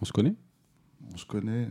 [0.00, 0.34] On se connaît
[1.12, 1.68] On se connaît.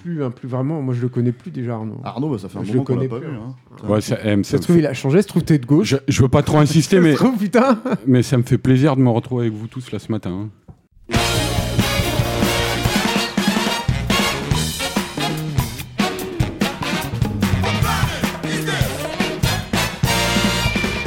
[0.00, 0.80] Plus, hein, plus vraiment.
[0.80, 2.00] Moi, je le connais plus déjà, Arnaud.
[2.04, 3.36] Arnaud, bah, ça fait un Je moment le qu'on l'a connais pas plus, vu.
[3.36, 3.88] hein.
[3.88, 5.42] Ouais, ça, eh, mais Ça ça se me trouve, fait- il a changé, se trouve,
[5.44, 5.88] t'es de gauche.
[5.88, 9.02] je, je veux pas trop insister, mais, trouve, putain mais ça me fait plaisir de
[9.02, 10.30] me retrouver avec vous tous là ce matin.
[10.30, 10.50] hein.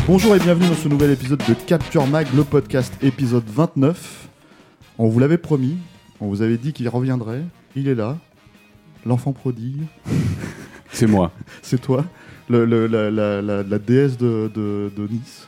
[0.07, 4.27] Bonjour et bienvenue dans ce nouvel épisode de Capture Mag, le podcast épisode 29.
[4.97, 5.77] On vous l'avait promis,
[6.21, 7.41] on vous avait dit qu'il reviendrait.
[7.75, 8.17] Il est là.
[9.05, 9.81] L'enfant prodigue,
[10.91, 11.31] C'est moi.
[11.61, 12.05] c'est toi.
[12.49, 15.47] Le- le- la, la- la- la déesse de, de- de Nice.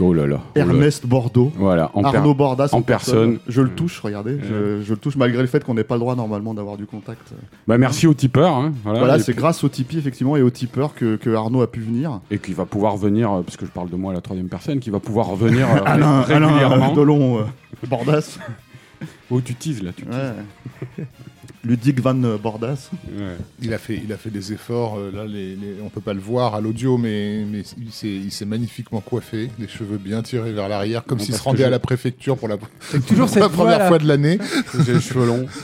[0.00, 0.40] Oh là là.
[0.44, 0.64] Oh là.
[0.64, 1.50] Ernest Bordeaux.
[1.56, 3.38] Voilà, en Arnaud Bordas en personne.
[3.48, 4.38] Je le touche, regardez.
[4.42, 6.86] Je, je le touche malgré le fait qu'on n'ait pas le droit normalement d'avoir du
[6.86, 7.32] contact.
[7.66, 8.54] Bah, merci au tipeur.
[8.54, 11.80] hein, voilà, c'est grâce au Tipeee effectivement et au tipeur que, que Arnaud a pu
[11.80, 12.20] venir.
[12.30, 14.48] et qui va pouvoir venir, euh, parce que je parle de moi à la troisième
[14.48, 16.92] personne, qui va pouvoir revenir euh, Alain, ré- Alain régulièrement.
[16.92, 17.42] Delon euh,
[17.88, 18.38] Bordas.
[19.30, 20.14] Oh, tu teases là, tu teases.
[20.98, 21.04] Ouais.
[21.68, 22.88] Ludic Van Bordas.
[23.06, 23.36] Ouais.
[23.62, 24.98] Il a fait, il a fait des efforts.
[24.98, 28.08] euh, là, les, les- on peut pas le voir à l'audio, mais, mais il s'est,
[28.08, 31.64] il s'est magnifiquement coiffé, les cheveux bien tirés vers l'arrière, comme Non, s'il se rendait
[31.64, 33.88] à la préfecture pour la, C'est toujours pour la cette voix, première là.
[33.88, 34.38] fois de l'année.
[34.86, 35.46] J'ai les cheveux longs.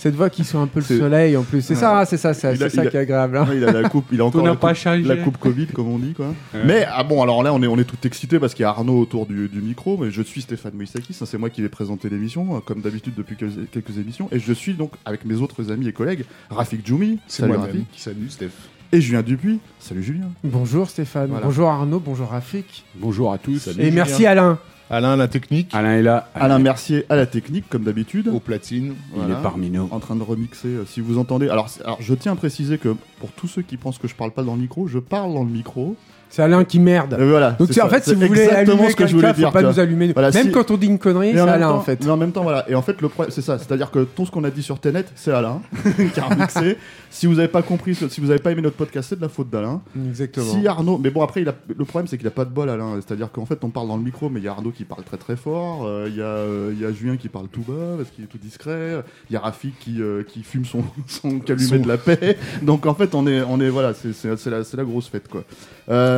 [0.00, 1.60] Cette voix qui sent un peu le C'est- soleil en plus.
[1.60, 3.36] C'est ça, hein, c'est ça, c'est a- ça il a- qui est agréable.
[3.36, 3.46] hein.
[3.46, 5.02] Ouais, il a la coupe, il a encore la pas coupe, changé.
[5.02, 6.28] la coupe Covid comme on dit quoi.
[6.54, 6.62] Ouais.
[6.64, 8.70] Mais ah bon alors là on est on est tout excité parce qu'il y a
[8.70, 11.68] Arnaud autour du, du micro mais je suis Stéphane Moïsakis, ça, c'est moi qui vais
[11.68, 15.34] présenter l'émission euh, comme d'habitude depuis quelques, quelques émissions et je suis donc avec mes
[15.34, 18.50] autres amis et collègues Rafik Djoumi, salut Rafik, qui salue Steph.
[18.92, 20.30] et Julien Dupuis, salut Julien.
[20.44, 21.46] Bonjour Stéphane, Voilà.
[21.46, 22.84] bonjour Arnaud, bonjour Rafik.
[22.96, 23.58] Bonjour à tous.
[23.58, 23.80] Salut.
[23.80, 23.94] Et Julien.
[23.94, 24.58] merci Alain.
[24.92, 26.28] Alain, la technique, Alain est là.
[26.34, 28.26] Alain Mercier à la technique comme d'habitude.
[28.26, 28.94] au platine.
[29.16, 29.86] Il est parmi nous.
[29.92, 30.66] en train de remixer.
[30.66, 33.76] euh, si vous entendez, alors, alors je tiens à préciser que pour tous ceux qui
[33.76, 35.94] pensent que je parle pas dans le micro, je parle dans le micro.
[36.30, 37.16] C'est Alain qui merde.
[37.20, 37.50] Et voilà.
[37.52, 39.34] Donc c'est en ça, fait, si vous voulez exactement allumer ce que je voulais faut
[39.34, 39.50] dire.
[39.52, 40.12] pas tu nous allumer.
[40.12, 42.04] Voilà, Même si- quand on dit une connerie, c'est Alain temps, en fait.
[42.04, 42.64] mais en même temps, voilà.
[42.70, 43.58] Et en fait, le problème, c'est ça.
[43.58, 45.60] C'est-à-dire que tout ce qu'on a dit sur Tenet, c'est Alain
[46.14, 46.76] qui a remixé.
[47.10, 49.28] Si vous n'avez pas compris, si vous n'avez pas aimé notre podcast, c'est de la
[49.28, 49.82] faute d'Alain.
[50.08, 50.46] Exactement.
[50.46, 52.70] Si Arnaud, mais bon après, il a- le problème c'est qu'il a pas de bol,
[52.70, 52.94] Alain.
[53.04, 55.02] C'est-à-dire qu'en fait, on parle dans le micro, mais il y a Arnaud qui parle
[55.02, 55.84] très très fort.
[55.84, 58.22] euh, Il y a, euh, il y a Julien qui parle tout bas parce qu'il
[58.22, 59.02] est tout discret.
[59.28, 62.36] Il y a Rafik qui, euh, qui fume son, son calumet de la paix.
[62.62, 65.42] Donc en fait, on est, on est voilà, c'est la grosse fête quoi.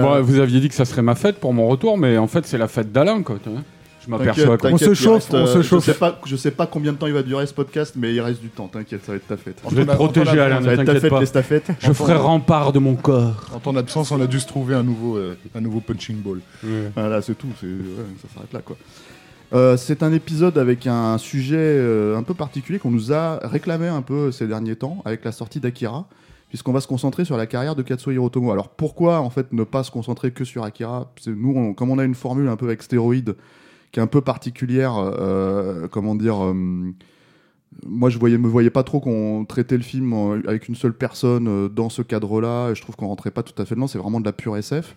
[0.02, 2.26] Euh, Bon, vous aviez dit que ça serait ma fête pour mon retour, mais en
[2.26, 3.36] fait, c'est la fête d'Alain, quoi.
[3.42, 3.60] tu vois.
[4.04, 4.58] Je m'aperçois.
[4.64, 5.86] On se chauffe, reste, on se euh, chauffe.
[5.86, 8.12] Je sais pas, je sais pas combien de temps il va durer ce podcast, mais
[8.12, 8.66] il reste du temps.
[8.66, 9.62] T'inquiète, ça va être ta fête.
[9.70, 11.24] Je vais te protéger, Alain, Ça ne va être ta t'inquiète fête, pas.
[11.26, 11.70] stafettes.
[11.78, 13.46] Je ferai rempart de mon corps.
[13.54, 16.40] En ton absence, on a dû se trouver un nouveau, euh, un nouveau punching ball.
[16.96, 17.46] Voilà, c'est tout.
[17.60, 18.76] c'est- ouais, ça s'arrête là, quoi.
[19.54, 23.86] Euh, c'est un épisode avec un sujet euh, un peu particulier qu'on nous a réclamé
[23.86, 26.06] un peu ces derniers temps avec la sortie d'Akira,
[26.52, 28.52] puisqu'on va se concentrer sur la carrière de Katsuhiro Otomo.
[28.52, 31.10] Alors pourquoi en fait ne pas se concentrer que sur Akira?
[31.26, 33.36] Nous, comme on a une formule un peu avec stéroïdes
[33.90, 36.52] qui est un peu particulière, euh, comment dire euh,
[37.86, 40.12] moi, je voyais, me voyais pas trop qu'on traitait le film
[40.46, 42.74] avec une seule personne euh, dans ce cadre-là.
[42.74, 43.86] Je trouve qu'on rentrait pas tout à fait dedans.
[43.86, 44.94] C'est vraiment de la pure SF.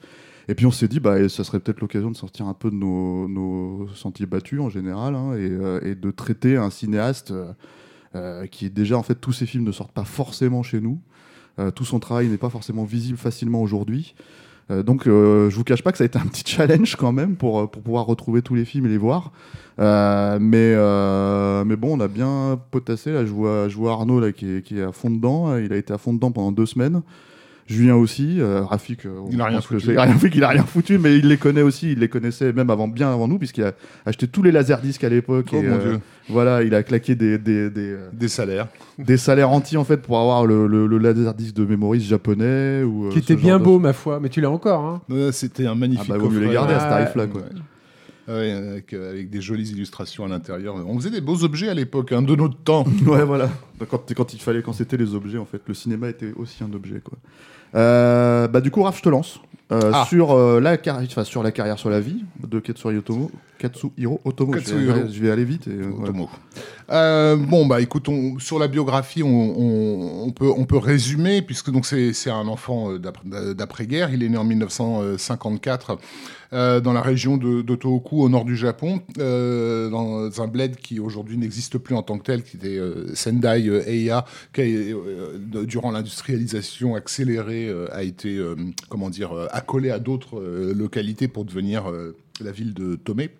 [0.49, 2.75] Et puis on s'est dit, bah, ça serait peut-être l'occasion de sortir un peu de
[2.75, 5.35] nos, sentiers battus en général, hein,
[5.81, 7.33] et, de traiter un cinéaste
[8.51, 10.99] qui déjà, en fait, tous ses films ne sortent pas forcément chez nous.
[11.59, 14.15] Euh, tout son travail n'est pas forcément visible facilement aujourd'hui.
[14.71, 17.11] Euh, donc, euh, je vous cache pas que ça a été un petit challenge quand
[17.11, 19.31] même pour, euh, pour pouvoir retrouver tous les films et les voir.
[19.79, 23.11] Euh, mais, euh, mais bon, on a bien potassé.
[23.11, 25.57] Là, je vois, je vois Arnaud là, qui, est, qui est à fond dedans.
[25.57, 27.01] Il a été à fond dedans pendant deux semaines.
[27.67, 29.87] Julien aussi, euh, Rafik, euh, Il a rien que foutu.
[29.91, 32.09] il a rien fait qu'il a rien foutu, mais il les connaît aussi, il les
[32.09, 33.73] connaissait même avant, bien avant nous, puisqu'il a
[34.05, 35.47] acheté tous les laserdiscs à l'époque.
[35.51, 35.99] Oh et, mon euh, dieu,
[36.29, 38.67] Voilà, il a claqué des, des, des, des salaires.
[38.99, 42.83] des salaires entiers en fait pour avoir le, le, le laserdisc de Memories japonais.
[42.83, 44.85] Ou, Qui était bien beau, ma foi, mais tu l'as encore.
[45.09, 45.31] Hein.
[45.31, 46.53] C'était un Ah magnifique bah, vaut mieux les coffret.
[46.53, 47.41] garder à ce tarif-là, quoi.
[47.41, 47.47] Ouais.
[48.27, 50.75] Ouais, avec, euh, avec des jolies illustrations à l'intérieur.
[50.87, 52.83] On faisait des beaux objets à l'époque, hein, de notre temps.
[53.05, 53.49] Ouais, voilà.
[53.89, 56.73] Quand, quand il fallait, quand c'était les objets, en fait, le cinéma était aussi un
[56.73, 57.17] objet, quoi.
[57.73, 59.39] Euh, bah, du coup, Raph, je te lance.
[59.71, 60.05] euh, Ah.
[60.07, 63.31] sur, euh, la carrière, enfin, sur la carrière, sur la vie de Katsuhiro Otomo.
[63.57, 64.53] Katsuhiro Otomo.
[64.53, 65.07] Je vais, Katsuhiro.
[65.11, 65.67] je vais aller vite.
[65.67, 66.09] Et, voilà.
[66.11, 66.29] Otomo.
[66.91, 72.29] Euh, bon bah écoute, on- sur la biographie, on, peut on peut résumer puisque c'est
[72.29, 74.13] un enfant euh, d'après- d'après-guerre.
[74.13, 75.97] Il est né en 1954
[76.53, 81.37] euh, dans la région de, Tohoku au nord du Japon, dans un bled qui aujourd'hui
[81.37, 82.79] n'existe plus en tant que tel, qui était
[83.15, 84.93] Sendai euh, Eiya, qui
[85.65, 88.39] durant l'industrialisation accélérée a été
[88.89, 90.39] comment dire accolé à d'autres
[90.73, 91.85] localités pour devenir
[92.41, 93.31] la ville de Tomé.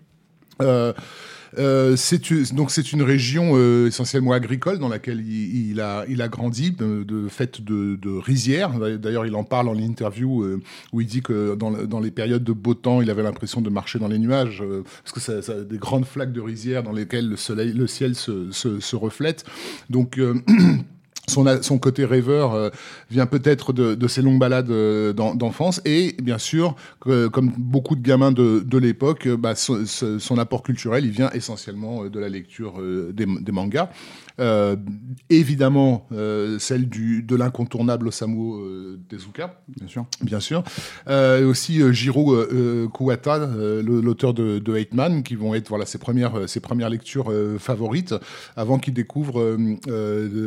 [1.58, 1.96] Euh,
[2.54, 6.72] donc c'est une région euh, essentiellement agricole dans laquelle il, il a, il a grandi,
[6.72, 8.72] de, de fait de, de rizières.
[8.80, 10.62] D'ailleurs, il en parle en interview euh,
[10.94, 13.70] où il dit que dans, dans les périodes de beau temps, il avait l'impression de
[13.70, 16.92] marcher dans les nuages euh, parce que ça, ça des grandes flaques de rizières dans
[16.92, 19.46] lesquelles le soleil, le ciel se, se, se reflète.
[19.90, 20.36] Donc euh,
[21.28, 22.70] son, côté rêveur euh,
[23.10, 28.02] vient peut-être de, ses longues balades euh, d'en- d'enfance et bien sûr, comme beaucoup de
[28.02, 32.80] gamins de, de l'époque, euh, bah, son, apport culturel, il vient essentiellement de la lecture
[32.80, 33.90] euh, des mangas.
[34.40, 34.76] Euh,
[35.30, 40.06] évidemment, euh, celle du, de l'incontournable Osamu euh, Tezuka, Bien sûr.
[40.22, 40.64] bien sûr.
[41.10, 42.36] Et aussi Jiro
[42.94, 43.48] Kuwata,
[43.84, 48.14] l'auteur de, de Eight Man, qui vont être voilà, ses, premières, ses premières lectures favorites,
[48.56, 49.58] avant qu'il découvre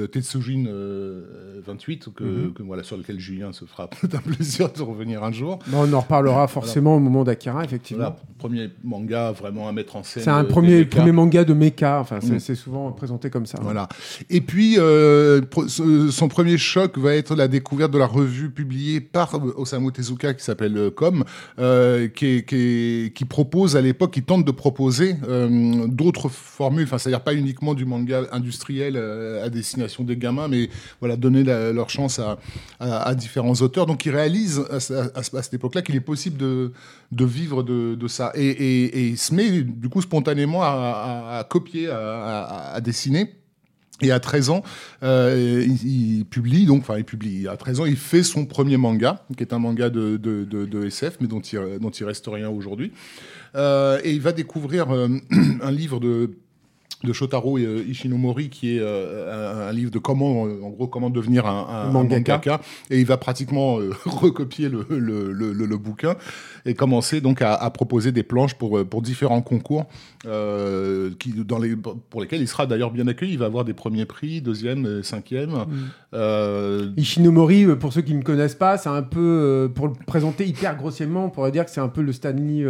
[0.06, 2.52] Tetsujin euh, 28, que, Mhm.
[2.52, 5.58] que, voilà, sur lequel Julien se fera un plaisir de revenir un jour.
[5.72, 8.04] On en reparlera forcément au moment d'Akira, effectivement.
[8.04, 10.22] Voilà, premier manga vraiment à mettre en scène.
[10.22, 12.40] C'est un premier, premier manga de mecha, enfin c'est Mm.
[12.40, 13.58] c'est souvent présenté comme ça.
[13.62, 13.77] Voilà.
[14.30, 15.42] Et puis, euh,
[16.10, 20.42] son premier choc va être la découverte de la revue publiée par Osamu Tezuka qui
[20.44, 21.24] s'appelle euh, Com,
[21.58, 26.98] euh, qui, qui, qui propose à l'époque, qui tente de proposer euh, d'autres formules, enfin,
[26.98, 30.68] c'est-à-dire pas uniquement du manga industriel euh, à destination des gamins, mais
[31.00, 32.38] voilà, donner leur chance à,
[32.80, 33.86] à, à différents auteurs.
[33.86, 36.72] Donc, il réalise à, ce- à ce- à cette époque-là qu'il est possible de,
[37.12, 38.32] de vivre de, de ça.
[38.34, 43.34] Et, et, et il se met, du coup, spontanément à, copier, à dessiner.
[44.00, 44.62] Et à 13 ans,
[45.02, 49.24] euh, il, publie, donc, enfin, il publie, à 13 ans, il fait son premier manga,
[49.36, 52.92] qui est un manga de, SF, mais dont il, dont reste rien aujourd'hui.
[53.56, 55.08] Euh, et il va découvrir euh,
[55.62, 56.30] un livre de
[57.04, 60.88] de Shotaro euh, Ishinomori qui est euh, un, un livre de comment euh, en gros
[60.88, 62.60] comment devenir un, un- un Mangaka.
[62.90, 66.16] et il va pratiquement euh, recopier le, le, le, bouquin
[66.66, 69.86] et commencer donc à, à proposer des planches pour, pour différents concours
[70.26, 73.32] euh, qui, dans les, pour lesquels il sera d'ailleurs bien accueilli.
[73.34, 75.54] Il va avoir des premiers prix, deuxième, cinquième.
[76.14, 80.76] Euh, Ishinomori, pour ceux qui ne connaissent pas, c'est un peu, pour le présenter hyper
[80.76, 82.64] grossièrement, on pourrait dire que c'est un peu le Stanley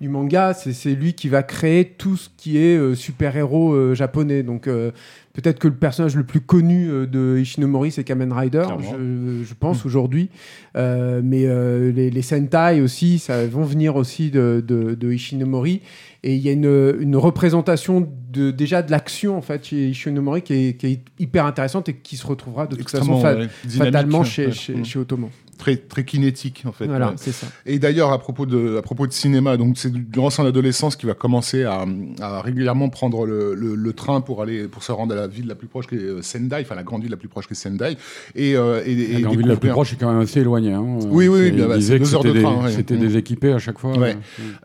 [0.00, 0.54] du manga.
[0.54, 4.42] C'est lui qui va créer tout ce qui est euh, super-héros euh, japonais.
[4.42, 4.90] Donc euh,
[5.34, 9.84] peut-être que le personnage le plus connu de Ishinomori, c'est Kamen Rider, je, je pense
[9.86, 10.28] aujourd'hui.
[10.76, 11.46] Euh, mais
[11.92, 15.82] les, les Sentai aussi, ça vont venir aussi de, de, de Ishinomori.
[16.22, 20.42] Et il y a une, une représentation de, déjà de l'action en fait chez Ishinomori
[20.42, 23.36] qui est, qui est hyper intéressante et qui se retrouvera de toute façon fa-
[23.68, 24.52] fatalement chez, ouais.
[24.52, 24.84] chez, Mm.
[24.84, 25.30] chez Ottoman.
[25.60, 26.86] Très très kinétique en fait.
[26.86, 27.14] Voilà, Ouais.
[27.16, 27.46] c'est ça.
[27.66, 31.06] Et d'ailleurs, à propos de, à propos de cinéma, donc c'est durant son adolescence qu'il
[31.08, 31.84] va commencer à,
[32.20, 35.46] à régulièrement prendre le, le- le train pour aller, pour se rendre à la ville
[35.46, 37.52] la plus proche qui est euh, Sendai, enfin la grande ville la plus proche qui
[37.52, 37.96] est Sendai.
[38.34, 40.72] Et, euh, et, et La grande ville la plus proche est quand même assez éloignée.
[40.72, 40.84] hein.
[41.08, 42.72] Oui, oui, bah, c'est deux heures de des- train, ouais.
[42.72, 43.00] C'était Mm.
[43.00, 43.96] déséquipé à chaque fois.
[43.96, 44.14] Ouais.
[44.14, 44.18] Mm.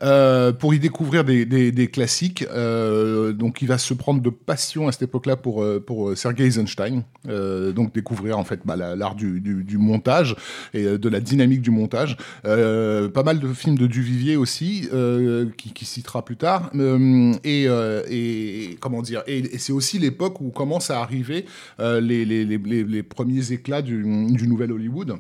[0.04, 2.46] Euh, pour y découvrir des, des, des classiques.
[2.52, 7.04] Euh, donc, il va se prendre de passion à cette époque-là pour, pour Sergei Eisenstein.
[7.28, 10.36] Euh, donc, découvrir en fait bah, la- l'art du, du, du montage
[10.74, 12.18] et euh, de la dynamique du montage.
[12.46, 16.72] Euh, pas mal de films de Duvivier aussi, euh, qui, qui citera plus tard.
[17.44, 21.46] Et, et comment dire Et, c'est aussi l'époque où commencent à arriver
[21.80, 24.04] les, les, les, premiers éclats du
[24.48, 25.18] nouvel Hollywood.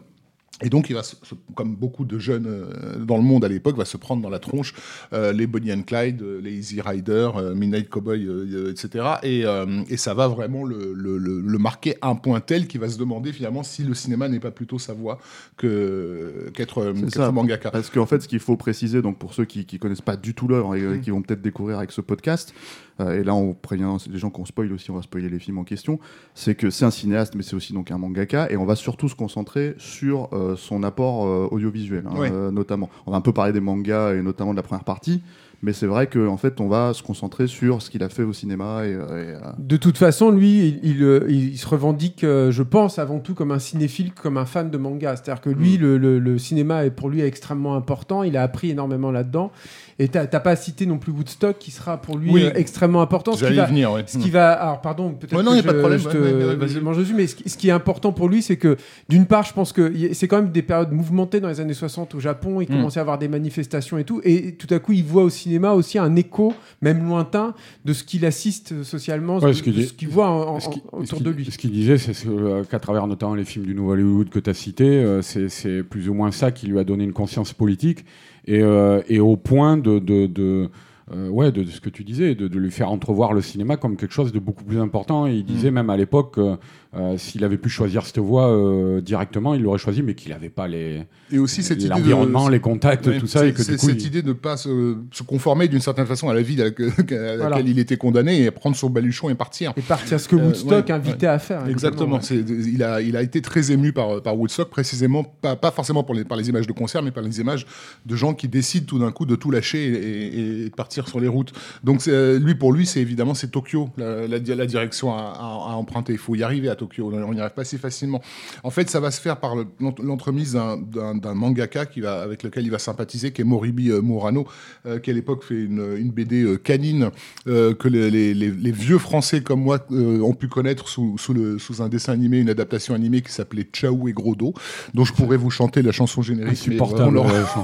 [0.64, 1.16] Et donc, il va, se-
[1.54, 4.40] comme beaucoup de jeunes euh, dans le monde à l'époque, va se prendre dans la
[4.40, 4.74] tronche
[5.12, 9.06] euh, les Bonnie and Clyde, euh, les Easy Rider, euh, Midnight Cowboy, euh, etc.
[9.24, 9.44] Et,
[9.90, 12.88] et ça va vraiment le, le, le, le marquer à un point tel qu'il va
[12.88, 15.20] se demander finalement si le cinéma n'est pas plutôt sa voie
[15.58, 16.94] que qu'être
[17.32, 17.72] mangaka.
[17.72, 20.34] Parce qu'en fait, ce qu'il faut préciser, donc pour ceux qui, qui connaissent pas du
[20.34, 21.02] tout l'œuvre et Mm.
[21.02, 22.54] qui vont peut-être découvrir avec ce podcast,
[23.00, 25.64] et là on prévient des gens qu'on spoil aussi, on va spoiler les films en
[25.64, 26.00] question,
[26.34, 29.10] c'est que c'est un cinéaste, mais c'est aussi donc un mangaka, et on va surtout
[29.10, 32.30] se concentrer sur euh, son apport euh, audiovisuel, hein, Ouais.
[32.32, 32.90] euh, notamment.
[33.06, 35.22] On va un peu parler des mangas et notamment de la première partie,
[35.62, 38.34] mais c'est vrai qu'en fait on va se concentrer sur ce qu'il a fait au
[38.34, 42.52] cinéma et, et, euh, De toute façon, lui, il, il, euh, il se revendique, euh,
[42.52, 45.16] je pense, avant tout comme un cinéphile, comme un fan de manga.
[45.16, 48.22] C'est-à-dire que lui, le, le- le cinéma est pour lui extrêmement important.
[48.24, 49.52] Il a appris énormément là-dedans.
[49.98, 52.44] Et t'as pas cité non plus Woodstock, qui sera pour lui Oui.
[52.44, 53.32] euh, extrêmement important.
[53.32, 54.04] Ce qui va, venir, ouais.
[54.06, 56.00] ce qui va, alors pardon, peut-être Ouais, non, que y a pas de je- problème,
[56.00, 56.82] je te ouais, ouais, vas-y.
[56.82, 58.75] mange dessus, mais ce qui, ce qui est important pour lui, c'est que
[59.08, 62.14] d'une part, je pense que c'est quand même des périodes mouvementées dans les années 60
[62.14, 62.60] au Japon.
[62.60, 62.75] Il Mm.
[62.75, 65.72] commençait à avoir des manifestations et tout, et tout à coup, il voit au cinéma
[65.72, 67.54] aussi un écho, même lointain,
[67.86, 70.56] de ce qu'il assiste socialement, Ouais, de, ce qu'il de dit- ce qu'il voit en-
[70.56, 71.46] en- Ce qui- ce autour de lui.
[71.50, 74.50] Ce qu'il disait, c'est euh, qu'à travers notamment les films du Nouveau Hollywood que tu
[74.50, 78.04] as cités, euh, c'est plus ou moins ça qui lui a donné une conscience politique
[78.46, 80.70] et, euh, et au point de, de, de,
[81.14, 83.78] euh, ouais, de, de ce que tu disais, de, de lui faire entrevoir le cinéma
[83.78, 85.28] comme quelque chose de beaucoup plus important.
[85.28, 86.58] Et il disait même à l'époque que
[86.98, 90.50] euh, s'il avait pu choisir cette voie euh, directement, il l'aurait choisi, mais qu'il n'avait
[90.50, 93.46] pas les, Et aussi cette idée de- l'environnement, les contacts, Ouais, tout ça.
[93.46, 95.82] Et que c'est du coup, cette il- idée de ne pas se, se conformer d'une
[95.82, 97.50] certaine façon à la vie à laquelle, à Voilà.
[97.50, 99.74] laquelle il était condamné et prendre son baluchon et partir.
[99.78, 101.68] Et partir, ce que Euh, Woodstock ouais, invitait à faire.
[101.68, 102.22] Exactement.
[102.22, 106.04] C'est- Il, a, il a été très ému par, par Woodstock, précisément, pas, pas forcément
[106.04, 107.66] pour les, par les images de concert, mais par les images
[108.06, 111.08] de gens qui décident tout d'un coup de tout lâcher et, et- et de partir
[111.08, 111.52] sur les routes.
[111.84, 115.18] Donc c'est- lui, pour lui, c'est évidemment c'est Tokyo, la, la di- la direction à,
[115.22, 116.14] à- à emprunter.
[116.14, 116.85] Il faut y arriver à Tokyo.
[117.01, 118.22] On n'y arrive pas si facilement.
[118.63, 122.44] En fait, ça va se faire par le- l'ent- l'entremise d'un- mangaka qui va, avec
[122.44, 124.48] lequel il va sympathiser, qui est Moribi euh, Murano,
[124.86, 127.10] euh, qui à l'époque fait une, une BD euh, canine
[127.48, 131.18] euh, que les, les- les- les vieux Français comme moi euh, ont pu connaître sous,
[131.18, 134.54] sous, le, sous un dessin animé, une adaptation animée qui s'appelait Ciao et Gros dos,
[134.94, 136.51] dont je pourrais vous chanter la chanson générique.
[136.68, 137.18] mais Insupportable,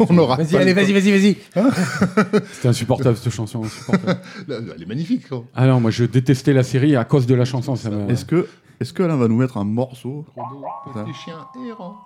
[0.09, 1.37] on aura- Vas-y, allez, le vas-y, vas-y, vas-y.
[2.53, 3.63] C'était insupportable cette chanson.
[3.63, 4.19] insupportable.
[4.75, 5.23] Elle est magnifique.
[5.31, 5.43] hein.
[5.55, 7.75] ah non, moi je détestais la série à cause de la chanson.
[8.09, 8.47] Est-ce que,
[8.81, 10.25] est-ce que Alain va nous mettre un morceau
[10.93, 11.35] Petit chien
[11.69, 11.97] errant.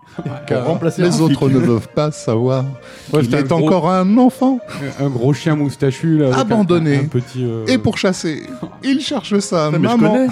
[0.46, 2.65] pour remplacer Les autres ne peuvent pas savoir.
[3.13, 4.60] Ouais, Il est un gros- encore un enfant.
[5.00, 6.98] un gros chien moustachu là, Abandonné.
[6.98, 7.46] un, un petit.
[7.46, 8.44] euh, Et pour chasser,
[8.84, 10.27] il cherche sa je maman.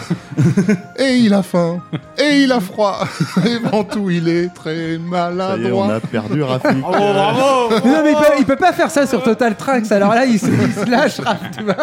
[1.00, 1.80] Et il a faim.
[2.20, 3.00] Et il a froid.
[3.46, 5.94] Et avant tout, il est très Ça y est, on maladroit.
[5.96, 6.72] a perdu Rafik.
[6.72, 9.90] Mais non, mais il peut, il peut pas faire ça sur Total Tracks.
[9.94, 11.76] Alors là, il se, il se lâche, Raph, tu vois.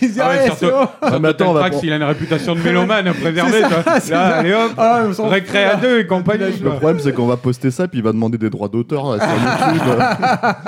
[0.00, 0.86] Il se dit, Ah ouais, c'est bon.
[1.02, 4.36] Ah, mais attends, on va Trax, pour- il a une réputation de mélomane à Là,
[4.36, 6.44] allez hop, Ah, on s'en récré à deux et compagnie.
[6.62, 9.28] Le problème, c'est qu'on va poster ça, puis il va demander des droits d'auteur sur
[9.28, 9.82] YouTube.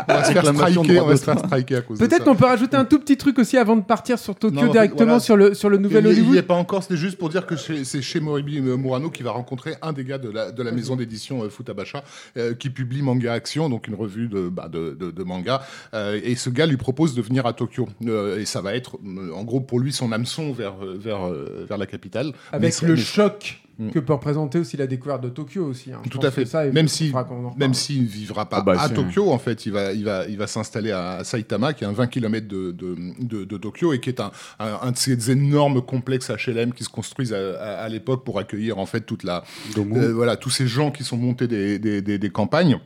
[0.09, 1.49] On va se faire striker, on va se faire d'auteur.
[1.49, 3.83] striker à cause de Peut-être qu'on peut rajouter un tout petit truc aussi avant de
[3.83, 5.21] partir sur Tokyo Non, en fait, directement voilà.
[5.21, 6.37] sur, le, sur le nouvel Il n'y Hollywood.
[6.37, 9.31] est pas encore, c'était juste pour dire que c'est chez Moribi euh, Murano qui va
[9.33, 12.02] rencontrer un des gars de la, de la maison d'édition euh, Futabasha
[12.37, 15.62] euh, qui publie Manga Action, donc une revue de, bah, de, de- de manga.
[15.95, 17.88] Euh, et ce gars lui propose de venir à Tokyo.
[18.07, 21.26] Euh, et ça va être, euh, en gros, pour lui, son hameçon vers, euh, vers,
[21.26, 22.33] euh, vers la capitale.
[22.52, 23.90] Avec le mais- choc Mm.
[23.90, 25.92] que peut représenter aussi la découverte de Tokyo aussi.
[25.92, 26.00] hein.
[26.11, 26.47] Tout à fait.
[26.47, 27.12] ça, même si,
[27.59, 30.26] même s'il ne vivra pas Ah bah, à Tokyo, en fait, il va, il va,
[30.26, 33.92] il va s'installer à Saitama, qui est à 20 km de, de, de, de Tokyo
[33.92, 34.30] et qui est un,
[34.61, 38.38] un, un de ces énormes complexes HLM qui se construisent à, à- à l'époque pour
[38.38, 39.45] accueillir en fait toute la,
[39.76, 42.78] euh, voilà, tous ces gens qui sont montés des, des, des, des campagnes.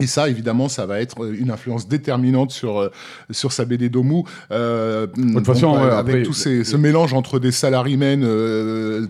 [0.00, 2.90] Et ça, évidemment, ça va être une influence déterminante sur, euh,
[3.30, 4.22] sur sa BD Domu.
[4.50, 9.06] Euh, De toute façon, ouais, avec après, tout ces, ce mélange entre des salarymen euh,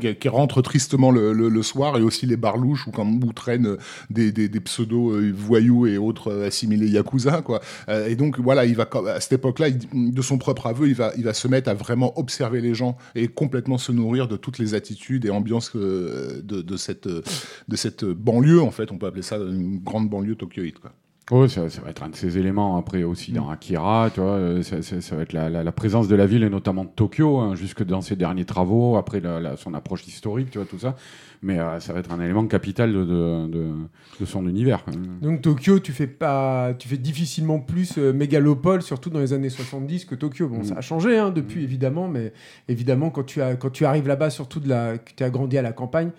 [0.00, 3.32] qui, qui rentrent tristement le, le, le soir et aussi les barlouches où, comme, où
[3.32, 3.76] traînent
[4.10, 7.42] des, des, des pseudos euh, voyous et autres euh, assimilés yakuza.
[7.42, 7.60] Quoi.
[7.88, 11.12] Euh, et donc, voilà, il va, à cette époque-là, de son propre aveu, il va,
[11.16, 14.58] il va se mettre à vraiment observer les gens et complètement se nourrir de toutes
[14.58, 17.22] les attitudes et ambiances euh, de, de, cette, euh,
[17.68, 18.92] de cette banlieue, en fait.
[18.92, 20.78] On peut appeler ça une grande banlieue tokyoïte.
[20.78, 20.92] Quoi.
[21.30, 24.30] Ouais, ça, ça va être un de ces éléments après aussi dans Akira, tu vois,
[24.30, 26.84] euh, ça, ça- ça va être la, la- la présence de la ville et notamment
[26.84, 30.56] de Tokyo, hein, jusque dans ses derniers travaux, après la- la- son approche historique, tu
[30.56, 30.96] vois, tout ça.
[31.42, 33.72] Mais euh, ça va être un élément capital de, de, de-
[34.20, 34.84] de son univers.
[35.20, 39.50] Donc Tokyo, tu fais pas, tu fais difficilement plus euh, mégalopole, surtout dans les années
[39.50, 40.48] 70 que Tokyo.
[40.48, 40.64] Bon, Mm.
[40.64, 42.32] ça a changé hein, depuis évidemment, mais
[42.68, 45.58] évidemment quand tu as, quand tu arrives là-bas, surtout de la, que tu as grandi
[45.58, 46.10] à la campagne,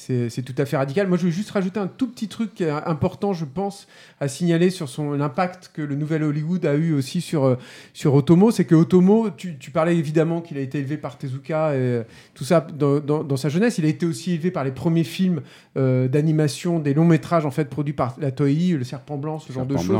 [0.00, 1.08] c'est tout à fait radical.
[1.08, 3.88] Moi, je veux juste rajouter un tout petit truc important, je pense,
[4.20, 7.56] à signaler sur son l'impact que le nouvel Hollywood a eu aussi sur euh,
[7.94, 8.52] sur Otomo.
[8.52, 12.02] C'est que Otomo, tu, tu parlais évidemment qu'il a été élevé par Tezuka et
[12.34, 13.78] tout ça dans, dans- dans sa jeunesse.
[13.78, 15.40] Il a été aussi élevé par les premiers films
[15.76, 19.52] euh, d'animation, des longs métrages en fait produits par la Toei, le Serpent Blanc, ce
[19.52, 19.96] genre de choses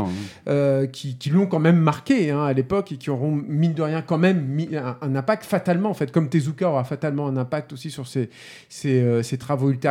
[0.47, 3.81] euh, qui, qui l'ont quand même marqué hein, à l'époque et qui auront mine de
[3.81, 7.35] rien quand même mis un, un impact fatalement en fait comme Tezuka aura fatalement un
[7.35, 8.29] impact aussi sur ses,
[8.69, 9.88] ses, euh, ses travaux ultérieurs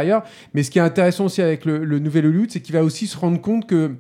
[0.55, 3.07] mais ce qui est intéressant aussi avec le, le nouvel Hollywood c'est qu'il va aussi
[3.07, 3.93] se rendre compte que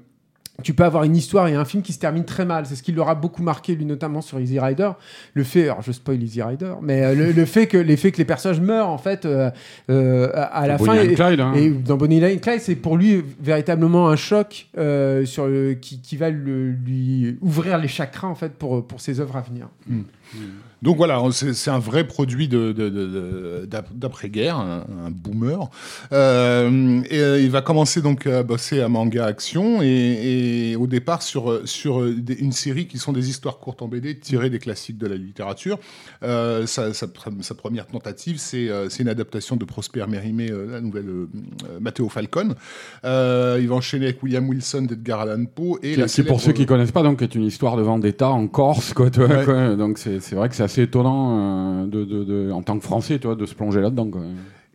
[0.64, 2.66] tu peux avoir une histoire et un film qui se termine très mal.
[2.66, 4.90] C'est ce qui l'aura beaucoup marqué, lui, notamment sur Easy Rider.
[5.34, 8.16] Le fait, alors je spoil Easy Rider, mais euh, le, le fait que, l'effet que
[8.18, 9.52] les personnages meurent, en fait, euh,
[9.88, 10.98] euh, à, la Bonnie fin.
[10.98, 11.52] and et- Clyde, hein.
[11.54, 16.00] et dans Bonnie Lane Clyde, c'est pour lui véritablement un choc euh, sur le- qui,
[16.00, 19.68] qui va le- lui ouvrir les chakras en fait pour, pour ses œuvres à venir.
[20.82, 22.48] Donc voilà, c'est un vrai produit
[23.92, 25.68] d'après-guerre, un, un boomer.
[26.12, 30.86] Euh, et euh, il va commencer donc à bosser à manga action et, et au
[30.86, 34.98] départ sur, sur une série qui sont des histoires courtes en BD tirées des classiques
[34.98, 35.78] de la littérature.
[36.22, 38.68] Euh, sa, sa pr- sa première tentative, c'est
[39.00, 41.08] une adaptation de Prosper Mérimée, la nouvelle
[41.80, 42.54] Matteo Falcon.
[43.04, 46.40] Euh, il va enchaîner avec William Wilson d'Edgar Allan Poe et Qui, la qui, pour
[46.40, 49.76] ceux qui connaissent pas, donc, est une histoire de vendetta en Corse, quoi, Ouais.
[49.76, 53.80] Donc, c'est vrai que c'est assez étonnant, euh, en tant que Français, de se plonger
[53.80, 54.10] là-dedans.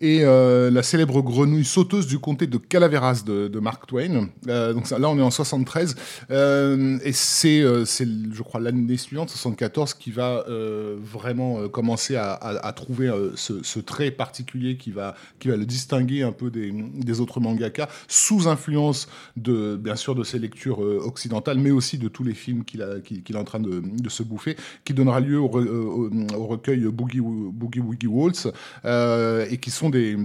[0.02, 4.28] Et euh, la célèbre grenouille sauteuse du comté de Calaveras de, Mark Twain.
[4.48, 5.96] Euh, donc là, on est en 73.
[6.30, 10.46] Euh, et c'est, je crois, l'année suivante, 74, qui va
[11.02, 16.50] vraiment commencer à, trouver ce, trait particulier qui va, qui va le distinguer un peu
[16.50, 19.08] des, autres mangaka, sous influence,
[19.38, 23.36] de, bien sûr, de ses lectures occidentales, mais aussi de tous les films qu'il, est
[23.36, 27.80] en train de, se bouffer, qui donnera lieu au, re- au- au recueil Boogie, Boogie
[27.80, 28.48] Woogie Waltz,
[28.86, 30.18] et qui sont des,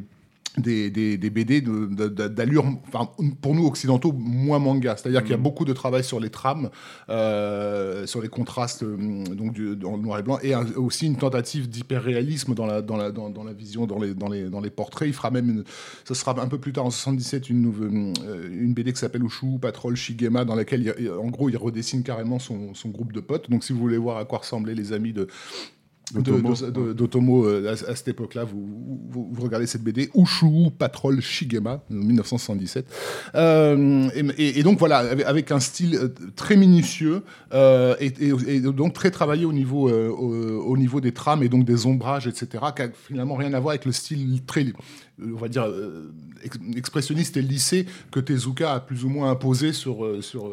[0.57, 3.09] des, des, des BD d'allure, enfin,
[3.41, 4.97] pour nous occidentaux, moins manga.
[4.97, 6.71] C'est-à-dire qu'il y a beaucoup de travail sur les trames,
[7.11, 11.17] euh, sur les contrastes euh, donc du, en noir et blanc, et un- aussi une
[11.17, 14.61] tentative d'hyper-réalisme dans la, dans, la, dans, dans la vision, dans les, dans, les, dans
[14.61, 15.07] les portraits.
[15.09, 15.65] Il fera même, une,
[16.05, 19.23] ce sera un peu plus tard en 77, une, nouvelle, euh, une BD qui s'appelle
[19.23, 23.21] Ushu Patrol Shigema, dans laquelle, il en gros, il redessine carrément son, son groupe de
[23.21, 23.49] potes.
[23.49, 25.29] Donc, si vous voulez voir à quoi ressemblaient les amis de-
[26.95, 27.47] D'Otomo.
[27.47, 28.67] euh, à, à cette époque-là, vous,
[29.11, 32.87] vous, vous regardez cette BD, Ushu Patrol Shigema, de 1977.
[33.35, 37.23] Euh, et, donc voilà, avec, un style euh, très minutieux
[37.55, 41.49] euh, et, et- et donc très travaillé au niveau, au, au niveau des trames et
[41.49, 44.67] donc des ombrages, etc., qui a finalement rien à voir avec le style très,
[45.23, 45.67] on va dire,
[46.45, 50.07] ex- expressionniste et lissé que Tezuka a plus ou moins imposé sur...
[50.23, 50.53] sur,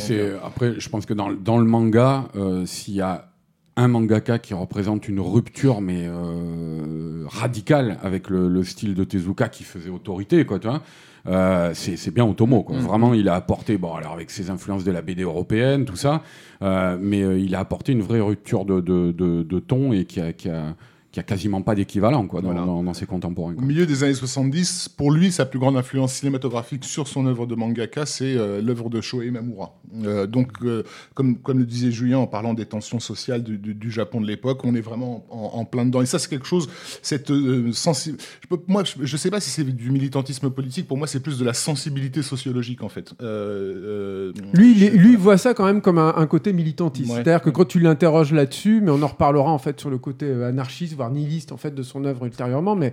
[0.00, 2.28] c'est- après, je pense que dans, le- dans le manga,
[2.66, 3.30] s'il y a
[3.76, 9.48] un mangaka qui représente une rupture, mais euh, radicale, avec le, le style de Tezuka
[9.48, 10.82] qui faisait autorité, quoi, tu vois.
[11.26, 12.76] euh, c'est bien Otomo, quoi.
[12.78, 16.22] Vraiment, il a apporté, bon, alors avec ses influences de la BD européenne, tout ça,
[16.62, 20.20] euh, mais il a apporté une vraie rupture de, de, de, de ton et qui
[20.20, 20.74] a, qui a,
[21.14, 22.66] qui a quasiment pas d'équivalent, quoi, dans, Voilà.
[22.66, 23.54] dans, dans ses contemporains.
[23.56, 27.46] Au milieu des années 70, pour lui, sa plus grande influence cinématographique sur son œuvre
[27.46, 29.76] de mangaka, c'est euh, l'œuvre de Shohei Mamura.
[30.04, 30.82] Euh, donc, euh,
[31.14, 34.26] comme, comme le disait Julien en parlant des tensions sociales du, du- du Japon de
[34.26, 36.02] l'époque, on est vraiment en, en plein dedans.
[36.02, 36.68] Et ça, c'est quelque chose,
[37.00, 40.88] cette euh, sensi- je peux- Moi, je ne sais pas si c'est du militantisme politique.
[40.88, 43.12] Pour moi, c'est plus de la sensibilité sociologique, en fait.
[43.22, 46.52] Euh, euh, Lui, il est- lui il voit ça quand même comme un, un côté
[46.52, 47.10] militantiste.
[47.10, 47.14] Ouais.
[47.22, 50.28] C'est-à-dire que quand tu l'interroges là-dessus, mais on en reparlera en fait sur le côté
[50.42, 52.92] anarchiste, voire nihiliste en fait de son œuvre ultérieurement, mais,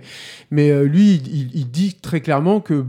[0.50, 2.84] mais euh, lui, il, dit très clairement que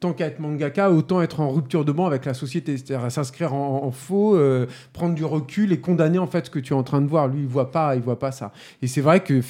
[0.00, 3.54] tant qu'à être mangaka, autant être en rupture de banc avec la société, c'est-à-dire s'inscrire
[3.54, 6.84] en, faux, euh, prendre du recul et condamner en fait ce que tu es en
[6.84, 7.26] train de voir.
[7.26, 8.52] Lui, il voit pas, il voit pas ça.
[8.82, 9.40] Et c'est vrai que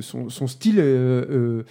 [0.00, 1.62] son, style euh,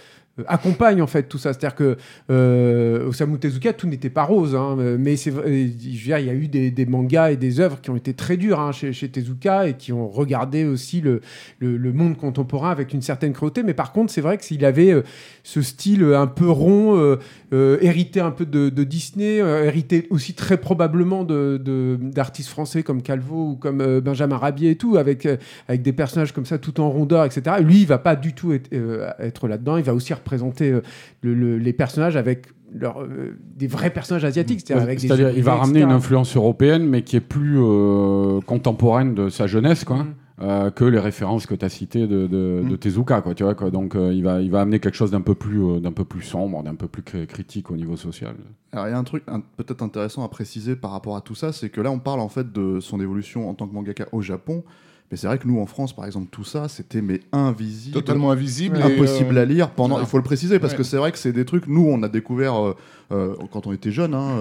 [0.46, 1.52] accompagne en fait tout ça.
[1.52, 1.96] C'est-à-dire que
[2.30, 6.48] euh, Osamu Tezuka, tout n'était pas rose, hein, euh, mais c'est il y a eu
[6.48, 9.92] des, mangas et des œuvres qui ont été très dures hein, chez, Tezuka et qui
[9.92, 11.20] ont regardé aussi le,
[11.60, 13.62] le, monde contemporain avec une certaine cruauté.
[13.62, 15.02] Mais par contre, c'est vrai que s'il avait euh,
[15.42, 17.16] ce style un peu rond, euh,
[17.52, 23.02] euh, hérité un peu de, Disney, euh, hérité aussi très probablement de- d'artistes français comme
[23.02, 25.36] Calvo ou comme euh, Benjamin Rabier et tout, avec, euh,
[25.68, 27.56] avec des personnages comme ça tout en rondeur, etc.
[27.60, 29.76] Lui, il va pas du tout être, euh, être là-dedans.
[29.76, 30.80] Il va aussi représenter euh,
[31.22, 35.30] le- le- les personnages avec leur, euh, des vrais personnages asiatiques, c'est-à-dire avec des C'est-à-dire,
[35.30, 39.84] il va ramener une influence européenne, mais qui est plus euh, contemporaine de sa jeunesse,
[39.84, 39.98] quoi.
[39.98, 40.14] Mhm.
[40.42, 42.76] euh, que les références que tu as citées de, de, de Mm.
[42.78, 43.70] Tezuka, quoi, tu vois, quoi.
[43.70, 46.04] Donc, euh, il, va, il va amener quelque chose d'un peu plus, euh, d'un peu
[46.04, 48.34] plus sombre, d'un peu plus cri- critique au niveau social.
[48.72, 51.34] Alors il y a un truc un- peut-être intéressant à préciser par rapport à tout
[51.34, 54.06] ça, c'est que là on parle en fait de son évolution en tant que mangaka
[54.12, 54.62] au Japon,
[55.10, 58.30] mais c'est vrai que nous en France par exemple tout ça c'était mais invisible, totalement
[58.30, 58.80] invisible.
[58.82, 60.00] impossible euh, à lire pendant.
[60.00, 60.78] Il faut le préciser parce Ouais.
[60.78, 62.76] que c'est vrai que c'est des trucs nous on a découvert euh,
[63.12, 64.36] euh, quand on était jeune, hein,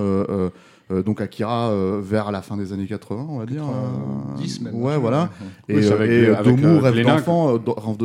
[0.92, 3.64] euh, euh, euh, donc Akira euh, vers la fin des années 80 on va dire.
[3.64, 4.76] euh, 10 même.
[4.76, 5.30] Ouais voilà.
[5.68, 7.60] Et, Oui, euh, avec et, euh, avec, Domu euh, rêve d'enfant, euh,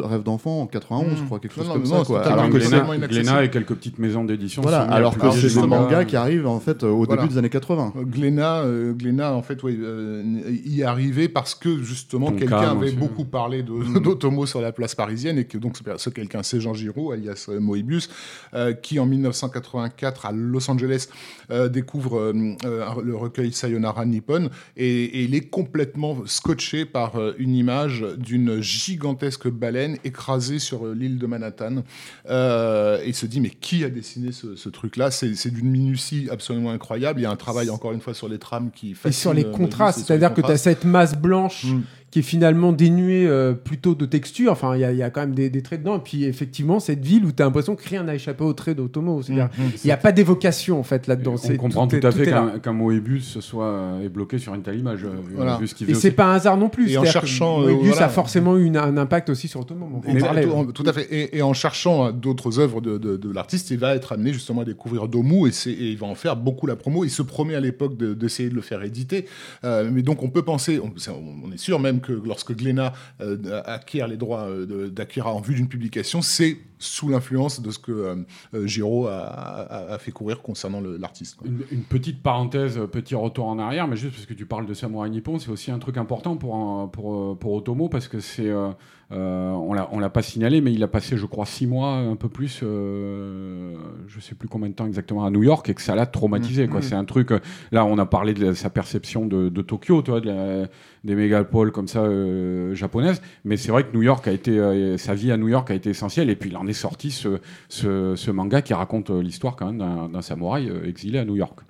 [0.07, 1.27] rêve en 91 je Mm.
[1.27, 2.23] crois quelque chose Non, comme non, ça quoi.
[2.27, 3.07] Alors que Glénat.
[3.09, 4.63] Glénat et quelques petites maisons d'édition.
[4.63, 5.83] voilà, alors que c'est du le manga.
[5.83, 7.23] manga qui arrive en fait euh, au Voilà.
[7.23, 7.93] début des années 80.
[7.97, 10.23] Euh, Glénat, euh, Glénat, en fait, oui, euh,
[10.65, 12.97] y est arrivé parce que justement quelqu'un avait aussi.
[12.97, 16.75] beaucoup parlé de- d'Otomo sur la place parisienne et que donc ce, quelqu'un, c'est Jean
[16.75, 18.09] Giraud, alias euh, Moebius,
[18.55, 21.09] euh, qui en 1984 à Los Angeles
[21.51, 22.33] euh, découvre euh,
[22.65, 22.70] euh,
[23.03, 28.61] le recueil Sayonara Nippon et, et il est complètement scotché par euh, une image d'une
[28.61, 31.83] gigantesque baleine écrasée sur euh, l'île de Manhattan
[32.29, 35.11] euh, et il se dit mais qui a dessiné ce, ce truc-là?
[35.11, 37.21] C'est d'une minutie absolument incroyable.
[37.21, 39.45] Il y a un travail encore une fois sur les trames qui Et sur les
[39.45, 41.83] euh, contrastes, c'est-à-dire que tu as cette masse blanche Mm.
[42.11, 44.51] Qui est finalement dénué euh, plutôt de texture.
[44.51, 45.97] Enfin, il y, a- il y a quand même des, des traits dedans.
[45.99, 48.75] Et puis, effectivement, cette ville où tu as l'impression que rien n'a échappé au trait
[48.75, 49.23] d'Otomo.
[49.23, 49.65] C'est-à-dire, Mhm.
[49.85, 51.35] il n'y a pas d'évocation, en fait, là-dedans.
[51.45, 54.79] On comprend tout, à fait qu'un qu'un Moebius soit euh, est bloqué sur une telle
[54.79, 55.57] image, euh, vu- Voilà.
[55.59, 56.17] vu ce qu'il Et c'est aussi.
[56.17, 56.91] pas un hasard non plus.
[56.91, 58.07] Et en cherchant, euh, Moebius voilà.
[58.07, 59.89] a forcément eu une- un impact aussi sur Otomo.
[60.05, 60.45] on en Et- parlait.
[60.47, 61.07] tout, tout à fait.
[61.13, 64.33] Et, et en cherchant euh, d'autres œuvres de, de- de l'artiste, il va être amené
[64.33, 67.05] justement à découvrir Domu et, c'est- et il va en faire beaucoup la promo.
[67.05, 69.27] Il se promet à l'époque de- d'essayer de, le faire éditer.
[69.65, 74.09] Euh, mais donc on peut penser, on est sûr même que lorsque Glénat euh, acquiert
[74.09, 78.17] les droits euh, d'Akira en vue d'une publication, c'est sous l'influence de ce que euh,
[78.55, 81.39] euh, Giraud a, a- a fait courir concernant l'artiste.
[81.45, 84.75] Une, une petite parenthèse, petit retour en arrière, mais juste parce que tu parles de
[84.75, 88.19] Samurai Nippon, c'est aussi un truc important pour, un- pour, euh, pour Otomo, parce que
[88.19, 88.49] c'est.
[88.49, 88.71] euh,
[89.13, 92.15] on l'a- on l'a pas signalé, mais il a passé, je crois, six mois, un
[92.17, 93.75] peu plus, euh,
[94.07, 96.69] je sais plus combien de temps exactement, à New York, et que ça l'a traumatisé.
[96.69, 96.79] quoi.
[96.81, 96.83] Mhm.
[96.87, 97.31] C'est un truc.
[97.73, 100.69] là, on a parlé de sa perception de, de Tokyo, tu vois, de la-
[101.03, 105.15] des mégapoles comme ça euh, japonaises, mais c'est vrai que New York a été, sa
[105.15, 108.15] vie à New York a été essentielle, et puis il en est sorti ce, ce,
[108.17, 111.61] ce manga qui raconte euh, l'histoire quand même d'un samouraï euh, exilé à New York.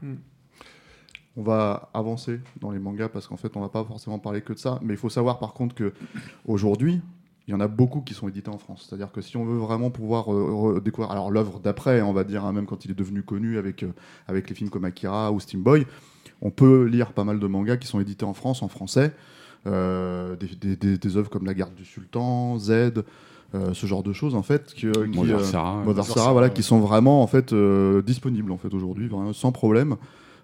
[1.37, 4.53] On va avancer dans les mangas parce qu'en fait, on va pas forcément parler que
[4.53, 4.79] de ça.
[4.83, 5.93] Mais il faut savoir par contre que
[6.45, 7.01] aujourd'hui,
[7.47, 8.87] il y en a beaucoup qui sont édités en France.
[8.89, 12.45] C'est-à-dire que si on veut vraiment pouvoir euh, découvrir alors l'œuvre d'après, on va dire
[12.45, 13.93] hein, même quand il est devenu connu avec euh,
[14.29, 15.87] avec les films comme Akira ou Steam Boy,
[16.43, 19.13] on peut lire pas mal de mangas qui sont édités en France en français.
[19.67, 23.03] Euh, des, des, des- des œuvres comme La Garde du Sultan, Z,
[23.55, 25.83] euh, ce genre de choses en fait qui, qui, Sarah.
[26.05, 29.97] Sarah, voilà, sont vraiment en fait euh, disponibles en fait aujourd'hui, sans problème,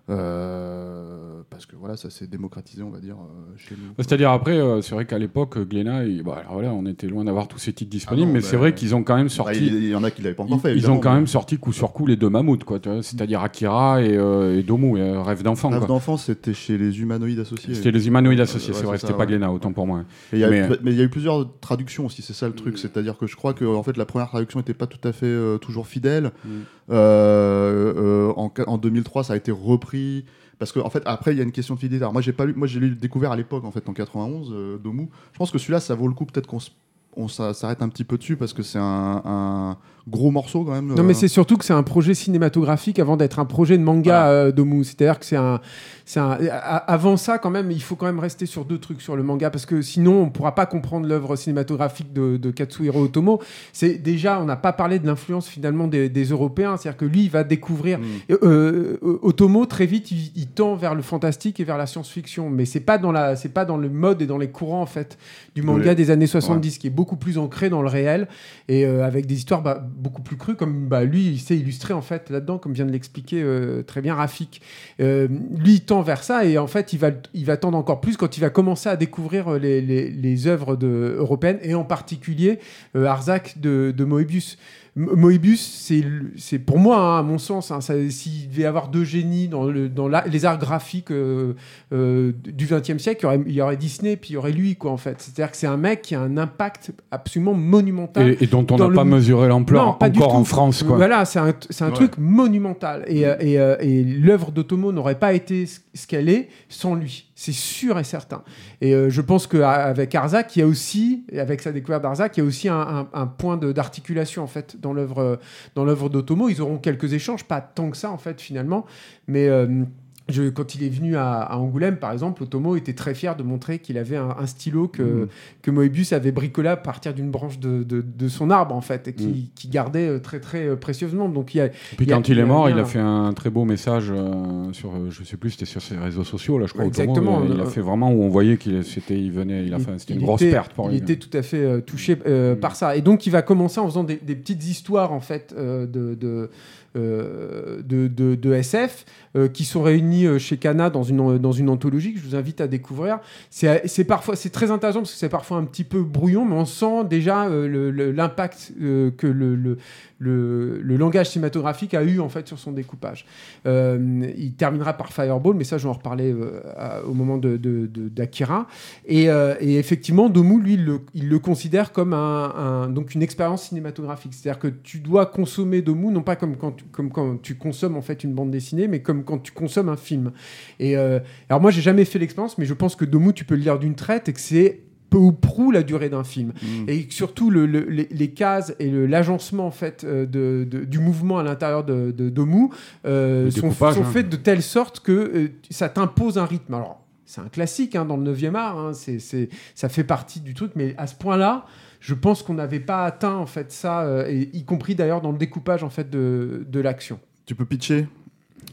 [0.09, 3.93] Euh, parce que voilà, ça s'est démocratisé, on va dire, euh, chez nous.
[3.99, 7.25] C'est-à-dire après, euh, c'est vrai qu'à l'époque, Glénat, il- bah, alors voilà, on était loin
[7.25, 9.27] d'avoir tous ces titres disponibles, Ah non, mais bah, c'est vrai qu'ils ont quand même
[9.27, 9.67] Bah, sorti.
[9.67, 10.77] il, il y en a qui l'avaient pas encore fait.
[10.77, 12.79] ils ont quand mais- même sorti coup sur coup les deux mammouths, quoi.
[13.03, 15.71] C'est-à-dire Akira et, et Domu, et, Rêve d'enfant.
[15.71, 15.89] Rêve quoi.
[15.89, 17.75] d'enfance, c'était chez les humanoïdes associés.
[17.75, 19.27] C'était les humanoïdes associés, Ouais, c'est vrai, c'est c'était pas ouais.
[19.27, 20.05] Glénat, autant pour moi.
[20.33, 22.79] Y a- Mais- il y a eu plusieurs traductions aussi, c'est ça le truc.
[22.79, 25.37] C'est-à-dire que je crois que en fait, la première traduction n'était pas tout à fait
[25.61, 26.33] toujours fidèle.
[26.45, 26.49] Mm.
[26.91, 30.25] Euh, euh, en, qua- en 2003, ça a été repris.
[30.59, 32.03] Parce que en fait, après, il y a une question de fidélité.
[32.05, 34.51] Alors, moi, j'ai pas lu, moi, j'ai lu- découvert à l'époque, en fait, en 91,
[34.53, 35.09] euh, Domu.
[35.33, 36.71] Je pense que celui-là, ça vaut le coup, peut-être qu'on s-
[37.17, 39.77] on s'a- s'arrête un petit peu dessus parce que c'est un, un
[40.09, 40.95] gros morceau quand même.
[40.95, 43.83] Non, mais euh, c'est surtout que c'est un projet cinématographique avant d'être un projet de
[43.83, 44.85] manga euh, Domu.
[44.85, 45.61] C'est-à-dire que c'est un,
[46.05, 46.39] c'est un.
[46.87, 49.51] Avant ça, quand même, il faut quand même rester sur deux trucs sur le manga
[49.51, 53.41] parce que sinon, on pourra pas comprendre l'œuvre cinématographique de, de Katsuhiro Otomo.
[53.73, 56.77] C'est déjà, on n'a pas parlé de l'influence finalement des, des Européens.
[56.77, 57.99] C'est-à-dire que lui, il va découvrir.
[57.99, 58.03] Mm.
[58.43, 62.65] Euh, Otomo très vite, il, il tend vers le fantastique et vers la science-fiction, mais
[62.65, 65.19] c'est pas dans la, c'est pas dans le mode et dans les courants en fait
[65.55, 68.27] du manga des années 70 qui est beaucoup plus ancré dans le réel
[68.67, 71.95] et euh, avec des histoires bah, beaucoup plus crues comme bah, lui il s'est illustré
[71.95, 74.61] en fait là-dedans comme vient de l'expliquer euh, très bien Rafik.
[74.99, 78.01] Euh, lui il tend vers ça et en fait il va il va tendre encore
[78.01, 82.59] plus quand il va commencer à découvrir les, les, œuvres de, européennes et en particulier
[82.95, 84.59] Arzac de, de Moebius
[84.97, 85.93] Moebius,
[86.37, 89.65] c'est pour moi, hein, à mon sens, hein, s'il devait y avoir deux génies dans,
[89.65, 91.53] le, dans la- les arts graphiques euh,
[91.93, 94.53] euh, du XXe siècle, il y, aurait, il y aurait Disney, puis il y aurait
[94.53, 95.17] lui, quoi, en fait.
[95.21, 98.31] C'est-à-dire que c'est un mec qui a un impact absolument monumental.
[98.41, 100.97] Et, et dont on n'a pas mesuré l'ampleur encore en France, quoi.
[100.97, 101.93] Voilà, c'est un, c'est un Ouais.
[101.95, 103.05] truc monumental.
[103.07, 107.33] Et, euh, et, et l'œuvre d'Otomo n'aurait pas été ce ce qu'elle est sans lui.
[107.39, 108.43] C'est sûr et certain.
[108.81, 112.41] Et euh, je pense qu'avec Arzac, il y a aussi, avec sa découverte d'Arzac, il
[112.41, 115.37] y a aussi un, un- point d'articulation en fait dans l'œuvre euh,
[115.75, 116.49] dans l'œuvre d'Otomo.
[116.49, 118.87] Ils auront quelques échanges, pas tant que ça en fait finalement,
[119.29, 119.85] mais euh,
[120.29, 123.43] je- quand il est venu à, à Angoulême, par exemple, Otomo était très fier de
[123.45, 125.29] montrer qu'il avait un, un stylo que, Mhm.
[125.63, 129.09] que Moebius avait bricolé à partir d'une branche de, de- de son arbre, en fait,
[129.09, 131.29] et qui, qui gardait euh, très, très euh, précieusement.
[131.29, 132.99] Donc, il y a, puis Il a- quand il il est mort, il a fait
[132.99, 136.67] un très beau message euh, sur, je sais plus, c'était sur ses réseaux sociaux, là,
[136.67, 136.85] je crois.
[136.87, 137.45] Exactement.
[137.45, 139.85] Il, il a fait vraiment où on voyait qu'il c'était, il venait, il a il-
[139.85, 140.99] fait, c'était il une grosse était- perte pour il lui.
[140.99, 142.59] était tout à fait euh, touché euh, Mm.
[142.59, 142.97] par ça.
[142.97, 146.51] Et donc, il va commencer en faisant des, des petites histoires, en fait, de, de,
[146.97, 149.05] de, de- SF
[149.37, 152.37] euh, qui sont réunies euh, chez Kana dans une, dans une anthologie que je vous
[152.37, 153.19] invite à découvrir.
[153.51, 156.65] C'est parfois, c'est très intéressant parce que c'est parfois un petit peu brouillon, mais on
[156.65, 159.77] sent déjà euh, l'impact euh, que le,
[160.19, 163.27] le, langage cinématographique a eu en fait sur son découpage.
[163.67, 167.57] Euh, il terminera par Fireball, mais ça, je vais en reparler euh, au moment de,
[167.57, 168.67] d'Akira.
[169.05, 170.75] Et, euh, et effectivement, Domu, lui,
[171.15, 174.33] il le, considère comme un, donc une expérience cinématographique.
[174.35, 177.97] C'est-à-dire que tu dois consommer Domu, non pas comme quand, tu, comme quand tu consommes
[177.97, 180.33] en fait une bande dessinée, mais comme quand tu consommes un film.
[180.81, 183.61] Et alors moi, j'ai jamais fait l'expérience, mais je pense que Domu, tu peux le
[183.61, 184.81] lire d'une traite et que c'est
[185.17, 186.89] peu ou prou la durée d'un film Mm.
[186.89, 190.99] et surtout le- le- les, les cases et l'agencement en fait euh, de, de- du
[190.99, 192.69] mouvement à l'intérieur de, de Domu
[193.07, 194.05] euh, sont, sont hein.
[194.05, 196.75] faits de telle sorte que euh, ça t'impose un rythme.
[196.75, 200.41] Alors c'est un classique hein, dans le 9e art, hein, c'est, c'est, ça fait partie
[200.41, 201.67] du truc, mais à ce point-là,
[202.01, 205.33] je pense qu'on n'avait pas atteint en fait ça, euh, et, y compris d'ailleurs dans
[205.33, 207.19] le découpage en fait de, de l'action.
[207.47, 208.07] Tu peux pitcher?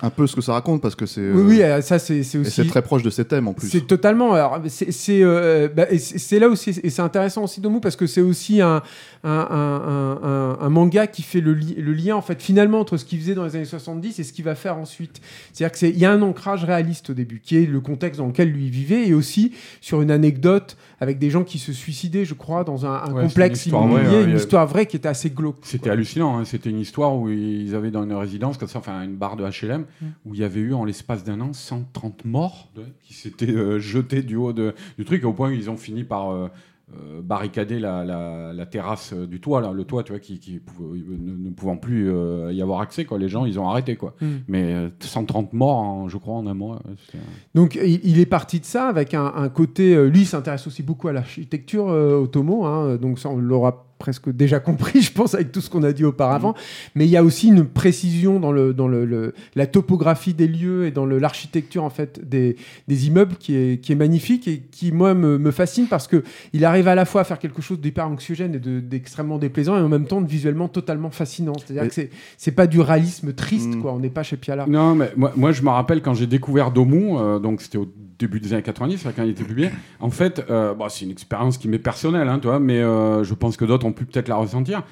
[0.01, 2.23] Un peu ce que ça raconte parce que c'est Oui, euh, oui, euh, ça c'est,
[2.23, 2.51] c'est aussi.
[2.51, 3.69] c'est très proche de ses thèmes en plus.
[3.69, 4.33] C'est totalement.
[4.33, 7.95] Alors, c'est, c'est, euh, bah, c'est c'est là aussi, et c'est intéressant aussi Domu parce
[7.95, 8.81] que c'est aussi un,
[9.23, 12.79] un, un, un- un- un manga qui fait le, li- le lien en fait finalement
[12.79, 15.21] entre ce qu'il faisait dans les années 70 et ce qu'il va faire ensuite.
[15.53, 18.19] C'est-à-dire que c'est, il y a un ancrage réaliste au début, qui est le contexte
[18.19, 22.25] dans lequel lui vivait, et aussi sur une anecdote avec des gens qui se suicidaient,
[22.25, 24.85] je crois, dans un, un Ouais, complexe c'est une histoire immobilier, vraie, une histoire vraie
[24.87, 25.57] qui était assez glauque.
[25.61, 26.37] C'était hallucinant.
[26.39, 26.45] hein.
[26.45, 29.43] C'était une histoire où ils avaient dans une résidence, comme ça, enfin une barre de
[29.43, 30.05] HLM, Mm.
[30.25, 32.69] où il y avait eu en l'espace d'un an 130 morts
[33.03, 36.03] qui s'étaient euh, jetés du haut de- du truc, au point où ils ont fini
[36.03, 36.47] par euh,
[36.91, 40.61] euh, barricader la, la- la terrasse euh, du toit, là, le toit, tu vois, qui,
[40.79, 43.05] ne, ne pouvant plus euh, y avoir accès.
[43.05, 43.17] Quoi.
[43.17, 43.95] Les gens, ils ont arrêté.
[43.95, 44.15] Quoi.
[44.21, 44.27] Mm.
[44.47, 46.81] Mais euh, 130 morts, en- je crois, en un mois.
[46.87, 47.17] euh,
[47.55, 49.95] Donc il, est parti de ça avec un, un côté.
[49.95, 52.65] euh, lui, il s'intéresse aussi beaucoup à l'architecture euh, Otomo.
[52.65, 55.93] hein, donc ça, on l'aura presque déjà compris, je pense, avec tout ce qu'on a
[55.93, 56.55] dit auparavant.
[56.93, 60.45] Mais il y a aussi une précision dans, le, dans le, le- la topographie des
[60.49, 62.57] lieux et dans l'architecture en fait des,
[62.89, 66.21] des immeubles qui est, qui est magnifique et qui moi me, me fascine parce que
[66.51, 69.77] il arrive à la fois à faire quelque chose d'hyper anxiogène et de- d'extrêmement déplaisant
[69.77, 71.53] et en même temps de visuellement totalement fascinant.
[71.57, 73.81] C'est-à-dire Et- que c'est pas du réalisme triste, Mm.
[73.81, 73.93] quoi.
[73.93, 74.65] On n'est pas chez Piala.
[74.67, 77.87] Non, mais moi, moi, je me rappelle quand j'ai découvert Domu, euh, donc c'était au
[78.19, 79.69] début des années 90, quand il était publié.
[79.99, 83.23] En fait, euh, bon, c'est une expérience qui m'est personnelle, hein, tu vois, mais euh,
[83.23, 84.83] je pense que d'autres ont pu peut-être la ressentir.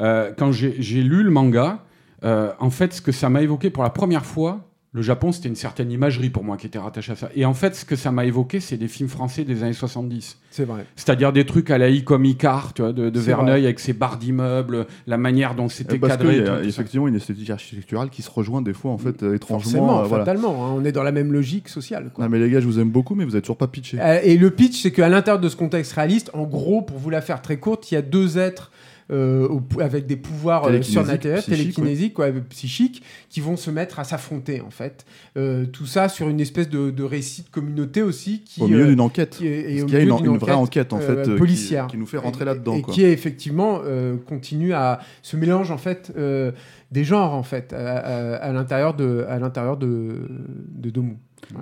[0.00, 1.84] Euh, quand j'ai lu le manga,
[2.24, 5.50] euh, en fait, ce que ça m'a évoqué pour la première fois, le Japon, c'était
[5.50, 7.28] une certaine imagerie pour moi qui était rattachée à ça.
[7.34, 10.38] Et en fait, ce que ça m'a évoqué, c'est des films français des années 70.
[10.50, 10.86] C'est vrai.
[10.96, 14.16] C'est-à-dire des trucs à la I comme Icar, tu vois, de, Verneuil avec ses barres
[14.16, 16.42] d'immeubles, la manière dont c'était Euh, Parce cadré.
[16.66, 19.70] effectivement une esthétique architecturale qui se rejoint des fois en fait euh, étrangement.
[19.70, 20.24] Forcément, euh, voilà.
[20.24, 20.64] fatalement.
[20.66, 22.10] hein, on est dans la même logique sociale.
[22.14, 22.24] quoi.
[22.24, 23.98] Non mais les gars, je vous aime beaucoup, mais vous êtes toujours pas pitché.
[24.00, 27.10] Euh, et le pitch, c'est qu'à l'intérieur de ce contexte réaliste, en gros, pour vous
[27.10, 28.70] la faire très courte, il y a deux êtres
[29.10, 33.70] au pou- avec des pouvoirs euh, surnaturels, psychiques, télékinésiques, quoi, euh, psychiques, qui vont se
[33.70, 35.06] mettre à s'affronter, en fait.
[35.36, 38.42] Euh, tout ça sur une espèce de, de récit de communauté aussi.
[38.44, 39.30] Qui, Au milieu euh, d'une enquête.
[39.38, 41.24] qui est- et Parce au qu'il y a une, vraie enquête en euh, fait euh,
[41.24, 42.74] qui- policière qui, nous fait rentrer là-dedans.
[42.76, 42.92] et quoi.
[42.92, 46.52] qui est effectivement euh, continue à se mélange en fait euh,
[46.92, 50.28] des genres en fait à, à- à l'intérieur de à l'intérieur de,
[50.68, 51.16] de Domu.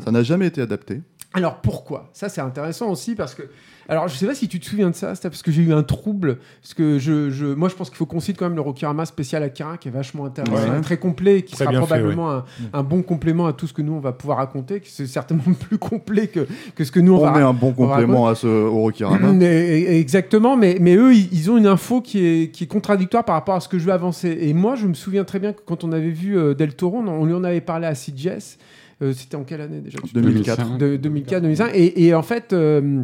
[0.04, 1.00] Ça n'a jamais été adapté.
[1.32, 2.10] Alors pourquoi?
[2.12, 3.42] Ça c'est intéressant aussi parce que
[3.88, 5.72] alors je sais pas si tu te souviens de ça, c'est parce que j'ai eu
[5.72, 8.56] un trouble parce que je, je moi je pense qu'il faut qu'on cite quand même
[8.56, 10.80] le Rokirama spécial Akira qui est vachement intéressant, Ouais.
[10.80, 13.72] très complet, et qui Très sera fait, probablement un, un bon complément à tout ce
[13.72, 17.00] que nous on va pouvoir raconter, qui c'est certainement plus complet que, que ce que
[17.00, 19.32] nous on, On, va met un bon on complément à ce au Rokirama.
[19.44, 23.34] Exactement, mais, mais eux, ils, ils ont une info qui est, qui est contradictoire par
[23.34, 24.36] rapport à ce que je veux avancer.
[24.40, 26.98] Et moi, je me souviens très bien que quand on avait vu euh, Del Toro,
[26.98, 28.58] on, on lui en avait parlé à CGS.
[29.02, 30.56] Euh, C'était en quelle année déjà tu te 2004.
[30.58, 30.78] 2005.
[30.78, 31.70] de 2004, 2005.
[31.74, 33.02] Et, et en fait, euh,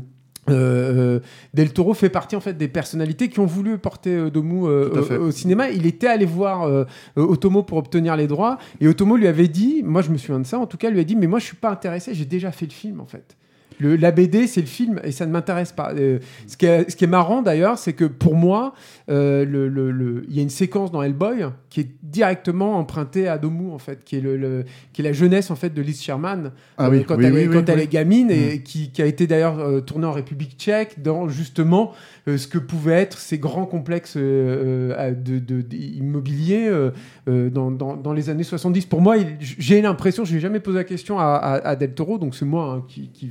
[0.50, 1.20] euh,
[1.54, 4.90] Del Toro fait partie en fait des personnalités qui ont voulu porter euh, Domu euh,
[5.20, 5.70] au, au cinéma.
[5.70, 6.84] Il était allé voir euh,
[7.16, 10.40] euh, Otomo pour obtenir les droits, et Otomo lui avait dit, moi je me souviens
[10.40, 12.24] de ça, en tout cas, lui a dit, mais moi je suis pas intéressé, j'ai
[12.24, 13.36] déjà fait le film en fait.
[13.80, 15.92] Le, la BD, c'est le film et ça ne m'intéresse pas.
[15.94, 18.74] Euh, ce, qui est, ce qui est marrant d'ailleurs, c'est que pour moi,
[19.10, 23.28] euh, le- le- le- il y a une séquence dans Hellboy qui est directement empruntée
[23.28, 24.22] à Domu en fait, qui est,
[24.92, 27.40] qui est la jeunesse en fait de Liz Sherman Ah euh, quand, oui, elle, oui,
[27.40, 27.84] est, oui, quand elle oui.
[27.84, 31.92] est gamine et qui, qui a été d'ailleurs tournée en République tchèque dans justement
[32.26, 34.94] ce que pouvaient être ces grands complexes de,
[35.38, 36.70] de- de- immobiliers
[37.26, 38.86] dans, dans- dans les années 70.
[38.86, 42.18] Pour moi, j'ai l'impression, je n'ai jamais posé la question à, à- à Del Toro,
[42.18, 43.30] donc c'est moi hein, qui, qui,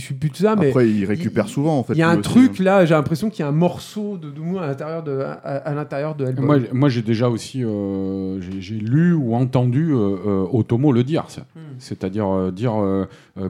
[0.00, 1.92] qui de ça, mais Après, il récupère il- souvent en fait.
[1.94, 2.64] il y a un aussi, truc hein.
[2.64, 5.74] là, j'ai l'impression qu'il y a un morceau de Doumou à l'intérieur de, à, à
[5.74, 6.32] l'intérieur de.
[6.40, 11.04] Moi, moi j'ai déjà aussi euh, j'ai- j'ai lu ou entendu euh, euh, Otomo le
[11.04, 11.42] dire, ça.
[11.54, 11.60] Hmm.
[11.78, 12.72] C'est-à-dire euh, dire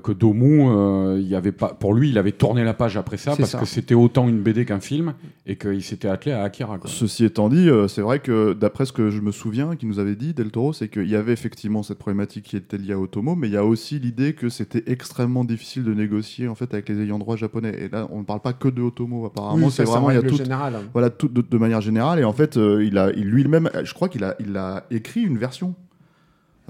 [0.02, 3.16] que Domu, euh, il y avait pas, pour lui, il avait tourné la page après
[3.18, 3.58] ça C'est parce ça.
[3.58, 5.14] que c'était autant une BD qu'un film
[5.46, 6.78] et qu'il s'était attelé à Akira.
[6.78, 6.88] quoi.
[6.90, 9.98] Ceci étant dit, euh, c'est vrai que d'après ce que je me souviens, qu'il nous
[9.98, 12.98] avait dit, Del Toro, c'est qu'il y avait effectivement cette problématique qui était liée à
[12.98, 16.72] Otomo, mais il y a aussi l'idée que c'était extrêmement difficile de négocier en fait
[16.74, 17.74] avec les ayants droit japonais.
[17.78, 20.14] Et là, on ne parle pas que de Otomo, apparemment, Oui, c'est vraiment en il
[20.16, 20.74] y a tout, générale.
[20.76, 20.82] hein.
[20.92, 22.18] voilà, tout de, de manière générale.
[22.18, 25.22] Et en fait, euh, il a, il lui-même, je crois qu'il a, il a écrit
[25.22, 25.74] une version.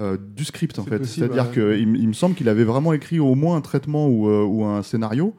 [0.00, 1.54] euh, du script en fait, c'est-à-dire ouais.
[1.54, 4.42] que il, il me semble qu'il avait vraiment écrit au moins un traitement ou, euh,
[4.44, 5.34] ou un scénario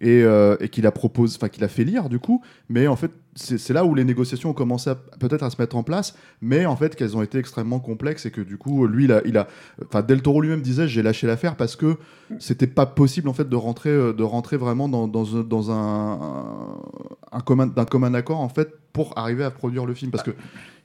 [0.00, 2.96] et, euh, et qu'il a proposé, enfin qu'il a fait lire du coup, mais en
[2.96, 6.66] fait c'est là où les négociations ont commencé peut-être à se mettre en place, mais
[6.66, 9.48] en fait qu'elles ont été extrêmement complexes et que du coup lui il a,
[9.86, 11.96] enfin Del Toro lui-même disait j'ai lâché l'affaire parce que
[12.38, 16.18] c'était pas possible en fait de rentrer euh, de rentrer vraiment dans, dans un,
[17.32, 20.10] un commun d'un commun accord en fait pour arriver à produire le film.
[20.10, 20.32] Parce que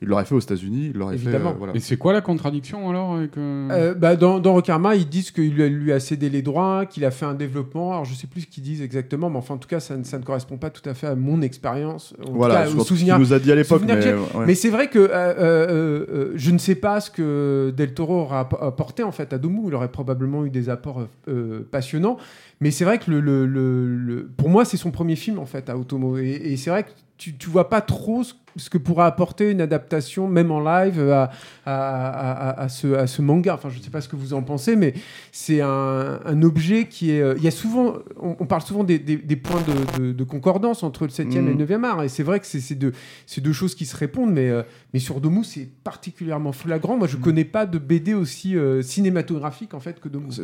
[0.02, 1.24] il l'aurait fait aux États-Unis, il l'aurait fait.
[1.24, 1.52] Évidemment.
[1.52, 1.74] euh, voilà.
[1.76, 5.32] Et c'est quoi la contradiction alors avec, euh, Euh, bah, dans, dans Rokarma, ils disent
[5.32, 7.92] qu'il lui a- lui a cédé les droits, qu'il a fait un développement.
[7.94, 10.04] Alors, je sais plus ce qu'ils disent exactement, mais enfin, en tout cas, ça, ne-
[10.04, 12.14] ça ne correspond pas tout à fait à mon expérience.
[12.24, 13.18] Tout Voilà, cas, je au souvenir.
[13.18, 13.98] nous a dit à l'époque, souvenir
[14.36, 14.56] mais, ouais.
[14.56, 18.22] C'est vrai que euh, euh, euh, euh, je ne sais pas ce que Del Toro
[18.22, 19.62] aura app- apporté en fait à Domu.
[19.68, 22.18] Il aurait probablement eu des apports euh, euh, passionnants.
[22.62, 25.46] Mais c'est vrai que le, le- le- le- pour moi, c'est son premier film en
[25.46, 26.18] fait à Otomo.
[26.18, 29.52] Et, et c'est vrai que tu, tu vois pas trop ce, ce que pourra apporter
[29.52, 31.32] une adaptation, même en live, à,
[31.66, 33.54] à, à- à- ce, à ce manga.
[33.54, 34.94] Enfin, je sais pas ce que vous en pensez, mais
[35.32, 37.22] c'est un, un objet qui est.
[37.22, 39.62] euh, Il y a souvent, on, on parle souvent des, des- des points
[39.98, 41.48] de, de- de concordance entre le 7e Mm.
[41.50, 42.04] et le 9e art.
[42.04, 42.92] Et c'est vrai que c'est deux,
[43.38, 46.98] deux choses qui se répondent, mais, euh, mais sur Domu, c'est particulièrement flagrant.
[46.98, 50.32] Moi, je connais pas de BD aussi euh, cinématographique en fait que Domu.
[50.32, 50.44] Ça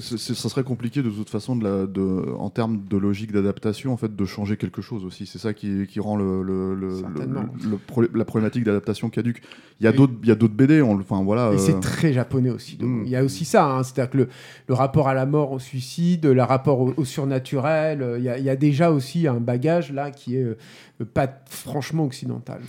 [0.50, 4.16] serait compliqué de toute façon de la, de, en termes de logique d'adaptation en fait
[4.16, 7.46] de changer quelque chose aussi c'est ça qui, qui rend le, le- le- Certainement.
[7.64, 9.42] le- le pro- la problématique d'adaptation caduque
[9.80, 11.80] il y a d'autres il y a d'autres BD on, enfin voilà Et euh, c'est
[11.80, 12.78] très japonais aussi.
[12.78, 13.02] Domu.
[13.02, 13.06] Mm.
[13.06, 14.30] Il y a aussi ça, hein, c'est-à-dire que le,
[14.68, 18.30] le rapport à la mort, au suicide, le rapport au, au surnaturel, euh, il y,
[18.30, 20.58] a- il y a déjà aussi un bagage là qui est euh,
[21.04, 22.62] pas franchement occidental.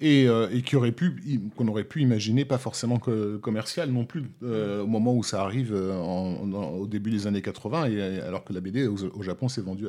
[0.00, 1.16] et, euh, et qui aurait pu
[1.56, 5.42] qu'on aurait pu imaginer pas forcément que commercial non plus euh, au moment où ça
[5.42, 6.36] arrive euh, en-
[6.78, 9.86] au début des années 80 et, alors que la BD au, au Japon s'est vendue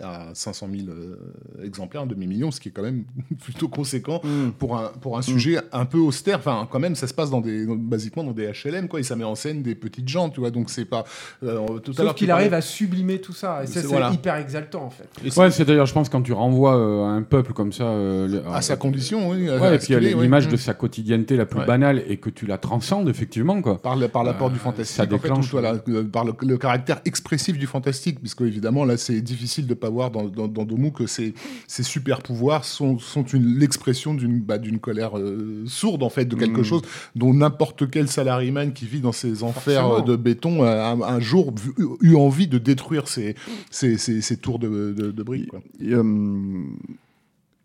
[0.00, 1.16] à, à 500 000 euh,
[1.64, 3.04] exemplaires un demi million ce qui est quand même
[3.42, 4.50] plutôt conséquent Mm.
[4.58, 7.40] pour un pour un sujet un peu austère enfin quand même ça se passe dans
[7.40, 10.28] des dans- basiquement dans des HLM quoi et ça met en scène des petites gens
[10.30, 11.04] tu vois donc c'est pas
[11.42, 13.62] euh, tout Sauf qu'il arrive à sublimer tout ça.
[13.64, 14.10] Et C'est- voilà.
[14.12, 15.08] hyper exaltant en fait.
[15.38, 17.84] Ouais, c'est d'ailleurs, je pense, quand tu renvoies euh, un peuple comme ça.
[17.84, 20.22] euh, à sa condition oui Ouais, et puis il y a oui.
[20.22, 21.66] l'image de sa quotidienneté la plus Ouais.
[21.66, 23.60] banale et que tu la transcendes, effectivement.
[23.62, 23.80] Quoi.
[23.82, 26.32] par, le- par l'apport Euh, du fantastique, ça en fait, déclenche, voilà, euh, par le,
[26.42, 30.48] le caractère expressif du fantastique, puisque évidemment là c'est difficile de pas voir dans, dans,
[30.48, 31.34] dans Domu que ces,
[31.66, 36.24] ces super pouvoirs sont, sont une, l'expression d'une bah, d'une colère euh, sourde en fait
[36.26, 36.64] de quelque Mm.
[36.64, 36.82] chose
[37.14, 39.98] dont n'importe quel salariman qui vit dans ces enfers Forcément.
[39.98, 43.34] euh, de béton a un, un jour eu, eu envie de détruire ces,
[43.70, 45.48] ces, ces, ces tours de, de, de briques.
[45.48, 45.60] quoi.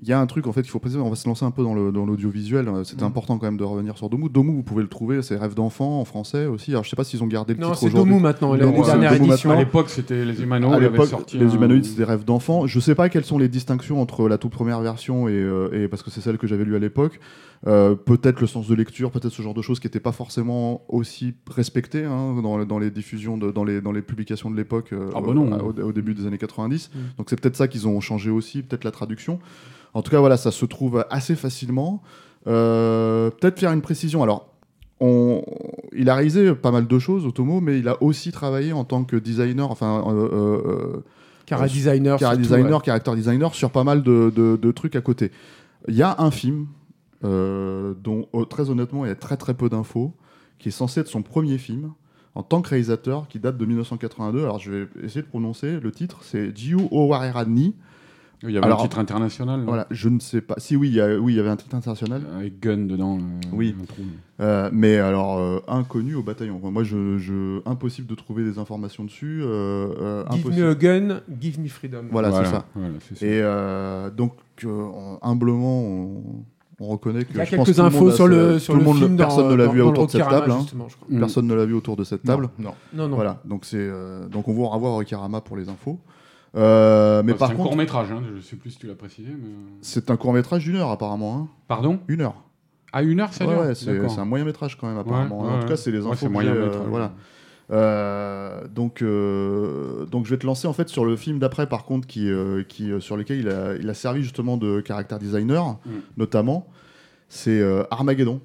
[0.03, 1.51] Il y a un truc en fait qu'il faut préciser, on va se lancer un
[1.51, 2.67] peu dans le- dans l'audiovisuel.
[2.67, 3.07] euh, C'était Mm.
[3.07, 4.29] important quand même de revenir sur Domu.
[4.29, 6.71] Domu, vous pouvez le trouver, c'est Rêve d'enfant en français aussi.
[6.71, 8.11] Alors je sais pas s'ils ont gardé le Non, titre c'est aujourd'hui.
[8.13, 9.51] Domu maintenant, la Domu, c'est dernière Domu édition.
[9.51, 10.73] À l'époque, c'était les humanoïdes.
[10.73, 12.65] à avaient l'époque, sorti les un- humanoïdes, c'était Rêve d'enfant.
[12.65, 15.87] Je sais pas quelles sont les distinctions entre la toute première version et, euh, et-
[15.87, 17.19] parce que c'est celle que j'avais lue à l'époque.
[17.67, 20.82] Euh, peut-être le sens de lecture, peut-être ce genre de choses qui n'étaient pas forcément
[20.89, 24.93] aussi respectées hein, dans, dans les diffusions, de- dans, les, dans les publications de l'époque
[24.93, 26.89] euh, Ah bah au, au début des années 90.
[26.93, 27.00] Mm.
[27.19, 29.38] Donc c'est peut-être ça qu'ils ont changé aussi, peut-être la traduction.
[29.93, 32.02] En tout cas, voilà, ça se trouve assez facilement.
[32.47, 34.24] Euh, peut-être faire une précision.
[34.24, 34.47] Alors,
[35.00, 35.43] on-
[35.93, 39.04] il a réalisé pas mal de choses, Otomo, mais il a aussi travaillé en tant
[39.04, 40.04] que designer, enfin,
[41.45, 42.17] Cara designer.
[42.17, 42.86] Cara designer, ouais.
[42.86, 45.32] character designer sur pas mal de, de- de trucs à côté.
[45.88, 46.67] Il y a un film
[47.23, 50.13] euh, dont oh, très honnêtement il y a très très peu d'infos,
[50.60, 51.91] qui est censé être son premier film
[52.36, 54.43] en tant que réalisateur, qui date de 1982.
[54.43, 57.75] Alors je vais essayer de prononcer le titre, c'est Jiu Owarerani.
[58.43, 59.63] Il y avait Alors, un titre international.
[59.67, 60.55] Voilà, je ne sais pas.
[60.57, 63.19] Si oui, il y, a- oui, il y avait un titre international, Avec Gun dedans.
[63.19, 63.75] euh, Oui.
[64.39, 66.60] euh, mais alors euh, inconnu au bataillon.
[66.71, 69.41] Moi, je, je- impossible de trouver des informations dessus.
[69.43, 70.65] euh, euh, Give impossible.
[70.65, 72.05] me a gun, give me freedom.
[72.12, 72.65] Voilà, c'est ça.
[72.73, 73.23] voilà, ça.
[73.23, 76.23] Et euh, donc, euh, on- humblement, on,
[76.82, 78.74] on reconnaît que Il y a je pense quelques infos a sur le, tout sur
[78.74, 79.15] le le monde, film.
[79.17, 80.52] personne dans, ne l'a vu autour de cette table.
[80.52, 80.58] hein.
[80.62, 81.08] justement, je crois.
[81.10, 81.20] Mm.
[81.20, 82.50] Personne ne l'a vu autour de cette table.
[82.60, 82.74] Non.
[82.94, 83.15] Non, non.
[83.15, 86.00] Voilà, donc c'est euh, donc on va revoir Rokirama pour les infos.
[86.58, 88.96] Euh, mais Bah, par c'est un court métrage, hein, je sais plus si tu l'as
[88.96, 89.30] précisé.
[89.32, 89.50] Mais...
[89.82, 91.36] c'est un court métrage d'une heure apparemment.
[91.38, 91.48] hein.
[91.67, 92.00] Pardon?
[92.08, 92.36] Une heure.
[92.94, 95.44] À une heure, ça Ouais, dure ouais, c'est un moyen métrage quand même apparemment.
[95.44, 96.15] Ouais, en ouais, tout cas, c'est les Ouais, infos.
[96.26, 96.88] c'est moyen euh, métrage.
[96.89, 97.13] voilà.
[97.71, 101.86] Euh, donc, euh, donc je vais te lancer en fait sur le film d'après par
[101.86, 105.77] contre qui, euh, qui, sur lequel il a, il a servi justement de caractère designer
[105.86, 105.89] Mm.
[106.17, 106.67] notamment.
[107.29, 108.41] C'est Armageddon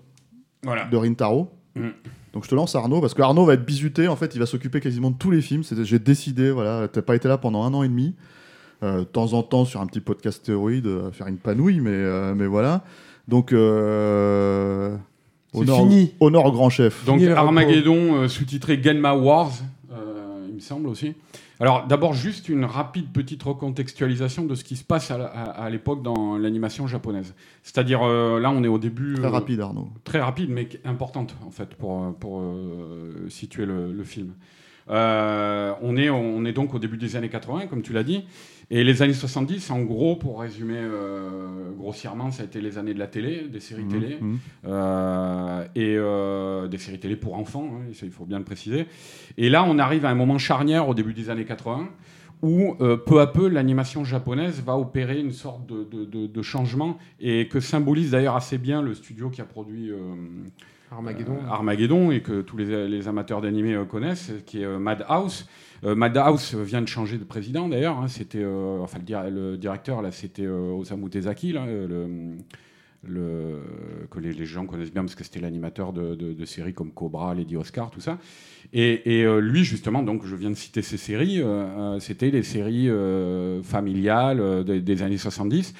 [0.62, 0.84] Voilà.
[0.84, 1.50] de Rintaro.
[1.74, 1.88] Mm.
[2.32, 4.46] Donc je te lance Arnaud parce que Arnaud va être bisuté en fait il va
[4.46, 5.62] s'occuper quasiment de tous les films.
[5.82, 8.14] J'ai décidé voilà t'as pas été là pendant un an et demi.
[8.82, 12.84] De temps en temps sur un petit podcast euh, faire une panouille mais mais voilà
[13.26, 13.52] donc
[15.52, 16.12] C'est honneur- fini.
[16.20, 17.04] honneur au grand chef.
[17.04, 17.30] Donc Fini.
[17.30, 19.52] Armageddon, euh, sous-titré Genma Wars,
[19.92, 21.14] euh, il me semble aussi.
[21.58, 26.36] Alors d'abord juste une rapide petite recontextualisation de ce qui se passe à, l'époque dans
[26.36, 27.34] l'animation japonaise.
[27.62, 29.14] C'est-à-dire euh, là on est au début...
[29.14, 29.88] Très rapide Arnaud.
[30.04, 34.32] très rapide, mais importante en fait pour, pour euh, situer le, le film.
[34.90, 38.24] Euh, on, est, on est donc au début des années 80, comme tu l'as dit,
[38.70, 42.94] et les années 70, en gros, pour résumer euh, grossièrement, ça a été les années
[42.94, 44.38] de la télé, des séries Mhm, télé, mhm.
[44.66, 48.86] euh, et euh, des séries télé pour enfants, hein, ça, il faut bien le préciser.
[49.38, 51.88] Et là, on arrive à un moment charnière au début des années 80,
[52.42, 56.42] où euh, peu à peu l'animation japonaise va opérer une sorte de, de- de- de
[56.42, 59.96] changement et que symbolise d'ailleurs assez bien le studio qui a produit euh,
[60.90, 61.36] Armageddon.
[61.42, 65.46] euh, Armageddon et que tous les, les amateurs d'animé euh, connaissent, qui est euh, Madhouse.
[65.86, 67.98] Euh, Madhouse vient de changer de président d'ailleurs.
[67.98, 71.64] hein, c'était, euh, enfin le, dir- le directeur là, c'était euh, Osamu Tezuki, là,
[74.10, 77.90] que les, gens connaissent bien parce que c'était l'animateur de, séries comme Cobra, Lady Oscar,
[77.90, 78.18] tout ça.
[78.72, 81.40] Et, lui, justement, donc je viens de citer ces séries,
[82.00, 82.90] c'était les séries
[83.62, 85.72] familiales des, des années 70.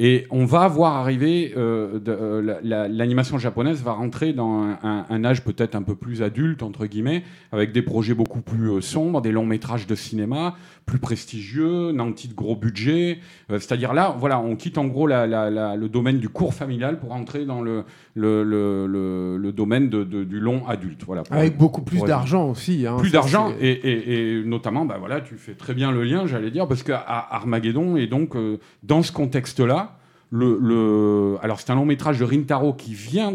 [0.00, 4.78] Et on va voir arriver, euh, euh, la- la- l'animation japonaise va rentrer dans un,
[4.84, 8.70] un- un âge peut-être un peu plus adulte, entre guillemets, avec des projets beaucoup plus
[8.70, 10.54] euh, sombres, des longs métrages de cinéma,
[10.88, 13.18] plus prestigieux, nantis de gros budget.
[13.52, 16.54] Euh, C'est-à-dire là, voilà, on quitte en gros la- la- la- le domaine du court
[16.54, 17.84] familial pour entrer dans le,
[18.14, 21.02] le, le- le- le domaine de- de- du long adulte.
[21.06, 22.86] Voilà, pour- Avec beaucoup plus d'argent aussi.
[22.86, 22.96] hein.
[22.98, 26.50] plus d'argent et, et- et notamment, bah voilà, tu fais très bien le lien, j'allais
[26.50, 29.97] dire, parce que à- Armageddon et donc euh, dans ce contexte-là,
[30.32, 33.34] alors c'est un long métrage de Rintaro qui vient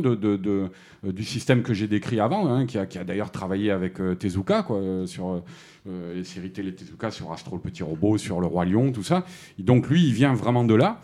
[1.06, 4.64] euh, du système que j'ai décrit avant, hein, qui a, d'ailleurs travaillé avec euh, Tezuka
[4.64, 5.42] quoi, euh, sur
[5.86, 9.26] les séries télé Tezuka, sur Astro le petit robot, sur le roi lion, tout ça.
[9.60, 11.02] Donc lui, il vient vraiment de là.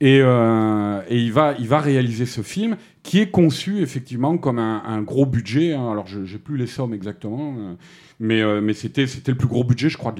[0.00, 5.74] Et, il, va, réaliser ce film qui est conçu effectivement comme un, gros budget.
[5.74, 5.92] hein.
[5.92, 7.76] Alors je n'ai plus les sommes exactement,
[8.18, 10.14] mais, euh, c'était le plus gros budget, je crois,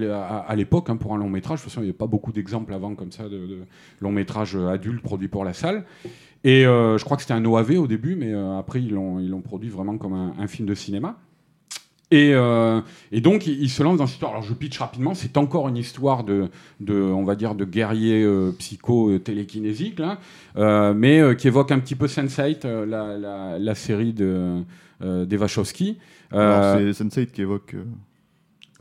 [0.46, 1.60] à, l'époque hein, pour un long métrage.
[1.60, 3.58] De toute façon, il n'y avait pas beaucoup d'exemples avant comme ça de, de
[4.00, 5.84] longs métrages adultes produits pour la salle.
[6.46, 9.40] Et euh, je crois que c'était un OAV au début, mais euh, après ils l'ont
[9.40, 11.18] produit vraiment comme un, film de cinéma.
[12.12, 12.80] Et, euh,
[13.12, 14.30] donc, il, il se lance dans cette histoire.
[14.30, 15.14] Alors, je pitch rapidement.
[15.14, 16.48] C'est encore une histoire de,
[16.88, 20.00] on va dire, de guerrier euh, psycho euh, télékinésique,
[20.56, 24.60] euh, mais euh, qui évoque un petit peu Sense8, euh, la, série de euh,
[25.00, 25.98] des Wachowski.
[26.32, 27.74] Euh, Alors, c'est Sense8 qui évoque.
[27.74, 27.84] euh,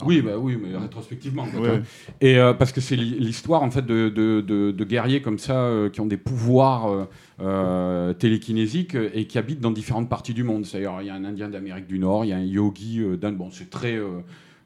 [0.06, 1.46] oui, bah oui, mais rétrospectivement.
[1.58, 1.82] Ouais.
[2.20, 5.40] Et euh, parce que c'est l'hi- l'histoire en fait de, de, de- de guerriers comme
[5.40, 7.06] ça euh, qui ont des pouvoirs euh,
[7.40, 10.66] euh, télékinésiques euh, et qui habitent dans différentes parties du monde.
[10.66, 13.16] C'est-à-dire, il y a un Indien d'Amérique du Nord, il y a un yogi euh,
[13.16, 13.38] d'Inde.
[13.38, 13.96] Bon, c'est très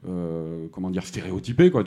[0.08, 1.84] euh, comment dire stéréotypé, quoi.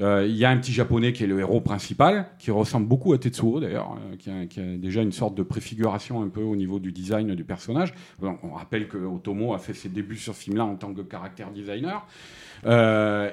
[0.00, 3.12] Euh, Il y a un petit japonais qui est le héros principal, qui ressemble beaucoup
[3.12, 6.80] à Tetsuo d'ailleurs, euh, qui, a, déjà une sorte de préfiguration un peu au niveau
[6.80, 7.94] du design du personnage.
[8.20, 11.52] On rappelle que Otomo a fait ses débuts sur ce film-là en tant que caractère
[11.52, 12.04] designer.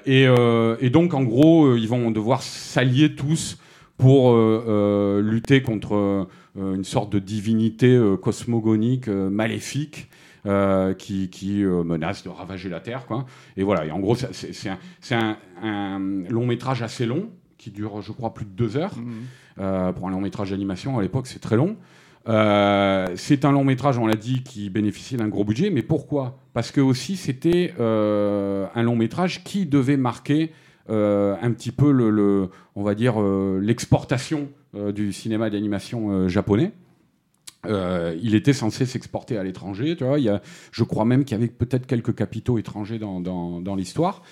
[0.05, 3.57] Et, et donc, en gros, ils vont devoir s'allier tous
[3.97, 10.09] pour lutter contre une sorte de divinité cosmogonique, maléfique,
[10.93, 13.05] qui, qui, euh, menace de ravager la Terre.
[13.05, 13.25] Quoi.
[13.57, 17.69] Et voilà, et en gros, c'est- un, c'est un- un long métrage assez long, qui
[17.71, 18.95] dure, je crois, plus de deux heures.
[19.59, 21.75] Euh, pour un long métrage d'animation, à l'époque, c'est très long.
[22.27, 25.69] Euh, c'est un long métrage, on l'a dit, qui bénéficiait d'un gros budget.
[25.69, 26.37] Mais pourquoi?
[26.53, 30.51] Parce que aussi, c'était euh, un long métrage qui devait marquer
[30.89, 36.11] euh, un petit peu, le, le- on va dire, euh, l'exportation euh, du cinéma d'animation
[36.11, 36.71] euh, japonais.
[37.67, 40.19] Euh, il était censé s'exporter à l'étranger, tu vois.
[40.19, 40.41] Y a,
[40.71, 44.23] je crois même qu'il y avait peut-être quelques capitaux étrangers dans, dans- l'histoire.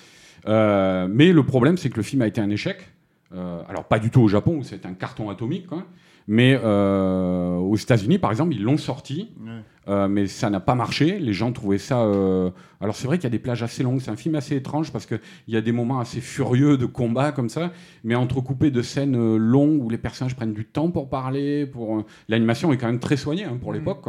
[0.46, 2.88] Euh, mais le problème, c'est que le film a été un échec.
[3.32, 5.86] Euh, alors, pas du tout au Japon, où c'est un carton atomique, quoi.
[6.32, 9.50] Mais euh, aux États-Unis, par exemple, ils l'ont sorti, Ouais.
[9.88, 11.18] euh, mais ça n'a pas marché.
[11.18, 12.02] Les gens trouvaient ça.
[12.02, 12.50] euh,
[12.80, 14.00] Alors, c'est vrai qu'il y a des plages assez longues.
[14.00, 15.18] C'est un film assez étrange parce qu'il
[15.48, 17.72] y a des moments assez furieux de combat comme ça,
[18.04, 21.66] mais entrecoupés de scènes longues où les personnages prennent du temps pour parler.
[21.66, 24.04] Pour l'animation est quand même très soignée hein, pour l'époque.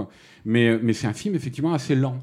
[0.46, 2.20] Mais, mais c'est un film effectivement assez lent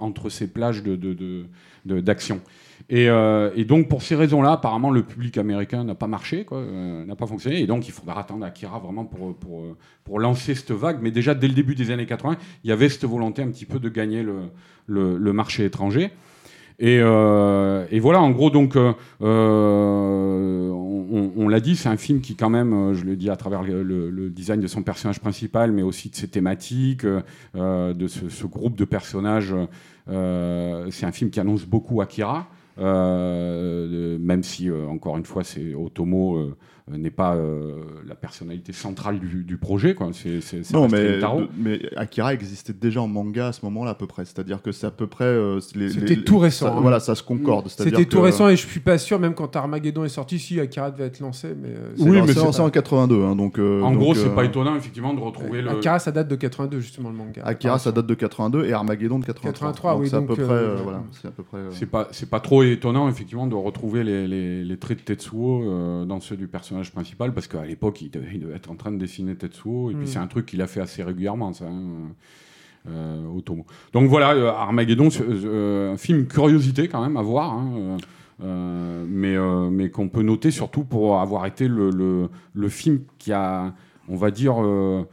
[0.00, 1.46] entre ces plages de, de- de-
[1.86, 2.40] de- d'action.
[2.88, 7.04] Et, euh, et donc pour ces raisons-là, apparemment le public américain n'a pas marché, euh,
[7.04, 7.60] n'a pas fonctionné.
[7.60, 10.98] Et donc il faudra attendre Akira vraiment pour, lancer cette vague.
[11.02, 13.66] Mais déjà dès le début des années 80, il y avait cette volonté un petit
[13.66, 14.24] peu de gagner
[14.86, 16.10] le, marché étranger.
[16.78, 18.92] Et, euh, et voilà, en gros, donc, euh,
[21.36, 24.30] on, l'a dit, c'est un film qui, quand même, je le dis à travers le,
[24.30, 29.54] design de son personnage principal, mais aussi de ses thématiques, de ce, groupe de personnages.
[30.08, 32.48] c'est un film qui annonce beaucoup Akira.
[32.82, 36.54] Euh, même si, euh, encore une fois, c'est Otomo
[36.90, 37.76] n'est pas euh,
[38.06, 39.94] la personnalité centrale du, du projet.
[39.94, 40.08] Quoi.
[40.12, 43.92] C'est, c'est, ça Non, mais, de- mais Akira existait déjà en manga à ce moment-là,
[43.92, 44.24] à peu près.
[44.24, 45.24] C'est-à-dire que c'est à peu près.
[45.24, 46.80] euh, les- C'était les- tout récent, ça- hein.
[46.80, 47.68] Voilà, ça se concorde.
[47.68, 50.38] C'est-à-dire C'était tout que- récent et je suis pas sûr, même quand Armageddon est sorti,
[50.38, 51.54] si Akira devait être lancé.
[51.60, 53.22] Mais euh, c'est- Oui, mais c'est c'est en 82.
[53.22, 55.70] hein, donc, euh, En donc, gros, c'est euh, pas étonnant, effectivement, de retrouver le.
[55.70, 57.42] Akira, ça date de 82, justement, le manga.
[57.44, 59.52] Akira, ça date de 82 et Armageddon de 83.
[59.72, 60.42] 83, donc oui, c'est à peu près.
[60.44, 61.58] euh, euh, voilà, c'est à peu près.
[61.58, 65.02] euh, C'est pas, c'est pas trop étonnant, effectivement, de retrouver les, les- les traits de
[65.04, 68.70] Tetsuo euh, dans ceux du personnage principal, parce qu'à l'époque, il devait, il devait être
[68.70, 70.06] en train de dessiner Tetsuo, et puis Mm.
[70.06, 72.12] c'est un truc qu'il a fait assez régulièrement, ça, hein,
[72.88, 73.64] euh, Otomo.
[73.92, 77.52] Donc voilà, euh, Armageddon, euh, un film curiosité quand même à voir.
[77.52, 77.96] hein,
[78.42, 79.36] euh, mais
[79.70, 83.72] mais qu'on peut noter surtout pour avoir été le, le, le film qui a,
[84.08, 85.04] on va dire, euh,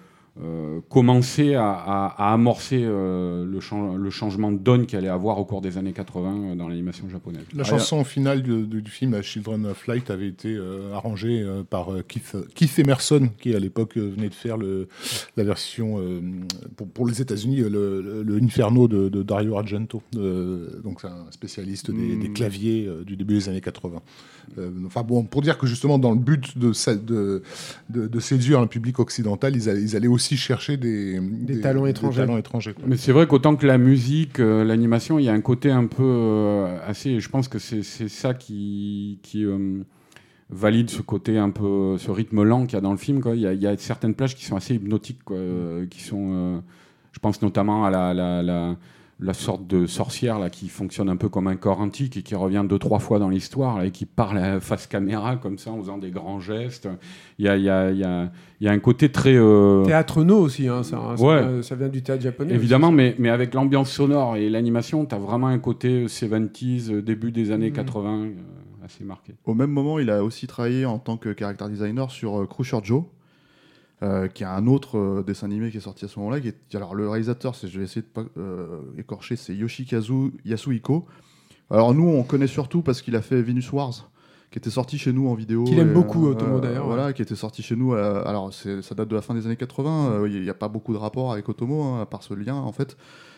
[0.88, 5.78] commencer à, amorcer euh, le, le, changement de donne qu'il allait avoir au cours des
[5.78, 7.44] années 80 euh, dans l'animation japonaise.
[7.54, 10.58] La chanson finale du, du, film Children of Light avait été
[10.94, 14.88] arrangée par Keith, Keith, Emerson, qui à l'époque venait de faire le,
[15.36, 16.02] la version
[16.78, 20.02] pour, pour, les États-Unis, le, le, Inferno de, Dario Argento.
[20.14, 22.34] donc c'est un spécialiste des, des hmm.
[22.34, 24.02] claviers du début des années 80.
[24.86, 27.42] enfin bon, pour dire que justement dans le but de, de,
[27.90, 32.24] de, séduire un public occidental, ils ils allaient aussi chercher des, des, talents étrangers.
[32.38, 35.72] étrangers Mais c'est vrai qu'autant que la musique, euh, l'animation, il y a un côté
[35.72, 37.20] un peu euh, assez.
[37.20, 39.84] Je pense que c'est ça qui, qui euh,
[40.50, 43.22] valide ce côté un peu, ce rythme lent qu'il y a dans le film.
[43.22, 43.36] Quoi.
[43.36, 45.38] Il, y a, il, y a, certaines plages qui sont assez hypnotiques, quoi,
[45.90, 46.62] qui sont.
[47.12, 48.76] je pense notamment à la, la, la
[49.22, 52.36] la sorte de sorcière là qui fonctionne un peu comme un corps antique et qui
[52.36, 55.98] revient deux trois fois dans l'histoire et qui parle face caméra comme ça en faisant
[55.98, 56.88] des grands gestes.
[57.38, 59.36] Il y a, il y a, il y a, il y a un côté très
[59.36, 59.84] euh...
[59.86, 61.16] théâtre no aussi, hein, ça,
[61.62, 62.54] ça, vient du théâtre japonais.
[62.54, 67.02] Évidemment, mais, mais avec l'ambiance sonore et l'animation, tu as vraiment un côté 70s, euh,
[67.02, 68.24] début des années 80 mmh.
[68.24, 69.36] euh, assez marqué.
[69.46, 72.78] Au même moment, il a aussi travaillé en tant que character designer sur euh, Cruiser
[72.84, 73.04] Joe.
[74.02, 76.40] Euh, qui a un autre euh, dessin animé qui est sorti à ce moment-là.
[76.74, 81.06] Alors le réalisateur, je vais essayer de pas euh, écorcher, c'est Yoshikazu Yasuhiko.
[81.70, 84.10] Alors nous, on connaît surtout parce qu'il a fait Venus Wars,
[84.52, 85.66] qui était sorti chez nous en vidéo.
[85.66, 86.86] Qu'il aime beaucoup, Otomo d'ailleurs.
[86.86, 87.92] Voilà, qui était sorti chez nous.
[87.92, 90.26] alors ça date de la fin des années 80.
[90.28, 92.72] Il n'y a pas beaucoup de rapport avec Otomo, hein, à part ce lien en
[92.72, 92.96] fait.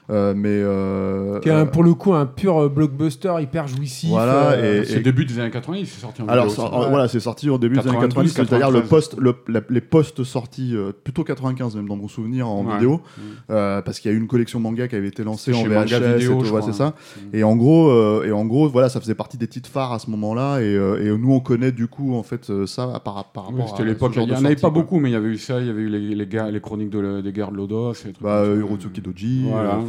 [0.10, 4.10] Euh, mais euh, un, pour le coup un pur euh, blockbuster hyper jouissif.
[4.10, 6.48] Voilà, et, c'est début des années 90, c'est sorti en Alors
[6.90, 9.36] voilà, c'est sorti au début des années 90, c'est-à-dire le post, le,
[9.70, 13.54] les posts sortis plutôt 95 même dans mon souvenir en vidéo, mm.
[13.86, 16.44] parce qu'il y a eu une collection manga qui avait été lancée en VHS, vidéo,
[16.62, 16.90] c'est ça.
[16.90, 17.36] Mm.
[17.36, 20.10] Et en gros, et en gros, voilà, ça faisait partie des titres phares à ce
[20.10, 23.70] moment-là, et, nous on connaît du coup en fait ça par, par rapport.
[23.70, 25.68] C'était l'époque, il n'y en avait pas beaucoup, mais il y avait eu ça, il
[25.68, 29.46] y avait eu les, les, les chroniques des guerres de Lodos, bah, Hirotsuki Doji,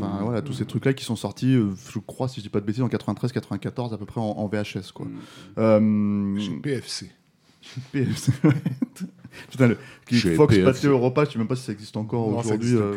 [0.09, 2.61] voilà voilà, tous ces trucs-là qui sont sortis, euh, je crois, si je dis pas
[2.61, 5.07] de bêtises, en 93-94 à peu près en, VHS, quoi.
[5.59, 7.11] Euh, PFC.
[7.93, 8.33] PFC.
[9.51, 9.79] Putain, le,
[10.37, 12.75] Fox Pathé Europa, je sais même pas si ça existe encore aujourd'hui.
[12.77, 12.93] Euh,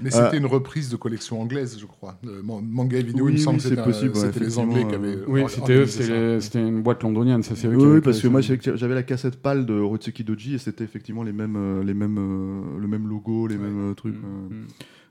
[0.00, 2.16] mais c'était une reprise de collection anglaise, je crois.
[2.42, 4.14] manga et vidéo, oui, il me semble que c'était possible.
[4.14, 5.18] C'était les Anglais qui avaient.
[5.26, 9.40] Oui, c'était une boîte londonienne, ça c'est Oui, oui parce que moi j'avais la cassette
[9.40, 13.58] pâle de Rotsuki Doji et c'était effectivement les mêmes, les mêmes, le même logo, les
[13.58, 14.14] mêmes trucs.
[14.14, 14.52] Mm, mm.
[14.52, 14.66] Euh,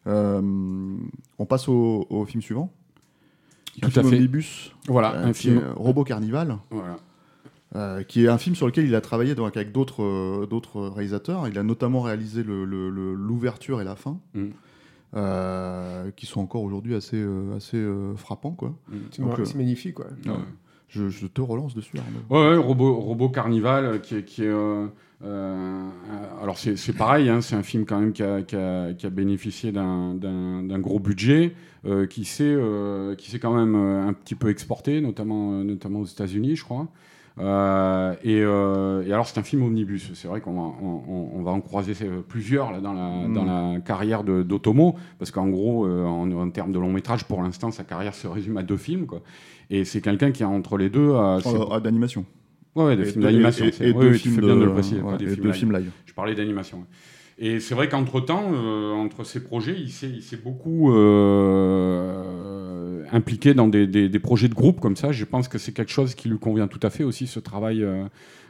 [0.07, 2.71] on passe au, film suivant.
[3.81, 4.15] Tout un à fait.
[4.15, 4.73] Omnibus.
[4.87, 5.61] Voilà, euh, un film.
[5.75, 6.57] Robot Carnival.
[6.71, 6.97] Voilà.
[7.75, 11.47] Euh, qui est un film sur lequel il a travaillé donc, avec d'autres d'autres réalisateurs.
[11.47, 16.11] Il a notamment réalisé l'ouverture et la fin, mm.
[16.15, 17.23] qui sont encore aujourd'hui assez,
[17.55, 17.85] assez
[18.15, 18.51] frappants.
[18.51, 18.73] Quoi.
[18.89, 19.43] Mm.
[19.43, 19.95] C'est magnifique.
[19.95, 20.07] Quoi.
[20.87, 21.97] Je, te relance dessus.
[22.29, 24.41] Ouais, robot, robot Carnival, qui est
[25.23, 25.87] euh,
[26.43, 29.09] alors c'est pareil, hein, c'est un film quand même qui a, qui a, qui a
[29.09, 31.53] bénéficié d'un gros budget,
[31.85, 36.55] euh, qui s'est euh, quand même euh, un petit peu exporté, notamment, notamment aux États-Unis,
[36.55, 36.87] je crois.
[38.23, 40.11] Et, et, alors c'est un film omnibus.
[40.13, 41.93] C'est vrai qu'on va, on, va en croiser
[42.27, 43.33] plusieurs là, dans, la, mm.
[43.33, 47.71] dans la carrière d'Otomo, parce qu'en gros, en, en, termes de long métrage, pour l'instant,
[47.71, 49.05] sa carrière se résume à deux films.
[49.05, 49.21] Quoi.
[49.69, 51.13] Et c'est quelqu'un qui a entre les deux...
[51.83, 52.25] d'animation
[52.75, 53.65] Ouais, des films d'animation.
[53.65, 55.91] Et, deux films bien de, deux films live.
[56.05, 56.85] Je parlais d'animation.
[57.39, 62.23] Et c'est vrai qu'entre-temps, euh, entre ces projets, il s'est beaucoup euh,
[63.11, 65.11] impliqué dans des, des, projets de groupe comme ça.
[65.11, 67.85] Je pense que c'est quelque chose qui lui convient tout à fait aussi, ce travail,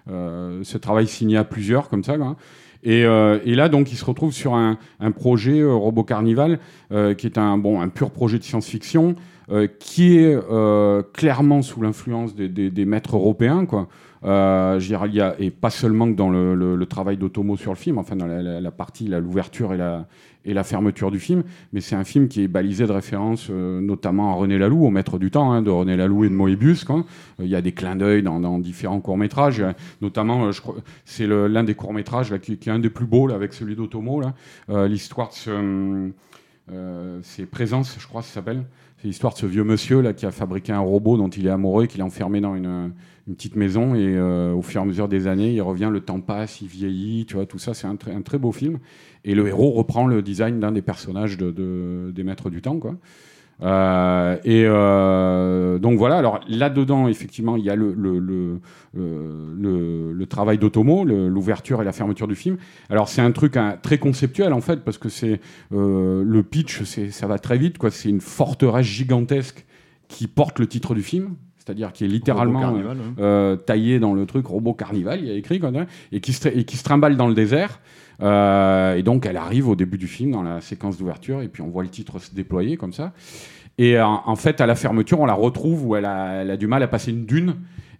[0.09, 2.15] euh, ce travail signé à plusieurs comme ça.
[2.83, 6.59] Et, et, là, donc, il se retrouve sur un, un projet Robot Carnival,
[6.89, 9.15] qui est un, bon, un pur projet de science-fiction,
[9.79, 10.39] qui est
[11.11, 13.89] clairement sous l'influence des, des, des, maîtres européens, quoi.
[14.23, 18.15] Euh, il y a, et pas seulement dans le, travail d'Otomo sur le film, enfin
[18.15, 20.07] dans la, partie, l'ouverture et la,
[20.45, 21.43] et la fermeture du film,
[21.73, 24.89] mais c'est un film qui est balisé de références euh, notamment à René Laloux, au
[24.89, 26.85] maître du temps, hein, de René Laloux et de Moebius.
[26.89, 27.03] Euh,
[27.39, 29.63] il y a des clins d'œil dans, différents courts-métrages,
[30.01, 30.49] notamment,
[31.05, 34.21] c'est l'un des courts-métrages qui, est un des plus beaux avec celui d'Otomo,
[34.69, 36.09] l'histoire de ce...
[37.23, 38.63] c'est Présence, je crois, ça s'appelle.
[38.99, 41.51] C'est l'histoire de ce vieux monsieur là qui a fabriqué un robot dont il est
[41.51, 42.91] amoureux et qu'il a enfermé dans une,
[43.27, 45.99] une petite maison et euh, au fur et à mesure des années, il revient, le
[45.99, 48.79] temps passe, il vieillit, tu vois, tout ça, c'est un, très beau film.
[49.25, 52.79] Et le héros reprend le design d'un des personnages de, des Maîtres du Temps.
[53.63, 58.59] Euh, et euh, donc voilà, alors là-dedans, effectivement, il y a le,
[60.29, 62.57] travail d'Otomo, l'ouverture et la fermeture du film.
[62.89, 67.27] Alors c'est un truc hein, très conceptuel en fait, parce que c'est le pitch, ça
[67.27, 67.75] va très vite.
[67.89, 69.65] C'est une forteresse gigantesque
[70.07, 71.35] qui porte le titre du film,
[71.67, 73.13] c'est-à-dire qui est littéralement Carnival, hein.
[73.19, 76.31] euh, taillé dans le truc robot carnival, il y a écrit comme ça, et qui
[76.31, 77.81] se, et qui se trimballe dans le désert.
[78.23, 81.61] Euh, et donc elle arrive au début du film dans la séquence d'ouverture, et puis
[81.61, 83.11] on voit le titre se déployer comme ça.
[83.77, 86.57] Et en, en fait, à la fermeture, on la retrouve où elle a, elle a
[86.57, 87.55] du mal à passer une dune.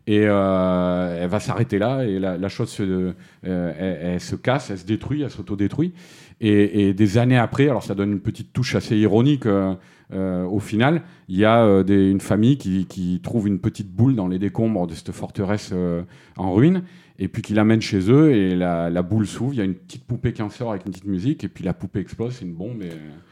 [0.10, 3.12] Et euh, elle va s'arrêter là, et la, la chose se,
[3.46, 5.92] euh, elle, elle se casse, elle se détruit, elle s'autodétruit.
[6.40, 9.74] Et, et des années après, alors ça donne une petite touche assez ironique euh,
[10.14, 13.92] euh, au final, il y a euh, des- une famille qui, qui trouve une petite
[13.92, 16.04] boule dans les décombres de cette forteresse euh,
[16.38, 16.84] en ruine,
[17.20, 19.74] et puis qui l'amène chez eux, et la, la boule s'ouvre, il y a une
[19.74, 22.46] petite poupée qui en sort avec une petite musique, et puis la poupée explose, c'est
[22.46, 22.84] une bombe.
[22.84, 22.90] Et...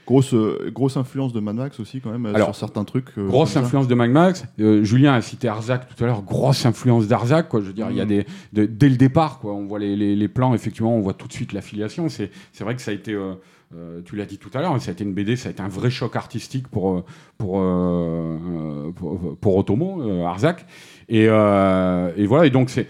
[0.08, 0.34] Grosse,
[0.74, 3.18] grosse influence de Mad Max aussi, quand même, Alors, sur certains trucs.
[3.18, 4.46] Grosse influence de Mad Max.
[4.58, 6.22] Julien a cité Arzac tout à l'heure.
[6.24, 7.48] Grosse influence d'Arzac.
[7.50, 7.62] Quoi.
[7.62, 8.10] Je veux dire, il y a Mm.
[8.10, 9.54] des de- dès le départ, quoi.
[9.56, 10.54] On voit les, les- les plans.
[10.54, 12.08] Effectivement, on voit tout de suite l'affiliation.
[12.10, 13.14] C'est c'est vrai que ça a été.
[13.14, 13.34] euh,
[13.76, 15.62] euh, tu l'as dit tout à l'heure, ça a été une BD, ça a été
[15.62, 17.04] un vrai choc artistique pour euh,
[17.42, 20.66] euh, pour, pour Otomo, euh, Arzac.
[21.10, 22.46] Et, voilà.
[22.46, 22.88] Et donc c'est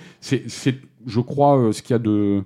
[1.07, 2.43] je crois ce qu'il y a de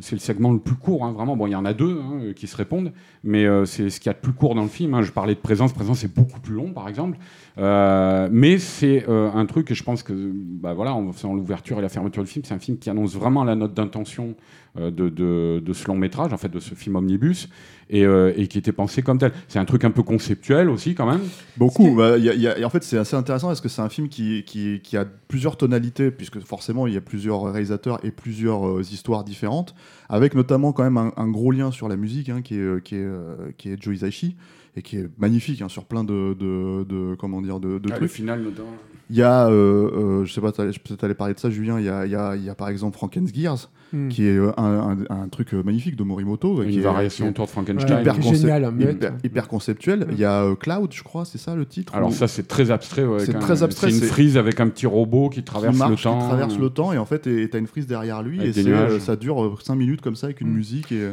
[0.00, 1.36] c'est le segment le plus court, hein, vraiment.
[1.36, 2.92] Bon, il y en a deux hein, qui se répondent,
[3.24, 4.94] mais c'est ce qu'il y a de plus court dans le film.
[4.94, 5.02] hein.
[5.02, 7.18] Je parlais de présence, présence c'est beaucoup plus long, par exemple.
[7.56, 11.88] Mais c'est un truc et je pense que, bah voilà, en faisant l'ouverture et la
[11.88, 14.36] fermeture du film, c'est un film qui annonce vraiment la note d'intention
[14.76, 17.48] de, de, de ce long métrage, en fait, de ce film omnibus,
[17.90, 19.32] et, euh, et qui était pensé comme tel.
[19.48, 21.20] C'est un truc un peu conceptuel aussi, quand même.
[21.58, 21.94] Beaucoup.
[21.94, 23.68] Bah, il y a- il y a- et en fait, c'est assez intéressant parce que
[23.68, 27.42] c'est un film qui, qui, qui a plusieurs tonalités, puisque forcément, il y a plusieurs
[27.42, 29.74] réalisateurs et plusieurs euh, histoires différentes,
[30.08, 32.80] avec notamment quand même un, un gros lien sur la musique, hein, qui est, euh,
[32.80, 34.36] qui est, euh, qui est Joe Hisaishi,
[34.74, 37.92] et qui est magnifique hein, sur plein de, de, de- comment dire, de, de Ah,
[37.92, 38.10] le trucs.
[38.10, 38.72] final, notamment.
[39.10, 41.84] Il y a, euh, euh, je sais pas, peut-être allais parler de ça, Julien, il
[41.84, 44.08] y a, il y a, il y a par exemple Frankengears, Hmm.
[44.08, 46.62] qui est euh, un, un- un truc euh, magnifique de Morimoto.
[46.62, 48.00] Une qui variation qui est autour de Frankenstein.
[48.00, 50.06] hyper, qui génial, mais- hyper, hyper conceptuel.
[50.12, 52.48] Il y a euh, Cloud, je crois, c'est ça le titre Alors ou- ça, c'est
[52.48, 53.04] très abstrait.
[53.04, 55.90] ouais, C'est très abstrait, C'est une frise avec un petit robot qui qui traverse marche,
[55.90, 56.18] le qui temps.
[56.28, 59.16] traverse le temps, et en fait, et t'as une frise derrière lui, Avec et ça
[59.16, 60.54] dure 5 minutes comme ça, avec une Mm.
[60.54, 61.12] musique et, euh,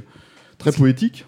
[0.57, 1.25] très poétique.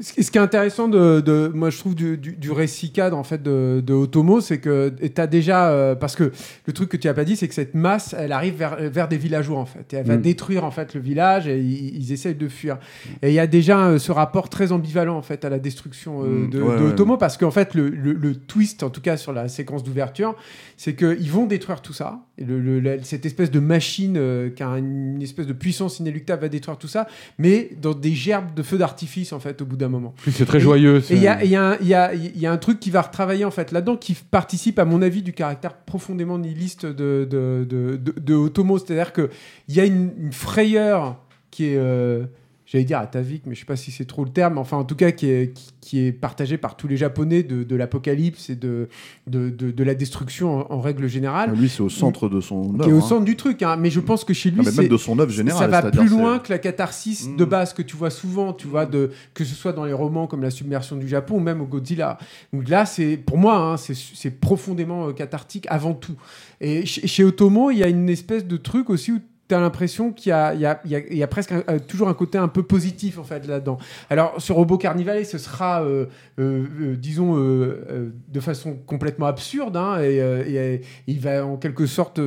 [0.00, 3.24] Ce qui est intéressant de, de- moi je trouve du, du- du récit cadre en
[3.24, 6.32] fait de, de Otomo, c'est que tu as déjà euh, parce que
[6.66, 9.08] le truc que tu as pas dit, c'est que cette masse, elle arrive vers, vers
[9.08, 10.22] des villageois en fait, et elle va Mm.
[10.22, 12.78] détruire en fait le village et ils, ils essayent de fuir.
[13.22, 16.22] Et il y a déjà euh, ce rapport très ambivalent en fait à la destruction
[16.24, 16.50] euh, Mm.
[16.50, 16.90] de, Ouais, de ouais.
[16.90, 20.34] Otomo, parce qu'en fait le, le- le twist, en tout cas sur la séquence d'ouverture,
[20.76, 22.20] c'est qu'ils vont détruire tout ça.
[22.38, 26.00] Et le- le- la- cette espèce de machine euh, qui a une espèce de puissance
[26.00, 27.06] inéluctable va détruire tout ça,
[27.38, 30.14] mais dans des gerbes de feux d'artifice en fait au bout d'un moment.
[30.30, 31.02] C'est très Et- joyeux.
[31.10, 32.58] Et il y a, il y a un- il y a- il y a un
[32.58, 36.38] truc qui va retravailler en fait là-dedans, qui participe à mon avis du caractère profondément
[36.38, 38.78] nihiliste de, de, de, de- de Otomo.
[38.78, 39.28] C'est-à-dire qu'il
[39.70, 42.24] y a une, une frayeur qui est, euh,
[42.66, 44.96] j'allais dire atavique, mais je sais pas si c'est trop le terme, enfin en tout
[44.96, 48.56] cas qui est, qui, qui est partagée par tous les Japonais de, de l'apocalypse et
[48.56, 48.88] de,
[49.28, 52.74] de, de, de la destruction en, en règle générale, Lui, c'est au centre de son
[52.74, 52.84] œuvre.
[52.84, 53.00] qui est au hein.
[53.00, 53.62] centre du truc.
[53.62, 53.76] hein.
[53.76, 55.70] Mais je pense que chez lui, Ah, c'est même de son œuvre générale.
[55.70, 57.36] ça va plus loin que la catharsis Mm.
[57.36, 60.26] de base que tu vois souvent, tu vois, de, que ce soit dans les romans
[60.26, 62.18] comme La submersion du Japon ou même au Godzilla.
[62.52, 66.16] Donc là, c'est pour moi, hein, c'est- c'est profondément euh, cathartique avant tout.
[66.60, 69.60] Et chez, chez Otomo, il y a une espèce de truc aussi où tu as
[69.60, 71.54] l'impression qu'il y a, presque
[71.86, 73.78] toujours un côté un peu positif en fait là-dedans.
[74.10, 76.06] Alors sur Robo Carnivale, ce sera, euh,
[76.38, 82.20] euh, euh, disons, de façon complètement absurde, hein, et, il va en quelque sorte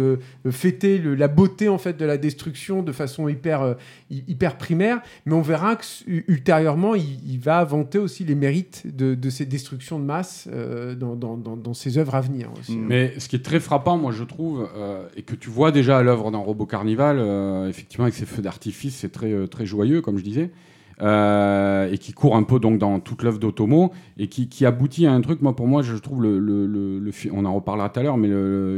[0.50, 3.76] fêter la beauté en fait de la destruction de façon hyper
[4.10, 9.16] hy- hyper primaire, mais on verra que ultérieurement il, va vanter aussi les mérites de,
[9.16, 10.48] de ces destructions de masse
[10.98, 12.78] dans, ses œuvres à venir aussi.
[12.78, 12.86] Mm.
[12.88, 14.68] Mais ce qui est très frappant, moi, je trouve,
[15.16, 18.42] et que tu vois déjà à l'œuvre dans Robot Carnival, euh, effectivement, avec ses feux
[18.42, 20.52] d'artifice, c'est très, euh, très joyeux, comme je disais,
[21.02, 25.14] euh, et qui court un peu donc dans toute l'œuvre d'Otomo, et qui, aboutit à
[25.14, 28.30] un truc, moi, pour moi, je trouve, le, on en reparlera tout à l'heure, mais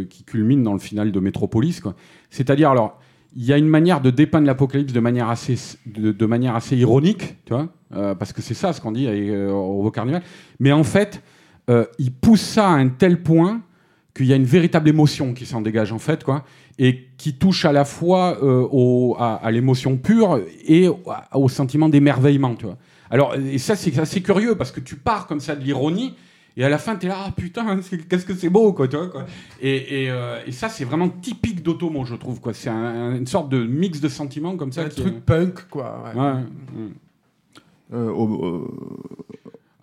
[0.08, 1.82] qui culmine dans le final de Metropolis.
[2.30, 3.00] C'est-à-dire, alors,
[3.36, 5.56] il y a une manière de dépeindre l'apocalypse de manière assez,
[5.86, 7.70] de, manière assez ironique, tu vois,
[8.16, 9.08] parce que c'est ça ce qu'on dit
[9.48, 10.22] Robot Carnival,
[10.60, 11.24] mais en fait,
[11.98, 13.62] il pousse ça à un tel point
[14.14, 16.44] qu'il y a une véritable émotion qui s'en dégage en fait, quoi,
[16.80, 21.00] et qui touche à la fois euh, au- à, à l'émotion pure et au,
[21.34, 22.78] au sentiment d'émerveillement, tu vois.
[23.10, 26.14] Alors, et ça c'est assez curieux parce que tu pars comme ça de l'ironie.
[26.58, 28.98] Et à la fin, tu es là, ah putain, qu'est-ce que c'est beau, quoi, tu
[28.98, 29.26] vois, quoi.
[29.62, 32.54] Et, et, euh, et ça, c'est vraiment typique d'Otomo, je trouve, quoi.
[32.54, 34.82] C'est un- une sorte de mix de sentiments comme ça.
[34.82, 36.04] un qui est- truc punk quoi.
[36.14, 36.20] ouais.
[36.22, 36.90] Ouais, ouais.
[37.94, 38.68] Euh, au- euh,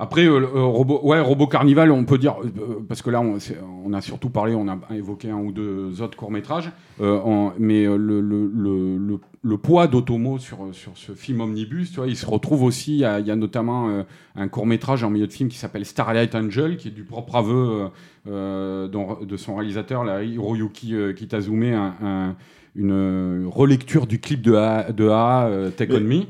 [0.01, 3.39] Après, euh, euh, robot, ouais, robot carnival, on peut dire euh, parce que là, on,
[3.85, 6.71] on a surtout parlé, on a évoqué un ou deux autres courts métrages,
[7.01, 12.07] mais euh, le, le, le, le- poids d'Otomo sur sur ce film omnibus, tu vois,
[12.07, 12.93] il se retrouve aussi.
[12.95, 14.03] Il y a, il y a notamment euh,
[14.37, 17.35] un court métrage en milieu de film qui s'appelle Starlight Angel, qui est du propre
[17.35, 17.89] aveu euh,
[18.29, 22.37] euh, dont- de son réalisateur, là, Hiroyuki euh, Kitazume, un- un-
[22.79, 26.23] une euh, relecture du clip de A, de A euh, Take On Me.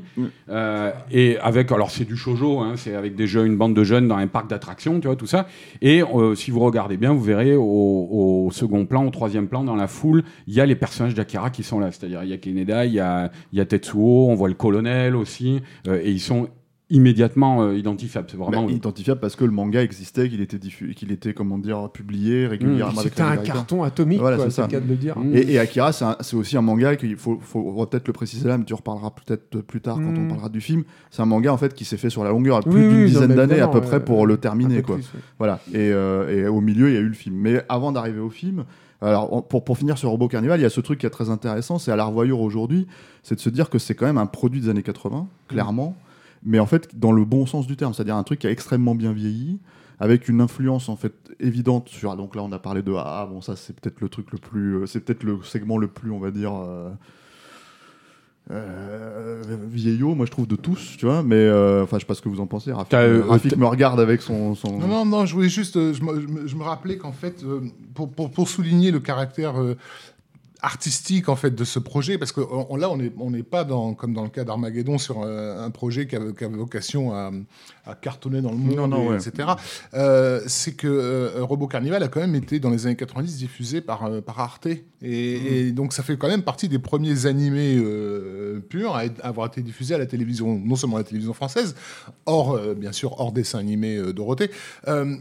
[0.49, 3.83] Euh, et avec, alors c'est du shoujo, hein, c'est avec des jeunes, une bande de
[3.83, 5.47] jeunes dans un parc d'attractions, tu vois, tout ça.
[5.81, 9.63] Et euh, si vous regardez bien, vous verrez au, au second plan, au troisième plan,
[9.63, 11.91] dans la foule, il y a les personnages d'Akira qui sont là.
[11.91, 15.15] C'est-à-dire, il y a Keneda, il y a, y a Tetsuo, on voit le colonel
[15.15, 16.49] aussi, et ils sont
[16.89, 18.27] immédiatement euh, identifiables.
[18.31, 18.65] C'est vraiment.
[18.65, 22.47] Bah, identifiable parce que le manga existait, qu'il était diffus, qu'il était comment dire publié
[22.47, 22.99] régulièrement.
[22.99, 24.63] avec C'était un carton atomique, Voilà, c'est ça.
[24.63, 25.15] le cas de le dire.
[25.33, 28.73] Et, et Akira, c'est aussi un manga qu'il faut, peut-être le préciser là, mais tu
[28.73, 30.83] reparleras peut-être plus tard quand on parlera du film.
[31.11, 33.03] C'est un manga en fait qui s'est fait sur la longueur, à plus Oui, d'une
[33.03, 34.95] oui, dizaine d'années à peu près euh, pour le terminer peu quoi.
[34.95, 35.21] plus, ouais.
[35.37, 35.59] Voilà.
[35.73, 37.35] Et, euh, et au milieu, il y a eu le film.
[37.35, 38.65] Mais avant d'arriver au film,
[39.01, 41.29] alors pour, pour finir sur Robot Carnival, il y a ce truc qui est très
[41.29, 42.87] intéressant, c'est à la revoyure aujourd'hui,
[43.23, 45.95] c'est de se dire que c'est quand même un produit des années 80, clairement,
[46.43, 48.95] mais en fait dans le bon sens du terme, c'est-à-dire un truc qui a extrêmement
[48.95, 49.59] bien vieilli
[49.99, 53.41] avec une influence en fait évidente sur donc là on a parlé de AA bon
[53.41, 56.19] ça c'est peut-être le truc le plus euh, c'est peut-être le segment le plus on
[56.19, 56.89] va dire euh,
[58.51, 62.15] euh, vieillot moi je trouve de tous tu vois mais euh, enfin je sais pas
[62.15, 64.79] ce que vous en pensez Rafik, euh, Rafik me regarde avec son, son...
[64.79, 65.75] Non, non, non, je voulais juste.
[65.75, 67.43] je, me, je me- rappelais qu'en fait,
[67.93, 69.75] pour, pour, pour souligner le caractère euh,
[70.61, 73.63] artistique en fait de ce projet, parce que on- là, on n'est on n'est pas
[73.63, 77.13] dans, comme dans le cas d'Armageddon sur euh, un projet qui avait, qui avait vocation
[77.13, 77.31] à,
[77.85, 79.15] à cartonner dans le monde, Non, non, et- ouais.
[79.27, 79.49] etc.
[79.93, 83.81] Euh, C'est que euh, Robot Carnival a quand même été dans les années 90 diffusé
[83.81, 84.67] par, euh, par Arte.
[84.67, 85.47] Et, Mm.
[85.47, 89.47] et donc, ça fait quand même partie des premiers animés euh, purs à être- avoir
[89.47, 91.73] été diffusés à la télévision, non seulement à la télévision française,
[92.25, 94.51] hors, bien sûr, hors dessin animé Dorothée,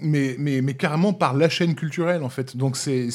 [0.03, 2.57] mais, mais, mais carrément par la chaîne culturelle, en fait.
[2.57, 3.09] Donc, c'est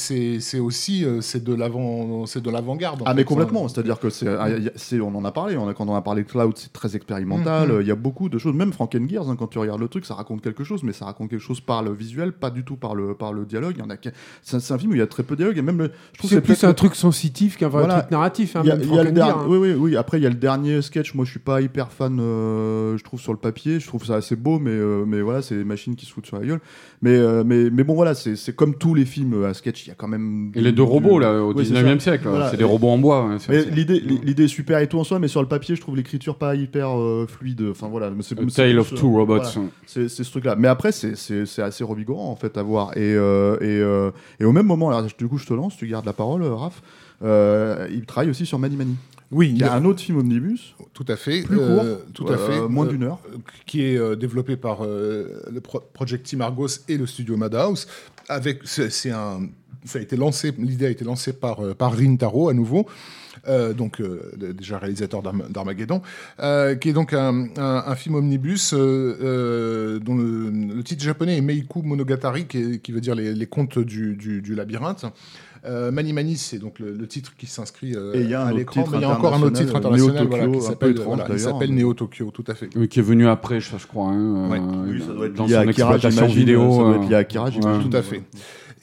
[0.60, 3.02] aussi c'est de l'avant- c'est de l'avant-garde.
[3.04, 3.16] Ah fait.
[3.16, 6.22] mais complètement, c'est-à-dire que c'est, on en a parlé, on a, quand on a parlé
[6.24, 7.74] de Cloud, c'est très expérimental, Mhm.
[7.76, 10.04] euh, il y a beaucoup de choses, même Frankengears, hein, quand tu regardes le truc,
[10.06, 12.76] ça raconte quelque chose, mais ça raconte quelque chose par le visuel, pas du tout
[12.76, 14.08] par le, par le dialogue, il y en a que-
[14.42, 15.78] c'est, un- c'est un film où il y a très peu de dialogue, et même
[15.78, 18.00] le, je trouve que C'est plus un truc sensitif qu'un vrai Voilà.
[18.00, 18.56] truc narratif.
[18.56, 19.44] Hein, y a- y a le hein.
[19.48, 19.96] oui, oui, oui.
[19.96, 21.14] Après, il y a le dernier sketch.
[21.14, 22.18] Moi, je suis pas hyper fan.
[22.20, 25.42] euh, je trouve sur le papier, je trouve ça assez beau, mais euh, mais voilà,
[25.42, 26.60] c'est des machines qui se foutent sur la gueule.
[27.04, 29.84] Mais euh, mais mais bon, voilà, c'est comme tous les films à sketch.
[29.84, 30.50] Il y a quand même.
[30.54, 32.04] Et les deux du- robots là au Oui, c'est 19e ça.
[32.12, 32.50] siècle, Voilà.
[32.50, 33.18] c'est des robots en bois.
[33.18, 33.36] hein,
[33.70, 36.54] l'idée, est super et tout en soi, mais sur le papier, je trouve l'écriture pas
[36.54, 37.62] hyper euh, fluide.
[37.70, 38.10] Enfin voilà, A
[38.56, 39.36] Tale of euh, Two Robots.
[39.42, 39.68] voilà.
[39.86, 40.56] C'est ce truc-là.
[40.58, 42.96] Mais après, c'est- assez revigorant en fait à voir.
[42.96, 45.86] Et, euh, et, euh, et au même moment, alors, du coup, je te lance, tu
[45.86, 46.80] gardes la parole, euh, Raph.
[47.22, 48.96] Euh, il travaille aussi sur Mani Mani.
[49.34, 51.42] Oui, Il y a un autre film omnibus, Tout à fait.
[51.42, 52.60] plus court, euh, tout à fait.
[52.68, 53.18] moins euh, d'une heure.
[53.66, 57.86] qui est euh, développé par le pro- Project Team Argos et le studio Madhouse.
[58.28, 59.48] Avec, c'est un,
[59.84, 62.86] ça a été lancé, l'idée a été lancée par par Rintaro à nouveau.
[63.48, 66.00] euh, donc euh, déjà réalisateur d'Arm- d'Armageddon,
[66.40, 68.78] euh, qui est donc un, un- un film omnibus dont
[70.16, 73.78] le, le titre japonais est Meiku Monogatari, qui, est- qui veut dire les, les contes
[73.78, 75.04] du, du- du labyrinthe.
[75.66, 78.42] Euh, Mani Mani, c'est donc le, le titre qui s'inscrit euh, Et il y a
[78.42, 80.58] un à l'écran, mais il y a encore un autre titre international, international voilà, Neo
[80.60, 82.68] qui s'appelle voilà, Neo Tokyo, tout à fait.
[82.76, 84.08] Oui, qui est venu après, je, je crois.
[84.08, 84.58] hein, Ouais.
[84.58, 86.70] euh, Oui, ça doit être dans lié son Akira, exploitation vidéo.
[86.70, 87.50] ça doit euh, être lié à Akira.
[87.50, 88.22] Tout à fait.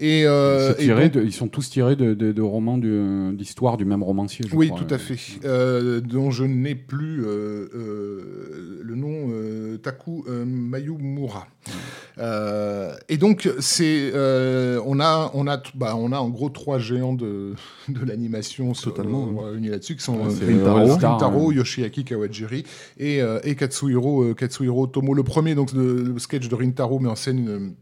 [0.04, 2.78] Et, euh, c'est et tiré donc- de- ils sont tous tirés de, de- de romans
[2.78, 4.44] d'histoire du même romancier.
[4.50, 4.80] je oui, crois.
[4.80, 5.18] tout à fait.
[5.46, 11.48] Euh, dont je n'ai plus euh, euh, le nom, euh, Taku euh, Mayumura.
[12.18, 16.50] Euh, et donc, c'est, euh, on, a, on, a, t- bah, on a en gros
[16.50, 17.54] trois géants de,
[17.88, 20.30] de l'animation Totalement, euh, réunis là-dessus, qui sont euh,
[20.98, 21.52] Rintaro.
[21.52, 21.54] Hein.
[21.54, 22.64] Yoshiaki Kawajiri
[22.98, 25.14] et, euh, et Katsuhiro, euh, Katsuhiro Tomo.
[25.14, 27.74] Le premier, donc, le, le sketch de Rintaro met en scène une,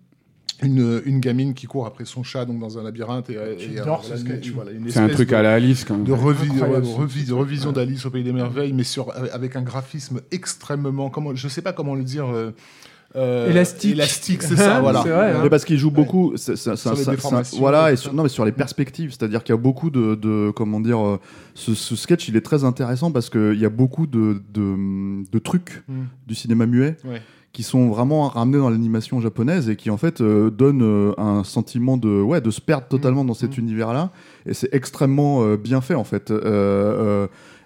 [0.62, 3.30] une, une gamine qui court après son chat donc, dans un labyrinthe.
[3.30, 4.52] Et, et, J'adore voilà, ce sketch.
[4.52, 6.04] voilà, une C'est un truc de- à la Alice quand même.
[6.04, 7.74] de revi- ouais, revi- revision ouais.
[7.76, 11.74] d'Alice au pays des merveilles, mais sur avec un graphisme extrêmement comment je sais pas
[11.74, 12.52] comment le dire euh,
[13.16, 13.94] euh, Élastique.
[13.94, 15.40] élastique c'est ça voilà C'est vrai, hein.
[15.42, 16.96] Mais parce qu'il joue beaucoup, c'est- c'est- c'est-
[17.44, 19.90] Sur voilà, et et sur, non mais sur les perspectives, c'est-à-dire qu'il y a beaucoup
[19.90, 21.20] de, de- comment dire, euh,
[21.56, 25.40] ce, ce sketch il est très intéressant parce qu'il y a beaucoup de, de, de
[25.40, 26.04] trucs Mm.
[26.28, 27.22] du cinéma muet Ouais.
[27.52, 31.44] Qui sont vraiment ramenés dans l'animation japonaise et qui en fait euh, donnent euh, un
[31.44, 33.62] sentiment de, ouais, de se perdre totalement dans cet Mm.
[33.62, 34.12] univers-là
[34.46, 36.32] et c'est extrêmement euh, bien fait en fait.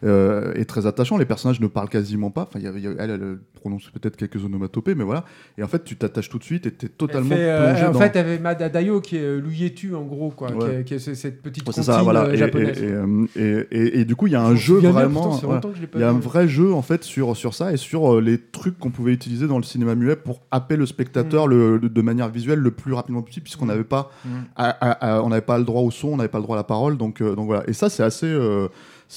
[0.04, 2.44] Euh, euh, euh, et très attachant, les personnages ne parlent quasiment pas.
[2.44, 5.24] Enfin, y a- y a- elle, elle prononce peut-être quelques onomatopées, mais voilà.
[5.58, 7.86] Et en fait, tu t'attaches tout de suite et tu es totalement fait, euh, plongé
[7.88, 8.00] en dans...
[8.00, 11.42] fait, avec Madadayo qui est euh, Louyetu en gros, quoi, qui est- qui est cette
[11.42, 12.26] petite Ouais, ça, voilà.
[12.26, 12.82] euh, Et, japonaise.
[12.82, 15.30] et, et, euh, et- et- et du coup, il y a un jeu vraiment.
[15.48, 15.62] voilà.
[15.96, 18.38] Il y a un vrai jeu en fait sur, sur ça et sur euh, les
[18.40, 22.30] trucs qu'on pouvait utiliser dans le cinéma muet pour happer le spectateur le, de manière
[22.30, 24.12] visuelle le plus rapidement possible, puisqu'on n'avait pas,
[24.56, 26.56] à- à- à- on n'avait pas le droit au son, on n'avait pas le droit
[26.58, 26.98] à la parole.
[26.98, 27.64] Donc, euh, donc voilà.
[27.68, 28.28] Et ça, c'est assez.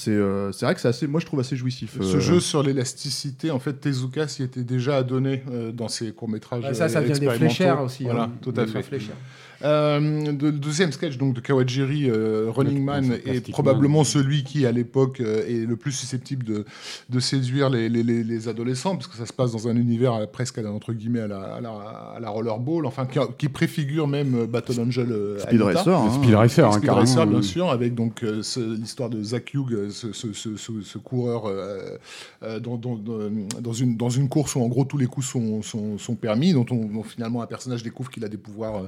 [0.07, 1.07] Euh, c'est euh, vrai que c'est assez.
[1.07, 1.97] Moi, je trouve assez jouissif.
[1.99, 6.11] Ce euh, jeu sur l'élasticité, en fait, Tezuka s'y était déjà adonné euh, dans ses
[6.11, 6.63] courts-métrages.
[6.63, 8.03] Ouais, ça, ça vient des fléchères aussi.
[8.03, 8.31] Voilà, hein.
[8.41, 8.83] tout à fait.
[8.83, 9.15] fléchères.
[9.63, 14.05] Euh, de- le deuxième sketch donc de Kawajiri, euh, Running Man, est probablement Man.
[14.05, 16.65] celui qui à l'époque euh, est le plus susceptible de,
[17.09, 20.13] de séduire les, les- les- les adolescents, parce que ça se passe dans un univers
[20.13, 23.49] euh, presque à- entre guillemets à la, à la, à la rollerball, enfin qui, qui
[23.49, 25.79] préfigure même Battle Angel euh, Speed Alita.
[25.79, 25.97] Racer.
[25.97, 26.11] hein.
[26.13, 27.05] Speed Racer, hein, Speed carrément.
[27.07, 28.41] Racer, bien sûr, avec donc euh,
[28.79, 31.97] l'histoire de Zach Hughes, ce, ce- ce- ce- ce coureur euh,
[32.43, 33.29] euh, dans, dans- dans-
[33.61, 36.53] dans une, dans une course où en gros tous les coups sont, sont, sont permis,
[36.53, 38.87] dont, on, dont finalement un personnage découvre qu'il a des pouvoirs euh,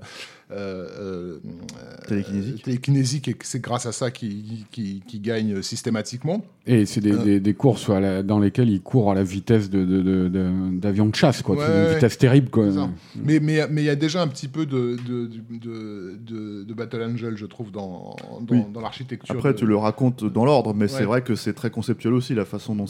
[0.60, 2.64] euh, euh, Télékinésiques.
[2.64, 4.66] télékinésiques et que c'est grâce à ça qu'il
[5.22, 6.43] gagne systématiquement.
[6.68, 7.24] Et c'est des, Euh.
[7.24, 10.28] des- des courses à la- dans lesquelles il court à la vitesse de, de- de-
[10.28, 11.55] de- d'avion de, chasse, quoi.
[11.55, 11.93] Ouais, C'est une ouais.
[11.95, 12.68] vitesse terrible, quoi.
[13.16, 16.74] Mais mais mais il y a déjà un petit peu de de, de, de- de
[16.74, 18.64] Battle Angel, je trouve, dans dans, Oui.
[18.74, 19.34] dans l'architecture.
[19.36, 20.88] Après, de- tu le racontes dans l'ordre, mais Ouais.
[20.88, 22.86] c'est vrai que c'est très conceptuel aussi la façon dont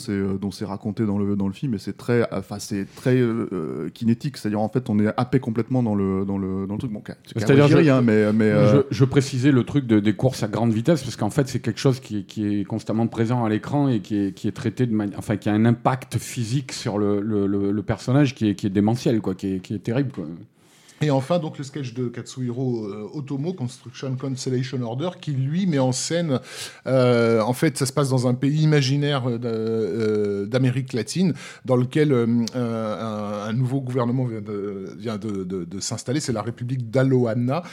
[0.52, 4.38] c'est raconté dans le dans le film, et c'est très, enfin c'est très euh, kinétique,
[4.38, 6.92] c'est-à-dire en fait on est happé complètement dans le dans le dans le truc.
[6.92, 10.14] Bon, c'est C'est-à-dire, Je- hein, mais mais euh, Je, je précisais le truc de- des
[10.14, 13.08] courses à grande vitesse parce qu'en fait c'est quelque chose qui, est- qui est constamment
[13.08, 15.66] présent à l'écran et qui est, qui est traité de manière, enfin qui a un
[15.66, 19.56] impact physique sur le, le- le- le personnage qui est, qui est démentiel, quoi, qui
[19.56, 20.26] est, qui est terrible, quoi.
[21.02, 25.80] Et enfin, donc, le sketch de Katsuhiro euh, Otomo, Construction Constellation Order, qui lui met
[25.80, 26.40] en scène,
[26.88, 31.34] euh, en fait, ça se passe dans un pays imaginaire euh, d'a- d'Amérique latine,
[31.64, 34.26] dans lequel un, nouveau gouvernement
[34.98, 37.64] vient de, s'installer, c'est la République d'Aloana.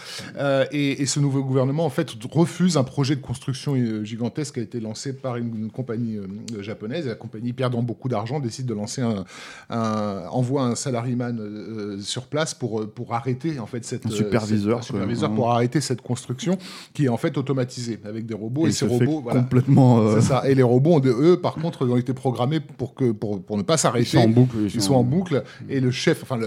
[0.71, 3.75] Et, ce nouveau gouvernement, en fait, refuse un projet de construction
[4.05, 6.19] gigantesque qui a été lancé par une, compagnie
[6.61, 7.07] japonaise.
[7.07, 9.25] Et la compagnie, perdant beaucoup d'argent, décide de lancer un,
[9.71, 14.83] un- envoie un salaryman sur place pour, pour arrêter en fait cette Un euh, superviseur,
[14.85, 15.37] cette- un superviseur quoi.
[15.37, 16.59] pour arrêter cette construction
[16.95, 19.99] qui est en fait automatisée avec des robots et, ces robots voilà, complètement.
[20.01, 23.57] euh, ça et les robots eux par contre ont été programmés pour que pour, pour
[23.57, 24.57] ne pas Ils s'arrêter sont en boucle.
[24.73, 26.39] ils sont en boucle et le chef, enfin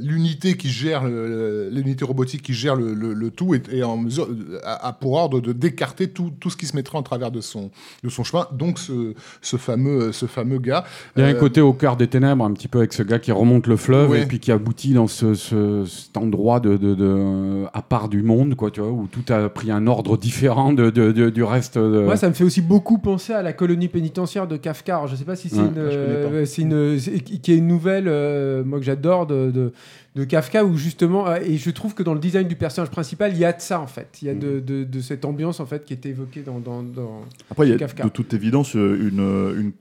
[0.00, 4.28] l'unité qui gère l'unité robotique qui gère le, le- le tout est, est en mesure
[4.64, 7.40] a, a pour ordre de d'écarter tout, tout ce qui se mettrait en travers de
[7.40, 7.70] son
[8.02, 8.46] de son chemin.
[8.52, 10.84] Donc ce, ce fameux ce fameux gars.
[11.16, 13.02] Il y a un euh, côté au cœur des ténèbres, un petit peu avec ce
[13.02, 14.22] gars qui remonte le fleuve Ouais.
[14.22, 18.22] et puis qui aboutit dans ce, ce- cet endroit de, de- de- à part du
[18.22, 21.42] monde, quoi, tu vois, où tout a pris un ordre différent de, de- de- du
[21.42, 21.78] reste.
[21.78, 22.02] De...
[22.04, 24.96] Moi, ça me fait aussi beaucoup penser à la colonie pénitentiaire de Kafka.
[24.96, 25.80] Alors, je sais pas si c'est Ouais, une, pas.
[25.80, 29.72] euh, c'est une, c'est- qui est une nouvelle, euh, moi que j'adore de, de,
[30.16, 33.32] de Kafka, où justement, euh, et je trouve que dans le design du personnage principal,
[33.32, 34.08] il y a de ça en fait.
[34.22, 36.58] Il y a de, de, de cette ambiance en fait qui est évoquée dans.
[36.58, 37.20] dans, dans...
[37.50, 38.04] Après, il y a Kafka.
[38.04, 39.72] de toute évidence une, une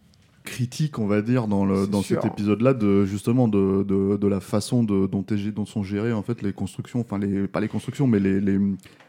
[0.43, 4.83] critique, on va dire, dans, le, cet épisode-là, de justement de, de, de la façon
[4.83, 7.67] de, dont, est gé- dont sont gérées en fait les constructions, enfin les, pas les
[7.67, 8.59] constructions, mais les, les-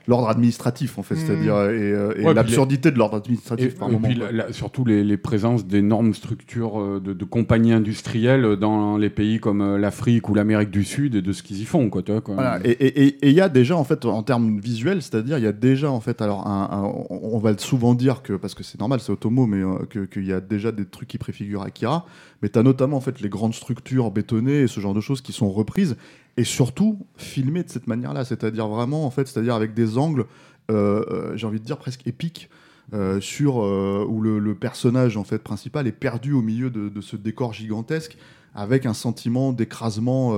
[0.07, 1.20] l'ordre administratif en fait, Mhm.
[1.20, 1.57] c'est-à-dire et,
[1.92, 4.09] euh, et Ouais, puis l'absurdité de l'ordre Et, administratif par et moment.
[4.09, 4.32] puis quoi.
[4.32, 9.11] la- la- surtout les, les présences d'énormes structures euh, de, de compagnies industrielles dans les
[9.11, 11.88] pays comme euh, l'Afrique ou l'Amérique du Sud et de ce qu'ils y font.
[11.90, 12.34] Quoi, tu vois, quoi.
[12.34, 15.38] Voilà, et et- et- et il y a déjà en fait en termes visuels, c'est-à-dire
[15.38, 18.55] il y a déjà en fait alors un- un- on va souvent dire que parce
[18.55, 21.18] que c'est normal c'est Otomo mais euh, que- qu'il y a déjà des trucs qui
[21.18, 22.07] préfigurent Akira,
[22.42, 25.20] mais tu as notamment en fait les grandes structures bétonnées et ce genre de choses
[25.20, 25.96] qui sont reprises
[26.37, 30.26] et surtout filmées de cette manière-là, c'est-à-dire vraiment en fait c'est-à-dire avec des angles
[30.70, 32.49] euh, euh, j'ai envie de dire presque épiques.
[32.95, 37.53] euh, sur où le, personnage en fait principal est perdu au milieu de, ce décor
[37.53, 38.16] gigantesque
[38.55, 40.33] avec un sentiment d'écrasement,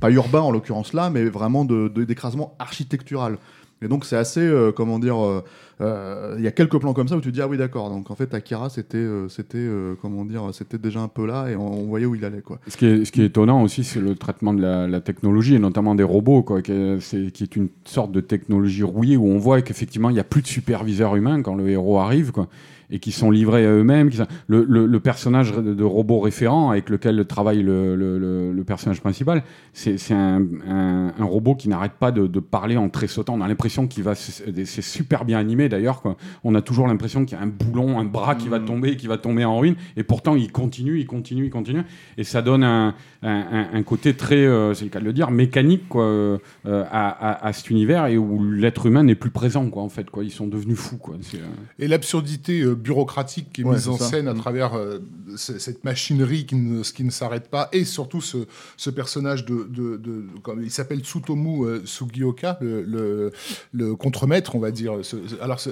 [0.00, 3.36] pas urbain en l'occurrence là, mais vraiment de- de- d'écrasement architectural.
[3.82, 5.42] Et donc c'est assez, euh, comment dire, euh,
[5.80, 7.88] euh, il y a quelques plans comme ça où tu te dis ah oui d'accord,
[7.88, 9.66] donc en fait Akira c'était, c'était,
[10.02, 12.60] comment dire, c'était déjà un peu là et on, voyait où il allait quoi.
[12.68, 15.58] Ce qui, est, ce qui est étonnant aussi, c'est le traitement de la, technologie, et
[15.58, 20.10] notamment des robots, quoi, qui, est, une sorte de technologie rouillée où on voit qu'effectivement,
[20.10, 22.48] il n'y a plus de superviseurs humains quand le héros arrive, quoi,
[22.90, 24.10] et qui sont livrés à eux-mêmes.
[24.46, 29.00] Le, le- le personnage de, robot référent avec lequel travaille le, le- le- le personnage
[29.00, 33.34] principal, c'est un, un- un robot qui n'arrête pas de, de parler en tressautant.
[33.34, 34.14] On a l'impression qu'il va...
[34.14, 36.02] C'est super bien animé d'ailleurs.
[36.44, 39.06] On a toujours l'impression qu'il y a un boulon, un bras qui va tomber, qui
[39.06, 41.82] va tomber en ruine, et pourtant il continue, il continue, il continue,
[42.18, 45.12] et ça donne un, un- un- un côté très, euh, c'est le cas de le
[45.12, 49.30] dire, mécanique quoi, euh, à, à- à cet univers et où l'être humain n'est plus
[49.30, 50.24] présent quoi en fait quoi.
[50.24, 51.14] Ils sont devenus fous quoi.
[51.34, 51.38] Euh,
[51.78, 54.06] Et l'absurdité bureaucratique qui est Ouais, mise en ça.
[54.06, 54.38] scène à Mm.
[54.38, 54.98] travers euh,
[55.36, 58.38] ce- cette machinerie qui ne, qui ne s'arrête pas, et surtout ce,
[58.76, 63.32] ce personnage de, de, de- comme il s'appelle Tsutomu euh, Sugioka, le, le,
[63.72, 64.94] le contremaître, on va dire.
[65.02, 65.70] Ce- ce- alors ce-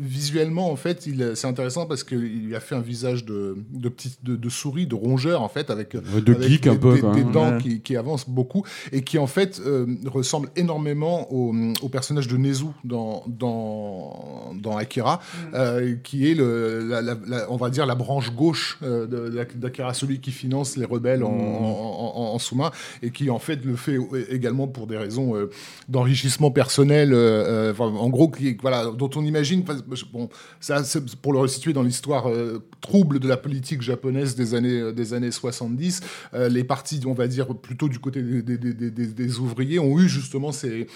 [0.00, 3.88] visuellement, en fait, il- c'est intéressant parce qu'il lui a fait un visage de, de,
[3.88, 6.94] petit, de, de souris, de rongeur, en fait, avec, de avec geek des, un peu,
[7.14, 7.58] des- dents Ouais.
[7.62, 12.36] qui, qui avancent beaucoup et qui en fait euh, ressemble énormément au, au personnage de
[12.36, 15.20] Nezu dans, dans, dans Akira,
[15.54, 16.41] euh, qui est le,
[16.88, 19.06] la, la- la- on va dire la branche gauche euh,
[19.54, 22.70] d'Akira, celui qui finance les rebelles en, en- en- en sous-main
[23.02, 23.98] et qui en fait le fait
[24.30, 25.50] également pour des raisons euh,
[25.88, 29.64] d'enrichissement personnel, euh, euh, enfin, en gros, qui, voilà, dont on imagine,
[30.12, 30.28] bon,
[30.60, 30.82] ça
[31.20, 35.30] pour le resituer dans l'histoire euh, trouble de la politique japonaise des années, des années
[35.30, 36.00] 70,
[36.34, 39.78] euh, les partis, on va dire, plutôt du côté des, des- des- des- des ouvriers,
[39.78, 40.86] ont eu justement ces,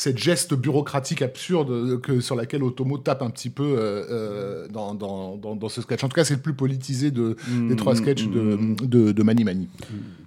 [0.00, 4.94] cette geste bureaucratique absurde que, sur laquelle Otomo tape un petit peu euh, euh, dans,
[4.94, 6.02] dans, dans, dans ce sketch.
[6.02, 7.36] En tout cas, c'est le plus politisé de,
[7.68, 9.68] des trois sketchs de, de, de Mani Mani.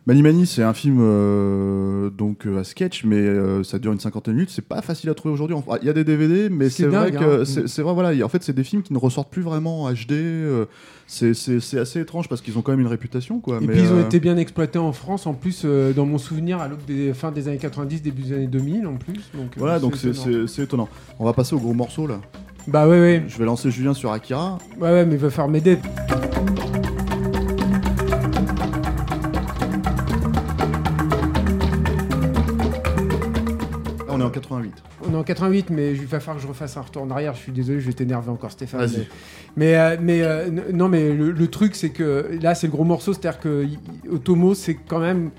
[0.05, 4.01] Mani Mani, c'est un film euh, donc euh, à sketch, mais euh, ça dure une
[4.01, 4.51] cinquantaine de minutes.
[4.53, 5.55] C'est pas facile à trouver aujourd'hui.
[5.81, 7.63] Il y a des DVD, mais C'est vrai dingue, que hein.
[7.67, 7.93] c'est vrai.
[7.93, 10.57] Voilà, en fait, c'est des films qui ne ressortent plus vraiment en HD.
[11.07, 13.59] c'est- assez étrange parce qu'ils ont quand même une réputation, quoi.
[13.61, 16.59] Et mais, puis ils ont été bien exploités en France, en plus, dans mon souvenir,
[16.59, 19.31] à l'aube des fin des années 90, début des années 2000, en plus.
[19.33, 20.45] Donc, Voilà, donc c'est étonnant.
[20.63, 20.89] étonnant.
[21.17, 22.19] On va passer au gros morceau là.
[22.67, 24.57] Bah ouais, ouais, Je vais lancer Julien sur Akira.
[24.81, 25.77] ouais, ouais, mais il va falloir m'aider.
[35.13, 35.13] 88.
[35.13, 37.33] On est en 88, mais il va falloir que je refasse un retour en arrière.
[37.35, 38.81] Je suis désolé, je vais t'énerver encore, Stéphane.
[38.81, 39.07] Vas-y.
[39.55, 42.71] Mais, mais, euh, mais, euh, non, mais le, le truc, c'est que là, c'est le
[42.71, 43.13] gros morceau.
[43.13, 43.67] C'est-à-dire que
[44.11, 45.31] Otomo, c'est quand même,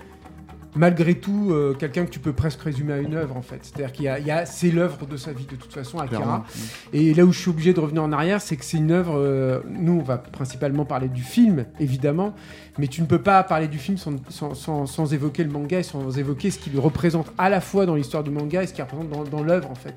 [0.77, 3.59] malgré tout, euh, quelqu'un que tu peux presque résumer à une œuvre, en fait.
[3.63, 5.99] C'est-à-dire qu'il y a, il y a- c'est l'œuvre de sa vie, de toute façon,
[5.99, 6.45] Akira.
[6.93, 9.15] Et là où je suis obligé de revenir en arrière, c'est que c'est une œuvre.
[9.19, 12.35] euh, nous, on va principalement parler du film, évidemment,
[12.79, 15.79] mais tu ne peux pas parler du film sans, sans, sans- sans évoquer le manga
[15.79, 18.73] et sans évoquer ce qu'il représente à la fois dans l'histoire du manga et ce
[18.73, 19.95] qu'il représente dans, dans l'œuvre, en fait.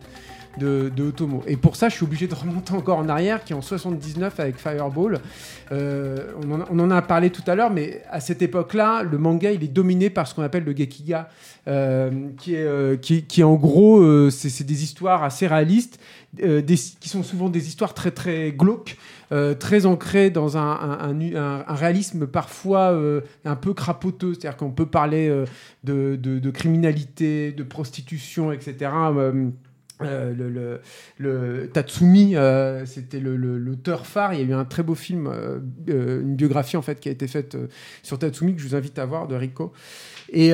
[0.59, 1.43] De, de Otomo.
[1.45, 4.39] Et pour ça, je suis obligé de remonter encore en arrière, qui est en 79
[4.39, 5.19] avec Fireball.
[5.71, 6.31] Euh,
[6.69, 9.67] on, en a, parlé tout à l'heure, mais à cette époque-là, le manga, il est
[9.67, 11.29] dominé par ce qu'on appelle le Gekiga,
[11.67, 15.99] euh, qui, est, euh, qui, est en gros, c'est des histoires assez réalistes,
[16.37, 18.97] qui sont souvent des histoires très très glauques,
[19.59, 21.15] très ancrées dans un,
[21.67, 22.97] réalisme parfois
[23.45, 24.33] un peu crapoteux.
[24.33, 25.43] C'est-à-dire qu'on peut parler
[25.83, 28.91] de criminalité, de prostitution, etc.
[30.03, 30.79] Euh, le, le-
[31.17, 34.33] le Tatsumi, euh, c'était l'auteur phare.
[34.35, 35.57] Il y a eu un très beau film, euh,
[35.89, 37.67] euh, une biographie en fait qui a été faite euh,
[38.03, 39.73] sur Tatsumi que je vous invite à voir de Rico.
[40.33, 40.49] Et,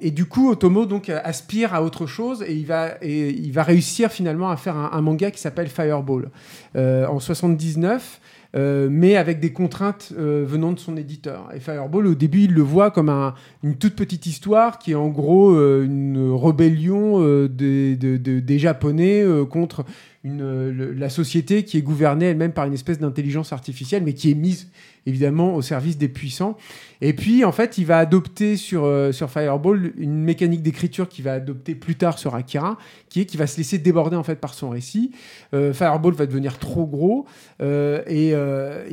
[0.00, 3.62] et du coup, Otomo donc aspire à autre chose et il va et il va
[3.62, 6.30] réussir finalement à faire un, un manga qui s'appelle Fireball
[6.74, 8.20] en 79.
[8.56, 11.48] Euh, mais avec des contraintes euh, venant de son éditeur.
[11.54, 14.94] Et Fireball, au début, il le voit comme un- une toute petite histoire qui est
[14.94, 19.84] en gros euh, une rébellion des, de- de- des Japonais contre
[20.24, 24.68] la société qui est gouvernée elle-même par une espèce d'intelligence artificielle, mais qui est mise
[25.06, 26.56] évidemment au service des puissants.
[27.00, 31.24] Et puis, en fait, il va adopter sur, euh, sur Fireball une mécanique d'écriture qu'il
[31.24, 32.76] va adopter plus tard sur Akira,
[33.08, 35.12] qui est qu'il va se laisser déborder en fait par son récit.
[35.54, 37.26] Euh, Fireball va devenir trop gros
[37.62, 38.34] euh, et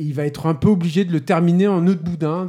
[0.00, 2.46] il va être un peu obligé de le terminer en nœud de boudin.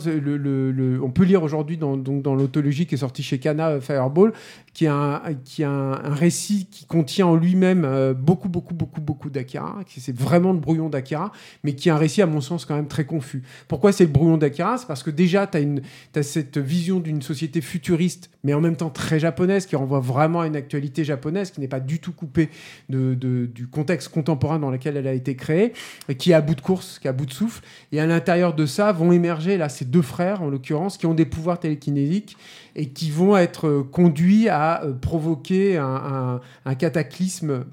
[1.02, 4.34] On peut lire aujourd'hui dans, dans l'autologie qui est sortie chez Kana, Fireball,
[4.74, 9.30] qui est un, qui est un, récit qui contient en lui-même beaucoup, beaucoup, beaucoup, beaucoup
[9.30, 9.78] d'Akira.
[9.88, 11.32] qui- C'est vraiment le brouillon d'Akira,
[11.64, 13.42] mais qui est un récit, à mon sens, quand même très confus.
[13.68, 14.78] Pourquoi c'est le brouillon d'Akira?
[14.78, 15.82] C'est parce que déjà, tu
[16.16, 20.42] as, cette vision d'une société futuriste, mais en même temps très japonaise, qui renvoie vraiment
[20.42, 22.50] à une actualité japonaise, qui n'est pas du tout coupée
[22.90, 25.74] du contexte contemporain dans lequel elle a été créée,
[26.10, 27.64] et qui est à bout de course, qui est à bout de souffle.
[27.92, 31.14] Et à l'intérieur de ça vont émerger, là, ces deux frères, en l'occurrence, qui ont
[31.14, 32.38] des pouvoirs télékinésiques
[32.76, 37.66] et qui vont être euh, conduits à euh, provoquer un cataclysme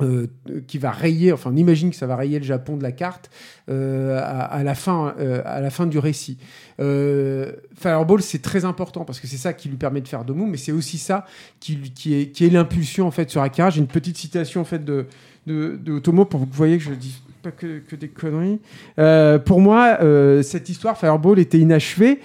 [0.00, 0.26] euh,
[0.66, 3.30] qui va rayer, enfin on imagine que ça va rayer le Japon de la carte
[3.68, 6.36] euh, à, à la fin, euh, à la fin du récit.
[6.80, 10.46] Euh, Fireball c'est très important parce que c'est ça qui lui permet de faire Domu,
[10.50, 11.26] mais c'est aussi ça
[11.60, 13.70] qui, qui est, qui est l'impulsion en fait sur Akira.
[13.70, 15.06] J'ai une petite citation en fait de,
[15.46, 18.58] de, de Otomo pour que vous voyez que je dis pas que, que des conneries.
[18.98, 22.20] Euh, pour moi, euh, cette histoire Fireball était inachevée,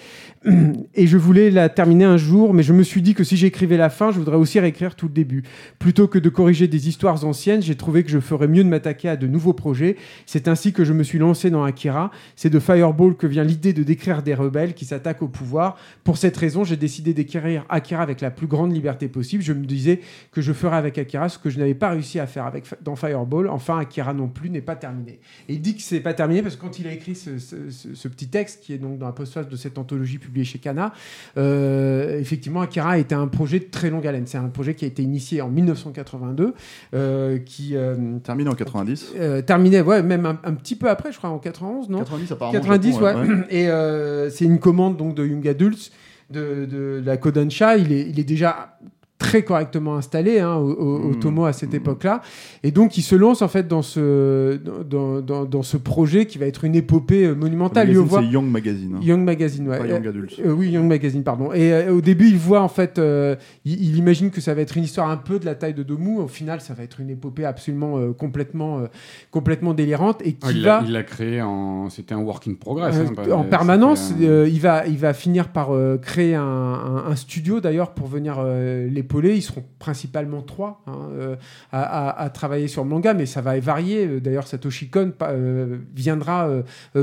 [0.94, 3.76] Et je voulais la terminer un jour, mais je me suis dit que si j'écrivais
[3.76, 5.44] la fin, je voudrais aussi réécrire tout le début.
[5.80, 9.10] Plutôt que de corriger des histoires anciennes, j'ai trouvé que je ferais mieux de m'attaquer
[9.10, 9.98] à de nouveaux projets.
[10.26, 12.12] C'est ainsi que je me suis lancé dans Akira.
[12.38, 15.78] C'est de Fireball que vient l'idée de décrire des rebelles qui s'attaquent au pouvoir.
[16.06, 19.44] Pour cette raison, j'ai décidé d'écrire Akira avec la plus grande liberté possible.
[19.44, 20.00] Je me disais
[20.32, 22.96] que je ferais avec Akira ce que je n'avais pas réussi à faire avec, dans
[22.96, 23.50] Fireball.
[23.50, 25.20] Enfin, Akira non plus n'est pas terminé.
[25.50, 28.08] Et il dit que c'est pas terminé parce que quand il a écrit ce, ce-
[28.08, 30.94] petit texte qui est donc dans la postface de cette anthologie publiée chez Kana,
[31.38, 34.28] euh, effectivement, Akira était un projet de très longue haleine.
[34.28, 36.54] C'est un projet qui a été initié en 1982,
[36.94, 39.14] euh, qui euh, Terminé en 90.
[39.18, 42.32] euh, terminait, ouais, même un, un petit peu après, je crois, en 91, non 90
[42.32, 42.60] apparemment.
[42.60, 43.46] 90, Japon, ouais.
[43.50, 45.92] Et c'est une commande donc de Young Adults
[46.30, 47.78] de, de la Kodansha.
[47.78, 48.78] Il est, il est déjà
[49.20, 51.20] très correctement installé hein, au, au- au Mm.
[51.20, 52.22] Tomo à cette époque-là.
[52.64, 56.38] Et donc, il se lance en fait dans ce, dans, dans, dans ce projet qui
[56.38, 57.88] va être une épopée euh, Le monumentale.
[58.10, 58.96] C'est Young Magazine.
[58.96, 59.00] hein.
[59.04, 59.78] Young Magazine, ouais.
[59.78, 60.32] Pas Young Adult.
[60.44, 61.52] Euh, oui, Young Magazine, pardon.
[61.54, 64.62] Et euh, au début, il voit en fait, euh, il, il imagine que ça va
[64.62, 66.18] être une histoire un peu de la taille de Domu.
[66.20, 68.88] Au final, ça va être une épopée absolument euh, complètement, euh,
[69.32, 71.90] complètement délirante et qui Ah, il va l'a il l'a créé en.
[71.90, 72.96] C'était un work in progress.
[72.98, 74.14] euh, hein, en permanence.
[74.18, 77.92] un- euh, il va, il va finir par euh, créer un, un- un studio d'ailleurs
[77.94, 81.36] pour venir euh, Ils seront principalement trois hein, euh,
[81.72, 84.05] à, travailler sur manga, mais ça va varier.
[84.05, 86.49] Euh, D'ailleurs, Satoshi Kon euh, viendra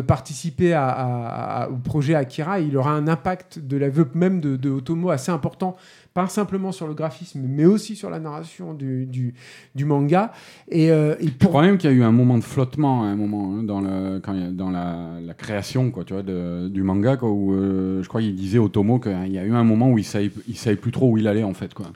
[0.07, 0.76] participer
[1.70, 2.61] au projet Akira.
[2.61, 5.76] Il aura un impact de la même de Otomo assez important.
[6.17, 9.35] Pas simplement sur le graphisme, mais aussi sur la narration du, du,
[9.75, 10.33] du manga.
[10.71, 13.07] Et, euh, et Je crois même qu'il y a eu un moment de flottement à
[13.09, 16.14] un moment hein, dans, le, quand il y a- dans la, la création quoi, tu
[16.14, 19.39] vois, de- du manga quoi, où euh, je crois qu'il disait au Tomo qu'il y
[19.39, 21.53] a eu un moment où il savait, il savait plus trop où il allait en
[21.53, 21.87] fait quoi.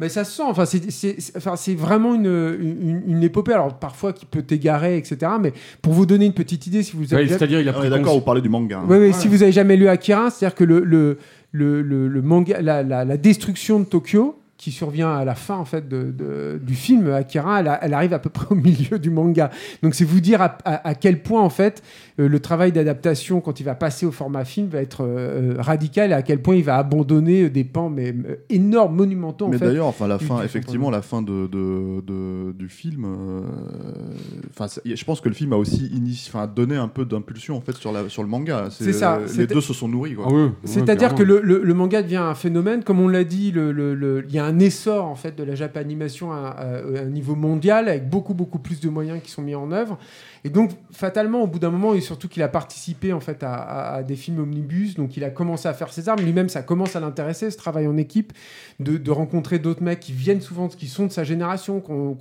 [0.00, 3.52] Mais ça se sent, enfin, c'est, c'est, c'est- enfin, c'est vraiment une, une, une épopée,
[3.52, 5.18] alors parfois qui peut t'égarer, etc.
[5.40, 5.52] Mais
[5.82, 7.26] pour vous donner une petite idée, si vous Ouais, avez.
[7.28, 8.78] C'est-à-dire il a on pris est d'accord, cons- vous parlez du manga.
[8.78, 8.86] hein.
[8.88, 11.18] Ouais, ouais, Si vous avez jamais lu Akira, c'est-à-dire que le, le,
[11.52, 15.56] le, le- le manga, la, la- la destruction de Tokyo, qui survient à la fin
[15.56, 19.08] en fait de, de- du film Akira, elle, arrive à peu près au milieu du
[19.08, 19.50] manga.
[19.84, 21.80] Donc c'est vous dire à, à- à quel point en fait
[22.18, 26.10] euh, le travail d'adaptation quand il va passer au format film va être euh, radical
[26.10, 29.48] et à quel point il va abandonner euh, des pans mais euh, énormes, monumentaux en
[29.50, 33.06] Mais d'ailleurs, enfin, la fin, effectivement, la fin de, de- de- du film,
[34.50, 35.90] enfin, je pense que le film a aussi
[36.54, 38.68] donné un peu d'impulsion en fait sur, la, sur le manga.
[38.70, 40.14] C'est ça, Les deux se sont nourris.
[40.14, 40.26] Quoi.
[40.28, 43.24] Ah oui, oui, C'est-à-dire que le, le- le manga devient un phénomène, comme on l'a
[43.24, 46.48] dit, le- le- le- il y a un essor en fait de la japanimation à,
[46.48, 49.98] à- un niveau mondial avec beaucoup beaucoup plus de moyens qui sont mis en œuvre.
[50.44, 54.02] Et donc fatalement, au bout d'un moment, et surtout qu'il a participé en fait à,
[54.06, 56.20] des films omnibus, donc il a commencé à faire ses armes.
[56.20, 58.32] Lui-même, ça commence à l'intéresser, ce travail en équipe,
[58.78, 62.16] de, rencontrer d'autres mecs qui viennent souvent, qui sont de sa génération, qu'on-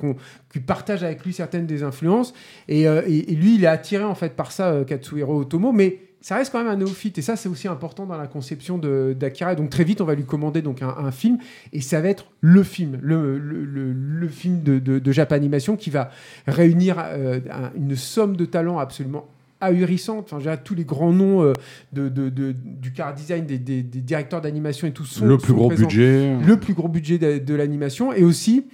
[0.52, 2.34] qui partagent avec lui certaines des influences.
[2.68, 6.00] Et, euh, et lui, il est attiré en fait par ça, euh, Katsuhiro Otomo, mais
[6.22, 9.56] ça reste quand même un néophyte et ça c'est aussi important dans la conception d'Akira.
[9.56, 11.38] Donc très vite on va lui commander donc un, un film
[11.74, 15.76] et ça va être le film, le, le, le- le film de, de, de Japanimation
[15.78, 16.10] qui va
[16.48, 19.28] réunir euh, un- une somme de talents absolument
[19.60, 20.26] ahurissante.
[20.32, 21.54] Enfin, dirais, tous les grands noms euh,
[21.94, 25.38] de, de- de- du car design, des, des- des directeurs d'animation et tout sont le
[25.38, 26.36] plus sont gros présents budget.
[26.46, 28.66] le plus gros budget de, de l'animation et aussi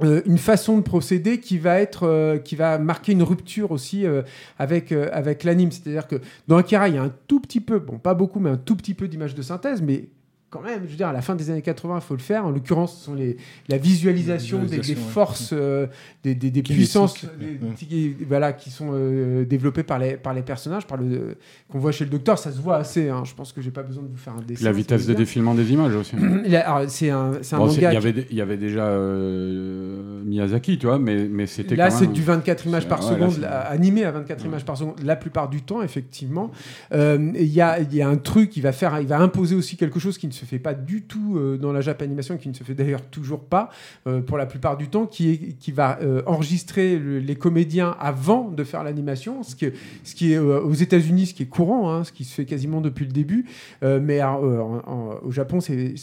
[0.00, 4.04] euh, une façon de procéder qui va euh, marquer une rupture aussi
[4.58, 5.70] avec euh, avec l'anime.
[5.70, 6.16] C'est-à-dire que
[6.48, 8.74] dans Akira il y a un tout petit peu bon pas beaucoup mais un tout
[8.74, 10.08] petit peu d'images de synthèse mais
[10.52, 12.44] quand même, je veux dire, à la fin des années 80, il faut le faire.
[12.44, 13.38] En l'occurrence, ce sont les,
[13.68, 15.12] la visualisation, des- des, Visualisation, ouais.
[15.12, 15.86] forces, euh,
[16.22, 20.34] des, des- des Kinétique, puissances, des- qui, voilà, qui sont euh, développées par les, par
[20.34, 21.36] les personnages, par le
[21.70, 22.38] qu'on voit chez le docteur.
[22.38, 23.08] Ça se voit assez.
[23.08, 23.22] hein.
[23.24, 24.64] Je pense que j'ai pas besoin de vous faire un dessin.
[24.66, 26.14] La vitesse de défilement des images aussi.
[26.46, 27.74] Il a- alors, C'est un, c'est un Bon, manga.
[27.92, 28.84] il, y qui- avait, il y avait déjà
[29.32, 33.28] euh, Miyazaki, tu vois, mais, mais c'était Là, c'est du 24 images par ouais, là,
[33.30, 36.50] seconde, là, animé à 24 images par seconde, la plupart du temps, effectivement.
[36.92, 39.54] Euh, Il y, a, il y a un truc qui va faire, il va imposer
[39.54, 42.48] aussi quelque chose qui ne se fait pas du tout euh, dans la Japanimation, qui
[42.48, 43.70] ne se fait d'ailleurs toujours pas
[44.06, 47.96] euh, pour la plupart du temps, qui, est, qui va euh, enregistrer le- les comédiens
[48.00, 49.72] avant de faire l'animation, ce qui est,
[50.04, 52.80] ce qui est aux États-Unis, ce qui est courant, hein, ce qui se fait quasiment
[52.80, 53.46] depuis le début,
[53.82, 55.94] mais au Japon, c'est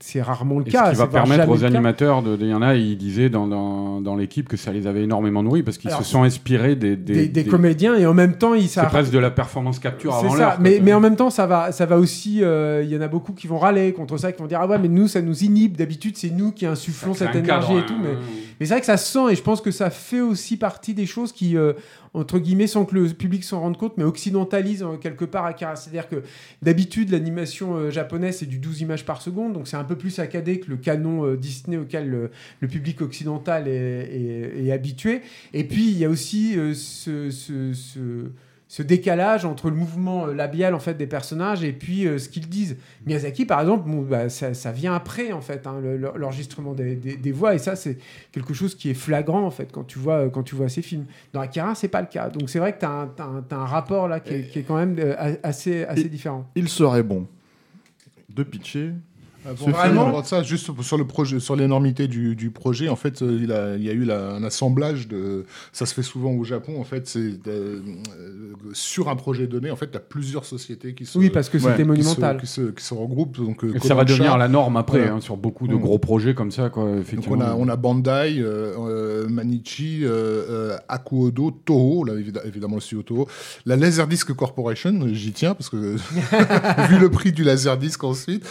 [0.00, 0.86] c'est- rarement le Et cas.
[0.86, 4.00] ce qui va permettre aux animateurs, de, il y en a, ils disaient dans, dans,
[4.00, 7.14] dans l'équipe que ça les avait énormément nourris parce qu'ils se sont inspirés des, Des,
[7.14, 10.14] des, des des- comédiens et en même temps, ils ça presque de la performance capture
[10.14, 12.40] avant ça, mais, mais en même temps, ça va, ça va aussi.
[12.42, 14.66] euh, Il y en a beaucoup qui vont râler contre ça, qui vont dire Ah
[14.66, 15.76] ouais, mais nous, ça nous inhibe.
[15.76, 17.94] D'habitude, c'est nous qui insufflons cette énergie cadre, et tout.
[17.94, 18.16] hein.
[18.58, 20.94] Mais, c'est vrai que ça se sent et je pense que ça fait aussi partie
[20.94, 21.72] des choses qui, euh,
[22.14, 25.76] entre guillemets, sans que le public s'en rende compte, mais occidentalisent euh, quelque part Akira.
[25.76, 26.22] C'est-à-dire que
[26.62, 30.10] d'habitude, l'animation euh, japonaise, c'est du 12 images par seconde, donc c'est un peu plus
[30.10, 32.08] saccadé que le canon Disney auquel
[32.60, 35.22] le, public occidental est, habitué.
[35.54, 37.30] Et puis, il y a aussi ce
[38.70, 42.28] ce décalage entre le mouvement euh, labial en fait des personnages et puis euh, ce
[42.28, 42.76] qu'ils disent.
[43.06, 46.74] Miyazaki, par exemple, bon, bah, ça, ça vient après en fait, hein, le- le- l'enregistrement
[46.74, 47.96] des, des- des voix et ça c'est
[48.30, 50.82] quelque chose qui est flagrant en fait quand tu vois euh, quand tu vois ces
[50.82, 51.06] films.
[51.32, 52.28] Dans Akira, c'est pas le cas.
[52.28, 53.08] Donc c'est vrai que tu as,
[53.56, 56.46] un rapport là qui est, qui est quand même euh, assez assez différent.
[56.54, 57.26] Il serait bon
[58.28, 58.92] de pitcher.
[59.46, 63.20] Ah, film- vraiment ça, juste sur le projet, sur l'énormité du, du projet, en fait,
[63.22, 65.44] il, a, il y a eu la- un assemblage de.
[65.72, 67.80] Ça se fait souvent au Japon, en fait, c'est euh, euh,
[68.72, 71.16] sur un projet donné, en fait, tu as plusieurs sociétés qui se.
[71.18, 72.40] Oui, parce que ouais, c'était qui se, monumental.
[72.40, 73.36] qui, se, qui se regroupent.
[73.38, 75.80] Donc, euh, Et ça va devenir la norme après, hein, sur beaucoup de Mm.
[75.80, 77.36] gros projets comme ça, quoi, Donc effectivement.
[77.38, 80.08] on a, on a Bandai, euh, euh, Manichi, euh,
[80.50, 83.28] euh, Akuodo, Toho, là, évid- évidemment le studio Toho,
[83.66, 85.96] la Laserdisc Corporation, j'y tiens parce que
[86.88, 88.44] vu le prix du Laserdisc ensuite,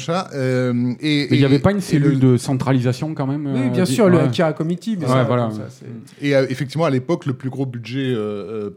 [0.00, 3.46] euh, euh, et, Mais il n'y avait pas une cellule le- de centralisation quand même
[3.46, 4.18] Oui, euh, bien sûr, le.
[4.20, 4.96] Akira Committee.
[4.96, 5.44] mais Ouais, ça, voilà.
[5.48, 8.14] comme ça, c'est- Et euh, effectivement, à l'époque, le plus gros budget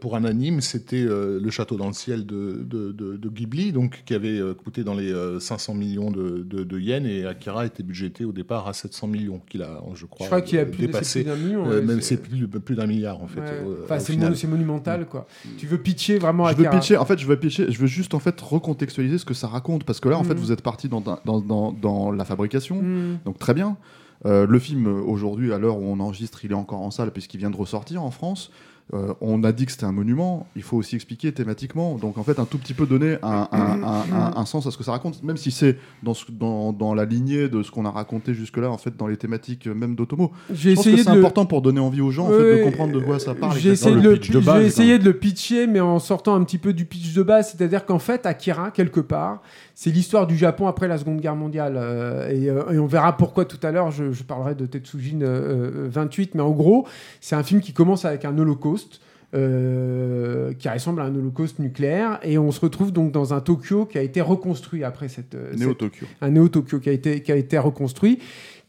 [0.00, 3.72] pour un anime, c'était euh, Le Château dans le ciel de, de, de- de Ghibli,
[3.72, 7.26] donc qui avait euh, coûté dans les euh, 500 millions de, de- de yens, et
[7.26, 10.58] Akira était budgété au départ à 700 millions, qu'il a, je crois, Je crois qu'il
[10.58, 11.24] a plus, dépassé.
[11.24, 11.66] plus million.
[11.66, 13.40] Euh, ouais, même c'est- plus, plus d'un milliard en fait.
[13.40, 13.46] Ouais.
[13.46, 15.26] euh, Enfin, au c'est monumental, quoi.
[15.58, 18.14] Tu veux pitcher vraiment Je veux pitcher, en fait, je veux pitcher, je veux juste
[18.14, 20.40] en fait recontextualiser ce que ça raconte parce que là, en fait, Mhm.
[20.40, 23.18] vous êtes parti dans, dans, dans, dans la fabrication, Hmm.
[23.24, 23.76] donc très bien.
[24.24, 27.38] Euh, le film aujourd'hui, à l'heure où on enregistre, il est encore en salle puisqu'il
[27.38, 28.50] vient de ressortir en France.
[28.94, 31.96] Euh, on a dit que c'était un monument, il faut aussi expliquer thématiquement.
[31.96, 34.70] Donc en fait, un tout petit peu donner un, un- un- un- un sens à
[34.70, 37.72] ce que ça raconte, même si c'est dans, ce- dans, dans la lignée de ce
[37.72, 40.30] qu'on a raconté jusque-là, en fait, dans les thématiques même d'Otomo.
[40.54, 42.64] Je pense que c'est de important pour donner envie aux gens en fait, Ouais, de
[42.70, 43.58] comprendre de quoi ça parle.
[43.58, 45.98] J'ai essayé, le de le, pitch de j'ai base, essayé de le pitcher, mais en
[45.98, 47.50] sortant un petit peu du pitch de base.
[47.50, 49.42] C'est-à-dire qu'en fait, Akira, quelque part,
[49.78, 51.74] c'est l'histoire du Japon après la Seconde Guerre mondiale.
[51.76, 55.20] euh, et, euh, et on verra pourquoi tout à l'heure, je, je parlerai de Tetsujin
[55.20, 56.34] euh, euh, 28.
[56.34, 56.86] Mais en gros,
[57.20, 59.00] c'est un film qui commence avec un holocauste.
[59.34, 63.84] euh, qui ressemble à un holocauste nucléaire et on se retrouve donc dans un Tokyo
[63.84, 66.06] qui a été reconstruit après cette, euh, cette- Néo Tokyo.
[66.22, 68.20] un Néo Tokyo qui a été, qui a été reconstruit,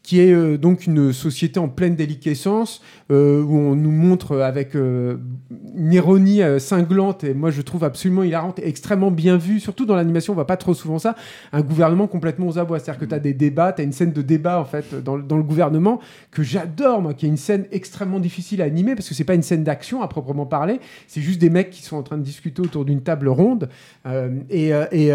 [0.08, 2.80] qui est euh, donc une société en pleine déliquescence,
[3.10, 5.18] euh, où on nous montre avec euh,
[5.76, 10.32] une ironie cinglante, et moi je trouve absolument hilarante extrêmement bien vue, surtout dans l'animation,
[10.32, 11.14] on voit pas trop souvent ça,
[11.52, 12.78] un gouvernement complètement aux abois.
[12.78, 15.14] C'est-à-dire que tu as des débats, tu as une scène de débat en fait dans,
[15.14, 18.94] le- dans le gouvernement que j'adore, moi, qui est une scène extrêmement difficile à animer,
[18.94, 21.82] parce que c'est pas une scène d'action à proprement parler, c'est juste des mecs qui
[21.82, 23.68] sont en train de discuter autour d'une table ronde.
[24.48, 25.12] et, et,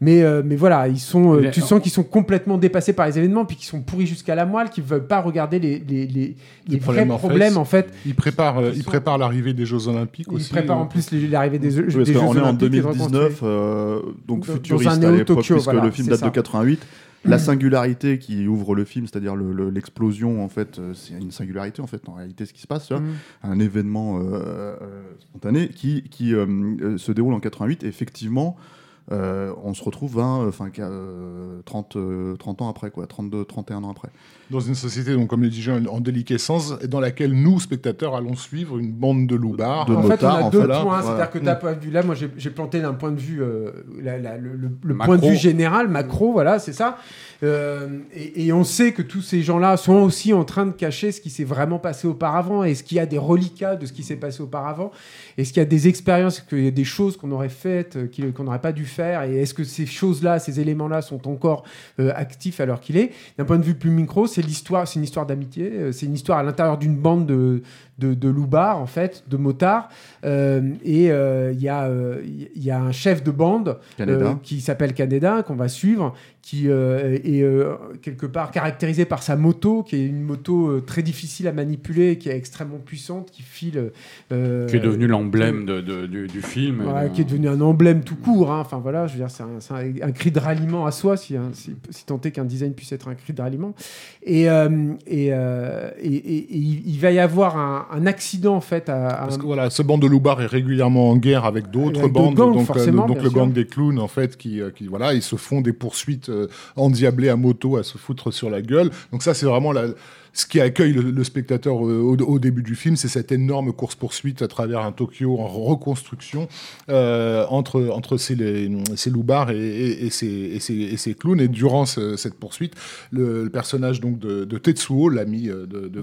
[0.00, 3.56] mais, mais voilà, ils sont, tu sens qu'ils sont complètement dépassés par les événements, puis
[3.56, 6.36] qu'ils sont pourris jusqu'à la moelle, qu'ils veulent pas regarder les, les, les,
[6.66, 7.56] les vrais problèmes en problèmes face.
[7.56, 7.92] en fait.
[8.06, 10.50] Il prépare, Ils il sont- prépare l'arrivée des Jeux Olympiques Ils aussi.
[10.50, 10.82] préparent euh.
[10.82, 12.82] en plus l'arrivée des, Jeux- Oui, parce des Jeux qu'on est en Olympiques et de
[12.82, 13.50] 2019, reconstruire.
[13.50, 16.26] euh, donc Dans- futuriste dans un à l'époque, puisque voilà, le film date ça.
[16.26, 16.80] de 88.
[17.24, 21.32] La singularité qui ouvre le film, c'est-à-dire le- le- l'explosion, en fait, euh, c'est une
[21.32, 22.90] singularité, en fait, en réalité, ce qui se passe.
[22.92, 23.02] Mm.
[23.42, 24.76] un événement euh, euh,
[25.20, 26.46] spontané qui, qui euh,
[26.80, 27.82] euh, se déroule en 88.
[27.82, 28.77] Et effectivement, euh,
[29.10, 33.84] on se retrouve 20, euh, enfin, euh, 30, euh, 30 ans après, quoi, 32, 31
[33.84, 34.10] ans après.
[34.50, 38.14] Dans une société, donc, comme le disait, en en déliquescence, et dans laquelle nous, spectateurs,
[38.16, 39.86] allons suivre une bande de loupards.
[39.86, 40.96] De en fait, motards, on a deux fait, points.
[40.98, 41.02] là.
[41.02, 43.70] C'est-à-dire que point de vue là, moi, j'ai planté d'un point de vue, euh,
[44.02, 46.98] la- la- le, point de vue général, macro, voilà, c'est ça.
[47.44, 51.12] Euh, et, et on sait que tous ces gens-là sont aussi en train de cacher
[51.12, 52.64] ce qui s'est vraiment passé auparavant.
[52.64, 54.90] Est-ce qu'il y a des reliquats de ce qui s'est passé auparavant
[55.36, 58.32] Est-ce qu'il y a des expériences, qu'il y a des choses qu'on aurait faites, euh,
[58.34, 61.62] qu'on n'aurait pas dû faire Et est-ce que ces choses-là, ces éléments-là sont encore
[62.00, 64.98] euh, actifs à l'heure qu'il est D'un point de vue plus micro, c'est l'histoire, c'est
[64.98, 65.70] une histoire d'amitié.
[65.72, 67.62] euh, C'est une histoire à l'intérieur d'une bande de,
[67.98, 69.88] de, de loupards, en fait, de motards.
[70.24, 73.78] Euh, et euh, il y, a, euh, il y a un chef de bande
[74.14, 79.22] euh, qui s'appelle Canada, qu'on va suivre, qui euh, est euh, quelque part caractérisé par
[79.22, 83.30] sa moto, qui est une moto euh, très difficile à manipuler, qui est extrêmement puissante,
[83.30, 83.90] qui file.
[84.32, 86.86] euh, Qui est devenu l'emblème de- de- du, du film.
[86.86, 88.50] Ouais, qui est devenu un emblème tout court.
[88.52, 88.60] hein.
[88.60, 91.16] Enfin voilà, je veux dire, c'est un, c'est un- un cri de ralliement à soi,
[91.16, 93.74] si, hein, si, si tant est qu'un design puisse être un cri de ralliement.
[94.22, 94.68] Et, euh,
[95.06, 98.88] et, euh, et- et- et il il va y avoir un, un accident en fait
[98.88, 102.08] à, à Parce que voilà, ce bande de loupards est régulièrement en guerre avec d'autres
[102.08, 103.32] bandes, d'autres gangs, donc, euh, donc le sûr.
[103.32, 106.48] gang des clowns en fait, qui, euh, qui voilà, ils se font des poursuites euh,
[106.76, 108.90] endiablées à moto à se foutre sur la gueule.
[109.12, 109.86] Donc ça, c'est vraiment la,
[110.32, 113.72] ce qui accueille le, le spectateur euh, au, au début du film, c'est cette énorme
[113.72, 116.48] course poursuite à travers un Tokyo en reconstruction
[116.90, 118.68] euh, entre entre ces les,
[119.10, 121.40] loupards et, et, et, ses, et, ses, et ses clowns.
[121.40, 122.74] Et durant ce- cette poursuite,
[123.10, 126.00] le, le personnage donc de, de Tetsuo, l'ami euh, de, de,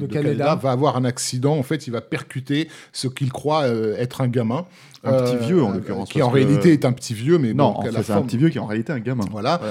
[0.62, 1.56] va avoir un accident.
[1.58, 4.66] En fait, il va percuter ce qu'il croit être un gamin.
[5.06, 7.80] Un petit vieux, en l'occurrence, Qui en réalité est un petit vieux, mais Non, bon,
[7.80, 9.26] en qui a fait, c'est un petit vieux qui est en réalité un gamin.
[9.32, 9.62] Voilà.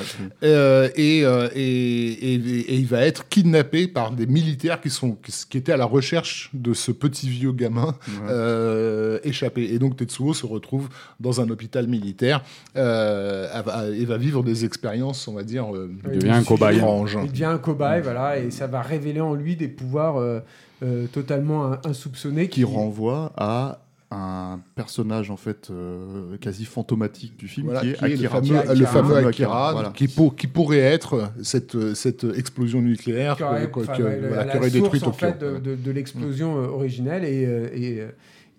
[0.43, 5.13] Euh, et, euh, et, et- et il va être kidnappé par des militaires qui, sont,
[5.13, 7.95] qui, qui étaient à la recherche de ce petit vieux gamin
[8.29, 9.65] euh, échappé.
[9.73, 10.89] Et donc Tetsuo se retrouve
[11.21, 12.43] dans un hôpital militaire
[12.77, 16.81] euh, et va vivre des expériences, on va dire, euh, Il devient un cobaye.
[17.25, 20.41] Il devient un cobaye, voilà, et ça va révéler en lui des pouvoirs euh,
[20.83, 23.79] euh, totalement in- insoupçonnés qui renvoie à
[24.11, 28.29] un personnage en fait euh, quasi fantomatique du film Voilà, qui est qui est le
[28.29, 28.75] fameux, Akira.
[28.75, 29.89] le fameux Akira, Akira, voilà.
[29.91, 34.57] qui, pour- qui pourrait être cette, cette explosion nucléaire qui aurait, enfin, voilà, la qui
[34.59, 37.43] aurait détruit en fait, de, de- de l'explosion euh, originelle et
[37.75, 38.05] et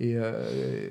[0.02, 0.90] et, euh,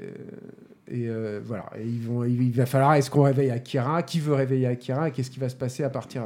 [0.90, 1.70] et, euh, voilà.
[1.78, 4.02] Il va falloir est-ce qu'on réveille Akira?
[4.02, 5.08] Qui veut réveiller Akira?
[5.08, 6.24] Et qu'est-ce qui va se passer à partir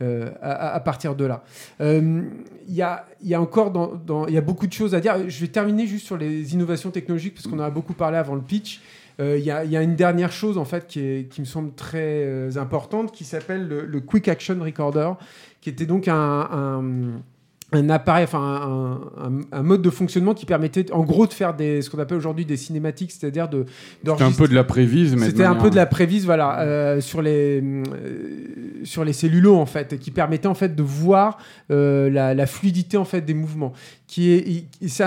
[0.00, 1.44] euh, à, partir de là?
[1.80, 2.22] Euh,
[2.68, 5.28] il y a encore dans, y a beaucoup de choses à dire.
[5.28, 8.34] Je vais terminer juste sur les innovations technologiques parce qu'on en a beaucoup parlé avant
[8.34, 8.80] le pitch.
[9.20, 13.68] Il y, a, une dernière chose en fait qui, me semble très importante qui s'appelle
[13.68, 15.12] le, Quick Action Recorder,
[15.60, 17.20] qui était donc un,
[17.74, 21.54] un appareil, enfin un, un- un mode de fonctionnement qui permettait en gros de faire
[21.54, 23.64] des, ce qu'on appelle aujourd'hui des cinématiques, c'est-à-dire de
[24.18, 27.00] C'était un peu de la prévise, mais c'était un peu de la prévise, voilà, euh,
[27.00, 27.82] sur les euh,
[28.84, 31.38] sur les cellulos en fait, et qui permettait en fait de voir
[31.70, 33.72] euh, la, la fluidité en fait des mouvements.
[34.06, 34.66] Qui est,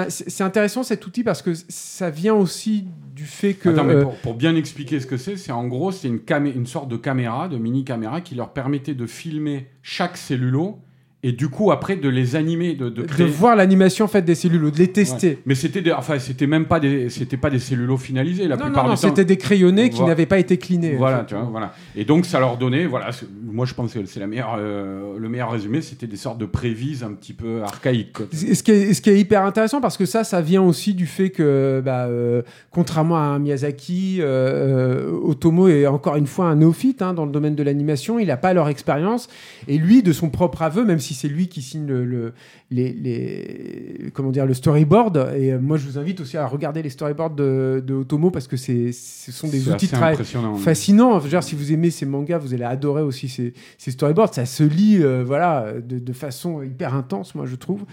[0.09, 2.85] c'est intéressant cet outil parce que ça vient aussi
[3.15, 5.91] du fait que Attends, mais pour, pour bien expliquer ce que c'est, c'est en gros,
[5.91, 6.21] c'est une,
[6.55, 10.79] une sorte de caméra, de mini-caméra, qui leur permettait de filmer chaque cellulo
[11.27, 14.69] et du coup, après, de les animer, de, de voir l'animation en fait des cellulos,
[14.69, 15.27] de les tester.
[15.30, 15.38] Ouais.
[15.47, 18.65] Mais c'était des, enfin, c'était même pas des, c'était pas des cellulos finalisés la Non,
[18.65, 20.10] plupart non, non, c'était des crayonnés qui Voilà.
[20.11, 20.93] n'avaient pas été clinés.
[20.95, 21.73] Voilà, tu vois, voilà.
[21.95, 23.10] Et donc, ça leur donnait, voilà,
[23.43, 26.45] moi je pense que c'est la meilleure, euh, le meilleur résumé, c'était des sortes de
[26.45, 28.14] prévises un petit peu archaïques.
[28.14, 28.27] quoi.
[28.31, 31.07] Ce qui, est, ce qui est hyper intéressant parce que ça, ça vient aussi du
[31.07, 36.45] fait que, bah, euh, contrairement à un Miyazaki, euh, euh, Otomo est encore une fois
[36.45, 38.19] un néophyte hein, dans le domaine de l'animation.
[38.19, 39.27] Il n'a pas leur expérience.
[39.68, 42.33] Et lui, de son propre aveu, même si c'est lui qui signe le, le-
[42.69, 46.83] les, les- comment dire, le storyboard, et euh, moi je vous invite aussi à regarder
[46.83, 48.91] les storyboards de, de Otomo parce que ce
[49.31, 50.55] sont des outils de assez travail impressionnant.
[50.55, 51.19] fascinant.
[51.19, 54.33] Je veux dire, si vous aimez ces mangas, vous allez adorer aussi ces, ces storyboards.
[54.33, 57.83] Ça se lit, euh, voilà, de, de façon hyper intense, moi je trouve.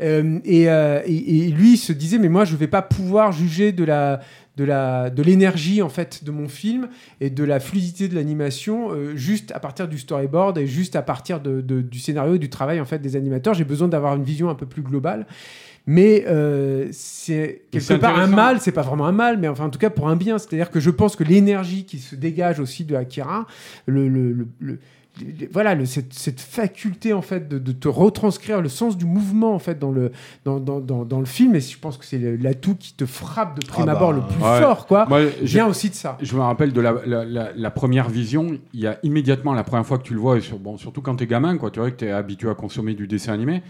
[0.00, 3.32] Euh, et, euh, et- et lui il se disait, mais moi je vais pas pouvoir
[3.32, 4.20] juger de la
[4.60, 6.88] de la de l'énergie en fait de mon film
[7.22, 11.02] et de la fluidité de l'animation euh, juste à partir du storyboard et juste à
[11.02, 13.54] partir de, de- du scénario et du travail en fait des animateurs.
[13.54, 15.26] J'ai besoin d'avoir une vision un peu plus globale.
[15.86, 19.70] Mais euh, c'est quelque part un mal, c'est pas vraiment un mal, mais enfin en
[19.70, 20.36] tout cas pour un bien.
[20.38, 23.46] C'est-à-dire que je pense que l'énergie qui se dégage aussi de Akira,
[23.86, 24.78] le, le- le- le- le-
[25.52, 29.54] voilà, le- cette, cette faculté en fait de, de te retranscrire le sens du mouvement
[29.54, 30.12] en fait dans le
[30.44, 33.60] dans, dans, dans, dans le film, et je pense que c'est l'atout qui te frappe
[33.60, 34.60] de prime Ah bah, abord le plus ouais.
[34.60, 35.06] fort, quoi.
[35.08, 36.16] Moi, je- vient aussi de ça.
[36.22, 39.64] Je me rappelle de la, la- la- la première vision, il y a immédiatement la
[39.64, 41.70] première fois que tu le vois, et sur- bon, surtout quand tu es gamin, quoi,
[41.70, 43.62] tu vois que tu es habitué à consommer du dessin animé,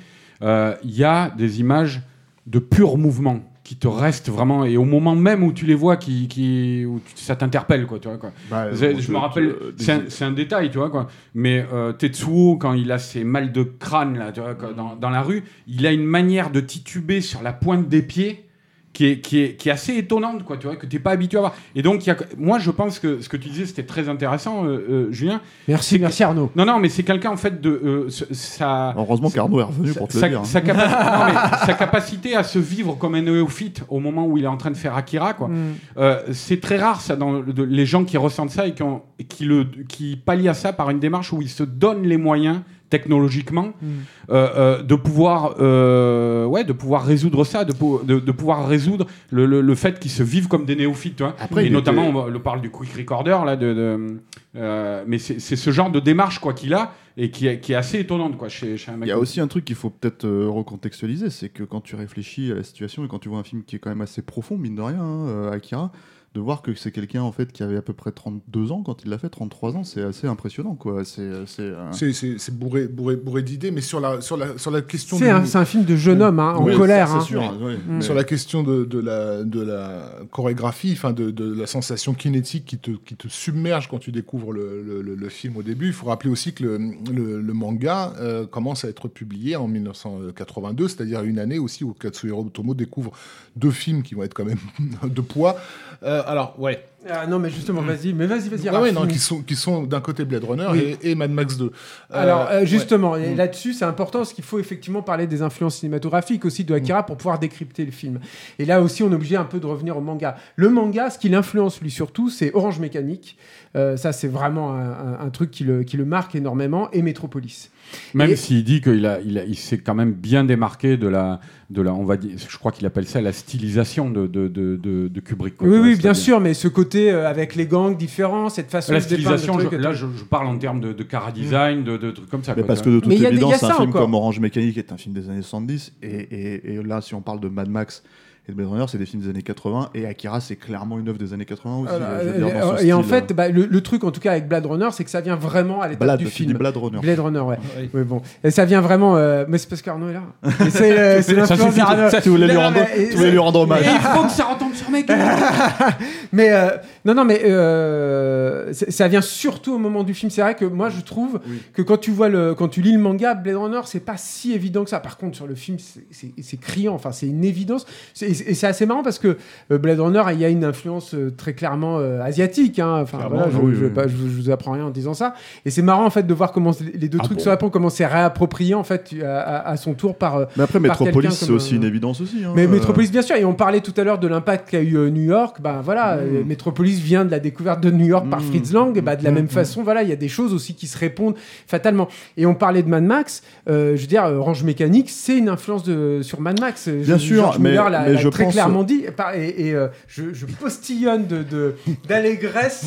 [0.43, 2.01] euh, il y a des images
[2.47, 3.41] de pur mouvement
[3.71, 7.01] qui te restent vraiment, et au moment même où tu les vois, qui, qui, où
[7.15, 7.87] ça t'interpelle.
[7.87, 8.33] Quoi, tu vois, quoi.
[8.51, 11.07] Bah, je, me rappelle, c'est un, un détail, tu vois, quoi.
[11.37, 14.97] Mais euh, Tetsuo, quand il a ses mal de crâne là, tu vois, quoi, dans,
[14.97, 18.45] dans la rue, il a une manière de tituber sur la pointe des pieds
[18.93, 21.13] qui est, qui est, qui est assez étonnante, quoi, tu vois, que tu n'es pas
[21.13, 21.55] habitué à voir.
[21.77, 24.09] Et donc, il y a, moi, je pense que ce que tu disais, c'était très
[24.09, 25.41] intéressant, euh, euh, Julien.
[25.69, 26.51] Merci, merci Arnaud.
[26.57, 27.71] Non, non, mais c'est quelqu'un, en fait, de.
[27.71, 30.41] euh, sa, Heureusement qu'Arnaud est revenu pour te sa, le dire.
[30.41, 30.45] hein.
[30.45, 34.37] sa capa- non, mais sa capacité à se vivre comme un néophyte au moment où
[34.39, 35.49] il est en train de faire Akira, quoi.
[35.49, 35.75] Mm.
[35.99, 38.83] Euh, c'est très rare ça dans le- de- les gens qui ressentent ça et qui,
[38.83, 42.17] ont- qui, le, qui pallient à ça par une démarche où ils se donnent les
[42.17, 42.59] moyens
[42.91, 43.87] technologiquement Mm.
[44.31, 47.73] euh, euh, de pouvoir euh, ouais de pouvoir résoudre ça de,
[48.05, 51.23] de, de pouvoir résoudre le, le- le fait qu'ils se vivent comme des néophytes.
[51.39, 54.21] Après, et notamment on, parle du quick recorder là de, de-
[54.57, 57.73] euh, mais c'est c'est ce genre de démarche quoi qu'il a et qui est, qui
[57.73, 59.77] est assez étonnante quoi chez, chez un mec Il y a aussi un truc qu'il
[59.77, 63.29] faut peut-être euh, recontextualiser, c'est que quand tu réfléchis à la situation et quand tu
[63.29, 65.93] vois un film qui est quand même assez profond, mine de rien, hein, Akira,
[66.33, 69.03] de voir que c'est quelqu'un en fait qui avait à peu près 32 ans quand
[69.03, 71.05] il l'a fait, 33 ans, c'est assez impressionnant quoi.
[71.05, 74.81] C'est c'est, euh, c'est bourré, bourré, bourré d'idées, mais sur la, sur la, sur la
[74.81, 77.11] question C'est du- un, film de jeune homme hein, en oui, colère.
[77.13, 77.21] hein.
[77.23, 77.43] sûr.
[77.43, 77.77] Mm.
[77.89, 82.15] mais- Sur la question de, de la, de la chorégraphie, enfin de, de la sensation
[82.15, 85.63] kinétique qui te, qui te submerge quand tu découvres le, le- le- le film au
[85.65, 86.79] début, il faut rappeler aussi que le,
[87.13, 91.93] le- le manga euh, commence à être publié en 1982, c'est-à-dire une année aussi où
[91.93, 93.11] Katsuhiro Otomo découvre
[93.57, 94.59] deux films qui vont être quand même
[95.05, 95.57] de poids.
[96.03, 96.85] Euh, alors, ouais.
[97.09, 98.69] Ah, non, mais justement, vas-y, mais vas-y, vas-y.
[98.69, 100.97] Ouais, ouais, non, qui sont, qui sont d'un côté Blade Runner Oui.
[101.03, 101.65] et, et Mad Max 2.
[101.65, 101.71] Euh,
[102.11, 106.45] Alors euh, justement, et là-dessus, c'est important parce qu'il faut effectivement parler des influences cinématographiques
[106.45, 108.21] aussi de Akira pour pouvoir décrypter le film.
[108.59, 110.37] Et là aussi, on est obligé un peu de revenir au manga.
[110.57, 113.39] Le manga, ce qui l'influence lui surtout, c'est Orange Mécanique.
[113.77, 116.91] Euh, ça, c'est vraiment un, un- un truc qui le, qui le marque énormément.
[116.93, 117.71] Et Metropolis.
[118.15, 121.09] Même Et- s'il dit qu'il a, il a- il s'est quand même bien démarqué de
[121.09, 121.41] la,
[121.71, 124.77] de la, on va dire, je crois qu'il appelle ça la stylisation de, de, de,
[124.77, 125.57] de- de Kubrick.
[125.57, 125.69] quoi.
[125.69, 128.99] Oui, oui, bien sûr, mais ce côté euh, avec les gangs différents, cette façon La
[128.99, 131.97] de stylisation, truc je- là, je, je parle en termes de, de cara design, de,
[131.97, 132.53] de trucs comme ça.
[132.57, 134.03] Mais quoi, parce que de toute évidence, a un film encore.
[134.03, 135.93] comme Orange Mécanique est un film des années 70.
[136.03, 138.03] Et, et- et là, si on parle de Mad Max
[138.51, 139.91] et Blade Runner, c'est des films des années 80.
[139.95, 141.87] Et Akira, c'est clairement une œuvre des années 80 aussi.
[141.89, 144.05] Voilà, je veux dire, dans euh, et en style, euh, fait, bah, le, le truc
[144.05, 146.53] en tout cas avec Blade Runner, c'est que ça vient vraiment à l'étape du film.
[146.59, 146.99] Blade Runner.
[147.01, 147.59] Blade Runner, ouais.
[147.79, 147.91] Oui.
[147.95, 148.23] Oui, bon.
[148.45, 149.17] Et ça vient vraiment.
[149.17, 150.23] euh, Mais c'est parce qu'Arnaud est là.
[150.71, 152.11] C'est l'influence d'Arnaud.
[152.11, 153.85] ça, Tu voulais lui rendre, mais- tu voulais lui rendre hommage.
[153.85, 155.05] il faut que ça retombe sur mes
[156.33, 156.69] Mais euh,
[157.05, 160.31] non, non, mais euh, ça vient surtout au moment du film.
[160.31, 161.61] C'est vrai que moi, je trouve Oui.
[161.75, 164.53] que quand tu vois le, quand tu lis le manga Blade Runner, c'est pas si
[164.53, 165.01] évident que ça.
[165.01, 166.95] Par contre, sur le film, c'est- criant.
[166.95, 167.87] Enfin, c'est une évidence.
[168.15, 169.37] C'est- Et c'est assez marrant parce que
[169.71, 172.79] euh, Blade Runner, il y a une influence euh, très clairement euh, asiatique.
[172.79, 173.01] Hein.
[173.03, 173.93] Enfin, Clairement, voilà, je, oui, je, vais oui.
[173.93, 175.35] pas- je, je vous apprends rien en disant ça.
[175.65, 177.71] Et c'est marrant en fait de voir comment les deux Ah trucs bon se répondent,
[177.71, 180.39] comment c'est réapproprié en fait à, à- à son tour par.
[180.57, 182.45] Mais après, par Metropolis, c'est aussi une évidence aussi.
[182.45, 182.53] hein.
[182.55, 185.23] mais Metropolis, bien sûr, et on parlait tout à l'heure de l'impact qu'a eu New
[185.23, 185.59] York.
[185.61, 188.45] Ben voilà, euh, Metropolis vient de la découverte de New York par Mm.
[188.45, 188.97] Fritz Lang.
[188.97, 190.97] Et ben, de la même façon, voilà, il y a des choses aussi qui se
[190.99, 191.35] répondent
[191.67, 192.09] fatalement.
[192.37, 193.43] Et on parlait de Mad Max.
[193.69, 196.89] euh, je veux dire, Orange Mécanique, c'est une influence de, sur Mad Max.
[196.89, 199.05] Bien sûr, George mais- Miller l'a mais l'a je très pense- clairement dit.
[199.07, 201.75] Et, par- et- et, euh, je, je postillonne de de-
[202.09, 202.87] d'allégresse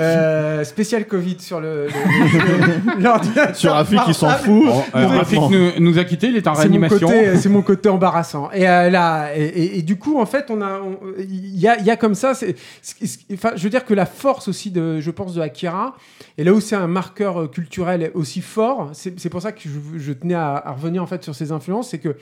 [0.00, 1.86] euh, spécial Covid sur le,
[2.98, 3.54] le-.
[3.54, 4.66] Sur Rafi qui s'en fout.
[4.66, 7.08] Bon, euh, Rafik nous, nous a quittés, il est en C'est mon réanimation.
[7.08, 8.50] côté, c'est mon côté embarrassant.
[8.52, 11.68] Et euh, là, et, et- et du coup, en fait, on a, on- il y
[11.68, 12.34] a, il y a comme ça.
[12.34, 15.40] c'est- c'est- c'est- Enfin, je veux dire que la force aussi de, je pense, de
[15.40, 15.96] Akira,
[16.38, 19.60] et là où c'est un marqueur euh, culturel aussi fort, c'est c'est pour ça que
[19.64, 22.16] je, je tenais à, à revenir en fait sur ces influences, c'est que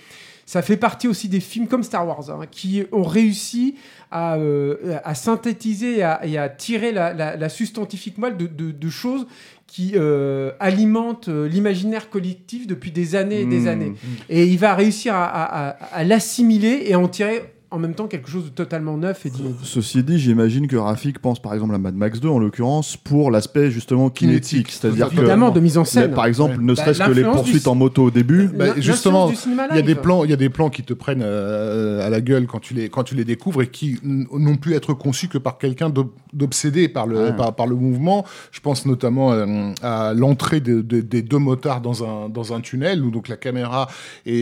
[0.47, 3.77] ça fait partie aussi des films comme Star Wars hein, qui ont réussi
[4.11, 8.47] à, euh, à synthétiser et à, et à tirer la, la, la substantifique moelle de,
[8.47, 9.27] de- de choses
[9.67, 13.69] qui euh, alimentent euh, l'imaginaire collectif depuis des années et des Mm.
[13.69, 13.93] années.
[14.29, 17.95] Et il va réussir à, à- à- à l'assimiler et à en tirer en même
[17.95, 19.55] temps quelque chose de totalement neuf et d'inédit.
[19.63, 23.31] Ceci dit, j'imagine que Rafik pense par exemple à Mad Max 2 en l'occurrence pour
[23.31, 26.09] l'aspect justement kinétique, c'est-à-dire que Évidemment, de mise en scène.
[26.11, 28.49] Mais par exemple, ne Bah, serait-ce que les poursuites du- en moto au début.
[28.49, 30.49] Bah, L'in- justement, l'influence du cinéma Il y a des plans, il y a des
[30.51, 33.63] plans qui te prennent euh, à la gueule quand tu les quand tu les découvres
[33.63, 37.33] et qui n'ont pu être conçus que par quelqu'un d'ob- d'obsédé par le Ouais.
[37.37, 38.25] par, par le mouvement.
[38.53, 42.61] Je pense notamment euh, à l'entrée de- de- des deux motards dans un dans un
[42.61, 43.89] tunnel où donc la caméra
[44.27, 44.33] est,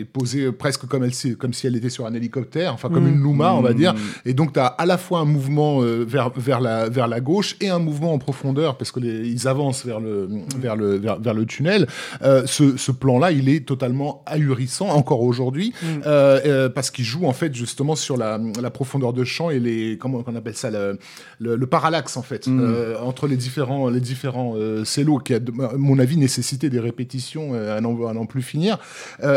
[0.00, 3.14] est posée presque comme elle comme si elle était sur un hélicoptère, enfin comme Mm.
[3.14, 3.94] une Luma, on va dire.
[3.94, 3.98] Mm.
[4.26, 7.20] Et donc tu as à la fois un mouvement euh, vers vers la vers la
[7.20, 10.96] gauche et un mouvement en profondeur parce que les- ils avancent vers le vers le
[10.96, 11.86] vers, vers le tunnel.
[12.22, 15.86] Euh, ce, ce plan-là, il est totalement ahurissant encore aujourd'hui Mm.
[16.06, 19.98] euh, parce qu'il joue en fait justement sur la, la profondeur de champ et les
[19.98, 20.98] comment on appelle ça le,
[21.38, 22.94] le, le parallaxe en fait Mm.
[23.02, 24.54] entre les différents les différents
[24.84, 28.78] cellos qui a à mon avis nécessité des répétitions à n'en plus finir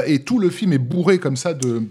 [0.07, 1.83] et tout le film est bourré comme ça de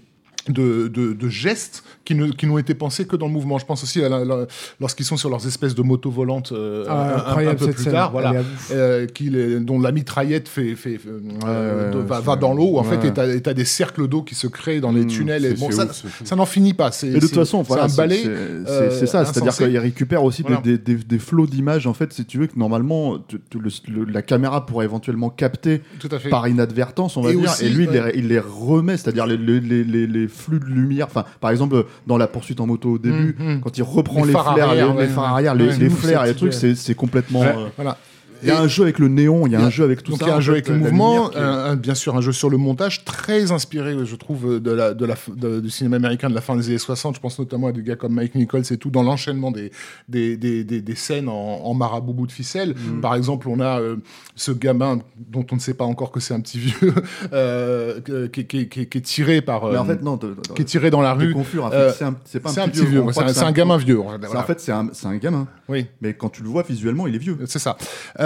[0.49, 3.59] de, de, de gestes qui ne qui n'ont été pensés que dans le mouvement.
[3.59, 4.47] Je pense aussi à la- la-
[4.81, 7.67] lorsqu'ils sont sur leurs espèces de motos volantes euh, Ah, un- un, un incroyable peu
[7.71, 7.93] plus scène.
[7.93, 8.35] tard, voilà.
[8.73, 12.53] Euh, qui les- dont la mitraillette fait, fait, fait, euh, ouais, de- ouais, va, dans
[12.53, 12.79] l'eau.
[12.79, 13.09] En fait ouais.
[13.09, 15.45] et t'as- et t'as des cercles d'eau qui se créent dans les Mm, tunnels.
[15.45, 16.91] et bon ça, ouf, n'en finit pas.
[16.91, 19.51] C'est Et de toute façon, c'est voilà, un balai c'est- euh, c'est- c'est ça, c'est-à-dire
[19.53, 19.65] insensé.
[19.67, 20.63] qu'il récupère aussi des- Voilà.
[20.63, 23.71] des, des, des flots d'images, en fait, si tu veux, que normalement, tu- tu- le-
[24.05, 25.83] le- la caméra pourrait éventuellement capter
[26.31, 29.27] par inadvertance, on va Et dire, aussi, et lui, il, les, il les remet, c'est-à-dire
[29.27, 32.67] les, les, les, les- les flux de lumière, enfin, par exemple, dans la poursuite en
[32.67, 33.61] moto au début, Mm, mm.
[33.61, 35.31] quand il reprend Les les, flares, arrière, les, ouais, les phares ouais.
[35.31, 37.43] arrière, les, Ouais, les flares et les trucs, c'est c'est complètement...
[37.43, 37.97] Euh, voilà
[38.43, 40.13] Il y a un jeu avec le néon, il y a un jeu avec tout
[40.13, 40.27] donc ça.
[40.27, 41.31] il y a un jeu avec le la mouvement,
[41.77, 45.15] bien sûr un jeu sur le montage très inspiré, je trouve, de la, de la,
[45.35, 47.17] de- du cinéma américain de la fin des années 60.
[47.17, 49.71] Je pense notamment à des gars comme Mike Nichols et tout, dans l'enchaînement des,
[50.09, 51.33] des, des, des, des scènes en,
[51.65, 52.75] en marabout bout de ficelle.
[52.75, 53.01] Mm.
[53.01, 53.97] Par exemple, on a euh,
[54.37, 56.95] ce gamin dont on ne sait pas encore que c'est un petit vieux,
[57.33, 58.01] euh,
[58.33, 59.67] qui, qui, qui, qui est tiré par...
[59.67, 61.33] Mais euh, en fait, non, de- qui est tiré dans la rue.
[61.33, 63.97] confus, en fait, Euh, c'est un- pas petit vieux, c'est un, gamin vieux.
[63.97, 64.41] voilà.
[64.41, 65.47] En fait, c'est un, c'est un gamin.
[65.69, 65.87] Oui.
[66.01, 67.39] Mais quand tu le vois visuellement, il est vieux.
[67.47, 67.77] C'est ça.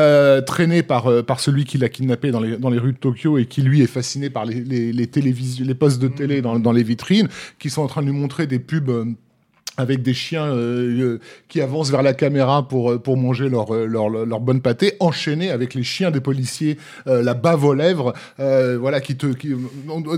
[0.05, 2.99] Euh, traîné par, euh, par celui qui l'a kidnappé dans les, dans les rues de
[2.99, 6.73] Tokyo et qui, lui, est fasciné par les, les, les, postes de télé dans, dans
[6.73, 7.29] les vitrines,
[7.59, 8.91] qui sont en train de lui montrer des pubs.
[9.79, 13.49] Euh, avec des chiens euh, euh, qui avancent vers la caméra pour, euh, pour manger
[13.49, 18.15] leur, leur, leur, bonne pâté, enchaîné avec les chiens des policiers, la bave aux lèvres,
[18.39, 19.27] voilà, qui te...
[19.27, 19.55] Qui,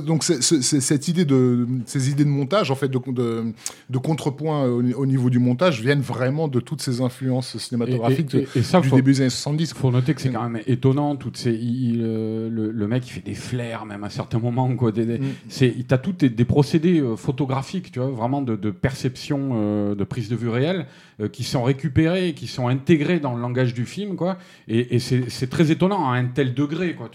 [0.04, 3.44] donc c'est, cette idée de, ces idées de montage, en fait, de, de,
[3.90, 8.80] de contrepoint au, niveau du montage, viennent vraiment de toutes ces influences cinématographiques et, ça,
[8.80, 9.70] du début des années 70.
[9.70, 13.34] Il faut noter que c'est quand même étonnant, toutes ces, le, mec, il fait des
[13.34, 14.92] flairs, même à certains moments, quoi.
[14.92, 15.24] Des, mm.
[15.48, 20.04] c'est, t'as tous des, des procédés photographiques, tu vois, vraiment de, de perception euh, de
[20.04, 20.86] prise de vue réelle
[21.20, 24.38] euh, qui sont récupérés, qui sont intégrés dans le langage du film, quoi.
[24.68, 27.10] Et, c'est très étonnant à un tel degré, quoi.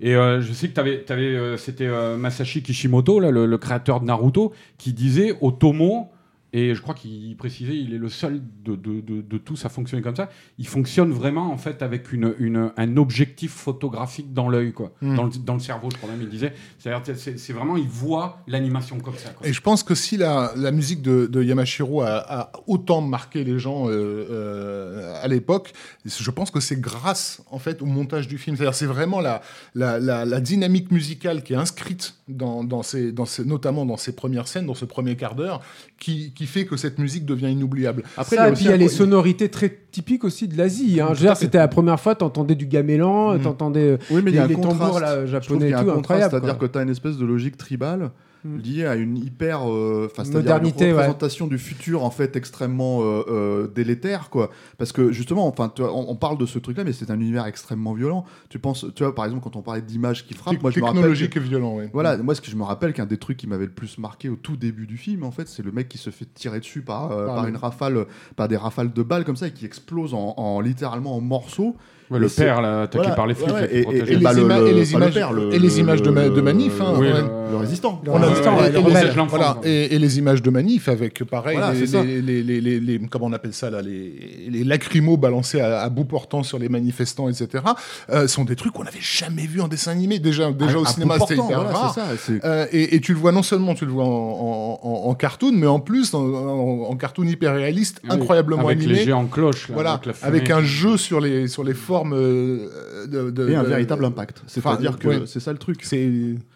[0.00, 4.52] et euh, je sais que avais, avais c'était Masashi Kishimoto, là, le, créateur de Naruto,
[4.78, 6.10] qui disait Otomo
[6.54, 10.02] et je crois qu'il précisait, il est le seul de, de, de, tous à fonctionner
[10.02, 10.30] comme ça.
[10.56, 15.14] Il fonctionne vraiment en fait avec une, une un objectif photographique dans l'œil, quoi, hmm.
[15.14, 16.22] dans, le, dans, le, cerveau, je crois même.
[16.22, 19.30] Il disait, c'est vraiment, il voit l'animation comme ça.
[19.30, 19.46] Quoi.
[19.46, 23.58] Et je pense que si la, la musique de, Yamashiro a, a, autant marqué les
[23.58, 25.74] gens euh, euh, à l'époque,
[26.06, 28.56] je pense que c'est grâce en fait au montage du film.
[28.56, 29.42] C'est-à-dire, c'est vraiment la,
[29.74, 34.14] la, la, dynamique musicale qui est inscrite dans, dans, ces, dans ces, notamment dans ces
[34.14, 35.60] premières scènes, dans ce premier quart d'heure,
[35.98, 38.04] qui qui fait que cette musique devient inoubliable.
[38.16, 41.00] Après, il y a, puis il y a les sonorités très typiques aussi de l'Asie.
[41.00, 41.12] Hein.
[41.34, 43.40] C'était la première fois, tu entendais du gamelan, mmh.
[43.40, 46.30] tu entendais oui, mais les, y a les tambours japonais et tout, incroyable.
[46.30, 48.12] C'est-à-dire que tu as une espèce de logique tribale.
[48.56, 53.68] Lié à une hyper euh, modernité, une représentation du futur en fait extrêmement euh, euh,
[53.68, 54.50] délétère quoi.
[54.78, 58.24] Parce que justement, enfin, on, parle de ce truc-là, mais c'est un univers extrêmement violent.
[58.48, 60.84] Tu penses, tu vois, par exemple, quand on parlait d'images qui frappent, moi je me
[60.84, 61.78] rappelle et violent.
[61.92, 64.28] Voilà, moi ce que je me rappelle qu'un des trucs qui m'avait le plus marqué
[64.28, 66.82] au tout début du film, en fait, c'est le mec qui se fait tirer dessus
[66.82, 68.06] par, par, une rafale,
[68.36, 71.76] par des rafales de balles comme ça et qui explose en, en littéralement en morceaux
[72.16, 73.50] le père, là, attaqué par les flics.
[73.70, 76.80] et, les images, et les images de, manif.
[76.80, 76.94] Hein,
[77.50, 78.00] le, résistant.
[79.64, 81.58] Et, les images de manif avec, pareil,
[82.22, 87.28] les, comment on appelle ça, là, les, lacrymos balancés à, bout portant sur les manifestants,
[87.28, 87.64] etc.,
[88.10, 90.18] euh, sont des trucs qu'on n'avait jamais vus en dessin animé.
[90.18, 91.96] Déjà, déjà au cinéma, c'était hyper rare.
[92.44, 96.14] Euh, et, tu le vois non seulement tu le vois en, cartoon, mais en plus
[96.14, 98.84] en, cartoon hyper réaliste, incroyablement animé.
[98.86, 99.70] Avec les géants cloches.
[99.70, 102.14] Voilà, avec un jeu sur les, sur les formes
[103.06, 104.42] euh, de, et un véritable impact.
[104.46, 105.84] C'est-à-dire que c'est ça le truc.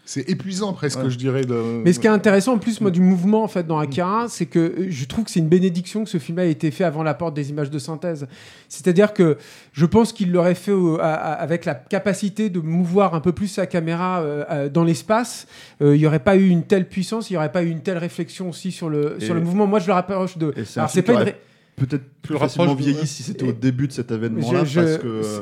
[0.04, 1.44] C'est épuisant presque, je dirais.
[1.44, 1.82] De...
[1.84, 4.46] Mais ce qui est intéressant en plus, moi, du mouvement en fait dans Akira, c'est
[4.46, 7.02] que euh, je trouve que c'est une bénédiction que ce film a été fait avant
[7.02, 8.26] la porte des images de synthèse.
[8.68, 9.38] C'est-à-dire que
[9.72, 14.20] je pense qu'il l'aurait fait avec la capacité de mouvoir un peu plus sa caméra
[14.20, 15.46] euh, dans l'espace.
[15.80, 17.98] il n'y aurait pas eu une telle puissance, il n'y aurait pas eu une telle
[17.98, 19.66] réflexion aussi sur le, sur le mouvement.
[19.66, 20.52] Moi, je le rapproche de.
[20.64, 21.32] C'est pas une
[21.76, 24.64] peut-être plus facilement vieilli si c'était au début de cet événement-là.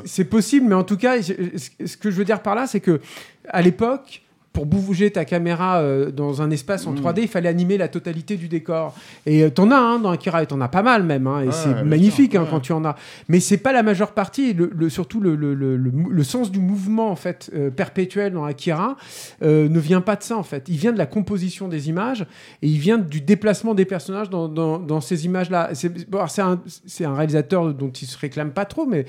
[0.05, 2.99] C'est possible, mais en tout cas, ce que je veux dire par là, c'est que
[3.47, 4.21] à l'époque,
[4.53, 7.23] pour bouger ta caméra euh, dans un espace en 3D, mm.
[7.23, 8.93] il fallait animer la totalité du décor.
[9.25, 11.51] Et euh, t'en as hein, dans Akira, et t'en as pas mal même, hein, et
[11.51, 12.95] c'est magnifique hein, quand tu en as.
[13.29, 14.53] Mais c'est pas la majeure partie.
[14.53, 18.95] Le, surtout le, le, sens du mouvement en fait euh, perpétuel dans Akira
[19.41, 20.65] ne vient pas de ça en fait.
[20.67, 22.25] Il vient de la composition des images
[22.61, 25.69] et il vient du déplacement des personnages dans, dans, dans ces images-là.
[25.73, 26.59] C'est bon, un,
[27.05, 29.05] un réalisateur dont il se réclame pas trop, mais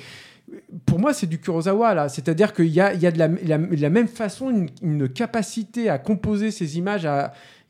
[0.86, 2.08] pour moi, c'est du Kurosawa, là.
[2.08, 6.50] C'est-à-dire qu'il y a, il y a de, la, même façon une, capacité à composer
[6.50, 7.04] ces images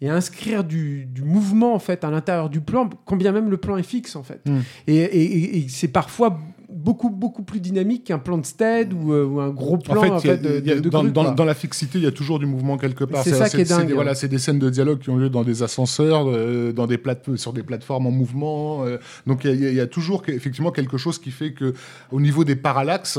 [0.01, 3.77] et à inscrire du, mouvement, en fait, à l'intérieur du plan, combien même le plan
[3.77, 4.41] est fixe, en fait.
[4.47, 4.61] Hmm.
[4.87, 6.39] et c'est parfois
[6.73, 10.41] beaucoup beaucoup plus dynamique qu'un plan de stead ou, euh, un gros plan en fait,
[10.41, 13.23] dans, la fixité il y a toujours du mouvement quelque part.
[13.23, 15.31] C'est ça qui est dingue des, voilà c'est des scènes de dialogue qui ont lieu
[15.31, 17.01] dans des ascenseurs euh, dans des
[17.37, 18.99] sur des plateformes en mouvement euh.
[19.27, 21.75] donc il y, a toujours effectivement quelque chose qui fait que
[22.11, 23.19] au niveau des parallaxes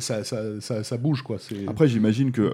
[0.00, 1.36] ça, ça, ça, bouge quoi.
[1.68, 2.52] Après j'imagine que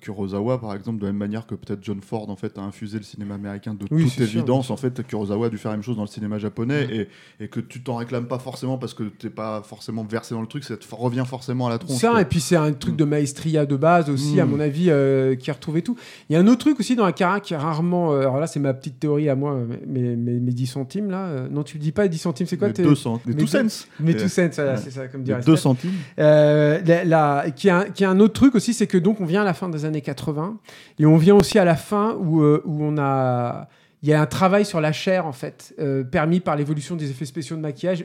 [0.00, 2.98] Kurosawa par exemple de la même manière que peut-être John Ford en fait a infusé
[2.98, 5.96] le cinéma américain de toute évidence en fait Kurosawa a dû faire la même chose
[5.96, 9.30] dans le cinéma japonais et, et que tu t'en réclames pas forcément parce que t'es
[9.30, 11.98] pas forcément versé dans le truc, ça revient forcément à la tronche.
[11.98, 14.50] Ça, et puis c'est un truc de maestria de base aussi, à mm.
[14.50, 15.96] mon avis, euh, qui a retrouvé tout.
[16.28, 18.12] Il y a un autre truc aussi dans Akira qui est rarement.
[18.12, 21.26] Euh, alors là, c'est ma petite théorie à moi, mes, mes, 10 centimes là.
[21.26, 22.82] Euh, non, tu le dis pas, 10 centimes, c'est quoi tes...
[22.82, 23.58] 200, mes 2 cents.
[24.00, 25.92] Mes 2 cents, c'est ça, comme dirait 2 centimes.
[26.16, 29.44] La, qui, a, qui a un autre truc aussi, c'est que donc on vient à
[29.44, 30.58] la fin des années 80
[30.98, 33.68] et on vient aussi à la fin où, où on a
[34.02, 35.74] il y a un travail sur la chair en fait,
[36.10, 38.04] permis par l'évolution des effets spéciaux de maquillage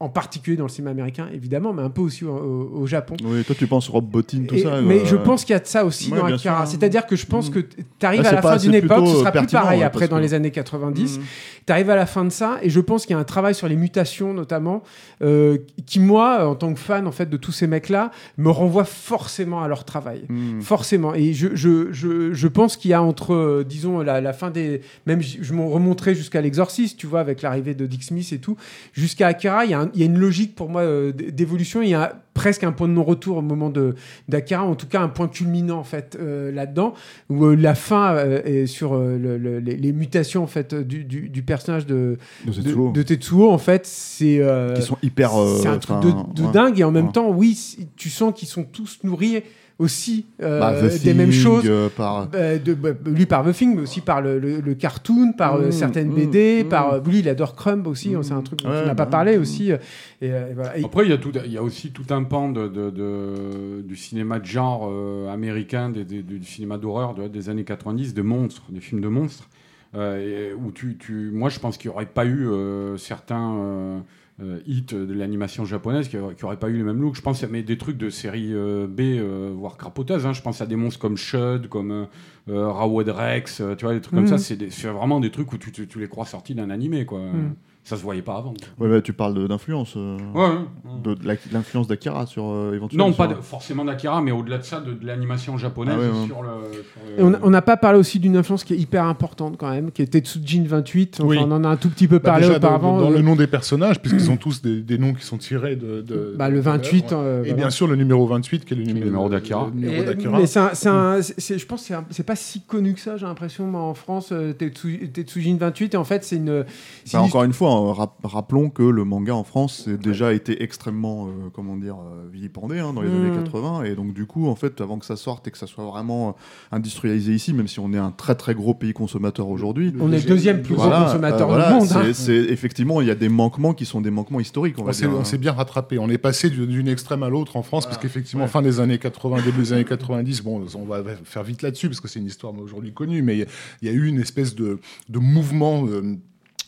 [0.00, 3.16] en particulier dans le cinéma américain, évidemment, mais un peu aussi au, Japon.
[3.24, 4.80] Oui, toi tu penses Rob Bottin, tout Et- ça.
[4.82, 6.66] mais euh, je pense qu'il y a de ça aussi ouais, dans Akira.
[6.66, 7.52] C'est-à-dire que je pense Mm.
[7.54, 7.76] que tu
[8.06, 10.22] arrives à la fin d'une époque, ce euh, sera plus pareil ouais, après dans que-
[10.22, 11.18] les années 90.
[11.18, 11.22] Mm.
[11.66, 13.54] Tu arrives à la fin de ça, et je pense qu'il y a un travail
[13.54, 14.82] sur les mutations notamment,
[15.22, 18.84] euh, qui moi, en tant que fan en fait de tous ces mecs-là, me renvoie
[18.84, 20.24] forcément à leur travail.
[20.28, 20.60] Mm.
[20.60, 21.14] Forcément.
[21.14, 24.82] Et je, je, je, je pense qu'il y a entre, disons, la, la fin des.
[25.06, 28.56] Même, je m'en remonterai jusqu'à l'Exorciste, tu vois, avec l'arrivée de Dick Smith et tout.
[28.92, 31.82] Jusqu'à Akira, il y, a un- il y a une logique pour moi euh, d'évolution.
[31.82, 33.94] Il y a presque un point de non-retour au moment de
[34.28, 36.94] d'Akira, en tout cas un point culminant en fait euh, là-dedans,
[37.30, 41.28] où euh, la fin est sur le- le- les, les mutations en fait du, du,
[41.28, 42.92] du personnage de, De Tetsuo.
[42.92, 43.50] de Tetsuo.
[43.50, 44.40] En fait, c'est.
[44.74, 45.30] qui sont hyper.
[45.60, 46.52] c'est un truc de, de ouais.
[46.52, 47.12] dingue et en même Ouais.
[47.12, 49.42] temps, oui, tu sens qu'ils sont tous nourris
[49.78, 51.64] aussi euh, Bah, The des mêmes choses.
[51.66, 52.28] euh, par...
[52.34, 55.56] Euh, de, bah, lui par The Thing, mais aussi par le, le- le cartoon, par
[55.56, 56.68] euh, Mmh, certaines mmh, BD, mmh.
[56.68, 58.22] par euh, lui il adore Crumb aussi, Mmh.
[58.22, 59.40] c'est un truc dont Ouais, on n'a pas bah, parlé mmh.
[59.40, 59.70] aussi.
[59.72, 60.78] Et, et voilà.
[60.78, 62.90] Et- Après, il y, a tout, il y a aussi tout un pan de, de-
[62.90, 67.64] de- du cinéma de genre euh, américain, des- des- du cinéma d'horreur de- des années
[67.64, 69.48] 90, de monstres, des films de monstres,
[69.96, 74.02] euh, et où tu, tu- moi je pense qu'il n'y aurait pas eu euh, certains
[74.42, 77.14] euh, hits de l'animation japonaise qui n'auraient pas eu le même look.
[77.14, 80.26] Je pense à mais des trucs de série euh, B, euh, voire crapoteuses.
[80.26, 80.32] hein.
[80.32, 82.06] Je pense à des monstres comme Shud, comme
[82.48, 84.36] euh, Raoud Rex, tu vois, des trucs comme Mhm.
[84.36, 84.38] ça.
[84.38, 87.20] C'est vraiment des trucs où tu, tu- tu les crois sortis d'un animé, quoi.
[87.20, 87.54] Mhm.
[87.86, 88.54] Ça se voyait pas avant.
[88.78, 89.92] Ouais, mais tu parles d'influence.
[89.98, 91.14] euh, Ouais, ouais.
[91.14, 91.16] de,
[91.52, 93.08] l'influence d'Akira sur euh, éventuellement.
[93.08, 96.00] Non, pas sur- de- forcément d'Akira, mais au-delà de ça, de, de l'animation japonaise Ah
[96.00, 96.26] ouais, ouais.
[96.26, 96.48] sur le.
[96.72, 99.68] sur le- et on n'a pas parlé aussi d'une influence qui est hyper importante quand
[99.70, 101.18] même, qui était Tsujin 28.
[101.20, 101.36] Enfin, Oui.
[101.40, 102.98] On en a un tout petit peu Bah, parlé déjà, auparavant.
[103.00, 105.76] dans, euh, le nom des personnages, puisqu'ils ont tous des, des noms qui sont tirés
[105.76, 106.00] de.
[106.00, 107.10] de- bah, le de 28.
[107.10, 107.22] l'œuvre.
[107.22, 107.54] euh, Et voilà.
[107.54, 109.68] bien sûr, le numéro 28, qui est le numéro, d'Akira.
[109.74, 110.38] le numéro Et- d'Akira.
[110.38, 114.32] Mais c'est je pense que c'est pas si connu que ça, j'ai l'impression, en France,
[114.58, 115.92] Tetsu- Tetsujin 28.
[115.92, 116.62] Et en fait, c'est une.
[116.62, 116.64] Bah,
[117.12, 121.26] une encore une fois, rap- rappelons que le manga en France a déjà été extrêmement,
[121.28, 123.84] euh, comment dire, euh, vilipendé hein, dans les années 80.
[123.84, 126.28] Et donc, du coup, en fait, avant que ça sorte et que ça soit vraiment
[126.30, 126.32] euh,
[126.76, 130.18] industrialisé ici, même si on est un très très gros pays consommateur aujourd'hui, On est
[130.20, 131.88] le deuxième plus voilà, gros consommateur euh, voilà, du monde.
[131.94, 132.12] hein.
[132.12, 134.76] c'est effectivement, il y a des manquements qui sont des manquements historiques.
[134.78, 135.36] On, s'est, on hein.
[135.38, 135.98] bien rattrapé.
[135.98, 138.50] On est passé du- d'une extrême à l'autre en France, parce qu'effectivement, Ouais.
[138.50, 142.00] fin des années 80, début des années 90, bon, on va faire vite là-dessus, parce
[142.00, 143.46] que c'est une histoire aujourd'hui connue, mais il y a-
[143.82, 144.78] il y, a eu une espèce de,
[145.08, 145.86] de mouvement.
[145.86, 146.16] euh,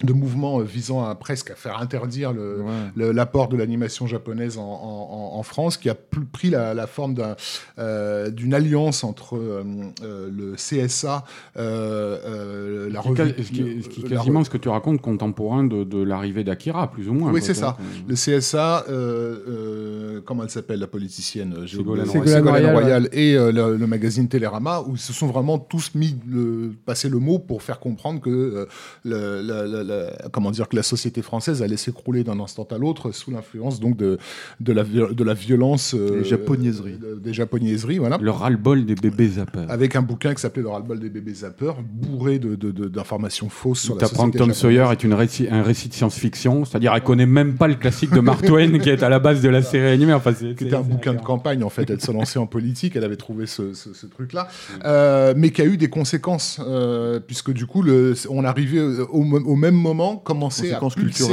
[0.03, 3.13] de mouvement euh, visant à presque à faire interdire le, Ouais.
[3.15, 5.95] l'apport de l'animation japonaise en, en- en- France, qui a
[6.33, 7.15] pris la, la forme
[7.79, 9.63] euh, d'une alliance entre euh,
[10.03, 11.25] euh, le CSA,
[11.57, 15.85] euh, euh, la qui revue, qui qui la quasiment ce que tu racontes contemporain de,
[15.85, 17.33] de l'arrivée d'Akira, plus ou moins.
[17.33, 17.77] Oui, c'est ça.
[17.79, 22.07] vois, Le CSA, euh, euh, comment elle s'appelle la politicienne euh, Ségolène.
[22.09, 22.73] Royal.
[22.75, 26.73] Royal, et euh, le, le magazine Télérama, où ils se sont vraiment tous mis le,
[26.85, 28.67] passer le mot pour faire comprendre que euh,
[29.05, 33.13] la- la- la- comment dire que la société française allait s'écrouler d'un instant à l'autre
[33.13, 34.19] sous l'influence donc de
[34.61, 36.99] de la de la violence euh, Des japonaiseries.
[36.99, 39.71] de- des japonaiseries voilà Le ras-le-bol des bébés zappeurs.
[39.71, 43.49] avec un bouquin qui s'appelait Le ras-le-bol des bébés zappeurs, bourré de, de- de- d'informations
[43.49, 44.87] fausses sur Tu la apprends société que Tom japonaise.
[44.87, 48.11] Sawyer est une réci- un récit de science-fiction, c'est-à-dire elle connaît même pas le classique
[48.13, 50.13] de Mark Twain qui est à la base de la série animée.
[50.13, 51.89] Enfin, c'est, qui c'est- était un bouquin de campagne en fait.
[51.91, 54.49] Elle se lançait en politique, elle avait trouvé ce, ce- ce truc-là,
[54.85, 59.23] Euh, mais qui a eu des conséquences euh, puisque du coup, le, on arrivait au,
[59.23, 61.25] au même moment, commençait à pulser,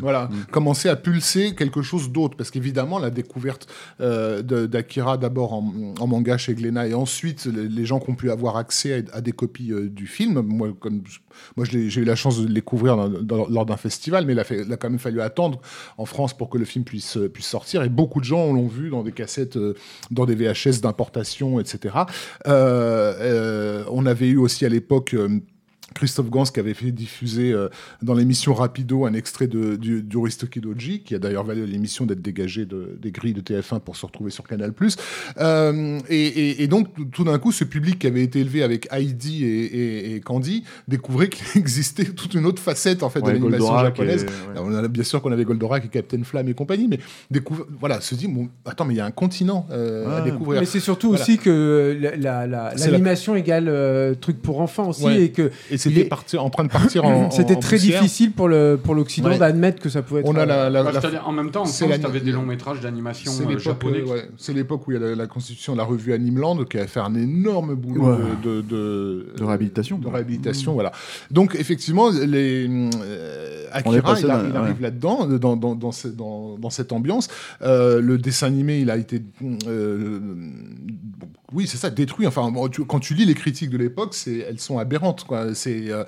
[0.00, 0.44] voilà, Mm.
[0.50, 3.66] commençait à pulser quelque chose d'autre, parce qu'évidemment la découverte
[4.00, 8.14] euh, d'Akira d'abord en, en manga chez Glénat et ensuite les, les gens qui ont
[8.14, 11.02] pu avoir accès à, à des copies euh, du film, moi comme
[11.56, 14.38] moi j'ai eu la chance de le découvrir dans- dans- lors d'un festival, mais il
[14.40, 15.60] a, fait, il a quand même fallu attendre
[15.96, 17.82] en France pour que le film puisse, euh, puisse sortir.
[17.84, 19.74] Et beaucoup de gens l'ont vu dans des cassettes, euh,
[20.10, 21.94] dans des VHS d'importation, etc.
[23.90, 25.14] On avait eu aussi à l'époque.
[25.90, 27.68] Euh, Christophe Gans qui avait fait diffuser euh,
[28.02, 31.66] dans l'émission Rapido un extrait de, du, du Ristoki Doji, qui a d'ailleurs valu à
[31.66, 34.72] l'émission d'être dégagé de, des grilles de TF1 pour se retrouver sur Canal+.
[35.38, 38.88] Euh, et, et- et donc, tout- d'un coup, ce public qui avait été élevé avec
[38.90, 43.30] Heidi et, et- et Candy découvrait qu'il existait toute une autre facette en fait, de
[43.30, 44.22] l'animation japonaise.
[44.24, 44.32] et- ouais.
[44.52, 46.98] Alors, on a, bien sûr qu'on avait Goldorak et Captain Flamme et compagnie, mais
[47.30, 50.60] découvre, voilà, se dit, bon, attends, mais il y a un continent euh, à découvrir.
[50.60, 51.22] Mais c'est surtout Voilà.
[51.22, 55.22] aussi que la- la- la- la- l'animation égale euh, truc pour enfants aussi Ouais.
[55.24, 57.30] et que Et c'était les- parti- en train de partir en.
[57.30, 58.02] c'était très poussière.
[58.02, 59.38] difficile pour le pour l'Occident Ouais.
[59.38, 60.28] d'admettre que ça pouvait être.
[60.28, 62.20] On a la, la- Bah, la- en même temps, en c'est France, la- tu avais
[62.20, 64.00] des longs métrages d'animation C'est euh, l'époque, japonais.
[64.00, 66.64] euh, ouais, c'est l'époque où il y a la, la constitution de la revue Animeland
[66.64, 68.16] qui a fait un énorme boulot Ouais.
[68.44, 69.98] de, de, De réhabilitation.
[69.98, 70.92] de réhabilitation, voilà.
[71.30, 72.68] Donc effectivement, les
[73.02, 77.28] euh, Akira, il, arrive là-dedans, dans, dans, dans, ce- dans- dans cette ambiance.
[77.62, 79.22] Euh, le dessin animé, il a été
[79.66, 82.26] euh, bon, oui, c'est ça, détruit.
[82.26, 82.52] Enfin,
[82.86, 85.24] quand tu lis les critiques de l'époque, c'est, elles sont aberrantes.
[85.24, 85.54] Quoi.
[85.54, 86.04] C'est euh,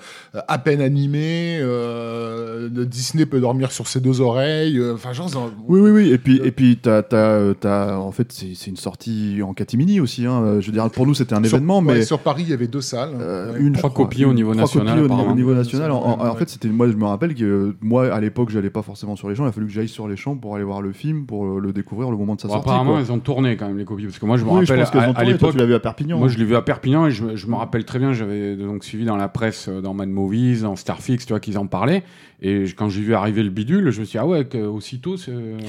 [0.47, 1.57] à peine animé.
[1.59, 4.77] Euh, Disney peut dormir sur ses deux oreilles.
[4.77, 5.51] Euh, enfin, genre.
[5.67, 6.11] Oui, oui, oui.
[6.11, 10.27] Et puis, et puis, t'as, t'as, t'as, en fait, c'est, une sortie en catimini aussi.
[10.27, 10.59] Hein.
[10.59, 12.81] Je veux dire, pour nous, c'était un événement, mais sur Paris, il y avait deux
[12.81, 13.15] salles.
[13.57, 14.99] une, trois copies au niveau national.
[14.99, 15.91] au niveau, national.
[15.91, 19.27] En, fait, c'était moi, je me rappelle que moi, à l'époque, j'allais pas forcément sur
[19.27, 19.45] les champs.
[19.45, 21.73] Il a fallu que j'aille sur les champs pour aller voir le film, pour le
[21.73, 22.69] découvrir le moment de sa sortie.
[22.69, 25.30] Apparemment, elles ont tourné quand même les copies, parce que moi, je me rappelle à,
[25.31, 26.17] l'époque, tu l'as vu à Perpignan.
[26.17, 29.05] Moi, je l'ai vu à Perpignan et je, me rappelle très bien, j'avais donc suivi
[29.05, 32.03] dans la presse, euh, dans Mad Movies, dans Starfix, tu vois, qu'ils en parlaient.
[32.43, 35.15] Et quand j'ai vu arriver le bidule, je me suis dit, ah ouais, aussitôt,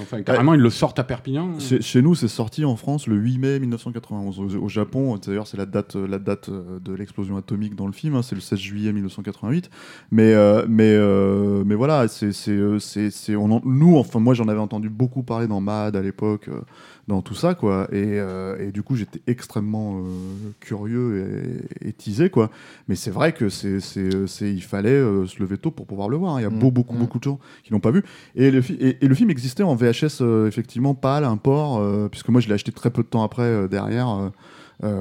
[0.00, 1.58] enfin, carrément, ils le sortent à Perpignan.
[1.58, 4.38] Chez nous, c'est sorti en France le 8 mai 1991.
[4.40, 8.14] Au, Japon, d'ailleurs, c'est la date, la date euh, de l'explosion atomique dans le film,
[8.14, 9.68] hein, c'est le 16 juillet 1988.
[10.10, 10.96] Mais, euh, mais,
[11.66, 16.00] mais voilà, c'est, on nous, enfin, moi, j'en avais entendu beaucoup parler dans Mad à
[16.00, 16.48] l'époque
[17.08, 17.88] dans tout ça, quoi.
[17.92, 20.02] Et, euh, et du coup, j'étais extrêmement euh,
[20.60, 22.50] curieux et, et, teasé, quoi.
[22.88, 23.78] Mais c'est vrai que c'est,
[24.40, 26.38] il fallait euh, se lever tôt pour pouvoir le voir.
[26.70, 26.98] Beaucoup, mm.
[26.98, 28.02] beaucoup de gens qui l'ont pas vu.
[28.36, 32.48] Et le, et, le film existait en VHS, effectivement, pâle, un port, puisque moi, je
[32.48, 34.30] l'ai acheté très peu de temps après, derrière,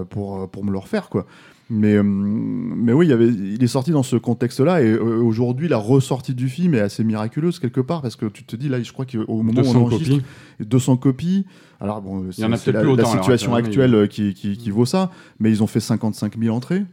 [0.10, 1.26] pour, pour me le refaire, quoi.
[1.74, 4.82] Mais, euh, mais oui, il, y avait, il est sorti dans ce contexte-là.
[4.82, 8.02] Et euh, aujourd'hui, la ressortie du film est assez miraculeuse quelque part.
[8.02, 10.26] Parce que tu te dis, là, je crois qu'au moment où on enregistre, copies.
[10.60, 11.46] 200 copies.
[11.80, 15.12] Alors, bon, c'est la, la, situation actuelle euh, qui, qui, vaut ça.
[15.40, 16.84] Mais ils ont fait 55 000 entrées.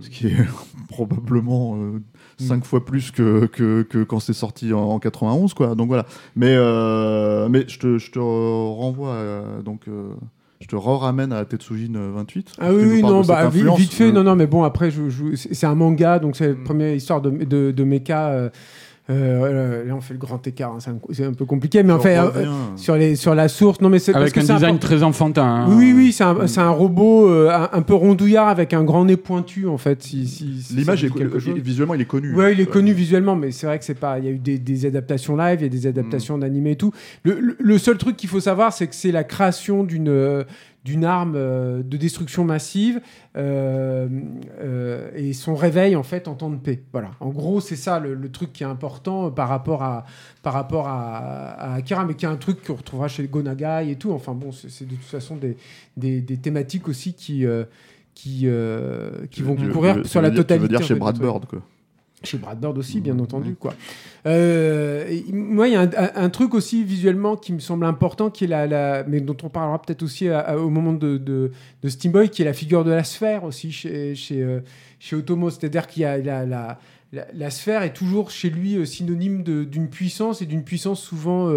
[0.00, 0.36] Ce qui est
[0.88, 1.78] probablement
[2.38, 2.62] 5 mm.
[2.62, 5.54] fois plus que, que, que quand c'est sorti en, 91.
[5.54, 5.74] Quoi.
[5.74, 6.06] Donc voilà.
[6.36, 6.56] Mais,
[7.48, 9.18] mais je, te, je te renvoie
[9.64, 9.86] donc.
[10.60, 12.52] Je te ramène à Tetsujin 28.
[12.60, 15.02] Ah oui, oui non, bah, vite, fait, non, non, mais bon, après, je,
[15.34, 16.62] c'est un manga, donc c'est la mm.
[16.62, 18.52] première histoire de, de, de mecha.
[19.10, 20.78] Euh, euh, là, on fait le grand écart, hein,
[21.10, 22.46] c'est un, peu compliqué, mais en fait, euh,
[22.76, 25.44] sur, les, sur la source, non, mais c'est avec un design très enfantin.
[25.44, 25.66] Hein.
[25.76, 29.76] Oui, oui, c'est un, un, robot un, peu rondouillard avec un grand nez pointu, en
[29.76, 30.04] fait.
[30.04, 31.54] Si, si, L'image est quelque chose.
[31.56, 32.32] Visuellement, il est connu.
[32.36, 34.20] Oui, il est connu visuellement, mais c'est vrai que c'est pas.
[34.20, 36.40] Il y a eu des, des, adaptations live, il y a des adaptations mm.
[36.40, 36.92] d'animé et tout.
[37.24, 40.44] Le, le, le seul truc qu'il faut savoir, c'est que c'est la création d'une
[40.84, 43.00] d'une arme euh, de destruction massive
[43.36, 44.08] euh,
[44.60, 46.82] euh, et son réveil en fait en temps de paix.
[46.92, 47.12] Voilà.
[47.20, 50.04] En gros, c'est ça le, truc qui est important par rapport à
[50.42, 54.12] par rapport à, Akira, mais qui est un truc qu'on retrouvera chez Gonagai et tout.
[54.12, 55.56] Enfin bon, c'est de toute façon des,
[55.96, 57.44] des, thématiques aussi qui
[58.14, 58.48] qui
[59.30, 60.66] qui vont courir sur la totalité.
[60.66, 61.60] Tu veux dire chez Brad Bird quoi.
[62.24, 63.54] Chez Brad Bird aussi, bien entendu.
[63.54, 63.74] Quoi.
[64.26, 68.46] Euh, moi, il y a un, truc aussi visuellement qui me semble important, qui est
[68.46, 71.50] la, mais dont on parlera peut-être aussi au moment de, de,
[71.82, 74.60] de Steamboy, qui est la figure de la sphère aussi chez, chez, euh,
[75.00, 75.50] chez Otomo.
[75.50, 76.78] C'est-à-dire qu'il y a la, la,
[77.34, 81.50] la, sphère est toujours chez lui euh, synonyme d'une puissance et d'une puissance souvent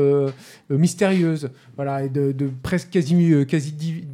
[0.69, 3.73] mystérieuse, voilà, et de, de presque quasi, quasi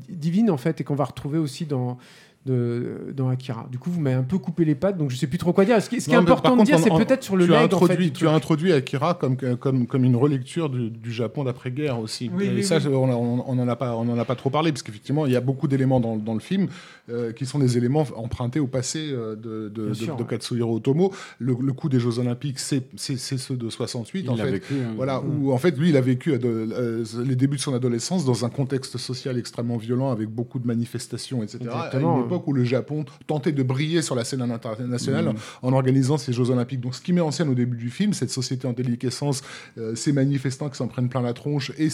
[0.09, 1.97] divine en fait, et qu'on va retrouver aussi dans
[2.45, 3.68] de, dans Akira.
[3.72, 5.63] Du coup, vous m'avez un peu coupé les pattes, donc je sais plus trop quoi
[5.63, 5.81] dire.
[5.81, 8.31] Ce qui, est important de dire, c'est peut-être sur le tu as introduit, Tu as
[8.31, 12.31] introduit Akira comme, comme, comme une relecture du, du Japon d'après-guerre aussi.
[12.39, 15.31] et ça, on n'en a, pas, on en a pas trop parlé, parce qu'effectivement, il
[15.31, 16.68] y a beaucoup d'éléments dans, dans, le film
[17.09, 21.11] euh, qui sont des éléments empruntés au passé euh, de, de, de, Katsuhiro Otomo.
[21.39, 24.21] Le, coup des Jeux Olympiques, c'est ceux de 68.
[24.21, 24.51] Il en fait.
[24.51, 24.93] Vécu, hein.
[24.95, 28.45] voilà, où en fait, lui, il a vécu euh, les débuts de son adolescence dans
[28.45, 31.59] un contexte social extrêmement violent, avec beaucoup de manifestations, etc.
[31.61, 35.35] Exactement, à où le Japon tentait de briller sur la scène internationale mm.
[35.63, 36.81] en organisant ces Jeux Olympiques.
[36.81, 39.41] Donc, ce qui met en scène au début du film, cette société en déliquescence,
[39.77, 41.89] euh, ces manifestants qui s'en prennent plein la tronche et,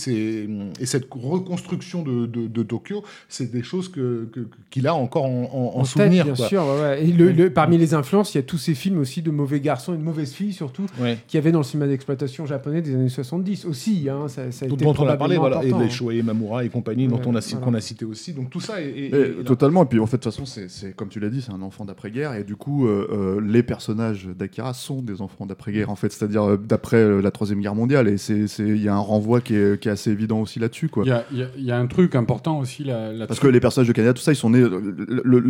[0.80, 5.84] et cette reconstruction de, Tokyo, c'est des choses qu'il que, qu'il a encore en, en,
[5.84, 6.26] souvenir.
[6.26, 6.64] bien sûr.
[7.00, 9.94] Et le, parmi les influences, il y a tous ces films aussi de mauvais garçons
[9.94, 10.86] et de mauvaises filles, surtout,
[11.28, 14.08] qui avaient dans le cinéma d'exploitation japonais des années 70 aussi.
[14.10, 17.08] Hein, ça, ça a dont, on a parlé, voilà, et les Shoei Mamura et compagnie,
[17.08, 18.34] dont on a, qu'on a cité aussi.
[18.34, 19.44] Donc tout ça est.
[19.46, 19.84] totalement.
[19.84, 21.86] Et puis en fait, de toute façon, c'est comme tu l'as dit, c'est un enfant
[21.86, 26.12] d'après-guerre, et du coup, euh, euh, les personnages d'Akira sont des enfants d'après-guerre, en fait,
[26.12, 28.16] c'est-à-dire euh, d'après la Troisième Guerre mondiale, et
[28.60, 30.90] il y a un renvoi qui est, qui est, assez évident aussi là-dessus.
[31.06, 34.14] Il y, y, a un truc important aussi là, Parce que les personnages de Canada,
[34.14, 34.64] tout ça, ils sont nés.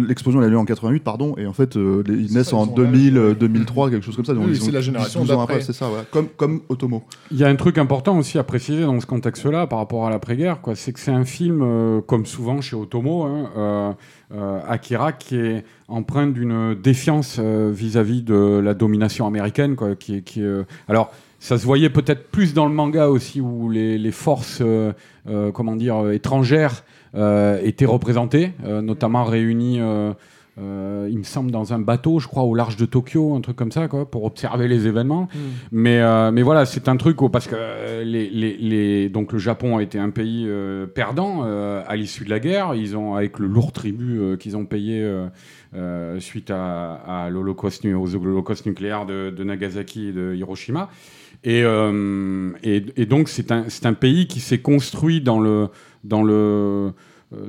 [0.07, 3.89] L'explosion, elle a lieu en 88, pardon, et en fait, ils naissent en 2000, 2003,
[3.89, 4.33] quelque chose comme ça.
[4.33, 5.61] oui, c'est la génération d'après.
[5.61, 7.03] C'est ça, comme, comme Otomo.
[7.31, 10.09] Il y a un truc important aussi à préciser dans ce contexte-là par rapport à
[10.09, 13.95] l'après-guerre, c'est que c'est un film, comme souvent chez Otomo, hein,
[14.33, 20.21] euh, Akira qui est empreint d'une défiance euh, vis-à-vis de la domination américaine, quoi, qui,
[20.21, 24.11] qui euh, alors ça se voyait peut-être plus dans le manga aussi où les, les
[24.11, 24.61] forces
[25.53, 29.79] comment dire étrangères étaient représentées, notamment réunies
[30.59, 33.55] euh, il me semble, dans un bateau, je crois, au large de Tokyo, un truc
[33.55, 35.29] comme ça, quoi, pour observer les événements.
[35.33, 35.37] Hmm.
[35.71, 39.33] Mais, euh, mais voilà, c'est un truc où, parce que euh, les, les, les- donc
[39.33, 42.73] le Japon a été un pays euh, perdant euh, à l'issue de la guerre.
[42.73, 45.27] Ils ont, avec le lourd tribut euh, qu'ils ont payé euh,
[45.75, 50.89] euh, suite à, à l'Holocauste, aux holocaustes nucléaires de, de Nagasaki et de Hiroshima.
[51.43, 55.69] Et, euh, et, donc, c'est un, un pays qui s'est construit dans, le,
[56.03, 56.91] dans, le, euh,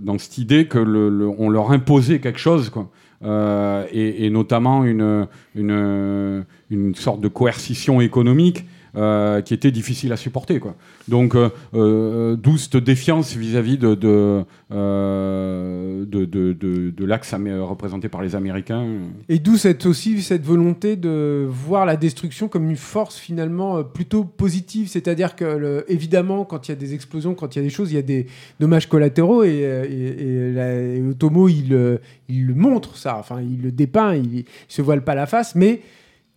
[0.01, 2.90] dans cette idée que leur imposait quelque chose, quoi.
[3.24, 8.65] Euh, et, et notamment une, une, une sorte de coercition économique
[8.97, 10.60] euh, qui était difficile à supporter.
[10.60, 10.74] Quoi.
[11.09, 18.23] Donc, euh, euh, d'où cette défiance vis-à-vis de, de, de, de, de- l'axe représenté par
[18.23, 18.86] les Américains.
[19.28, 24.24] Et d'où cette, aussi cette volonté de voir la destruction comme une force finalement plutôt
[24.24, 24.89] positive.
[24.89, 27.93] C'est-à-dire que, évidemment, quand il y a des explosions, quand il y a des choses,
[27.93, 28.27] il y a des
[28.60, 29.44] dommages collatéraux.
[29.44, 31.02] Et, et,
[31.48, 31.98] il,
[32.28, 33.16] il le montre, ça.
[33.19, 35.55] Enfin, il le dépeint, il, il se voile pas la face.
[35.55, 35.81] Mais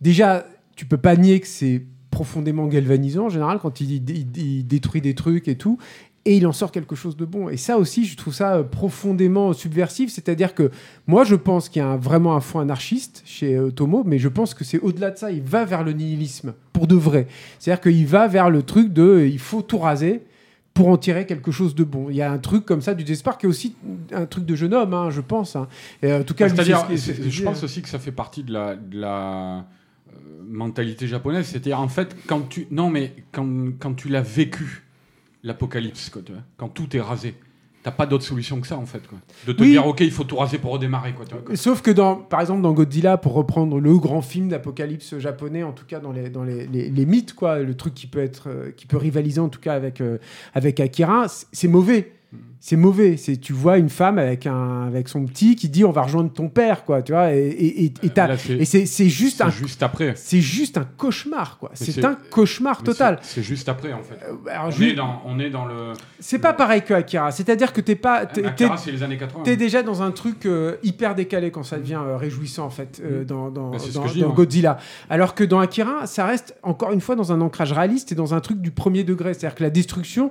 [0.00, 0.46] déjà,
[0.76, 1.82] tu peux pas nier que c'est
[2.12, 5.78] profondément galvanisant en général quand il, il- il détruit des trucs et tout.
[6.24, 7.48] Et il en sort quelque chose de bon.
[7.48, 10.08] Et ça aussi, je trouve ça euh, profondément subversif.
[10.12, 10.70] C'est-à-dire que
[11.08, 14.20] moi, je pense qu'il y a un- vraiment un fond anarchiste chez euh, Tomo, mais
[14.20, 15.32] je pense que c'est au-delà de ça.
[15.32, 17.26] Il va vers le nihilisme, pour de vrai.
[17.58, 20.22] C'est-à-dire qu'il va vers le truc de euh, il faut tout raser
[20.74, 22.06] pour en tirer quelque chose de bon.
[22.08, 23.74] Il y a un truc comme ça du désespoir qui est aussi
[24.12, 25.56] un truc de jeune homme, hein, je pense.
[25.56, 25.66] hein.
[26.02, 27.64] Et, en tout cas, c'est- qu'il je pense hein.
[27.64, 29.66] aussi que ça fait partie de la, de la
[30.46, 31.46] mentalité japonaise.
[31.46, 33.46] C'est-à-dire, en fait, quand tu, non, mais quand,
[33.78, 34.82] quand tu l'as vécu,
[35.42, 37.34] l'apocalypse, quoi, tu vois, quand tout est rasé,
[37.82, 39.04] t'as pas d'autre solution que ça, en fait.
[39.08, 39.18] Quoi.
[39.46, 39.70] De te Oui.
[39.70, 41.14] dire, ok, il faut tout raser pour redémarrer.
[41.14, 41.56] Quoi, tu vois, quoi.
[41.56, 45.72] Sauf que dans, par exemple, dans Godzilla, pour reprendre le grand film d'apocalypse japonais, en
[45.72, 48.48] tout cas dans les, dans les, les- les mythes, quoi, le truc qui peut être,
[48.48, 50.18] euh, qui peut rivaliser en tout cas avec, euh,
[50.54, 52.12] avec Akira, c'est mauvais.
[52.64, 53.16] C'est mauvais.
[53.16, 56.32] C'est tu vois une femme avec un avec son petit qui dit on va rejoindre
[56.32, 57.92] ton père, quoi, tu vois, et et, et,
[58.60, 60.12] et c'est- juste un juste après.
[60.14, 61.70] c'est juste un cauchemar, quoi.
[61.74, 63.18] C'est un cauchemar total.
[63.22, 64.14] c'est- juste après, en fait.
[64.24, 65.92] Euh, alors, on, je- est dans, on est dans le.
[66.20, 67.32] C'est pas pareil que Akira.
[67.32, 69.42] C'est-à-dire que t'es pas t'es- t'es- Akira, c'est les années 80.
[69.42, 73.02] T'es déjà dans un truc euh, hyper décalé quand ça devient euh, réjouissant en fait
[73.04, 74.36] euh, dans, dans, Bah, dans- dis, dans moi.
[74.36, 74.78] Godzilla.
[75.10, 78.34] Alors que dans Akira, ça reste encore une fois dans un ancrage réaliste et dans
[78.34, 79.34] un truc du premier degré.
[79.34, 80.30] C'est-à-dire que la destruction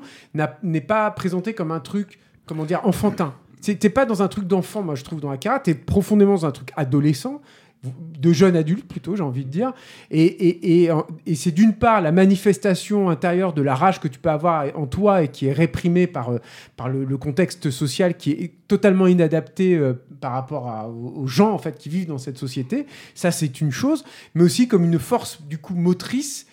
[0.64, 3.34] n'est pas présentée comme un truc, comment dire, enfantin.
[3.62, 5.60] T'es pas dans un truc d'enfant, moi je trouve, dans Akira.
[5.60, 7.42] T'es profondément dans un truc adolescent
[7.84, 9.74] de jeune adulte plutôt, j'ai envie de dire.
[10.12, 10.90] Et,
[11.34, 15.24] c'est d'une part la manifestation intérieure de la rage que tu peux avoir en toi
[15.24, 16.40] et qui est réprimée par, euh,
[16.88, 21.90] le, contexte social qui est totalement inadapté euh, par rapport aux gens en fait qui
[21.90, 22.86] vivent dans cette société.
[23.16, 24.04] Ça, c'est une chose,
[24.36, 26.46] mais aussi comme une force du coup motrice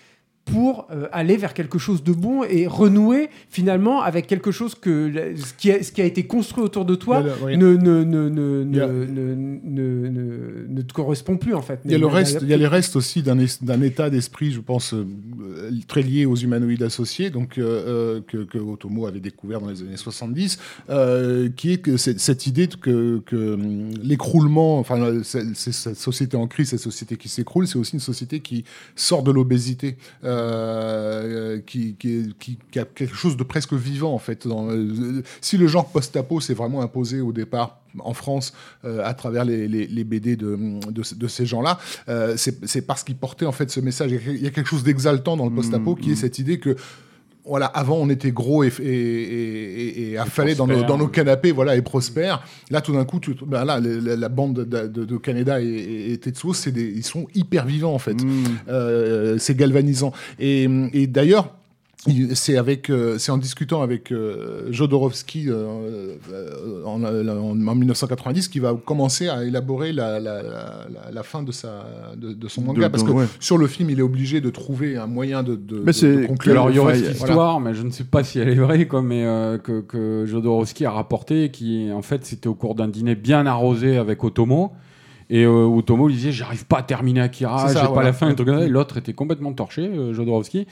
[0.53, 5.13] pour euh, aller vers quelque chose de bon et renouer finalement avec quelque chose que
[5.37, 7.77] ce qui a, ce qui a été construit autour de toi ne,
[10.79, 11.81] a- te correspond plus en fait.
[11.85, 14.61] Il y a le reste, il y a les restes aussi d'un état d'esprit, je
[14.61, 15.07] pense, euh,
[15.87, 19.97] très lié aux humanoïdes associés, donc euh, que, que Otomo avait découvert dans les années
[19.97, 20.59] 70,
[20.91, 26.71] euh, qui est que cette idée que, que hum, l'écroulement, enfin, cette société en crise,
[26.71, 28.65] cette société qui s'écroule, c'est aussi une société qui
[28.97, 30.38] sort de l'obésité, euh,
[31.67, 34.47] qui, qui, qui- qui a quelque chose de presque vivant en fait.
[34.47, 38.53] Dans, euh, si le genre post-apo s'est vraiment imposé au départ en France
[38.85, 40.57] euh, à travers les, les- les BD de,
[40.91, 41.79] de, de ces gens-là,
[42.09, 44.11] euh, c'est parce qu'ils portaient en fait ce message.
[44.13, 46.39] Il y a- il y a quelque chose d'exaltant dans le post-apo qui est cette
[46.39, 46.77] idée que
[47.49, 51.51] voilà, avant on était gros et, et, et, et- affalés dans nos, dans nos canapés,
[51.53, 52.43] voilà, et prospères.
[52.71, 56.13] Là, tout d'un coup, tu, ben là, la, bande de, de, de Canada et, et,
[56.13, 58.17] et Tetsuo, c'est des, ils sont hyper vivants en fait.
[58.69, 60.13] Euh, c'est galvanisant.
[60.39, 61.58] Et, et d'ailleurs.
[62.09, 66.15] Il- C'est avec, euh, c'est en discutant avec euh, Jodorowsky euh,
[66.85, 71.43] en, en- en 1990 qu'il va commencer à élaborer la, la, la, la- la fin
[71.43, 71.85] de sa,
[72.17, 73.27] de, de son De- manga parce de- que ouais.
[73.41, 76.17] sur le film il est obligé de trouver un moyen de, de, Mais de- c'est
[76.23, 76.53] de conclure.
[76.53, 77.33] Alors il y aurait cette voilà.
[77.35, 80.25] histoire, mais je ne sais pas si elle est vraie, quoi, mais euh, que, que
[80.27, 84.73] Jodorowsky a rapporté, qui en fait c'était au cours d'un dîner bien arrosé avec Otomo.
[85.31, 88.31] Et euh, Otomo lui disait J'arrive pas à terminer Akira, j'ai pas la fin.
[88.35, 90.67] Et L'autre était complètement torché, euh, Jodorowsky.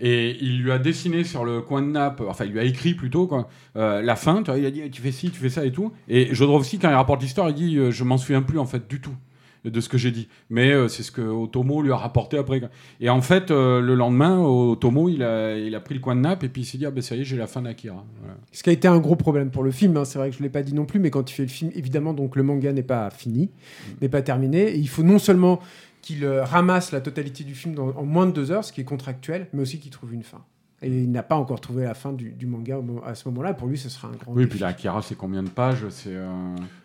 [0.00, 2.94] Et il lui a dessiné sur le coin de nappe, enfin il lui a écrit
[2.94, 4.42] plutôt quoi, euh, la fin.
[4.42, 5.92] Tu vois, il a dit tu fais ci, tu fais ça et tout.
[6.08, 8.88] Et Jodorowsky quand il rapporte l'histoire, il dit euh, je m'en souviens plus en fait
[8.88, 9.14] du tout
[9.62, 10.26] de ce que j'ai dit.
[10.48, 12.60] Mais euh, c'est ce que Otomo lui a rapporté après.
[12.60, 12.70] quoi.
[12.98, 16.44] Et en fait, le lendemain, Otomo, il a, il a pris le coin de nappe
[16.44, 18.02] et puis il s'est dit, ah ben ça y est, j'ai la fin d'Akira.
[18.20, 18.38] Voilà.
[18.52, 20.40] Ce qui a été un gros problème pour le film, hein, c'est vrai que je
[20.40, 22.42] ne l'ai pas dit non plus, mais quand tu fais le film, évidemment, donc le
[22.42, 23.50] manga n'est pas fini,
[24.00, 24.70] n'est pas terminé.
[24.70, 25.60] Et il faut non seulement
[26.02, 28.84] qu'il euh, ramasse la totalité du film en moins de deux heures, ce qui est
[28.84, 30.44] contractuel, mais aussi qu'il trouve une fin.
[30.82, 33.52] Et il n'a pas encore trouvé la fin du, du manga à ce moment-là.
[33.52, 34.32] Pour lui, ce sera un grand.
[34.32, 34.48] Oui, défi.
[34.52, 35.84] puis la Akira, c'est combien de pages?
[35.90, 36.08] C'est.
[36.14, 36.26] euh,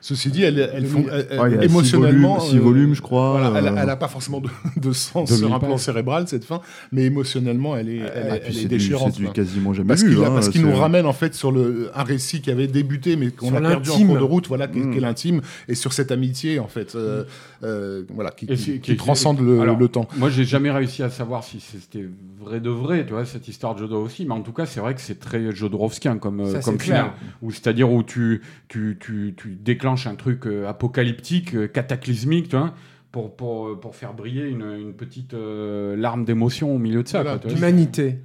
[0.01, 2.57] Ceci dit, elle, elle, font- elle- elle- Ouais, il y a six émotionnellement, volumes- six
[2.57, 3.81] euh, volumes, je crois, voilà, elle, euh.
[3.81, 6.59] elle a pas forcément de, de sens 2000 sur un plan cérébral cette fin,
[6.91, 9.13] mais émotionnellement, elle est, elle, Ah, est- est déchirante.
[9.15, 11.89] c'est du quasiment jamais Parce qu'il hein, parce qu'il nous ramène en fait sur le,
[11.95, 14.91] un récit qui avait débuté mais qu'on a perdu en cours de route, voilà, Mm.
[14.91, 15.39] qui est l'intime,
[15.69, 17.23] et sur cette amitié en fait, euh,
[17.63, 18.47] euh, voilà, qui,
[18.97, 20.07] transcende le, Alors, le temps.
[20.17, 22.05] Moi, j'ai jamais réussi à savoir si c'était
[22.41, 24.25] vrai de vrai, tu vois, cette histoire de Jodorowsky.
[24.25, 26.83] Mais en tout cas, c'est vrai que c'est très Jodorowskien comme, euh, Ça, comme c'est
[26.85, 27.01] final.
[27.05, 27.13] clair.
[27.41, 32.55] Où C'est-à-dire où tu, tu, tu, tu déclenches un truc euh, apocalyptique, euh, cataclysmique, tu
[32.57, 32.73] vois,
[33.11, 37.07] pour, pour, euh, pour faire briller une, une petite euh, larme d'émotion au milieu de
[37.07, 37.21] ça.
[37.23, 37.37] Voilà.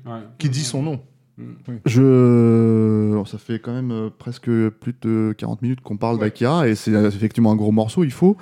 [0.07, 0.13] Ouais.
[0.39, 1.01] Qui dit son nom
[1.87, 3.13] Je...
[3.15, 6.23] bon, ça fait quand même euh, presque plus de 40 minutes qu'on parle Ouais.
[6.23, 8.05] d'Akira et c'est euh, effectivement un gros morceau.
[8.05, 8.37] Il faut,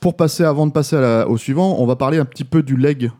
[0.00, 2.62] pour passer, avant de passer à la- au suivant, on va parler un petit peu
[2.62, 3.10] du leg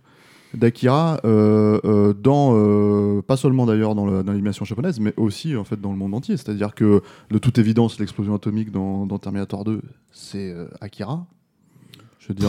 [0.55, 5.81] d'Akira, euh, euh, dans, euh, pas seulement d'ailleurs dans l'animation japonaise, mais aussi en fait
[5.81, 6.37] dans le monde entier.
[6.37, 9.81] C'est-à-dire que de toute évidence, l'explosion atomique dans, dans Terminator 2,
[10.13, 11.27] c'est Akira.
[12.39, 12.47] Je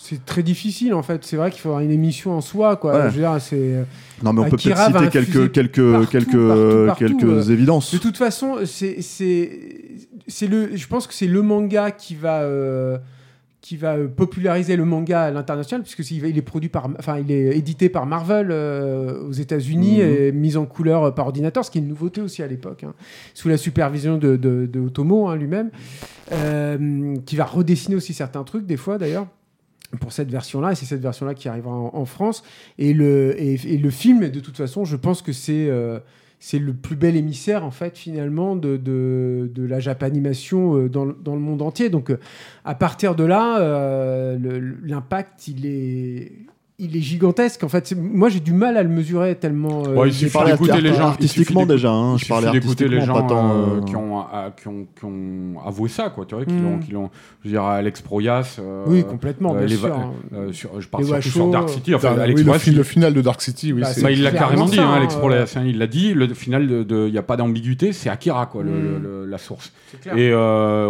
[0.00, 1.24] C'est très difficile en fait.
[1.24, 2.76] C'est vrai qu'il faut avoir une émission en soi.
[2.76, 2.92] Quoi.
[2.92, 3.10] Ouais.
[3.10, 3.86] Je veux dire, c'est.
[4.22, 7.92] non mais on peut peut-être citer quelques quelques partout, quelques partout, partout, quelques euh, évidences.
[7.94, 9.96] De toute façon, c'est c'est
[10.26, 10.76] c'est le.
[10.76, 12.98] Je pense que c'est le manga qui va euh,
[13.62, 17.30] qui va euh, populariser le manga à l'international puisque il est produit par, enfin, il
[17.30, 20.08] est édité par Marvel euh, aux États-Unis Mhm.
[20.08, 22.92] et mis en couleur par ordinateur, ce qui est une nouveauté aussi à l'époque, hein,
[23.34, 25.70] sous la supervision de, de, de Otomo hein, lui-même,
[26.32, 29.26] euh, qui va redessiner aussi certains trucs des fois d'ailleurs
[30.00, 32.42] pour cette version-là, et c'est cette version-là qui arrivera en, en France.
[32.78, 35.98] Et le, et, et le film, de toute façon, je pense que c'est euh,
[36.44, 41.36] c'est le plus bel émissaire, en fait, finalement, de, la japanimation euh, dans, le- dans
[41.36, 41.88] le monde entier.
[41.88, 42.18] Donc, euh,
[42.64, 46.32] à partir de là, euh, l'impact, il est,
[46.78, 47.62] il est gigantesque.
[47.62, 49.84] En fait, moi, j'ai du mal à le mesurer tellement...
[49.86, 51.06] euh, Bon, il suffit Je parlais d'écouter les gens.
[51.08, 51.90] artistiquement il suffit déjà.
[51.90, 54.24] hein, Il je parlais d'écouter les artistiquement, gens tant, euh, euh, qui, ont,
[54.56, 56.24] qui, ont, qui ont avoué ça, quoi.
[56.26, 56.62] Tu vois, qui Mm.
[56.64, 57.10] l'ont, qui l'ont,
[57.42, 58.56] je veux dire, Alex Proyas.
[58.58, 59.94] euh, Oui, complètement, euh, bien les sûr.
[59.94, 60.12] hein.
[60.32, 61.94] euh, sur, je parle surtout sur Dark City.
[61.94, 63.82] Enfin, Enfin, Alex oui, le, Proyas, il- le final de Dark City, oui.
[63.82, 65.14] Bah, c'est- c'est bah, il l'a carrément dit, hein, hein, Alex.
[65.14, 66.14] Proyas, hein, il l'a dit.
[66.14, 69.26] Le final, il n'y a pas d'ambiguïté, c'est Akira, quoi, Mm.
[69.28, 69.72] la source.
[69.92, 70.16] C'est clair.
[70.16, 70.34] Et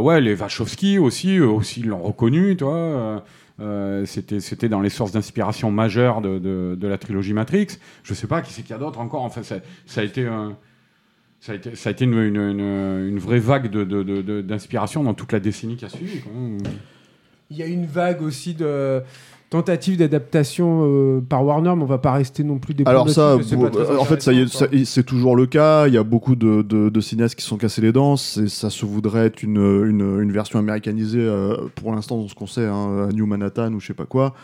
[0.01, 3.23] ouais, les Wachowski aussi, aussi ils l'ont reconnu, tu vois.
[3.63, 7.79] Euh, c'était, dans les sources d'inspiration majeures de, de, la trilogie Matrix.
[8.03, 9.23] Je sais pas qui c'est qu'il y a d'autres encore.
[9.23, 9.57] Enfin, ça,
[9.97, 10.29] a été
[11.41, 15.33] ça a été, ça a été une, une, vraie vague de, de- d'inspiration dans toute
[15.33, 16.21] la décennie qui a suivi.
[17.51, 19.03] Il y a une vague aussi de
[19.53, 23.37] tentatives d'adaptation euh, par Warner, mais on va pas rester non plus des Alors ça,
[23.37, 25.87] bon, très en fait, ça y est, intéressant, ça- c'est toujours le cas.
[25.89, 28.17] Il y a beaucoup de, de- de cinéastes qui sont cassés les dents.
[28.17, 32.47] Ça se voudrait être une, une, une version américanisée euh, pour l'instant, dans ce qu'on
[32.47, 34.35] sait, hein, à New Manhattan ou je sais pas quoi.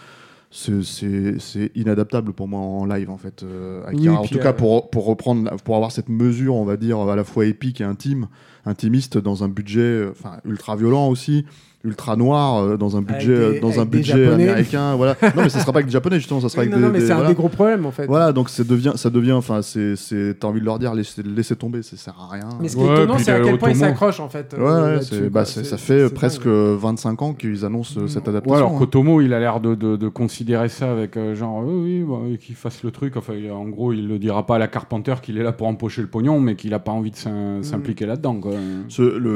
[0.51, 3.43] C'est- inadaptable pour moi en live, en fait.
[3.43, 3.83] euh.
[3.93, 6.99] Oui, en tout cas, euh, pour, pour reprendre, pour avoir cette mesure, on va dire,
[7.01, 8.29] à la fois épique et intime,
[8.65, 11.45] intimiste, dans un budget, euh, enfin, ultra violent aussi.
[11.85, 15.15] Ultra noir euh, dans un budget, des- euh, dans un budget américain, voilà.
[15.37, 16.83] Non, mais ça sera pas avec des japonais justement, ça sera avec non, des.
[16.87, 17.29] non, mais c'est un voilà.
[17.29, 18.07] des gros problèmes en fait.
[18.07, 21.23] Voilà, donc ça devient, ça devient, enfin, c'est, c'est, t'as envie de leur dire, laissez,
[21.23, 22.49] laissez tomber, ça sert à rien.
[22.61, 24.55] Mais ce qui Ouais, est étonnant, c'est à quel point ils s'accrochent en fait.
[24.59, 26.79] Ouais, euh, ouais, bah, c'est- C'est- ça fait c'est presque dingue.
[26.81, 28.51] 25 ans qu'ils annoncent cette adaptation.
[28.51, 28.79] Ouais, alors hein.
[28.79, 32.37] Kotomo, il a l'air de, de, de considérer ça avec euh, genre, oui, oui, bah,
[32.41, 33.17] qu'il fasse le truc.
[33.17, 36.03] Enfin, en gros, il le dira pas à la Carpenter qu'il est là pour empocher
[36.03, 38.07] le pognon, mais qu'il a pas envie de s'im- s'impliquer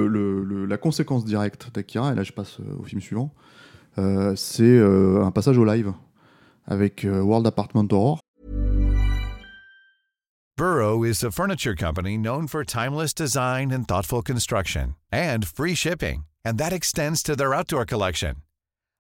[0.09, 3.31] le- le- la conséquence directe d'Akira, et là je passe euh, au film suivant,
[3.99, 5.93] euh, c'est euh, un passage au live
[6.67, 8.19] avec euh, World Apartment Horror.
[10.57, 16.25] Burrow is a furniture company known for timeless design and thoughtful construction and free shipping,
[16.45, 18.37] and that extends to their outdoor collection.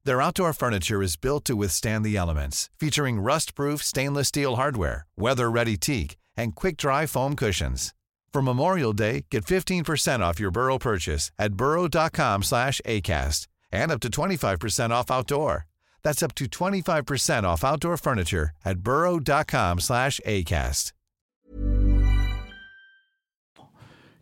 [0.05, 5.77] Their outdoor furniture is built to withstand the elements, featuring rust-proof stainless steel hardware, weather-ready
[5.77, 7.93] teak, and quick-dry foam cushions.
[8.33, 14.01] For Memorial Day, get 15% off your Burrow purchase at burrow.com slash ACAST and up
[14.01, 15.67] to 25% off outdoor.
[16.03, 20.93] That's up to 25% off outdoor furniture at burrow.com slash ACAST.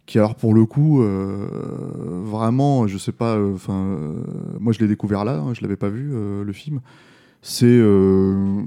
[0.07, 4.25] qui alors pour le coup euh, vraiment je sais pas euh, enfin euh,
[4.59, 6.11] moi je l'ai découvert là hein, je l'avais pas vu
[6.45, 6.81] le film
[7.43, 8.63] c'est euh,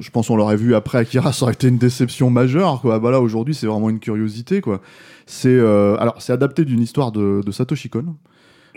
[0.00, 3.10] je pense on l'aurait vu après Akira ça aurait été une déception majeure quoi bah
[3.10, 4.80] là aujourd'hui c'est vraiment une curiosité quoi
[5.26, 8.16] c'est euh, alors c'est adapté d'une histoire de, de Satoshi Kon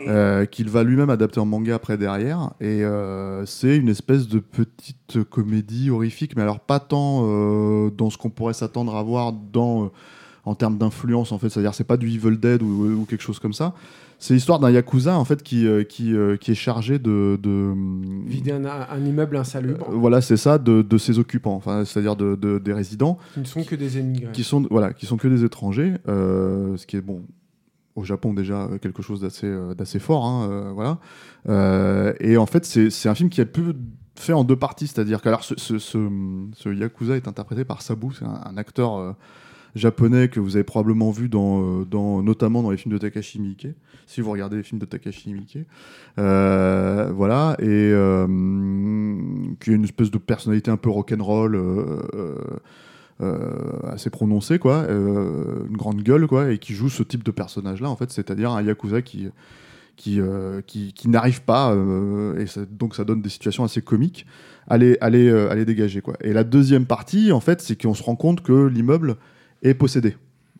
[0.07, 2.83] euh, qu'il va lui-même adapter en manga après derrière et
[3.45, 7.21] c'est une espèce de petite comédie horrifique mais alors pas tant
[7.89, 9.91] dans ce qu'on pourrait s'attendre à voir dans
[10.47, 11.49] en termes d'influence en fait.
[11.49, 13.73] C'est-à-dire c'est pas du Evil Dead ou, ou quelque chose comme ça.
[14.19, 17.71] C'est l'histoire d'un yakuza en fait qui euh, qui, euh, qui est chargé de, de
[18.25, 22.15] Vider un, un immeuble insalubre, euh, voilà c'est ça de, de ses occupants, enfin c'est-à-dire
[22.15, 24.31] de, de- des résidents qui ne sont que des émigrés.
[24.31, 27.21] qui sont voilà qui sont que des étrangers, euh, ce qui est bon
[27.95, 30.97] au Japon déjà euh, quelque chose d'assez euh, d'assez fort, hein, euh, voilà.
[31.49, 33.61] Euh, et en fait c'est c'est un film qui a pu
[34.15, 36.09] fait en deux parties, c'est-à-dire que alors ce, ce, ce,
[36.55, 39.11] ce yakuza est interprété par Sabu, c'est un, un acteur euh,
[39.75, 43.39] japonais que vous avez probablement vu dans, euh, dans notamment dans les films de Takashi
[43.39, 43.67] Miike,
[44.05, 45.59] si vous regardez les films de Takashi Miike,
[46.19, 48.25] Euh, voilà, et euh,
[49.59, 51.61] qui a une espèce de personnalité un peu rock'n'roll.
[53.83, 57.89] Assez prononcée quoi, une grande gueule quoi, et qui joue ce type de personnage là
[57.89, 59.29] en fait, c'est-à-dire un yakuza qui
[59.95, 60.21] qui,
[60.67, 61.75] qui, n'arrive pas
[62.37, 64.27] et donc ça donne des situations assez comiques
[64.67, 65.09] à les, à
[65.65, 66.13] dégager quoi.
[66.21, 69.17] Et la deuxième partie en fait, c'est qu'on se rend compte que l'immeuble
[69.63, 70.15] est possédé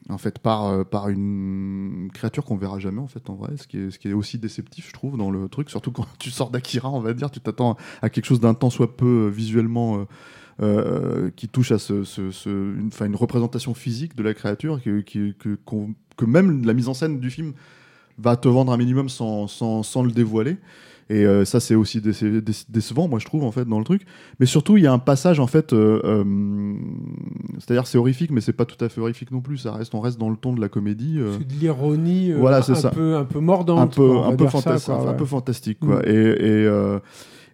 [0.10, 3.68] en fait par euh, par une créature qu'on verra jamais en fait en vrai, ce
[3.68, 6.32] qui est ce qui est aussi déceptif je trouve dans le truc, surtout quand tu
[6.32, 9.30] sors d'Akira on va dire, tu t'attends à quelque chose d'un tant soit peu euh,
[9.30, 10.06] visuellement
[10.62, 12.04] euh, qui touche à ce,
[13.06, 17.54] une, représentation physique de la créature, que, que même la mise en scène du film
[18.18, 20.58] va te vendre un minimum sans, sans, sans le dévoiler.
[21.10, 23.86] Et euh, ça, c'est aussi déce- déce- décevant, moi, je trouve, en fait, dans le
[23.86, 24.02] truc.
[24.40, 26.74] Mais surtout, il y a un passage, en fait, euh, euh,
[27.60, 29.58] c'est-à-dire, c'est horrifique, mais c'est pas tout à fait horrifique non plus.
[29.58, 31.20] Ça reste, on reste dans le ton de la comédie.
[31.40, 32.90] C'est de l'ironie Voilà, un, ça.
[32.90, 33.80] peu, un peu mordante.
[33.80, 35.18] un peu, quoi, on va un peu, dire ça, fantastique, quoi, un ouais.
[35.18, 35.96] peu fantastique, quoi.
[36.00, 36.02] Mm.
[36.08, 36.98] Et, et,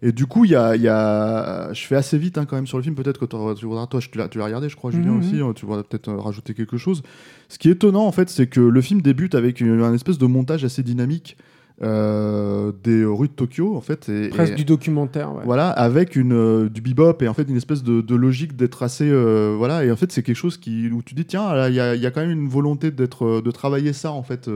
[0.05, 2.67] et du coup, il y a, y a, je fais assez vite hein, quand même
[2.67, 2.95] sur le film.
[2.95, 5.19] Peut-être que tu voudras, toi, tu l'as regardé, je crois, Julien Mhm.
[5.19, 5.39] aussi.
[5.39, 7.03] hein, Tu voudras peut-être euh, rajouter quelque chose.
[7.47, 10.17] Ce qui est étonnant, en fait, c'est que le film débute avec une- un espèce
[10.17, 11.38] de montage assez dynamique
[11.82, 14.08] euh, des rues de Tokyo, en fait.
[14.10, 15.34] Et, Presque et- du documentaire.
[15.34, 15.41] ouais.
[15.45, 18.84] voilà, avec une, euh, du bebop et en fait une espèce de, de logique d'être
[18.84, 19.10] assez.
[19.10, 21.80] euh, voilà, et en fait, c'est quelque chose qui, où tu dis, tiens, il y
[21.80, 24.50] a, il y a quand même une volonté d'être, de travailler ça, en fait,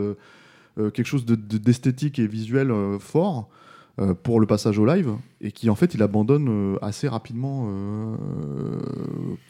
[0.77, 3.49] quelque chose de- de- d'esthétique et visuel fort
[3.99, 5.09] euh, pour le passage au live,
[5.41, 8.15] et qui, en fait, il abandonne euh, assez rapidement euh,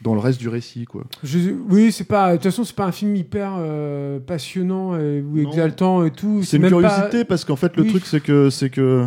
[0.02, 1.04] dans le reste du récit, quoi.
[1.22, 2.30] Je- oui, c'est pas.
[2.30, 5.48] De toute façon, c'est pas un film hyper euh, passionnant et, ou Non.
[5.50, 6.42] exaltant et tout.
[6.42, 7.88] C'est une même pas- curiosité parce qu'en fait, le Oui.
[7.90, 8.50] truc, c'est que.
[8.50, 9.06] C'est que...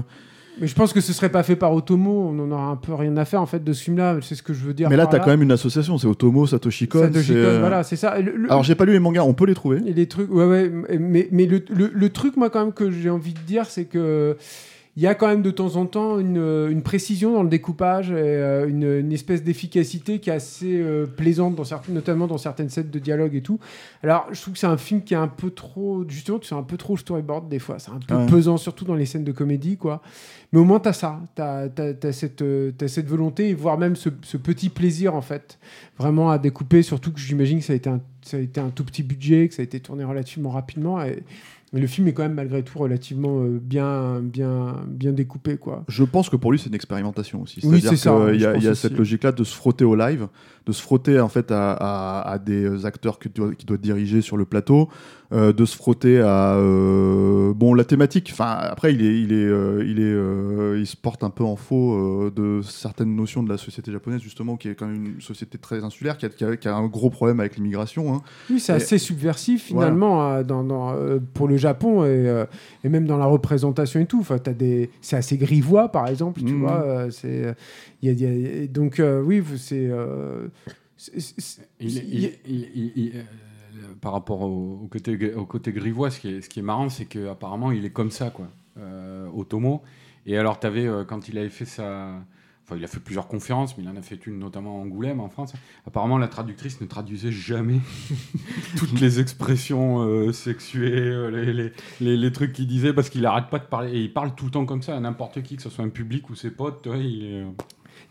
[0.59, 2.27] Mais je pense que ce serait pas fait par Otomo.
[2.29, 4.17] On en aura un peu rien à faire en fait de ce film-là.
[4.21, 4.89] C'est ce que je veux dire.
[4.89, 6.99] Mais là, par t'as quand même une association, c'est Otomo, Satoshi Kon.
[6.99, 8.19] Satoshi Kon, voilà, c'est ça.
[8.19, 9.77] Le- le- Alors, j'ai pas lu les mangas, on peut les trouver.
[9.87, 10.69] Et les trucs, ouais, ouais,
[10.99, 13.85] mais, mais le, le, le truc, moi, quand même, que j'ai envie de dire, c'est
[13.85, 14.35] que.
[14.97, 16.35] Il y a quand même de temps en temps une,
[16.69, 21.05] une précision dans le découpage et euh, une, une espèce d'efficacité qui est assez euh,
[21.05, 23.57] plaisante, dans certaines, notamment dans certaines scènes de dialogue et tout.
[24.03, 26.03] Alors, je trouve que c'est un film qui est un peu trop.
[26.09, 27.79] Justement, tu fais un peu trop storyboard des fois.
[27.79, 28.25] C'est un peu Ouais.
[28.25, 30.01] pesant, surtout dans les scènes de comédie, quoi.
[30.51, 31.21] Mais au moins, tu as ça.
[31.37, 35.57] Tu as, cette, euh, t'as cette volonté, voire même ce, ce petit plaisir, en fait,
[35.97, 36.81] vraiment à découper.
[36.83, 39.47] Surtout que j'imagine que ça a, été un, ça a été un tout petit budget,
[39.47, 41.01] que ça a été tourné relativement rapidement.
[41.01, 41.23] Et,
[41.73, 45.83] et le film est quand même, malgré tout, relativement euh, bien, bien, bien découpé, quoi.
[45.87, 47.59] Je pense que pour lui, c'est une expérimentation aussi.
[47.63, 49.85] Oui, C'est-à-dire c'est ça, qu'il y a, il y a cette logique-là de se frotter
[49.85, 50.27] au live,
[50.65, 53.79] de se frotter en fait à, à- à des acteurs que tu dois- qui doivent
[53.79, 54.89] diriger sur le plateau,
[55.33, 58.29] euh, de se frotter à euh, bon la thématique.
[58.33, 61.43] Enfin après, il est, il est, euh, il est, euh, il se porte un peu
[61.43, 65.05] en faux euh, de certaines notions de la société japonaise justement, qui est quand même
[65.15, 68.13] une société très insulaire, qui a, qui a- qui a un gros problème avec l'immigration.
[68.13, 68.21] hein.
[68.49, 70.95] Oui, c'est assez subversif finalement dans, dans,
[71.33, 72.45] pour le Japon et, euh,
[72.83, 74.19] et même dans la représentation et tout.
[74.19, 76.59] Enfin, t'as des, c'est assez grivois par exemple, tu Mhm.
[76.61, 76.81] vois.
[76.83, 77.53] euh, c'est, euh,
[78.01, 79.87] il y a- il y a- et donc euh, oui, c'est.
[79.89, 80.47] euh,
[81.15, 81.97] Il- c'est- il-
[82.47, 83.21] il- il- il- euh,
[84.01, 87.05] par rapport au, côté, au côté grivois, ce qui est, ce qui est marrant, c'est
[87.05, 88.47] qu'apparemment, il est comme ça, quoi,
[88.77, 89.81] euh, Otomo.
[90.25, 92.15] Et alors, tu avais, quand il avait fait sa.
[92.63, 95.19] Enfin, il a fait plusieurs conférences, mais il en a fait une notamment à Angoulême,
[95.19, 95.53] en France.
[95.87, 97.79] Apparemment, la traductrice ne traduisait jamais
[98.77, 103.59] toutes les expressions euh, sexuées, euh, les, les, trucs qu'il disait, parce qu'il arrête pas
[103.59, 103.91] de parler.
[103.93, 105.89] Et il parle tout le temps comme ça à n'importe qui, que ce soit un
[105.89, 106.87] public ou ses potes.
[106.99, 107.49] il est, euh,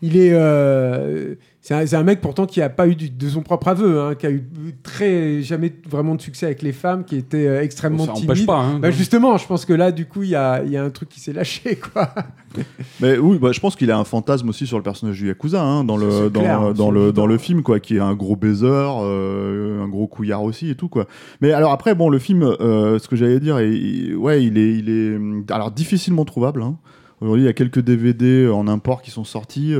[0.01, 3.67] Il est, euh, c'est un, mec pourtant qui a pas eu du- de son propre
[3.67, 4.43] aveu, hein, qui a eu
[4.81, 8.29] très jamais vraiment de succès avec les femmes, qui était euh, extrêmement ça timide.
[8.29, 8.57] n'empêche pas.
[8.59, 10.83] Hein, Bah, justement, je pense que là, du coup, il y a, il y a
[10.83, 12.09] un truc qui s'est lâché, quoi.
[12.99, 15.61] Mais oui, bah, je pense qu'il a un fantasme aussi sur le personnage du Yakuza,
[15.61, 17.21] hein, dans, le, C'est dans, clair, dans, c'est le, évident.
[17.21, 20.75] dans le film, quoi, qui est un gros baiser, euh, un gros couillard aussi et
[20.75, 21.05] tout, quoi.
[21.41, 24.73] Mais alors après, bon, le film, euh, ce que j'allais dire, il- ouais, il est,
[24.79, 26.63] il est, alors difficilement trouvable.
[26.63, 26.77] hein.
[27.21, 29.75] Aujourd'hui, il y a quelques DVD en import qui sont sortis.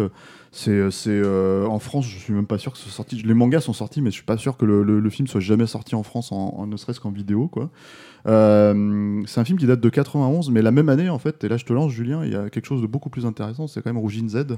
[0.67, 3.15] Euh, C'est, c'est euh, en France, je suis même pas sûr que ce soit sorti.
[3.23, 5.39] Les mangas sont sortis, mais je suis pas sûr que le, le- le film soit
[5.41, 7.69] jamais sorti en France, en, en- ne serait-ce qu'en vidéo, quoi.
[8.27, 11.47] Euh, c'est un film qui date de 91, mais la même année, en fait, et
[11.49, 13.81] là je te lance, Julien, il y a quelque chose de beaucoup plus intéressant, c'est
[13.81, 14.57] quand même Rougine Z,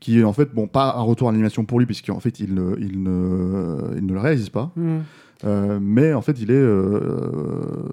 [0.00, 2.54] qui est en fait, bon, pas un retour à l'animation pour lui, puisqu'en fait, il
[2.54, 4.72] ne, il, ne, il ne le réalise pas.
[4.76, 5.02] Mhm.
[5.44, 7.88] Euh, mais en fait, il est, euh,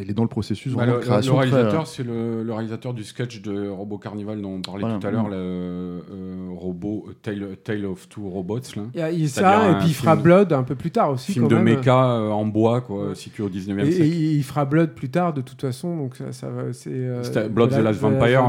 [0.00, 3.68] il est dans le processus bah, le, réalisateur, euh, c'est le, réalisateur du sketch de
[3.68, 5.30] Robot Carnival dont on parlait tout à l'heure, mm.
[5.30, 8.60] le euh, robot euh, Tale, Tale, of Two Robots.
[8.94, 11.32] Il y a, ça, et puis il fera Blood un peu plus tard aussi.
[11.32, 11.64] Film de même.
[11.64, 14.06] méca en bois, quoi, situé au 19e siècle.
[14.06, 18.42] Il fera Blood plus tard de toute façon, donc ça, ça Blood The Last Vampire.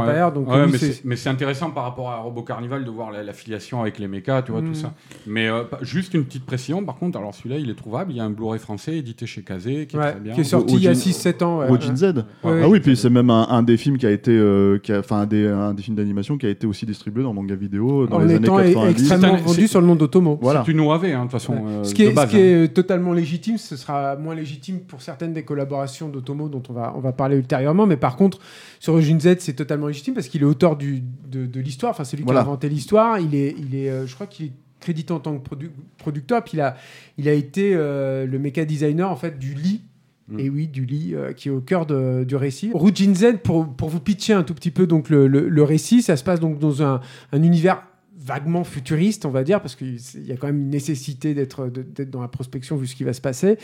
[1.04, 1.30] Mais, c'est...
[1.30, 4.68] intéressant par rapport à Robot Carnival de voir l'affiliation avec les mécas, tu vois, tout
[4.68, 4.76] mm.
[4.76, 4.94] ça.
[5.28, 5.50] Mais
[5.82, 8.12] juste une petite précision, par contre, alors celui-là, il est trouvable.
[8.12, 10.34] Il y a un Blu-ray français édité chez Kazé qui est très bien.
[10.34, 11.62] Qui est sorti il y a 6-7 17 ans.
[11.96, 12.26] Z.
[12.44, 15.26] Ah oui, puis c'est même un, des films qui a été, euh, enfin un
[15.74, 18.36] des, films d'animation qui a été aussi distribué dans manga vidéo euh, dans en les
[18.36, 18.90] années 90.
[18.90, 20.40] extrêmement vendu sur le nom d'Otomo.
[20.42, 20.64] Voilà.
[20.66, 21.56] C'est une OAV, hein, de toute façon.
[21.66, 22.68] Euh, ce qui, est, hein.
[22.68, 27.00] totalement légitime, ce sera moins légitime pour certaines des collaborations d'Otomo dont on va, on
[27.00, 28.40] va parler ultérieurement, mais par contre,
[28.80, 32.26] sur Watching Z, c'est totalement légitime parce qu'il est auteur de, l'histoire, enfin c'est lui
[32.26, 33.20] qui a inventé l'histoire.
[33.20, 35.50] Il est, il est, je crois qu'il est crédité en tant que
[35.98, 36.44] producteur.
[36.44, 36.76] Puis il a,
[37.18, 39.82] il a été le méca designer en fait du lit
[40.30, 40.40] Mm.
[40.40, 42.72] Et oui, du lit euh, qui est au cœur du récit.
[42.74, 46.16] Rujin Z, pour, pour vous pitcher un tout petit peu donc le, le- récit, ça
[46.16, 47.02] se passe donc dans un,
[47.32, 47.84] un univers
[48.26, 51.70] vaguement futuriste, on va dire, parce qu'il y a quand même une nécessité d'être
[52.10, 53.58] dans la prospection vu ce qui va se passer,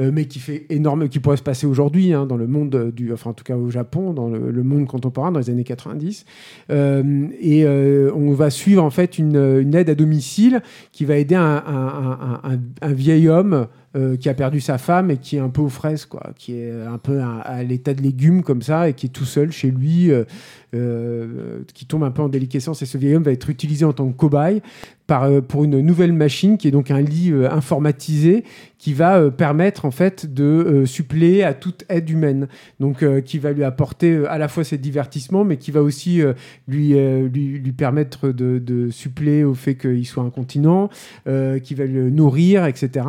[0.00, 3.12] euh, mais qui fait énorme, qui pourrait se passer aujourd'hui hein, dans le monde du,
[3.12, 6.24] enfin en tout cas au Japon, dans le, monde contemporain dans les années 90.
[6.70, 10.62] Euh, et on va suivre en fait une, aide à domicile
[10.92, 12.40] qui va aider un-
[12.80, 15.70] un vieil homme euh, qui a perdu sa femme et qui est un peu aux
[15.70, 19.10] fraises, quoi, qui est un peu à, l'état de légumes comme ça et qui est
[19.10, 20.24] tout seul chez lui, euh,
[20.74, 22.82] euh, qui tombe un peu en déliquescence.
[22.82, 24.62] Et ce vieil homme va être utilisé en tant que cobaye
[25.06, 28.42] par, euh, pour une nouvelle machine qui est donc un lit euh, informatisé
[28.78, 32.46] qui va permettre en fait de suppléer à toute aide humaine.
[32.78, 36.20] Donc qui va lui apporter à la fois ses divertissements, mais qui va aussi
[36.68, 36.94] lui,
[37.76, 40.90] permettre de, de suppléer au fait qu'il soit incontinent,
[41.24, 43.06] qui va le nourrir, etc.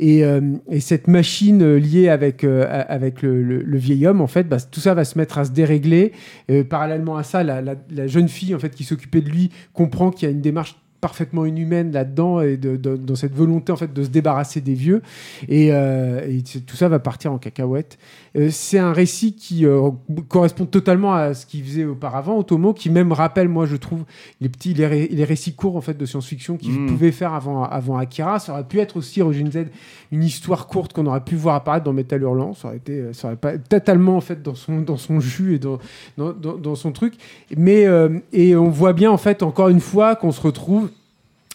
[0.00, 0.22] Et,
[0.70, 5.04] et cette machine liée avec, avec le, vieil homme, en fait, bah, tout ça va
[5.04, 6.12] se mettre à se dérégler.
[6.50, 10.28] Euh, parallèlement à ça, la, jeune fille en fait, qui s'occupait de lui comprend qu'il
[10.28, 10.76] y a une démarche
[11.06, 14.74] parfaitement inhumaine là-dedans et de, de- dans cette volonté en fait de se débarrasser des
[14.74, 15.02] vieux.
[15.48, 17.96] Et, euh, et tout ça va partir en cacahuète.
[18.36, 19.90] Euh, c'est un récit qui euh,
[20.28, 22.38] correspond totalement à ce qu'il faisait auparavant.
[22.38, 24.04] Otomo qui même rappelle moi je trouve
[24.40, 26.86] les petits les, ré- les récits courts en fait de science-fiction qu'il Mm.
[26.88, 28.38] pouvait faire avant avant Akira.
[28.40, 29.66] Ça aurait pu être aussi Rojin Z
[30.12, 32.52] une histoire courte qu'on aurait pu voir apparaître dans Metal Hurlant.
[32.54, 35.58] Ça aurait été ça aurait pas totalement en fait dans son dans son jus et
[35.60, 35.78] dans
[36.18, 37.14] dans, dans- dans son truc.
[37.56, 37.86] Mais
[38.32, 40.90] et on voit bien en fait encore une fois qu'on se retrouve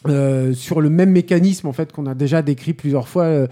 [0.07, 3.47] euh, sur le même mécanisme en fait qu'on a déjà décrit plusieurs fois euh,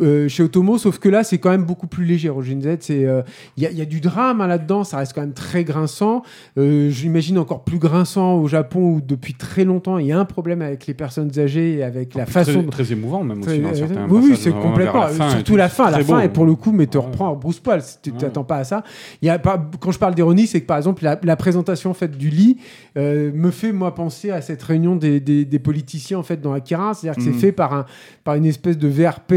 [0.00, 2.28] euh, chez Otomo, sauf que là c'est quand même beaucoup plus léger.
[2.28, 3.22] Rojin Z, c'est euh,
[3.56, 5.64] il y, a- il y a du drame hein, là-dedans, ça reste quand même très
[5.64, 6.22] grinçant.
[6.58, 10.24] Euh, J'imagine encore plus grinçant au Japon où depuis très longtemps il y a un
[10.24, 12.62] problème avec les personnes âgées et avec la Très- façon.
[12.62, 15.00] dont- très, émouvant, même aussi, Très- dans euh, certains oui, oui, c'est complètement.
[15.02, 16.98] la fin surtout tout, la fin, la très fin, et pour le coup, mais te
[16.98, 17.04] Ouais.
[17.04, 17.82] reprend en brousse poil.
[18.02, 18.16] Tu Ouais.
[18.18, 18.82] t'attends pas à ça.
[19.22, 21.90] Il y a pas, quand je parle d'ironie, c'est que par exemple, la, la présentation
[21.90, 22.58] en fait, du lit
[22.96, 26.94] me fait, moi, penser à cette réunion des, des- des politiciens en fait, dans Akira.
[26.94, 27.86] C'est-à-dire que c'est fait par, un,
[28.24, 29.32] par une espèce de VRP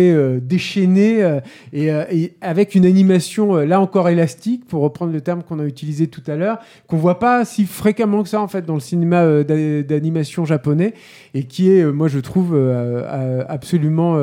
[0.49, 1.39] déchaîné euh,
[1.71, 5.59] et, euh, et avec une animation, euh, là encore élastique, pour reprendre le terme qu'on
[5.59, 6.57] a utilisé tout à l'heure,
[6.87, 10.93] qu'on voit pas si fréquemment que ça en fait dans le cinéma d'a- d'animation japonais
[11.33, 12.57] et qui est, moi, je trouve
[13.47, 14.17] absolument,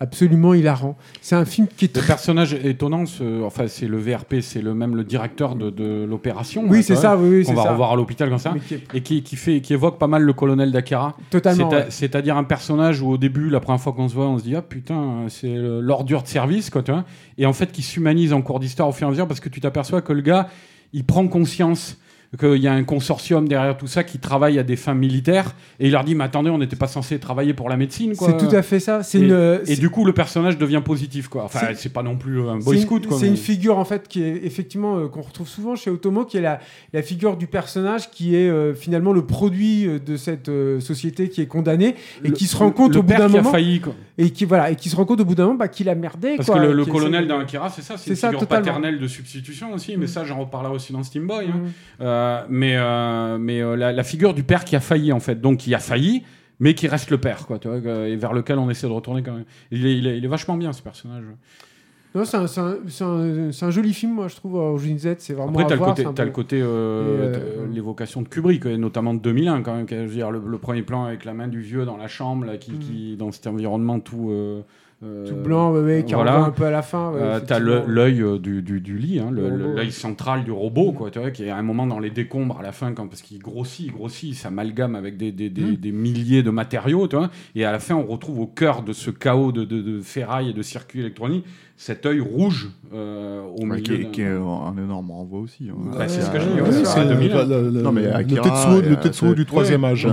[0.00, 0.96] absolument hilarant.
[1.20, 4.62] C'est un film qui est Le très personnage étonnant, ce- enfin c'est le VRP, c'est
[4.62, 6.64] le même le directeur de, de l'opération.
[6.66, 7.70] Oui, hein, c'est ça, oui, oui, qu'on c'est va ça.
[7.72, 10.22] revoir à l'hôpital comme ça, qui est et qui, qui fait, qui évoque pas mal
[10.22, 11.16] le colonel d'Akira.
[11.28, 11.68] totalement.
[11.68, 11.86] Ouais.
[11.90, 14.56] C'est-à-dire un personnage où au début, la première fois qu'on se voit, on se dit
[14.56, 17.04] ah putain, c'est le- l'ordure de service quoi, tu vois.
[17.38, 19.48] Et en fait, qui s'humanise en cours d'histoire au fur et à mesure parce que
[19.50, 20.48] tu t'aperçois que le gars,
[20.92, 21.98] il prend conscience
[22.38, 25.86] qu'il y a un consortium derrière tout ça qui travaille à des fins militaires et
[25.86, 28.12] il leur dit mais attendez, on n'était pas censé travailler pour la médecine.
[28.14, 29.00] C'est tout à fait ça.
[29.14, 29.32] Et, une.
[29.32, 31.44] euh, et du coup, le personnage devient positif quoi.
[31.44, 33.06] Enfin, C'est- pas non plus un boy scout.
[33.18, 36.36] C'est une figure en fait qui est effectivement euh, qu'on retrouve souvent chez Otomo, qui
[36.36, 36.60] est la,
[36.92, 41.40] la figure du personnage qui est euh, finalement le produit de cette euh, société qui
[41.40, 43.50] est condamnée et Le- qui se rend compte le au bout d'un qui a moment
[43.50, 43.94] failli quoi.
[44.18, 45.94] et qui voilà et qui se rend compte au bout d'un moment bah, qu'il a
[45.96, 48.64] merdé Parce quoi, que le, qu'il colonel Akira, c'est ça, c'est une ça, figure totalement.
[48.66, 50.08] paternelle de substitution aussi, mais Mm.
[50.08, 51.46] ça, j'en reparlerai aussi dans Steam Boy.
[51.46, 51.56] hein.
[51.56, 51.70] Mhm.
[52.20, 55.40] Euh, mais euh, mais euh, la, la figure du père qui a failli, en fait,
[55.40, 56.22] donc qui a failli,
[56.58, 59.22] mais qui reste le père, quoi, tu vois, et vers lequel on essaie de retourner
[59.22, 59.44] quand même.
[59.70, 61.24] Il est, il est, il est vachement bien, ce personnage.
[62.14, 64.56] Non, c'est un, un- un- un joli film, moi je trouve.
[64.56, 65.64] Origin Z, c'est vraiment Après,
[66.12, 69.86] t'as le côté, euh, euh, l'évocation de Kubrick, notamment de 2001, quand même.
[69.88, 72.44] Je veux dire, le, le premier plan avec la main du vieux dans la chambre,
[72.46, 72.78] là, qui, Mm.
[72.80, 74.62] qui- dans cet environnement tout, euh,
[75.00, 76.44] Tout blanc, ouais, ouais, qui voilà.
[76.44, 77.10] un peu à la fin.
[77.12, 81.10] ouais, Euh, T'as l'œil euh, du, du, du lit, hein, l'œil central du robot, quoi,
[81.10, 83.22] tu vois, qui est à un moment dans les décombres à la fin, quand, parce
[83.22, 87.16] qu'il grossit, il grossit, il s'amalgame avec des, des, des, des milliers de matériaux, tu
[87.16, 90.00] vois, et à la fin, on retrouve au cœur de ce chaos de, de, de
[90.02, 91.46] ferraille et de circuits électroniques
[91.78, 93.80] cet œil rouge euh, au Ouais, milieu.
[93.82, 95.70] qui, est, d'un- qui est un énorme renvoi aussi.
[95.70, 95.76] hein.
[95.96, 97.00] Bah, c'est ce que ouais, ouais, c'est c'est ça.
[97.00, 97.32] à 2000.
[97.32, 97.82] le, le-
[98.42, 100.06] Tetsuo, le euh, Tetsuo c'est- du troisième âge.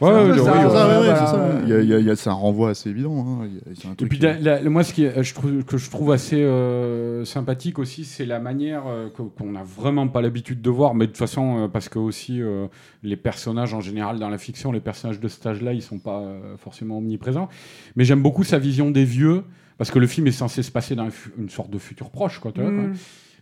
[0.00, 0.38] Ouais, C'est ouais, ouais,
[0.70, 1.62] ça, ouais, c'est.
[1.64, 3.24] Il y a- il y a- il y a- c'est un renvoi assez évident.
[3.42, 3.46] hein.
[3.46, 5.34] Il y a- c'est un Et puis qui- la- la- moi, ce qui est- je
[5.34, 10.08] trouve, que je trouve assez euh, sympathique aussi, c'est la manière euh, qu'on n'a vraiment
[10.08, 12.66] pas l'habitude de voir, mais de toute façon, euh, parce que aussi euh,
[13.04, 16.20] les personnages en général dans la fiction, les personnages de cet âge-là, ils sont pas
[16.20, 17.48] euh, forcément omniprésents.
[17.94, 19.44] Mais j'aime beaucoup sa vision des vieux,
[19.78, 21.08] parce que le film est censé se passer dans
[21.38, 22.50] une sorte de futur proche, quoi.
[22.56, 22.94] Mm.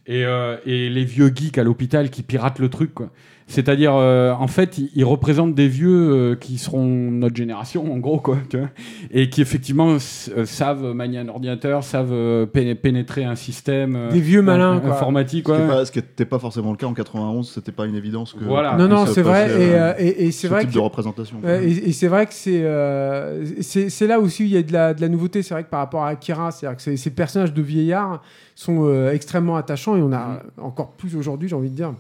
[0.07, 3.11] Et, euh, et les vieux geeks à l'hôpital qui piratent le truc, quoi.
[3.53, 8.19] C'est-à-dire, euh, en fait, ils, représentent des vieux euh, qui seront notre génération, en gros,
[8.19, 8.71] quoi, tu vois,
[9.11, 14.11] et qui effectivement euh, savent manier un ordinateur, savent euh, péné- pénétrer un système euh,
[14.11, 14.93] Des vieux malins, in- quoi.
[14.93, 15.85] informatique, Ce qui quoi.
[15.85, 18.43] ce qui n'était pas forcément le cas en 91, c'était pas une évidence que.
[18.43, 18.75] Voilà.
[18.77, 19.51] Non, non, c'est vrai.
[19.99, 21.37] Et, et, et c'est ce vrai type que de représentation.
[21.47, 24.73] Et, et c'est vrai que c'est euh, c'est là aussi où il y a de
[24.73, 25.43] la, de la nouveauté.
[25.43, 28.23] C'est vrai que par rapport à Akira, c'est-à-dire que ces, personnages de vieillards
[28.55, 31.93] sont euh, extrêmement attachants et on a encore plus aujourd'hui, j'ai envie de dire,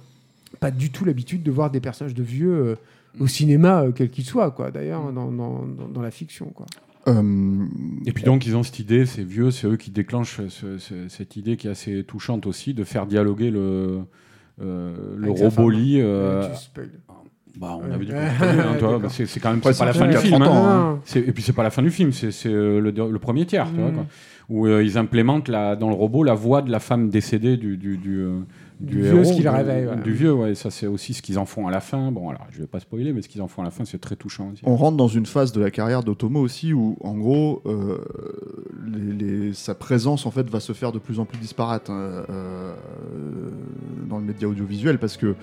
[0.62, 2.74] pas du tout l'habitude de voir des personnages de vieux euh,
[3.20, 4.70] au cinéma, euh, quel qu'il soit, quoi.
[4.70, 6.64] D'ailleurs, dans, dans, dans- dans la fiction, quoi.
[7.08, 7.64] Euh,
[8.06, 11.08] Et puis donc, ils ont cette idée, ces vieux, c'est eux qui déclenchent ce- ce-
[11.08, 13.98] cette idée qui est assez touchante aussi, de faire dialoguer le,
[14.62, 15.96] euh, le robot lit.
[15.96, 16.48] Ouais, euh,
[17.58, 17.92] bah, on Ouais.
[17.94, 18.18] avait dit Ouais.
[18.40, 20.42] hein, c'est quand même c'est pas la fin du film.
[20.42, 20.92] ans, hein.
[20.94, 21.00] hein.
[21.04, 23.68] C'est- Et puis c'est pas la fin du film, c'est c'est, le, le premier tiers,
[23.74, 23.94] tu vois, Mm.
[23.94, 24.06] quoi,
[24.48, 27.76] où euh, ils implémentent la, dans le robot la voix de la femme décédée du,
[27.76, 28.24] du, du,
[28.86, 29.96] Du vieux, héros, ce qui le du- réveille, ouais.
[30.02, 30.54] Du vieux, ouais.
[30.54, 32.10] Ça c'est aussi ce qu'ils en font à la fin.
[32.12, 34.00] Bon, alors je vais pas spoiler, mais ce qu'ils en font à la fin, c'est
[34.00, 34.62] très touchant aussi.
[34.66, 37.98] on rentre dans une phase de la carrière d'Otomo aussi où, en gros, euh,
[38.86, 42.24] les- les- sa présence en fait va se faire de plus en plus disparate hein,
[42.30, 42.74] euh,
[44.08, 45.34] dans le média audiovisuel parce que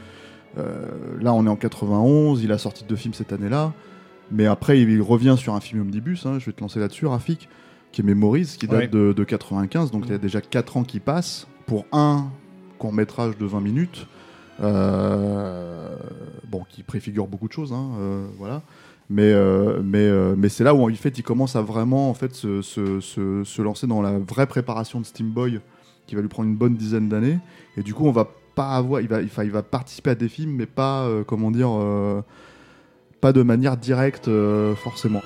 [0.57, 0.87] euh,
[1.21, 3.71] là, on est en 91, il a sorti deux films cette année-là,
[4.31, 6.25] mais après, il revient sur un film omnibus.
[6.25, 7.47] hein, je vais te lancer là-dessus, Rafik,
[7.91, 8.87] qui est Memories, qui date Ouais.
[8.87, 12.29] de, de 95, donc il y a déjà 4 ans qui passent pour un
[12.79, 14.07] court métrage de 20 minutes.
[14.61, 15.95] euh,
[16.49, 18.61] bon, qui préfigure beaucoup de choses, hein, euh, voilà.
[19.09, 22.33] Mais, euh, mais, mais c'est là où en fait, il commence à vraiment en fait,
[22.35, 25.59] se, se- se- lancer dans la vraie préparation de Steam Boy,
[26.07, 27.39] qui va lui prendre une bonne dizaine d'années.
[27.77, 30.27] Et du coup, on va pas avoir, il va, il il va participer à des
[30.29, 31.71] films, mais pas, comment dire,
[33.21, 34.29] pas de manière directe
[34.75, 35.21] forcément.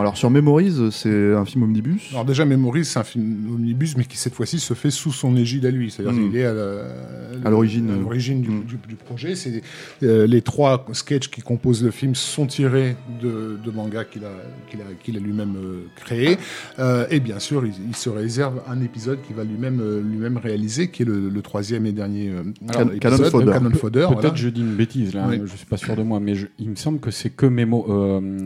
[0.00, 2.08] Alors sur Memories, c'est un film omnibus.
[2.12, 5.36] Alors déjà, Memories, c'est un film omnibus, mais qui cette fois-ci se fait sous son
[5.36, 5.90] égide à lui.
[5.90, 6.30] C'est-à-dire Mm.
[6.30, 7.90] qu'il est à l'origine.
[7.90, 9.34] à l'origine du, du- du projet.
[9.34, 9.62] C'est
[10.02, 14.32] euh, les trois sketchs qui composent le film sont tirés de, de mangas qu'il a,
[14.70, 16.36] qu'il a, qu'il a lui-même euh, créé.
[16.78, 20.36] Euh, et bien sûr, il, il se réserve un épisode qu'il va lui-même euh, lui-même
[20.38, 23.52] réaliser, qui est le, le troisième et dernier euh, Can- épisode, Cannon Fodder.
[23.52, 24.34] Cannon Fodder, Peut-être voilà.
[24.36, 25.40] je dis une bêtise là, Oui.
[25.44, 27.86] je suis pas sûr de moi, mais je- il me semble que c'est que Memo,
[27.88, 28.38] euh,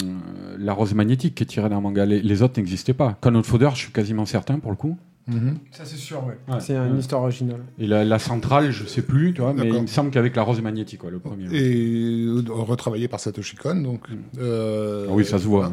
[0.59, 2.05] la rose magnétique qui est tirée d'un manga.
[2.05, 3.17] Les, les autres n'existaient pas.
[3.21, 4.97] Cannon Fodder, je suis quasiment certain pour le coup.
[5.27, 5.57] Mhm.
[5.71, 6.37] Ça, c'est sûr, ouais.
[6.53, 6.61] Ouais.
[6.61, 6.99] C'est une Ouais.
[6.99, 7.61] histoire originale.
[7.79, 10.43] Et la, la centrale, je sais plus, tu vois, mais il me semble qu'avec la
[10.43, 11.47] rose magnétique, ouais, le premier.
[11.51, 14.01] Et euh, retravaillé par Satoshi Kon, donc.
[14.39, 15.73] euh, Ah oui, ça se voit.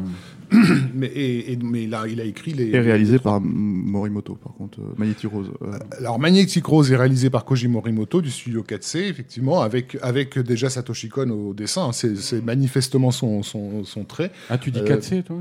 [0.50, 0.66] voilà.
[0.94, 2.68] Mais, et, et- mais là, il a écrit les.
[2.70, 5.50] Et réalisé les- par Morimoto, par contre, euh, Magnetic Rose.
[5.62, 10.38] euh, Alors Magnetic Rose est réalisé par Koji Morimoto du studio 4C, effectivement, avec, avec
[10.38, 11.92] déjà Satoshi Kon au dessin.
[11.92, 14.30] C'est c'est manifestement son, son, son trait.
[14.50, 15.36] Ah, tu dis Euh, 4C, toi?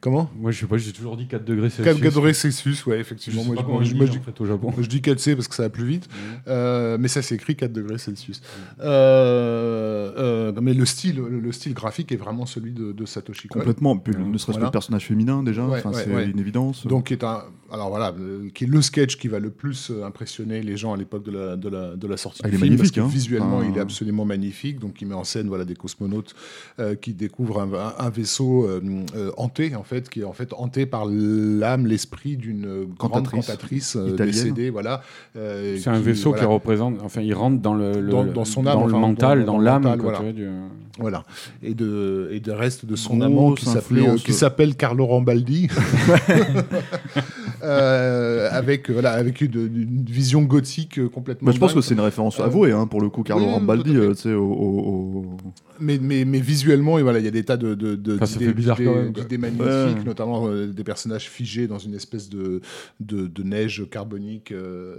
[0.00, 2.14] Comment Moi, je sais pas, j'ai toujours dit 4 degrés 4 Celsius.
[2.14, 3.44] degrés Celsius, ouais, effectivement.
[3.44, 4.72] Moi, je, moi, je- disent, moi, je en dis- fait, au Japon.
[4.80, 6.08] je dis 4C parce que ça va plus vite,
[6.48, 8.40] Euh, mais ça s'écrit 4 degrés Celsius.
[8.80, 9.79] Euh,
[10.60, 13.58] mais le style, le, le style graphique est vraiment celui de, de Satoshi Kon.
[13.60, 14.66] Complètement, puis ne serait-ce que Voilà.
[14.66, 16.26] le personnage féminin déjà, Ouais, enfin, ouais, c'est ouais.
[16.26, 16.86] une évidence.
[16.86, 17.42] Donc, qui est un,
[17.72, 20.92] alors voilà, euh, qui est le sketch qui va le plus euh, impressionner les gens
[20.92, 22.94] à l'époque de la, de la, de la sortie Ah, du il est film, magnifique,
[22.96, 23.12] parce que hein.
[23.12, 23.66] visuellement, Ah.
[23.70, 24.78] il est absolument magnifique.
[24.78, 26.34] Donc, il met en scène voilà des cosmonautes
[26.78, 27.60] euh, qui découvrent
[27.98, 28.80] un, vaisseau euh,
[29.16, 33.96] euh, hanté en fait, qui est en fait hanté par l'âme, l'esprit d'une grande Cantatrice.
[33.96, 34.32] euh, Italienne.
[34.34, 35.02] décédée, voilà.
[35.36, 36.44] euh, C'est un vaisseau voilà.
[36.46, 36.96] qui représente.
[37.02, 38.00] Enfin, il rentre dans le.
[38.00, 40.32] le- Dans- dans son âme, Dans le mental, dans- l'âme, voilà.
[40.32, 40.48] du-
[40.98, 41.24] Voilà.
[41.62, 45.68] Et de, et de reste de son amant qui euh, qui s'appelle Carlo Rambaldi.
[47.62, 51.46] euh, avec euh, voilà avec une, une vision gothique euh, complètement.
[51.46, 51.82] Bah, je pense dingue.
[51.82, 54.32] que c'est une référence Euh, avouée hein, pour le coup, Carlo oui, Rambaldi, tu sais,
[54.34, 54.78] au, au-
[55.18, 55.36] au-
[55.78, 58.34] mais, mais, mais visuellement, voilà, il y a des tas de, de, de- Enfin, ça
[58.34, 59.22] d'idées- fait bizarre d'idées- quand même, quoi.
[59.22, 59.66] d'idées magnifiques,
[59.98, 60.04] Ouais.
[60.04, 62.60] notamment euh, des personnages figés dans une espèce de,
[63.00, 64.94] de, de neige carbonique euh,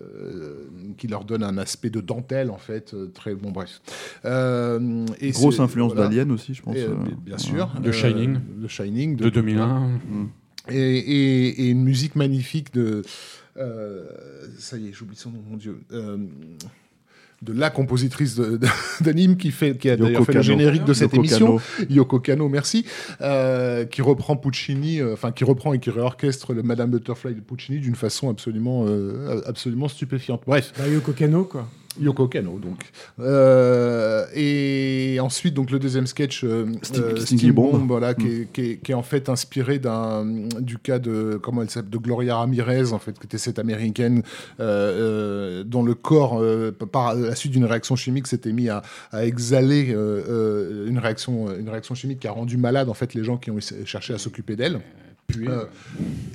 [0.97, 2.95] qui leur donne un aspect de dentelle, en fait.
[3.13, 3.81] très bon, bref.
[4.25, 6.09] Euh, et grosse influence voilà.
[6.09, 6.75] d'Alien aussi, je pense.
[6.75, 6.87] Et,
[7.25, 7.71] bien sûr.
[7.81, 8.39] De Shining.
[8.57, 9.15] De Shining.
[9.15, 9.89] de 2001.
[10.69, 13.01] Et, et- et une musique magnifique de.
[13.57, 14.05] euh,
[14.59, 15.79] ça y est, j'oublie son nom, mon Dieu.
[15.91, 16.17] Euh,
[17.41, 18.39] de la compositrice
[19.01, 21.89] d'anime qui, fait, qui a Yoko d'ailleurs fait le générique de cette Yoko émission, Kanno.
[21.89, 22.85] Yoko Kano, merci,
[23.21, 27.39] euh, qui reprend Puccini, euh, enfin qui reprend et qui réorchestre le Madame Butterfly de
[27.41, 30.43] Puccini d'une façon absolument, euh, absolument stupéfiante.
[30.45, 31.67] Bref, Bah, Yoko Kano, quoi.
[31.99, 32.83] Yoko Kano, donc.
[33.19, 37.71] Euh, et ensuite, donc le deuxième sketch, euh, Sting- Stinky Steam Bomb.
[37.71, 39.79] Bomb, voilà, qui, est, qui est- qui est en fait inspiré
[40.59, 44.23] du cas de comment elle s'appelle, de Gloria Ramirez, en fait, qui était cette américaine
[44.59, 46.41] euh, euh, dont le corps,
[46.91, 51.93] par la suite d'une réaction chimique, s'était mis à, à exhaler une réaction, une réaction
[51.95, 54.79] chimique qui a rendu malade en fait les gens qui ont cherché à s'occuper d'elle.
[55.27, 55.63] Puis, Euh,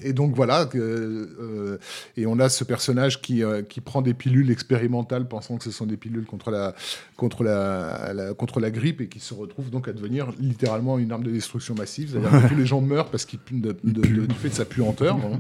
[0.03, 1.77] et donc voilà, euh,
[2.17, 5.71] et on a ce personnage qui, euh, qui prend des pilules expérimentales pensant que ce
[5.71, 6.75] sont des pilules contre la,
[7.17, 11.13] contre la, la- contre la grippe et qui se retrouve donc à devenir littéralement une
[11.13, 12.11] arme de destruction massive.
[12.13, 14.55] C'est-à-dire que tous les gens meurent parce qu'ils puent de, de- de- du fait de
[14.55, 15.17] sa puanteur.
[15.17, 15.39] hein.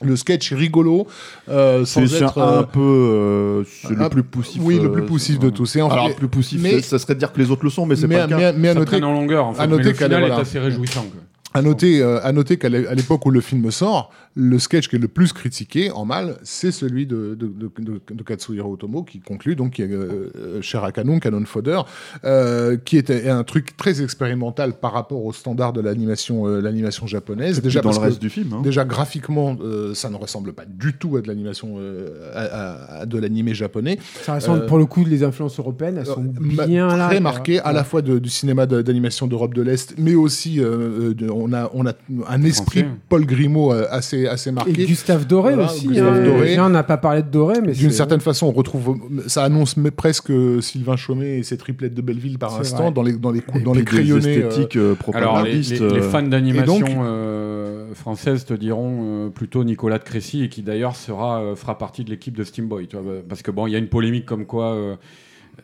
[0.00, 1.08] Le sketch est rigolo,
[1.48, 2.38] euh, sans C'est être...
[2.40, 4.62] un euh, peu euh, c'est le plus poussif.
[4.64, 5.74] oui, le plus poussif de tous.
[5.74, 7.64] Et en Alors, fait- le plus poussif, mais- ça serait de dire que les autres
[7.64, 8.52] le sont, mais c'est mais, pas le cas.
[8.52, 9.60] mais- mais à ça noter en longueur, en fait.
[9.62, 10.36] à noter mais le est- final voilà.
[10.36, 11.02] est assez réjouissant.
[11.02, 11.20] quoi.
[11.54, 14.98] À noter, euh, à noter qu'à l'époque où le film sort, le sketch qui est
[14.98, 19.18] le plus critiqué en mal, c'est celui de, de, de, de- de Katsuhiro Otomo qui
[19.20, 21.80] conclut, donc qui est euh, euh, cher à Canon, Canon Fodder,
[22.24, 27.06] euh, qui était un truc très expérimental par rapport aux standards de l'animation euh, l'animation
[27.06, 27.62] japonaise.
[27.62, 28.52] Déjà dans parce le que- reste du film.
[28.52, 28.60] hein.
[28.62, 33.00] Déjà graphiquement, euh, ça ne ressemble pas du tout à de l'animation euh, à, à-
[33.00, 33.98] à de l'animé japonais.
[34.22, 37.06] Ça ressemble, Euh, pour le coup, les influences européennes, elles sont bien là.
[37.06, 37.20] très quoi.
[37.22, 41.52] marqué à la fois de- du cinéma d'animation d'Europe de l'Est, mais aussi de- on
[41.52, 41.92] a on a
[42.28, 42.96] un esprit Français.
[43.08, 44.72] Paul Grimaud euh, assez assez Et marqué.
[44.86, 45.86] Gustave Doré Voilà, aussi.
[45.88, 46.24] Gustave hein.
[46.24, 46.48] Doré.
[46.48, 48.96] Déjà, on n'a pas parlé de Doré, mais D'une certaine façon, on retrouve,
[49.26, 52.92] ça annonce mais presque euh, Sylvain Chaumet et ses triplettes de Belleville par instant vrai.
[52.92, 54.38] dans les dans les Et dans les des crayonnés.
[54.38, 55.70] euh, esthétiques euh, Alors, les, propagandistes.
[55.72, 60.48] les- les euh, fans d'animation euh, française te diront euh, plutôt Nicolas de Crécy et
[60.48, 62.88] qui d'ailleurs sera euh, fera partie de l'équipe de Steamboy.
[63.28, 64.76] Parce que bon, il y a une polémique comme quoi.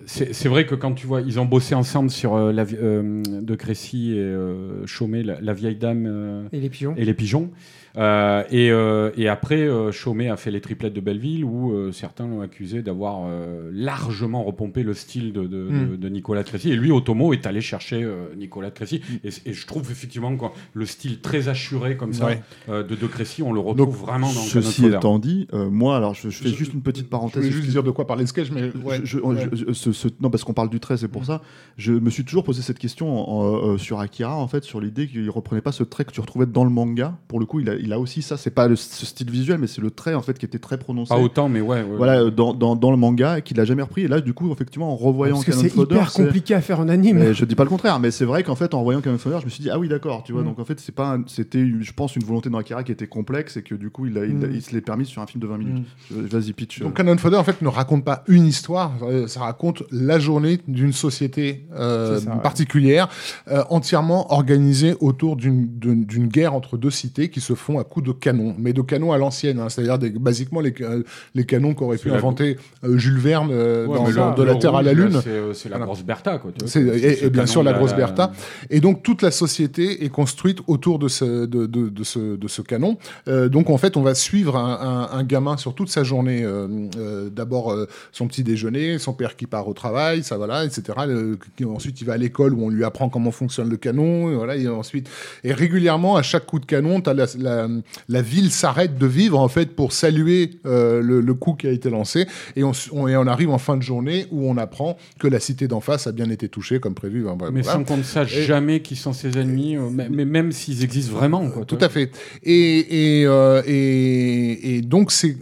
[0.07, 3.55] C'est vrai que quand tu vois, ils ont bossé ensemble sur euh, la, euh, de
[3.55, 6.95] Crécy et euh, Chaumet, la, la vieille dame euh, Et les pigeons.
[6.97, 7.51] et les pigeons.
[7.97, 11.93] Euh, et, euh, et après, euh, Chaumet a fait les triplettes de Belleville, où euh,
[11.93, 15.91] certains l'ont accusé d'avoir euh, largement repompé le style de, de, Mm.
[15.91, 16.71] de- de Nicolas de Crécy.
[16.73, 19.01] Et lui, Otomo, est allé chercher euh, Nicolas de Crécy.
[19.23, 22.43] Et, et je trouve effectivement que le style très assuré comme ça Ouais.
[22.69, 25.97] euh, de De Crécy, on le retrouve Donc, vraiment dans Ceci étant dit, euh, moi,
[25.97, 27.43] alors je, je fais Je- juste une petite Je parenthèse.
[27.45, 29.49] voulais juste dire de quoi parler le sketch, mais ouais, Je- je- ouais.
[29.53, 31.43] je- ce- ce- non, parce qu'on parle du trait, c'est pour ça.
[31.77, 35.07] Je me suis toujours posé cette question en- euh, sur Akira, en fait, sur l'idée
[35.07, 37.17] qu'il reprenait pas ce trait que tu retrouvais dans le manga.
[37.29, 38.37] Pour le coup, il a, il a aussi ça.
[38.37, 40.79] C'est pas le, ce style visuel, mais c'est le trait en fait qui était très
[40.79, 41.15] prononcé.
[41.15, 41.83] Pas autant, mais ouais.
[41.83, 41.97] ouais.
[41.97, 44.03] Voilà, dans, dans, dans le manga, et qu'il a jamais repris.
[44.03, 46.55] Et là, du coup, effectivement, en revoyant Parce que Cannon c'est Fodder, hyper c'est- compliqué
[46.55, 47.19] à faire en anime.
[47.19, 49.39] mais je dis pas le contraire, mais c'est vrai qu'en fait, en voyant Cannon Fodder,
[49.41, 50.43] je me suis dit ah oui d'accord, tu vois.
[50.43, 50.47] Mm.
[50.47, 53.57] Donc en fait, c'est pas, c'était, je pense, une volonté dans Akira qui était complexe
[53.57, 54.51] et que du coup, il, a, il, Mm.
[54.55, 55.87] il se l'est permis sur un film de 20 minutes.
[56.11, 56.81] Je- Vas-y pitch.
[56.81, 56.85] euh.
[56.85, 60.59] Donc Cannon Fodder en fait ne raconte pas une histoire, euh, ça raconte la journée
[60.67, 62.27] d'une société euh, ouais.
[62.43, 63.09] particulière,
[63.49, 68.13] euh, entièrement organisée autour d'une guerre entre deux cités qui se font à coups de
[68.13, 70.91] canons, mais de canons à l'ancienne, hein, c'est-à-dire des- basiquement les, ca-
[71.35, 74.75] les canons qu'aurait pu inventer euh, Jules Verne euh, Ouais, dans, le- De la Terre
[74.75, 75.21] à la Lune.
[75.23, 75.85] C'est euh, la Voilà.
[75.87, 76.51] grosse Bertha, quoi.
[76.53, 78.33] tu vois, et- bien canon sûr, la grosse Bertha.
[78.71, 82.49] Et donc toute la société est construite autour de ce, de, de- de ce, de
[82.49, 82.97] ce canon.
[83.29, 86.43] Euh, donc en fait, on va suivre un, un- un gamin sur toute sa journée.
[86.45, 86.67] euh,
[86.99, 90.83] euh, D'abord euh, son petit déjeuner, son père qui part au travail, ça voilà, etc.
[91.07, 94.31] Le- ensuite, il va à l'école où on lui apprend comment fonctionne le canon.
[94.31, 95.09] Et voilà, et ensuite,
[95.43, 97.64] et régulièrement, à chaque coup de canon, t'as la, la,
[98.09, 101.71] la ville s'arrête de vivre en fait pour saluer euh, le, le coup qui a
[101.71, 102.27] été lancé.
[102.57, 105.29] Et on, s- on- et on arrive en fin de journée où on apprend que
[105.29, 107.25] la cité d'en face a bien été touchée comme prévu.
[107.25, 107.63] Mais voilà.
[107.79, 110.83] sans qu'on ne sache Et- jamais qui sont ses ennemis, euh, mais, mais même s'ils
[110.85, 111.49] existent vraiment.
[111.51, 112.11] Quoi, Tout à fait.
[112.43, 115.37] Et, euh, donc, c'est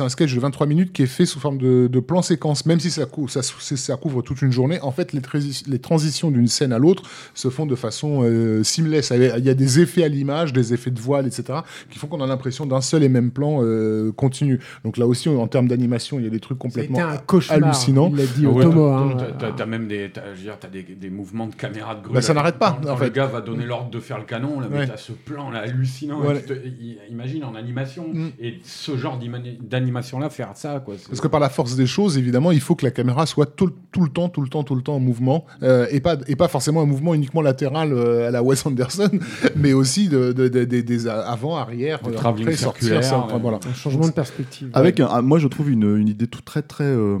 [0.00, 2.80] un sketch de 23 minutes qui est fait sous forme de, de plan séquence, même
[2.80, 4.80] si ça, cou- ça, ça, ça couvre toute une journée.
[4.80, 7.02] En fait, les transitions d'une scène à l'autre
[7.34, 9.12] se font de façon euh, seamless.
[9.14, 11.51] Il y a des effets à l'image, des effets de voile, etc.,
[11.90, 14.60] qui font qu'on a l'impression d'un seul et même plan euh, continu.
[14.84, 17.62] Donc là aussi, en termes d'animation, il y a des trucs complètement un cauchemar.
[17.62, 18.10] hallucinants.
[18.12, 19.12] Il l'a dit au ouais, Tomo.
[19.38, 19.52] t'as- hein.
[19.56, 22.14] t'as- même des, je veux dire, t'as des, des mouvements de caméra de grue.
[22.14, 23.04] Bah, ça n'arrête pas, Quand, en quand fait.
[23.06, 24.86] le gars va donner l'ordre de faire le canon, là, mais Ouais.
[24.86, 26.20] t'as ce plan là hallucinant.
[26.22, 26.52] Te-
[27.10, 28.28] imagine en animation Mm.
[28.40, 29.18] et ce genre
[29.60, 30.94] d'animation là faire ça quoi.
[31.08, 33.66] Parce que par la force des choses, évidemment, il faut que la caméra soit tout,
[33.66, 36.16] le- tout le temps, tout le temps, tout le temps en mouvement, euh, et pas
[36.26, 39.10] et pas forcément un mouvement uniquement latéral euh, à la Wes Anderson,
[39.56, 41.06] mais aussi de, de- de- des- des
[41.42, 43.38] avant, arrière, Des euh, travelling après, sortir, ça, ouais.
[43.40, 43.58] voilà.
[43.68, 44.70] Un changement de perspective.
[44.74, 47.18] Avec, un- un- moi, je trouve une, une idée tout très très euh,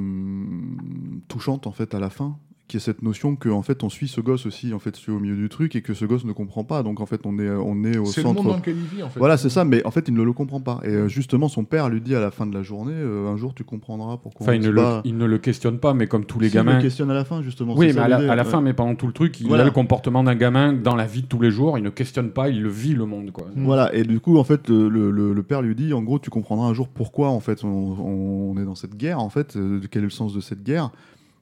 [1.28, 2.36] touchante en fait à la fin,
[2.68, 5.18] qui est cette notion que en fait on suit ce gosse aussi en fait au
[5.18, 6.82] milieu du truc et que ce gosse ne comprend pas.
[6.82, 8.42] Donc en fait on est on est au C'est le centre.
[8.42, 9.18] monde dans lequel il vit, en fait.
[9.18, 10.80] Voilà, c'est ça, mais en fait, il ne le comprend pas.
[10.84, 13.36] Et euh, justement, son père lui dit à la fin de la journée euh, Un
[13.36, 14.44] jour, tu comprendras pourquoi.
[14.46, 16.54] Enfin, on il ne, le, il ne le questionne pas, mais comme tous les Si,
[16.56, 16.80] il le gamins.
[16.80, 17.74] questionne à la fin, justement.
[17.76, 19.64] Oui, mais ça à la, à fin, mais pendant tout le truc, il Voilà.
[19.64, 21.76] a le comportement d'un gamin dans la vie de tous les jours.
[21.78, 23.46] Il ne questionne pas, il le vit le monde quoi.
[23.56, 26.18] Voilà, et du coup, en fait, le, le- le- le père lui dit, en gros,
[26.18, 29.56] tu comprendras un jour pourquoi, en fait, on, on est dans cette guerre, en fait,
[29.56, 30.90] euh, quel est le sens de cette guerre.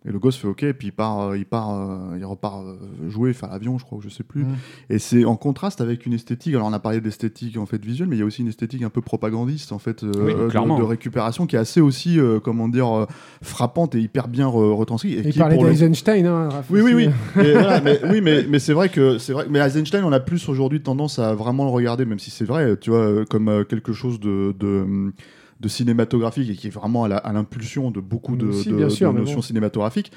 [0.06, 2.64] Et le gosse fait OK, et puis il part, euh, il part, euh, il repart
[2.64, 4.44] euh, jouer, faire l'avion, je crois, ou je sais plus.
[4.44, 4.56] Mm.
[4.88, 6.54] Et c'est en contraste avec une esthétique.
[6.54, 8.82] Alors, on a parlé d'esthétique en fait visuelle, mais il y a aussi une esthétique
[8.82, 12.88] un peu propagandiste, en fait, euh, de- récupération, qui est assez aussi, euh, comment dire,
[12.96, 13.06] euh,
[13.42, 15.18] frappante et hyper bien re- retranscrite.
[15.18, 16.24] Et Il qui, parlait pour le- d'Eisenstein.
[16.26, 17.06] Hein, oui, oui, aussi.
[17.08, 17.12] oui.
[17.36, 19.46] mais, voilà, mais, oui, mais, mais c'est vrai que c'est vrai.
[19.50, 22.78] Mais Eisenstein, on a plus aujourd'hui tendance à vraiment le regarder, même si c'est vrai,
[22.78, 25.12] tu vois, comme quelque chose de, de,
[25.60, 29.42] de cinématographique et qui est vraiment à l'impulsion de beaucoup de, notions bon.
[29.42, 30.10] cinématographiques.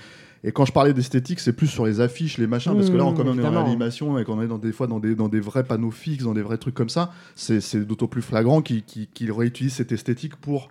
[0.45, 3.03] Et quand je parlais d'esthétique, c'est plus sur les affiches, les machins, parce que là,
[3.05, 3.63] Mmh, comme on est dans évidemment.
[3.63, 6.33] l'animation et qu'on est dans des fois dans des, dans des vrais panneaux fixes, dans
[6.33, 10.35] des vrais trucs comme ça, c'est d'autant plus flagrant qu'il qu'il- qu'il réutilise cette esthétique
[10.35, 10.67] pour,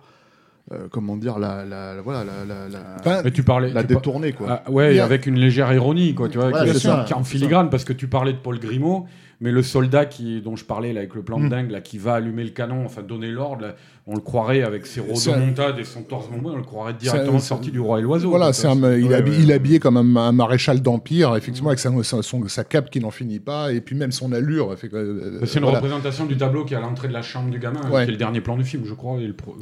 [0.71, 3.73] euh, comment dire, la, la, la- voilà, la, la, la, Enfin, Mais tu parlais.
[3.73, 4.61] la tu détourner, quoi.
[4.65, 7.15] Ah, ouais, avec une légère ironie, quoi, tu vois, Voilà, qui, est- ça, qui est
[7.15, 9.07] en filigrane, parce que tu parlais de Paul Grimaud,
[9.43, 11.49] mais le soldat qui, dont je parlais là, avec le plan de Mm.
[11.49, 13.75] dingue, là, qui va allumer le canon, enfin donner l'ordre,
[14.07, 17.69] on le croirait avec ses rodomontades et son torse bombé, on le croirait directement sorti
[17.69, 18.29] du roi et l'oiseau.
[18.29, 19.15] Voilà, c'est un, il, est
[19.51, 19.79] habillé, ouais.
[19.79, 23.39] comme un, un maréchal d'empire, effectivement, avec sa, sa, son- sa cape qui n'en finit
[23.39, 24.75] pas, et puis même son allure.
[24.93, 25.79] Euh, C'est une voilà.
[25.79, 28.03] représentation du tableau qui est à l'entrée de la chambre du gamin, Ouais.
[28.05, 29.19] qui est le dernier plan du film, je crois.
[29.19, 29.57] et le pro-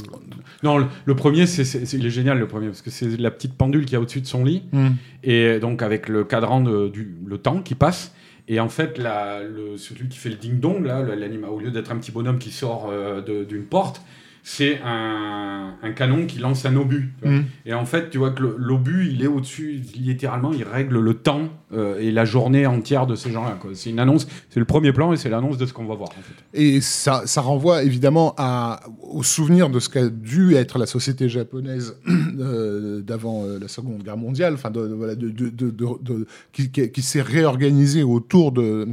[0.64, 1.64] Non, le, le premier, c'est,
[1.94, 4.28] il est génial, le premier, parce que c'est la petite pendule qui est au-dessus de
[4.28, 4.90] son lit, Mm.
[5.24, 8.14] et donc avec le cadran de, du le temps qui passe.
[8.48, 11.92] Et en fait, la, le, celui qui fait le ding-dong, là, l'anima, au lieu d'être
[11.92, 14.02] un petit bonhomme qui sort euh, d'une porte,
[14.44, 17.14] c'est un, un canon qui lance un obus.
[17.22, 17.38] tu vois.
[17.40, 17.46] Mm.
[17.66, 21.50] Et en fait, tu vois que l'obus, il est au-dessus, littéralement, il règle le temps
[21.74, 23.58] euh, et la journée entière de ces gens-là.
[23.74, 26.10] C'est une annonce, c'est le premier plan et c'est l'annonce de ce qu'on va voir.
[26.10, 26.60] En fait.
[26.60, 31.30] Et ça, ça renvoie évidemment à, au souvenir de ce qu'a dû être la société
[31.30, 31.96] japonaise
[32.40, 38.88] euh, d'avant euh, la Seconde Guerre mondiale, enfin, de, qui- qui s'est réorganisée autour de,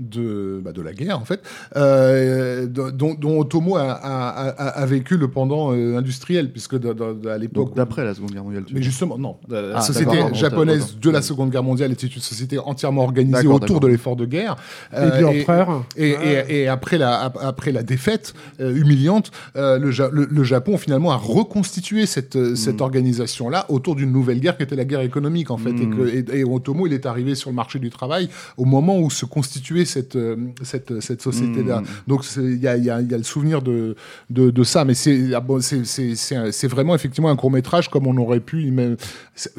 [0.00, 1.40] de, bah, de la guerre, en fait,
[1.76, 6.92] euh, dont, dont Otomo a, a- a- a vécu le pendant euh, industriel, puisque de-
[6.92, 7.74] de- à l'époque.
[7.74, 8.64] D'après la Seconde Guerre mondiale.
[8.64, 9.36] tu Mais justement, non.
[9.48, 13.02] La Ah, société d'accord, pardon, japonaise de la Seconde Guerre mondiale était une société entièrement
[13.04, 14.56] organisée autour de l'effort de guerre.
[14.92, 15.84] Et Euh, de l'empereur.
[15.96, 16.46] et, Ouais.
[16.48, 20.44] et- et après, la, ap- après la défaite euh, humiliante, euh, le, Ja- le- le
[20.44, 22.82] Japon finalement a reconstitué cette, euh, cette Mm.
[22.84, 25.70] organisation-là autour d'une nouvelle guerre qui était la guerre économique en fait.
[25.70, 25.96] Et, Mm.
[25.96, 29.10] que, et, et Otomo, il est arrivé sur le marché du travail au moment où
[29.10, 31.80] se constituait cette, euh, cette, cette société-là.
[31.80, 31.84] Mm.
[32.06, 33.96] Donc il y a, y y le souvenir de,
[34.30, 38.16] de, de ça, mais c'est ah bon, c'est- vraiment effectivement un court métrage comme on
[38.18, 38.72] aurait pu.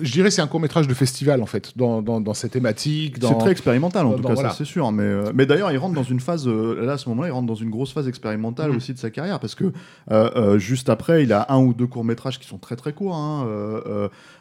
[0.02, 3.18] Je dirais c'est un court métrage de festival en fait, dans, dans, dans ces thématiques.
[3.22, 4.52] C'est très expérimental en dans- tout cas, voilà.
[4.52, 4.92] c'est sûr.
[4.92, 7.32] Mais, euh, mais d'ailleurs, il rentre dans une phase, euh, là à ce moment-là, il
[7.32, 8.78] rentre dans une grosse phase expérimentale Mhm.
[8.78, 9.66] aussi de sa carrière parce que
[10.12, 13.16] euh, juste après, il a un ou deux courts métrages qui sont très très courts,
[13.16, 13.48] hein,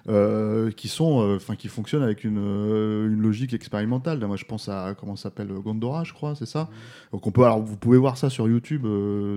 [0.08, 4.18] euh, qui sont, euh, enfin, qui fonctionnent avec une, euh, une logique expérimentale.
[4.26, 6.68] Moi, je pense à comment s'appelle Gondora, je crois, c'est ça.
[7.12, 8.86] Donc on peut, alors vous pouvez voir ça sur YouTube,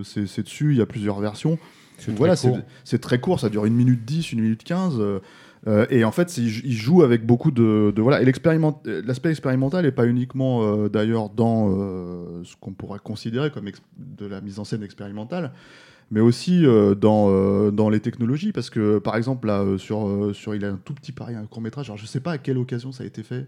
[0.04, 1.58] c'est dessus, il y a plusieurs versions.
[1.98, 2.52] C'est Voilà, très
[2.84, 4.96] c'est très court, ça dure une minute 10, une minute 15.
[5.00, 5.20] euh,
[5.68, 8.20] euh, et en fait, il joue avec beaucoup de, de- voilà.
[8.24, 13.70] Et l'aspect expérimental n'est pas uniquement euh, d'ailleurs dans euh, ce qu'on pourrait considérer comme
[14.00, 15.52] de la mise en scène expérimentale,
[16.12, 18.52] mais aussi euh, dans, euh, dans les technologies.
[18.52, 21.46] Parce que par exemple, là, euh, sur, sur, il a un tout petit pareil, un
[21.46, 21.88] court métrage.
[21.90, 23.48] Alors je sais pas à quelle occasion ça a été fait,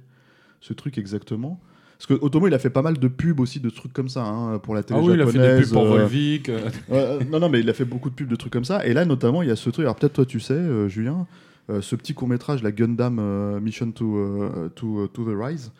[0.61, 1.59] ce truc exactement.
[1.97, 4.25] Parce que Otomo, il a fait pas mal de pubs aussi, de trucs comme ça,
[4.25, 6.51] hein, pour la télé Ah oui, il a fait des japonaise, pubs pour Volvic.
[7.31, 8.85] non, non, mais il a fait beaucoup de pubs, de trucs comme ça.
[8.85, 9.83] Et là, notamment, il y a ce truc.
[9.83, 11.27] Alors, peut-être toi, tu sais, Julien,
[11.69, 13.21] ce petit court métrage, la Gundam
[13.61, 15.71] Mission to, to, to the Rise.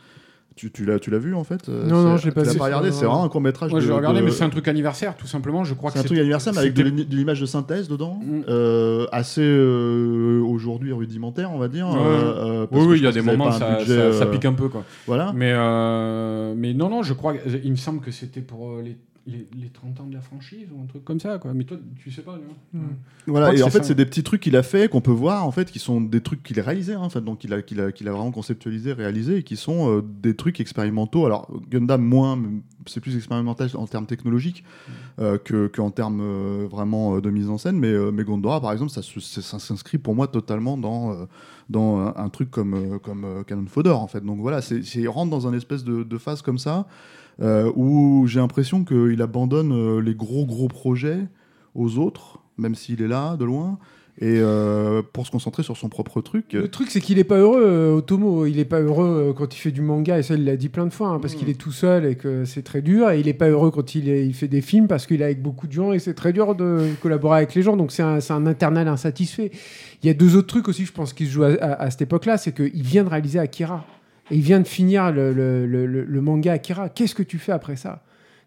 [0.56, 2.42] Tu, tu l'as, tu l'as vu en fait euh, Non, non, c'est- je l'ai pas
[2.42, 2.60] tu l'as vu.
[2.60, 2.92] pas regardé.
[2.92, 3.72] C'est vraiment un court métrage.
[3.72, 5.64] Moi, je l'ai regardé, de- mais c'est un truc anniversaire, tout simplement.
[5.64, 6.84] Je crois que C'est un truc anniversaire mais avec de
[7.16, 8.42] l'image de synthèse dedans, Mm.
[8.50, 11.88] euh, assez euh, aujourd'hui rudimentaire, on va dire.
[11.90, 11.96] Ouais.
[11.98, 14.54] euh, parce Oui, oui, il y a des moments, ça, budget, ça, ça pique un
[14.54, 14.84] peu, quoi.
[15.08, 15.32] Voilà.
[15.36, 17.34] Mais, euh, mais non, non, je crois.
[17.64, 20.68] Il me semble que c'était pour euh, les, les, les 30 ans de la franchise
[20.76, 21.54] ou un truc comme ça, quoi.
[21.54, 22.82] Mais toi, tu sais pas, non
[23.26, 25.48] Voilà, et que en fait, c'est des petits trucs qu'il a fait, qu'on peut voir,
[25.48, 27.62] en fait, qui sont des trucs qu'il a réalisés, hein, en fait, donc qu'il a,
[27.62, 31.26] qu'il a, qu'il a vraiment conceptualisé, réalisé, et qui sont euh, des trucs expérimentaux.
[31.26, 32.38] Alors, Gundam, moins,
[32.86, 34.66] c'est plus expérimental en termes technologiques
[35.20, 38.60] euh, que, qu'en termes euh, vraiment euh, de mise en scène, mais, euh, mais Gondora,
[38.60, 41.26] par exemple, ça, se- ça, ça s'inscrit pour moi totalement dans, euh,
[41.70, 44.20] dans un, un truc comme, comme Cannon Fodder, en fait.
[44.20, 46.88] Donc voilà, c'est, rentre dans un espèce de, de phase comme ça,
[47.42, 51.20] euh, où j'ai l'impression qu'il abandonne euh, les gros, gros projets
[51.76, 53.80] aux autres, même s'il est là, de loin,
[54.22, 56.54] et euh, pour se concentrer sur son propre truc.
[56.54, 58.46] Le truc, c'est qu'il est pas heureux, euh, Otomo.
[58.46, 60.70] Il est pas heureux euh, quand il fait du manga, et ça, il l'a dit
[60.70, 63.10] plein de fois, hein, parce qu'il est tout seul et que c'est très dur.
[63.10, 65.26] Et il est pas heureux quand il, est- il fait des films, parce qu'il est
[65.26, 67.76] avec beaucoup de gens et c'est très dur de collaborer avec les gens.
[67.76, 69.50] Donc c'est un, un internal insatisfait.
[70.04, 71.90] Il y a deux autres trucs aussi, je pense, qui se jouent à, à- à
[71.90, 72.38] cette époque-là.
[72.38, 73.84] C'est qu'il vient de réaliser Akira.
[74.32, 76.90] Et il vient de finir le, manga Akira.
[76.90, 78.04] Qu'est-ce que tu fais après ça?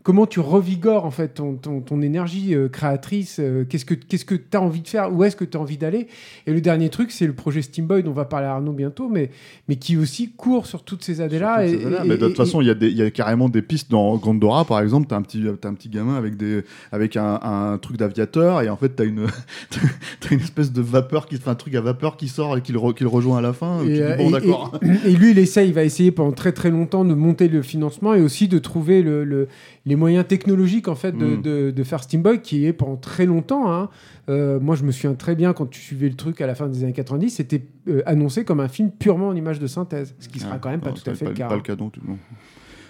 [0.07, 4.25] Comment tu revigores en fait ton, ton- ton énergie euh, créatrice euh, Qu'est-ce que qu'est-ce
[4.25, 6.07] que tu as envie de faire Où est-ce que tu as envie d'aller
[6.47, 9.09] Et le dernier truc, c'est le projet Steamboy dont on va parler à Arnaud bientôt,
[9.09, 9.31] mais,
[9.69, 11.67] mais qui aussi court sur toutes ces années-là.
[11.67, 14.81] Ces mais de toute façon, il y, y a carrément des pistes dans Gondora, par
[14.81, 15.09] exemple.
[15.09, 16.63] T'as un petit, un petit gamin avec des,
[16.93, 19.27] avec un, un truc d'aviateur, et en fait, t'as une,
[20.21, 22.79] t'as une espèce de vapeur qui, un truc à vapeur qui sort et qui le,
[22.79, 23.81] re- qui le rejoint à la fin.
[23.83, 24.79] Et, tu dis, euh, bon, et- d'accord.
[24.83, 27.61] et- et lui, il essaye, il va essayer pendant très très longtemps de monter le
[27.63, 29.49] financement et aussi de trouver le, le-
[29.87, 31.43] les moyens technologiques en fait de, Mm.
[31.43, 33.73] de- de faire Steamboy, qui est pendant très longtemps.
[33.73, 33.89] hein.
[34.29, 36.67] Euh, moi, je me souviens très bien quand tu suivais le truc à la fin
[36.67, 40.29] des années 90, c'était euh, annoncé comme un film purement en image de synthèse, ce
[40.29, 40.59] qui sera Ouais.
[40.61, 41.47] quand même pas Non, tout à fait pas, le cas.
[41.49, 41.57] pas hein.
[41.59, 41.91] le cas non.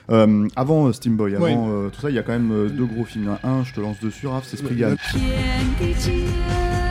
[0.09, 1.56] Euh, avant euh, Steamboy, avant Ouais.
[1.56, 3.36] euh, tout ça, il y a quand même euh, deux gros films.
[3.43, 4.94] Un, je te lance dessus, Raph, c'est Spriggan.
[5.12, 6.86] 天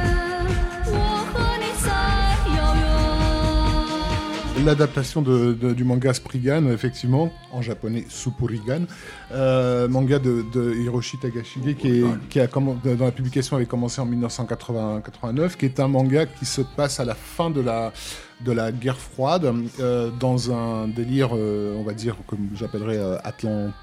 [4.66, 8.86] l'adaptation du manga Spriggan, effectivement, en japonais Supurigan,
[9.32, 15.80] euh, manga de, Hiroshi Tagashige, qui, dans la publication avait commencé en 1989, qui est
[15.80, 20.88] un manga qui se passe à la fin de la, guerre froide, euh, dans un
[20.88, 23.76] délire, euh, on va dire, comme j'appellerais, Atlantique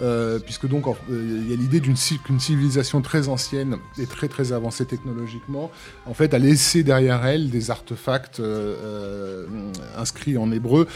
[0.00, 4.52] euh, puisque donc euh, il y a l'idée d'une civilisation très ancienne et très très
[4.52, 5.70] avancée technologiquement,
[6.06, 9.46] en fait, a laissé derrière elle des artefacts euh,
[9.96, 10.86] inscrits en hébreu,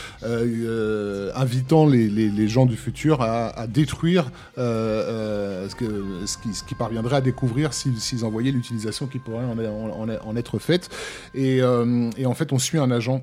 [1.35, 6.75] invitant les, gens du futur à, détruire ce, que, ce, qui,
[7.13, 10.89] à découvrir s'ils envoyaient l'utilisation qui pourrait en, être faite.
[11.35, 13.23] Et en fait, on suit un agent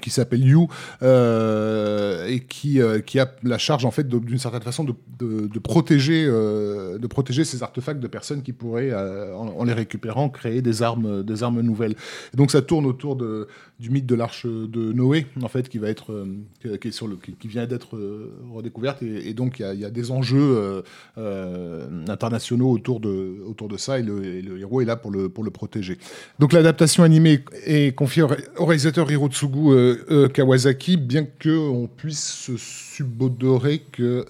[0.00, 0.68] qui s'appelle You
[1.02, 5.58] euh, et qui, euh, qui a la charge en fait d'une certaine façon de, de,
[5.58, 10.82] protéger euh, de protéger ces artefacts de personnes qui pourraient en, les récupérant créer des
[10.82, 11.94] armes des armes nouvelles.
[12.34, 13.48] Donc ça tourne autour de,
[13.80, 16.26] du mythe de l'arche de Noé en fait qui va être euh,
[16.62, 19.62] qui- qui est sur le qui, qui vient d'être euh, redécouverte et, et donc il
[19.62, 20.82] y a, il y a des enjeux
[21.18, 25.10] euh, internationaux autour de autour de ça et le, et le héros est là pour
[25.10, 25.98] le pour le protéger
[26.38, 29.98] donc l'adaptation animée est confiée au, ré- au réalisateur Hirotsugu
[30.32, 34.24] Kawasaki, bien que on puisse se subodorer que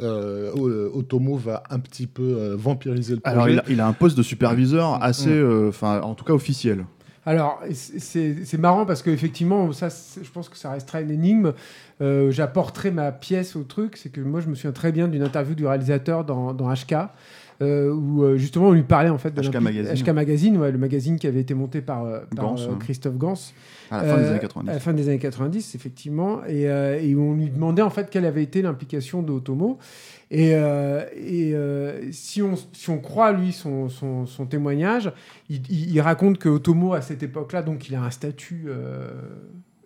[0.94, 3.34] Otomo va un petit peu vampiriser le projet.
[3.34, 5.32] Alors, il a, il a un poste de superviseur assez, Mm.
[5.32, 6.86] euh, enfin, en tout cas officiel.
[7.26, 11.52] Alors, c'est- marrant parce qu'effectivement, ça, je pense que ça restera une énigme.
[12.01, 13.96] Euh, J'apporterai ma pièce au truc.
[13.96, 16.94] C'est que moi, je me souviens très bien d'une interview du réalisateur dans, dans HK.
[17.62, 19.94] euh, où euh, justement on lui parlait en fait de HK Magazine.
[20.05, 22.02] HK Magazine, ouais, le magazine qui avait été monté par,
[22.34, 22.74] par, Gans, euh.
[22.80, 23.34] Christophe Gans
[23.92, 24.68] À la fin des années 90.
[24.70, 26.40] À la fin des années 90, effectivement.
[26.48, 29.78] Et, et on lui demandait en fait quelle avait été l'implication d'Otomo.
[30.35, 35.12] Et, euh, euh, si, on, si on croit lui son, témoignage,
[35.48, 39.12] il raconte que Otomo à cette époque-là, donc il a un statut euh,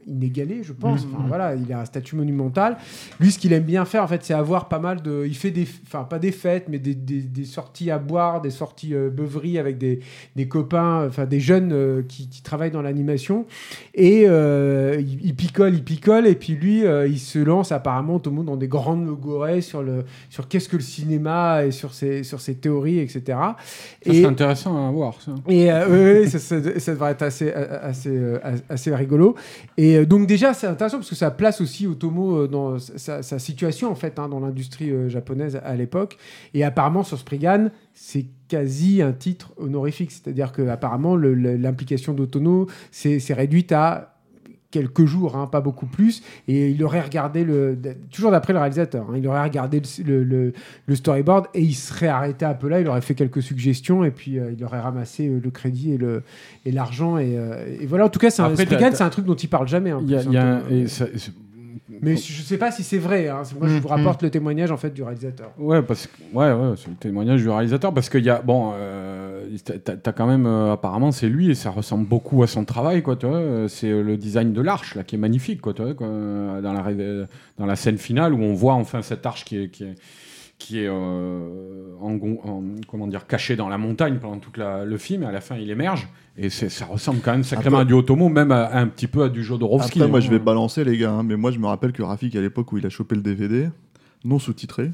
[0.09, 1.05] inégalé, je pense.
[1.13, 2.77] Enfin, voilà, il a un statut monumental.
[3.21, 5.25] Lui, ce qu'il aime bien faire, en fait, c'est avoir pas mal de.
[5.27, 8.51] Il fait des, enfin pas des fêtes, mais des, des- des sorties à boire, des
[8.51, 10.01] sorties euh, beuveries avec des,
[10.37, 13.47] des copains, enfin des jeunes euh, qui, qui travaillent dans l'animation.
[13.95, 18.19] Et euh, il, il picole, il picole, et puis lui, euh, il se lance apparemment
[18.19, 21.71] tout le monde dans des grandes logorées sur le sur qu'est-ce que le cinéma et
[21.71, 23.21] sur ses sur ses théories, etc.
[23.29, 23.57] Ça,
[24.05, 25.33] et c'est intéressant à voir, ça.
[25.49, 29.35] et oui, ça, ça- ça devrait être assez, assez, euh, assez rigolo.
[29.77, 33.39] Et euh, donc déjà, c'est intéressant parce que ça place aussi Otomo euh, dans sa,
[33.39, 36.17] situation en fait hein, dans l'industrie euh, japonaise à l'époque.
[36.55, 43.19] Et apparemment sur Spriggan, c'est quasi un titre honorifique, c'est-à-dire que apparemment l'implication d'Otono c'est
[43.19, 44.18] c'est réduite à
[44.71, 47.79] quelques jours, hein, pas beaucoup plus, et il aurait regardé le,
[48.13, 50.53] toujours d'après le réalisateur, hein, il aurait regardé le, le-
[50.87, 54.11] le storyboard et il serait arrêté un peu là, il aurait fait quelques suggestions et
[54.11, 56.23] puis euh, il aurait ramassé euh, le crédit et le
[56.67, 58.05] et l'argent et, euh, et voilà.
[58.05, 58.49] En tout cas, c'est un,
[58.97, 59.93] c'est un truc dont il parle jamais.
[60.03, 61.33] Il y a- y hein, un- et ça- c'est-
[62.03, 63.29] mais je sais pas si c'est vrai.
[63.29, 63.43] hein.
[63.59, 63.95] Moi, je vous Mhm.
[63.95, 65.51] rapporte le témoignage en fait du réalisateur.
[65.59, 68.73] Ouais, parce que ouais, ouais, c'est le témoignage du réalisateur parce qu'il y a bon,
[68.75, 69.45] euh,
[70.03, 73.17] t'as quand même euh, apparemment c'est lui et ça ressemble beaucoup à son travail quoi,
[73.17, 73.37] tu vois.
[73.37, 76.07] euh, C'est euh, le design de l'arche là qui est magnifique quoi, tu vois, quoi,
[76.07, 76.83] dans la
[77.59, 79.95] dans la scène finale où on voit enfin cette arche qui est qui est
[80.59, 84.97] qui est euh, en, gon- en- comment dire caché dans la montagne pendant tout le
[84.99, 87.93] film et à la fin il émerge et ça ressemble quand même sacrément à du
[87.95, 89.99] Otomo même à, à un petit peu à du Jodorowsky.
[89.99, 90.23] Après, moi, hein.
[90.23, 92.71] je vais balancer, les gars, hein, mais moi, je me rappelle que Rafik, à l'époque
[92.73, 93.69] où il a chopé le DVD,
[94.25, 94.93] non sous-titré,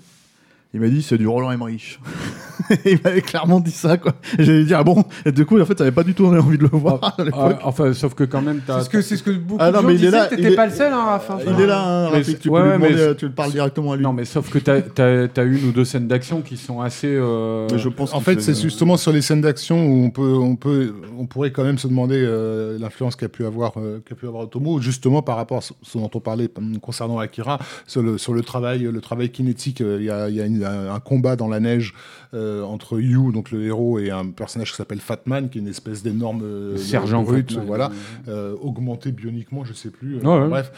[0.75, 1.99] il m'a dit c'est du Roland Emmerich.
[2.85, 4.13] il m'avait clairement dit ça, quoi.
[4.39, 5.05] J'allais dire, ah bon?
[5.27, 7.25] Et du coup, en fait, j'avais pas du tout envie de le voir à Ah,
[7.25, 7.59] l'époque.
[7.65, 9.79] enfin, sauf que quand même, t'as- C'est ce que c'est ce que beaucoup Ah non,
[9.79, 10.11] de gens mais il est disaient.
[10.13, 11.31] là, T'étais est- pas le seul, hein, Raph.
[11.47, 13.97] il est là, hein, tu ouais, peux ouais, demander, c'est- tu le parles directement à
[13.97, 14.03] lui.
[14.05, 17.09] Non, mais sauf que t'as as, as une ou deux scènes d'action qui sont assez.
[17.09, 20.57] Mais je pense En fait, c'est justement sur les scènes d'action où on peut, on
[20.57, 24.27] peut, on pourrait quand même se demander euh, l'influence qu'a pu avoir, euh, qu'a pu
[24.27, 28.17] avoir Otomo, justement par rapport à ce dont on parlait hum, concernant Akira, sur le,
[28.19, 29.81] sur le travail, le travail kinétique.
[29.81, 31.95] euh, Il y a, il y a une- un, un combat dans la neige
[32.35, 35.69] euh, entre Yu, donc le héros, et un personnage qui s'appelle Fatman, qui est une
[35.69, 37.67] espèce d'énorme euh, Sergent brute, Fatman.
[37.67, 37.91] voilà,
[38.29, 40.17] euh, augmenté bioniquement, je sais plus.
[40.17, 40.49] Ouais, ouais.
[40.49, 40.73] Bref,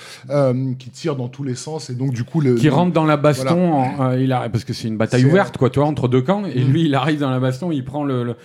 [0.79, 3.07] qui tire dans tous les sens et donc du coup le qui le- rentre dans
[3.07, 6.09] la baston, en- il a, parce que c'est une bataille ouverte, quoi, tu vois, entre
[6.09, 6.69] deux camps, et Mm.
[6.73, 8.37] lui, il arrive dans la baston, il prend le-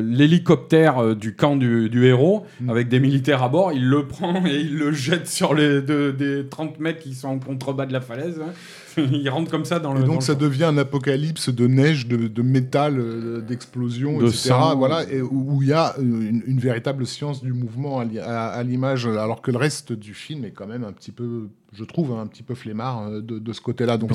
[0.00, 2.70] l'hélicoptère du camp du, du héros, Mm.
[2.70, 6.44] avec des militaires à bord, il le prend et il le jette sur les des
[6.48, 8.40] 30 mètres qui sont en contrebas de la falaise.
[8.40, 8.52] hein.
[9.12, 10.00] il rentre comme ça dans le.
[10.02, 14.48] Et donc ça devient un apocalypse de neige, de, de métal, euh, d'explosion, De etc.
[14.50, 14.76] sang.
[14.76, 18.48] Voilà, et où il y a une, une véritable science du mouvement à, li- à-
[18.48, 21.84] à l'image, alors que le reste du film est quand même un petit peu, je
[21.84, 23.96] trouve, un petit peu flemmard euh, de, de ce côté-là.
[23.96, 24.10] Donc,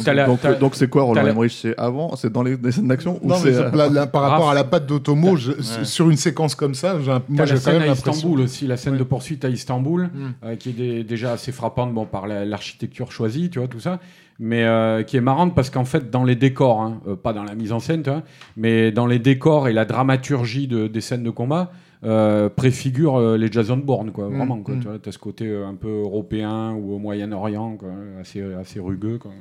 [0.75, 1.57] c'est quoi Roland Emmerich?
[1.61, 2.15] C'est avant?
[2.15, 4.23] C'est dans les, les scènes d'action ou non, mais c'est, ça- euh, là- là, par
[4.23, 5.53] rapport Ah, à la patte d'Otomo, Ouais.
[5.83, 8.11] sur une séquence comme ça, j'ai moi quand scène même à l'impression.
[8.13, 10.09] Istanbul aussi, la scène de poursuite à Istanbul, Mm.
[10.43, 13.79] euh, qui est des- déjà assez frappante bon, par la- l'architecture choisie, tu vois, tout
[13.79, 13.99] ça,
[14.39, 17.43] mais euh, qui est marrante parce qu'en fait, dans les décors, hein, euh, pas dans
[17.43, 18.23] la mise en scène, tu vois,
[18.57, 21.71] mais dans les décors et la dramaturgie de- des scènes de combat,
[22.03, 24.79] euh, préfigure euh, les Jason Bourne, quoi, Mm, vraiment, quoi, mm.
[24.79, 27.77] tu vois, t'as ce côté un peu européen ou au Moyen-Orient,
[28.19, 29.31] assez, assez rugueux, quoi.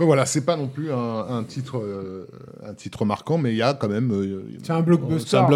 [0.00, 0.96] Mais voilà, c'est pas non plus un,
[1.28, 2.26] un titre, euh,
[2.66, 4.10] un titre marquant, mais il y a quand même.
[4.12, 5.28] euh, C'est un blockbuster.
[5.28, 5.48] C'est un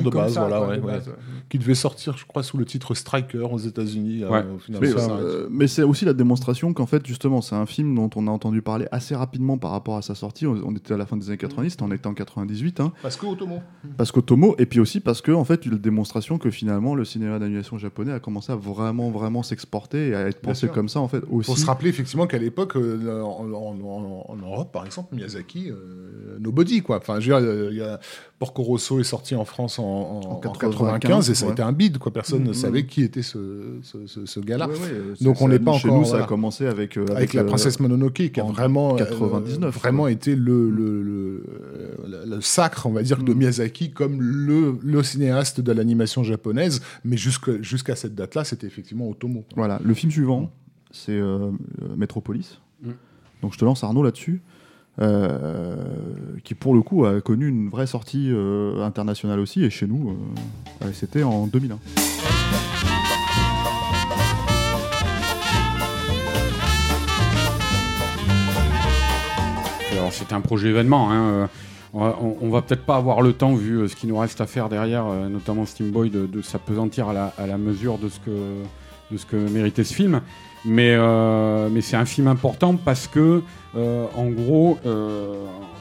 [0.00, 0.92] de base, ça, voilà, quoi, ouais, de ouais.
[0.94, 1.14] base, ouais.
[1.50, 4.24] qui devait sortir, je crois, sous le titre Striker aux États-Unis.
[4.24, 4.42] Euh,
[4.82, 8.30] euh, mais c'est aussi la démonstration qu'en fait, justement, c'est un film dont on a
[8.30, 10.46] entendu parler assez rapidement par rapport à sa sortie.
[10.46, 13.16] On, on était à la fin des années 90, on était en 98, hein, Parce
[13.16, 13.60] que Otomo.
[13.98, 17.38] parce qu'Otomo, et puis aussi parce que, en fait, une démonstration que finalement, le cinéma
[17.38, 20.72] d'animation japonais a commencé à vraiment, vraiment s'exporter et à être pensé sûr.
[20.72, 21.50] comme ça, en fait, aussi.
[21.50, 26.82] Faut se rappeler effectivement qu'à l'époque, euh, en, en- Europe, par exemple, Miyazaki, euh, nobody,
[26.82, 26.96] quoi.
[26.98, 28.00] Enfin, je veux dire, euh, il y a
[28.38, 30.70] Porco Rosso est sorti en France en, en- En en 95,
[31.00, 32.12] 95 et ça a été un bide, quoi.
[32.12, 32.54] Personne ne Mhm.
[32.54, 34.68] savait qui était ce, ce, ce- ce gars-là.
[34.68, 36.24] Ouais, ouais, euh, Donc on n'est pas chez encore, nous, ça voilà.
[36.24, 39.74] a commencé avec, euh, Avec, la euh, princesse Mononoke qui a en vraiment, euh, 99,
[39.78, 40.10] vraiment quoi.
[40.10, 41.44] été le, le, le,
[42.06, 43.38] le- le sacre, on va dire, de Mm.
[43.38, 46.80] Miyazaki comme le, le cinéaste de l'animation japonaise.
[47.04, 49.40] Mais jusqu'à cette date-là, c'était effectivement Otomo.
[49.40, 49.48] quoi.
[49.56, 50.50] Voilà, le film suivant,
[50.90, 51.50] c'est euh,
[51.82, 52.58] euh, Metropolis.
[52.82, 52.90] Mm.
[53.42, 54.40] Donc je te lance Arnaud là-dessus,
[55.00, 55.74] euh,
[56.44, 60.16] qui pour le coup a connu une vraie sortie euh, internationale aussi, et chez nous,
[60.82, 61.78] euh, c'était en 2001.
[69.92, 71.10] Alors c'était un projet événement.
[71.10, 71.48] hein,
[71.94, 75.04] On va, peut-être pas avoir le temps, vu ce qu'il nous reste à faire derrière,
[75.28, 79.94] notamment Steam Boy, de, s'apesantir à la, à la mesure de ce que méritait ce
[79.94, 80.22] film.
[80.64, 83.42] Mais, euh, mais c'est un film important parce que,
[83.74, 85.34] euh, en gros, euh,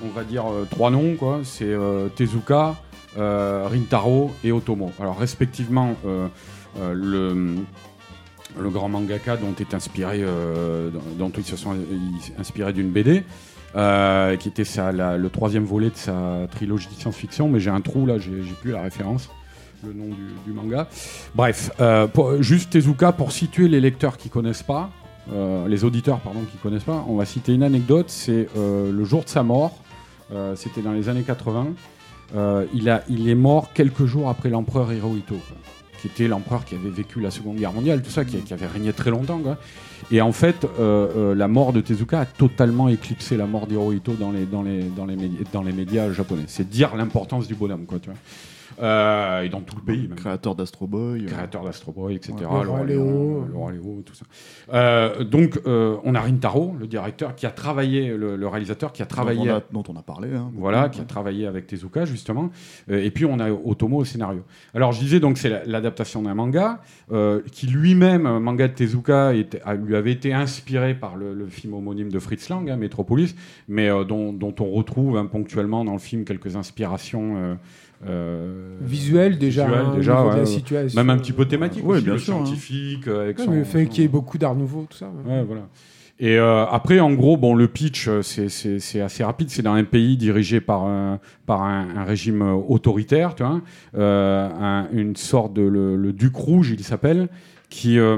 [0.04, 1.42] on va dire trois noms, quoi.
[1.44, 1.76] C'est
[2.16, 2.76] Tezuka,
[3.18, 4.92] Rintaro et Otomo.
[5.00, 5.96] Alors respectivement,
[6.94, 7.56] le
[8.60, 10.26] le grand mangaka dont est inspiré,
[11.18, 11.74] dont, ils se sont
[12.40, 13.24] inspirés d'une BD,
[14.40, 17.80] qui était sa- la- le troisième volet de sa trilogie de science-fiction, mais j'ai un
[17.82, 19.30] trou là, j'ai plus la référence,
[19.86, 20.10] le nom
[20.46, 20.88] du, manga.
[21.36, 24.90] Bref, euh, pour- juste Tezuka, pour situer les lecteurs qui connaissent pas,
[25.32, 29.04] euh, les auditeurs pardon qui connaissent pas, on va citer une anecdote, c'est euh, le
[29.06, 29.78] jour de sa mort,
[30.56, 31.68] c'était dans les années 80,
[32.38, 35.36] euh, il, a, il est mort quelques jours après l'empereur Hirohito.
[36.00, 38.94] qui était l'empereur qui avait vécu la Seconde Guerre mondiale, tout ça, qui, avait régné
[38.94, 39.40] très longtemps.
[39.40, 39.58] quoi.
[40.10, 44.46] Et en fait, la mort de Tezuka a totalement éclipsé la mort d'Hirohito dans les,
[44.46, 45.18] dans, les, dans, les
[45.52, 46.46] dans les médias japonais.
[46.48, 48.18] C'est dire l'importance du bonhomme, quoi, tu vois.
[48.82, 50.16] Euh, et dans tout le pays même.
[50.18, 51.24] Créateur d'Astro Boy.
[51.24, 52.34] euh, créateur d'Astro Boy, etc.
[52.42, 52.66] Ouais.
[52.66, 53.46] Roi Léo.
[53.50, 54.26] Le Roi Léo, tout ça.
[54.74, 59.02] Euh, donc, euh, on a Rintaro, le directeur, qui a travaillé, le, le réalisateur, qui
[59.02, 60.30] a dont travaillé, on a- dont on a parlé.
[60.34, 60.52] hein.
[60.56, 62.50] voilà, qui a travaillé avec Tezuka justement.
[62.90, 64.44] Euh, et puis on a Otomo au scénario.
[64.74, 68.74] Alors, je disais donc c'est la- l'adaptation d'un manga euh, qui lui-même, un manga de
[68.74, 72.70] Tezuka, était- a- lui avait été inspiré par le, le film homonyme de Fritz Lang,
[72.70, 73.36] hein, Metropolis,
[73.68, 77.34] mais euh, dont, dont on retrouve hein, ponctuellement dans le film quelques inspirations.
[77.38, 77.56] euh,
[78.08, 81.00] euh, Visuel déjà, hein, déjà, de la situation.
[81.00, 82.46] Même un petit peu thématique Ouais, aussi, bien le sûr, hein.
[82.46, 84.86] scientifique euh, avec Ouais, son- mais le fait son- qu'il y ait beaucoup d'art nouveau,
[84.90, 85.06] tout ça.
[85.26, 85.32] ouais.
[85.34, 85.62] Ouais, voilà.
[86.20, 89.50] Et euh, après, en gros, bon, le pitch, c'est- assez rapide.
[89.50, 93.62] C'est dans un pays dirigé par un, par un, un régime autoritaire, tu vois,
[93.98, 97.28] euh, un- une sorte de le, le duc rouge, il s'appelle,
[97.72, 98.18] qui, euh,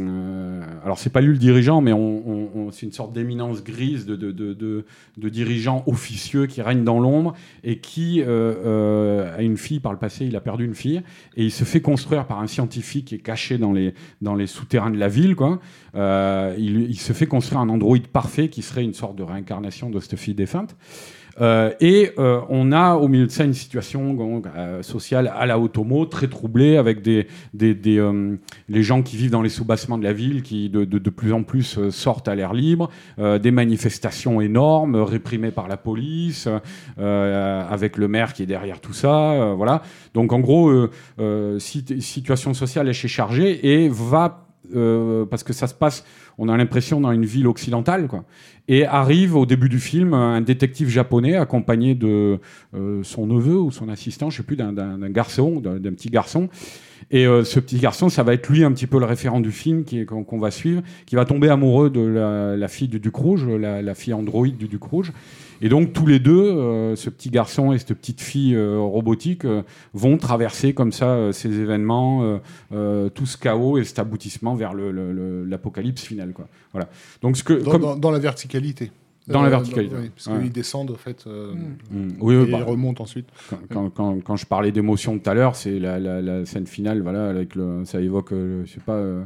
[0.00, 4.06] euh, alors c'est pas lui le dirigeant, mais on, on- c'est une sorte d'éminence grise
[4.06, 4.54] de, de, de,
[5.18, 8.26] de, dirigeants officieux qui règnent dans l'ombre et qui euh,
[8.64, 10.24] euh, a une fille par le passé.
[10.24, 11.02] Il a perdu une fille
[11.36, 13.92] et il se fait construire par un scientifique qui est caché dans les
[14.22, 15.60] dans les souterrains de la ville, quoi.
[15.94, 19.90] Euh, il, il se fait construire un androïde parfait qui serait une sorte de réincarnation
[19.90, 20.74] de cette fille défunte.
[21.40, 25.46] Euh, et euh, on a au milieu de ça une situation donc, euh, sociale à
[25.46, 28.36] la Otomo, très troublée, avec des, des, des, euh,
[28.68, 31.32] les gens qui vivent dans les sous-bassements de la ville qui de, de, de plus
[31.32, 36.48] en plus euh, sortent à l'air libre, des manifestations énormes réprimées par la police,
[36.96, 39.54] avec le maire qui est derrière tout ça.
[39.56, 39.82] voilà.
[40.14, 40.88] Donc en gros,
[41.58, 46.04] sit- situation sociale est chargée et va, euh, parce que ça se passe,
[46.38, 48.24] on a l'impression dans une ville occidentale, quoi.
[48.68, 52.38] Et arrive au début du film un détective japonais accompagné de
[52.74, 54.72] euh, son neveu ou son assistant, je sais plus, d'un-
[55.10, 56.48] garçon, d'un petit garçon.
[57.10, 59.52] Et euh, ce petit garçon, ça va être lui un petit peu le référent du
[59.52, 63.46] film qu'on va suivre, qui va tomber amoureux de la, la fille du Duc Rouge,
[63.46, 65.12] la, la fille androïde du Duc Rouge.
[65.62, 69.46] Et donc tous les deux, euh, ce petit garçon et cette petite fille euh, robotique,
[69.94, 72.38] vont traverser comme ça ces événements,
[72.70, 76.32] tout ce chaos et cet aboutissement vers l'apocalypse final.
[76.32, 76.48] Quoi.
[76.72, 76.88] Voilà.
[77.22, 78.90] Donc ce que, Dans, comme- dans- dans la verticalité.
[79.28, 80.42] Dans la verticalité, oui, parce ouais.
[80.44, 81.52] qu'ils descendent, en fait, euh,
[81.90, 82.08] Mm.
[82.20, 83.26] Oui, oui, et bah, ils remontent ensuite.
[83.50, 86.66] quand, quand, quand, quand je parlais d'émotion tout à l'heure, c'est la, la, la scène
[86.66, 89.24] finale, voilà, avec le, ça évoque, euh, je sais pas, euh,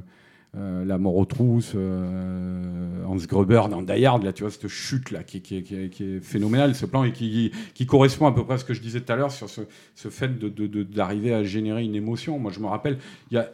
[0.57, 4.69] euh, la mort aux trousses, euh, Hans Gruber dans Die Hard, là, tu vois, cette
[4.69, 8.33] chute là, qui, qui, qui, qui est phénoménale, ce plan, et qui, qui correspond à
[8.33, 9.61] peu près à ce que je disais tout à l'heure sur ce,
[9.95, 12.39] ce fait de, de, de- d'arriver à générer une émotion.
[12.39, 12.99] Moi, je me rappelle,
[13.31, 13.51] il y a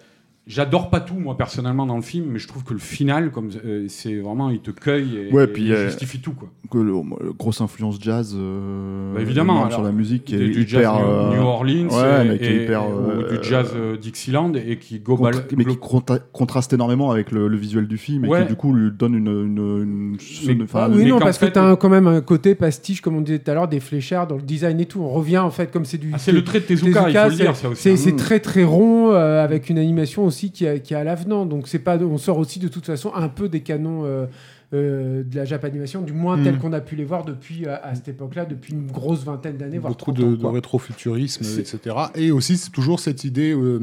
[0.49, 3.51] J'adore pas tout, moi, personnellement, dans le film, mais je trouve que le final, comme
[3.65, 6.49] euh, c'est vraiment, il te cueille et, Ouais, et puis, il euh, justifie tout, quoi.
[6.71, 8.33] Que le, le- grosse influence jazz.
[8.39, 10.67] euh, Bah, évidemment, sur la musique qui est du, hyper.
[10.67, 10.87] jazz
[11.33, 13.97] New, New Orleans ouais, et, mais qui est et- hyper, et- ou du jazz euh,
[13.97, 18.25] Dixieland et qui global, mais qui contra- contraste énormément avec le, le visuel du film
[18.25, 18.43] et Ouais.
[18.43, 20.17] qui du coup lui donne une, une,
[20.49, 22.55] une enfin, Ah oui, mais non, parce fait, que tu as quand même un côté
[22.55, 25.01] pastiche, comme on disait tout à l'heure, des fléchards dans le design et tout.
[25.01, 26.13] On revient en fait, comme c'est du.
[26.15, 27.83] Ah, c'est le trait de Tezuka, il faut le dire, ça aussi.
[27.83, 28.17] C'est c'est Mm.
[28.17, 31.47] très très rond, avec une animation aussi qui a à l'avenant.
[31.47, 34.05] Donc c'est pas, on sort aussi de toute façon un peu des canons.
[34.05, 34.27] euh,
[34.75, 36.43] euh, de la Japanimation, du moins Mm.
[36.43, 39.57] tel qu'on a pu les voir depuis à, à cette époque-là, depuis une grosse vingtaine
[39.57, 41.95] d'années, voire beaucoup 30 de, de rétrofuturisme, etc.
[42.17, 43.79] Et aussi, c'est toujours cette idée euh,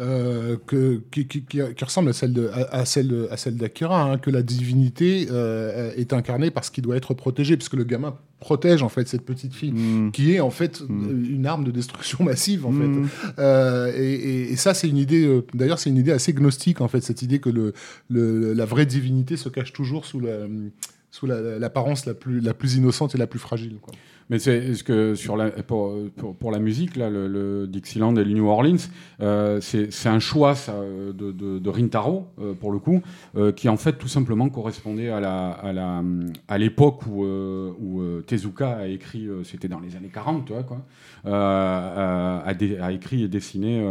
[0.00, 3.36] euh, que, qui, qui- qui- qui ressemble à celle de, à, à celle de- à
[3.36, 7.74] celle d'Akira, hein, que la divinité euh, est incarnée parce qu'il doit être protégé, puisque
[7.74, 9.72] le gamin protège en fait cette petite fille.
[9.72, 10.10] Mm.
[10.12, 11.24] qui est en fait Mm.
[11.30, 13.06] une arme de destruction massive en Mm.
[13.08, 13.34] fait.
[13.38, 16.88] Euh, et, et- et ça c'est une idée, d'ailleurs c'est une idée assez gnostique en
[16.88, 17.72] fait, cette idée que le,
[18.10, 20.46] le- la vraie divinité se cache toujours sous la
[21.10, 23.76] sous la- l'apparence la, plus la plus innocente et la plus fragile.
[23.80, 23.94] Quoi.
[24.30, 28.14] Mais c'est ce que sur la, pour, pour, pour la musique, là, le, le Dixieland
[28.16, 28.76] et le New Orleans,
[29.20, 30.74] euh, c'est un choix ça,
[31.12, 33.02] de, de, de Rintaro, euh, pour le coup,
[33.36, 36.02] euh, qui en fait tout simplement correspondait à la à la
[36.48, 40.78] à l'époque où, où Tezuka a écrit, c'était dans les années 40, tu vois, quoi,
[41.48, 43.84] a, dé- a écrit et dessiné.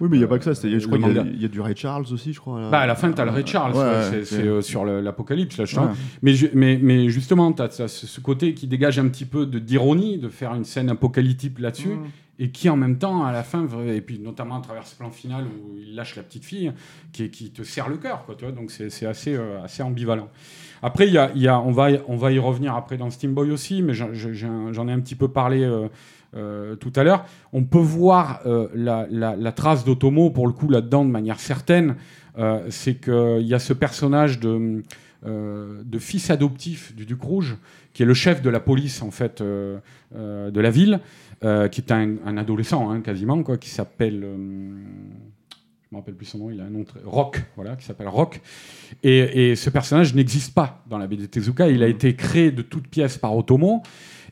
[0.00, 0.52] Oui, mais il n'y a pas que ça.
[0.54, 1.30] Je crois qu'il y, a- manga.
[1.32, 2.60] il y a du Ray Charles aussi, je crois.
[2.60, 2.70] là.
[2.70, 5.58] Bah, à la fin, tu as le Ray Charles, Ouais, ouais, ouais, c'est- sur l'apocalypse,
[5.58, 5.76] là, je.
[6.22, 9.58] Mais, mais, mais justement, tu as, ce, ce côté qui dégage un petit peu de-
[9.80, 12.06] d'ironie, de faire une scène apocalyptique là-dessus, Mm.
[12.38, 15.10] et qui en même temps, à la fin, et puis notamment à travers ce plan
[15.10, 16.72] final où il lâche la petite fille,
[17.12, 20.28] qui, qui te serre le cœur, quoi, tu vois, donc c'est assez, euh, assez ambivalent.
[20.82, 23.10] Après, il y a, y a, on, va, y- on va y revenir après dans
[23.10, 25.88] Steam Boy aussi, mais j'en ai un petit peu parlé euh,
[26.36, 27.24] euh, tout à l'heure.
[27.54, 31.40] On peut voir euh, la, la- la trace d'Otomo, pour le coup, là-dedans, de manière
[31.40, 31.96] certaine.
[32.68, 34.82] C'est qu'il y a ce personnage de,
[35.26, 37.56] euh, de fils adoptif du Duc Rouge,
[37.92, 39.78] qui est le chef de la police, en fait, euh,
[40.14, 41.00] euh, de la ville,
[41.40, 44.20] qui est un, adolescent, hein, quasiment, quoi, qui s'appelle...
[44.20, 44.26] je
[45.92, 47.00] me rappelle plus son nom, il a un nom très...
[47.04, 48.40] Rock, voilà, qui s'appelle Rock.
[49.02, 52.88] Et, ce personnage n'existe pas dans la BD Tezuka, il a été créé de toutes
[52.88, 53.82] pièces par Otomo.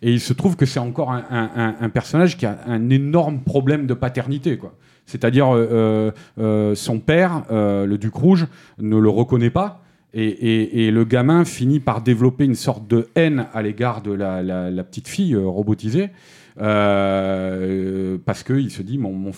[0.03, 3.95] Et il se trouve que c'est encore un, personnage qui a un énorme problème de
[3.95, 4.75] paternité, quoi.
[5.07, 5.47] C'est-à-dire,
[6.75, 8.47] son père, le Duc Rouge,
[8.79, 9.84] ne le reconnaît pas.
[10.17, 15.09] Et, le gamin finit par développer une sorte de haine à l'égard de la petite
[15.09, 16.11] fille euh, robotisée.
[16.61, 19.33] Euh, parce qu'il se dit mon,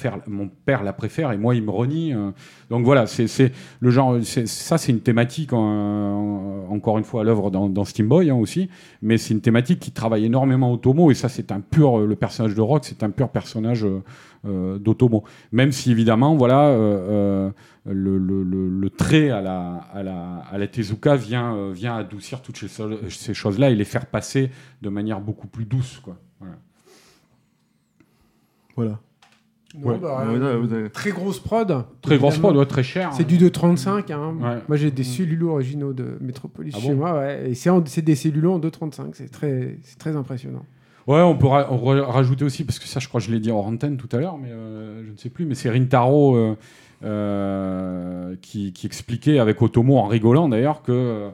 [0.64, 2.12] père la préfère et moi il me renie.
[2.12, 2.30] euh.
[2.70, 7.24] Donc voilà, c'est le genre, ça c'est une thématique en- en- encore une fois à
[7.24, 8.68] l'œuvre dans, dans Steam Boy hein, aussi,
[9.02, 12.54] mais c'est une thématique qui travaille énormément Otomo et ça c'est un pur, le personnage
[12.54, 14.02] de Rock c'est un pur personnage euh,
[14.46, 15.24] euh, d'Otomo.
[15.52, 17.50] Même si évidemment voilà euh,
[17.86, 22.58] euh, le, trait à la, à la, à la Tezuka vient, euh, vient adoucir toutes
[22.58, 24.50] ces, choses-là et les faire passer
[24.82, 26.00] de manière beaucoup plus douce.
[26.02, 26.16] Quoi.
[28.76, 29.00] Voilà.
[29.78, 29.98] Non, Ouais.
[29.98, 31.84] bah, avez- Très grosse prod.
[32.00, 33.10] Très grosse prod, ouais, très cher.
[33.12, 34.10] C'est du 2,35.
[34.10, 34.34] Hein.
[34.40, 34.58] Ouais.
[34.68, 37.18] Moi, j'ai des cellulos originaux de Metropolis Ah chez bon moi.
[37.18, 37.50] Ouais.
[37.50, 39.14] Et c'est en- c'est des cellulos en 2,35.
[39.14, 40.62] C'est très, c'est très impressionnant.
[41.06, 43.38] Ouais, on peut ra- ra- rajouter aussi, parce que ça, je crois que je l'ai
[43.38, 46.36] dit hors antenne tout à l'heure, mais euh, je ne sais plus, mais c'est Rintaro
[46.36, 46.56] euh,
[47.04, 51.28] euh, qui, qui expliquait avec Otomo, en rigolant d'ailleurs, que euh,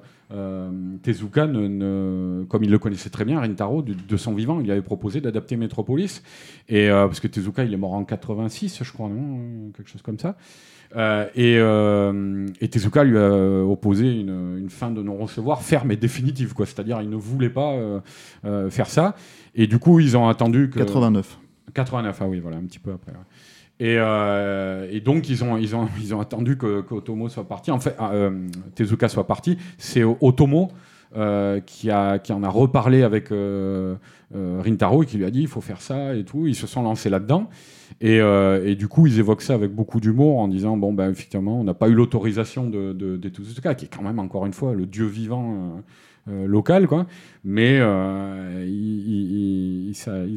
[1.02, 4.64] Tezuka, ne, ne- comme il le connaissait très bien, Rintaro, de, de son vivant, il
[4.64, 6.22] lui avait proposé d'adapter Metropolis,
[6.68, 10.02] et, euh, parce que Tezuka, il est mort en 86, je crois, non Quelque chose
[10.02, 10.36] comme ça.
[10.94, 15.96] Euh, et, euh, et Tezuka lui a opposé une, une fin de non-recevoir ferme et
[15.96, 16.66] définitive, quoi.
[16.66, 18.00] C'est-à-dire, il ne voulait pas euh,
[18.44, 19.14] euh, faire ça.
[19.54, 20.78] Et du coup, ils ont attendu que.
[20.80, 21.38] 89.
[21.72, 23.12] 89, ah oui, voilà, un petit peu après.
[23.12, 23.18] ouais.
[23.82, 25.56] Et, euh, et donc, ils ont,
[26.20, 27.72] attendu que, Otomo soit parti.
[27.72, 28.46] En fait, euh,
[28.76, 29.58] Tezuka soit parti.
[29.76, 30.70] C'est Otomo
[31.16, 33.30] euh, qui, en a reparlé avec
[34.32, 36.46] Rintaro et qui lui a dit il faut faire ça et tout.
[36.46, 37.50] Ils se sont lancés là-dedans.
[38.00, 38.20] Et,
[38.76, 41.74] du coup, ils évoquent ça avec beaucoup d'humour en disant bon, ben, effectivement, on n'a
[41.74, 45.82] pas eu l'autorisation de, Tezuka, qui est quand même, encore une fois, le dieu vivant.
[46.28, 47.06] local, quoi.
[47.42, 47.78] Mais
[48.68, 49.92] ils,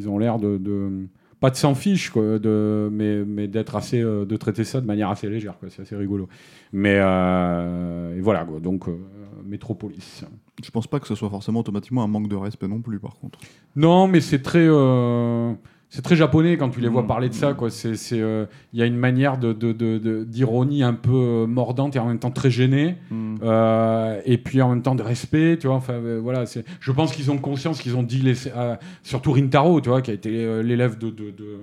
[0.08, 1.06] ont l'air de-
[1.46, 4.86] pas de s'en fiche, quoi, de, mais, mais d'être assez, euh, de traiter ça de
[4.86, 5.68] manière assez légère, quoi.
[5.70, 6.28] C'est assez rigolo.
[6.72, 8.58] Mais euh, et voilà, quoi.
[8.58, 8.98] Donc euh,
[9.44, 10.24] Métropolis.
[10.60, 13.14] Je pense pas que ce soit forcément automatiquement un manque de respect non plus, par
[13.14, 13.38] contre.
[13.76, 14.66] Non, mais c'est très,
[15.88, 17.06] c'est très japonais quand tu les vois Mm.
[17.06, 17.54] parler de ça.
[17.54, 17.70] Quoi.
[17.70, 21.12] C'est, c'est, euh, il y a une manière de, de- de- de- d'ironie un peu
[21.14, 22.96] euh, mordante et en même temps très gênée.
[23.10, 23.34] Mm.
[23.42, 25.76] Euh, et puis en même temps de respect, tu vois.
[25.76, 26.44] Enfin, euh, voilà.
[26.80, 30.10] Je pense qu'ils ont conscience qu'ils ont dit, les, euh, surtout Rintaro, tu vois, qui
[30.10, 31.10] a été euh, l'élève de.
[31.10, 31.58] de, de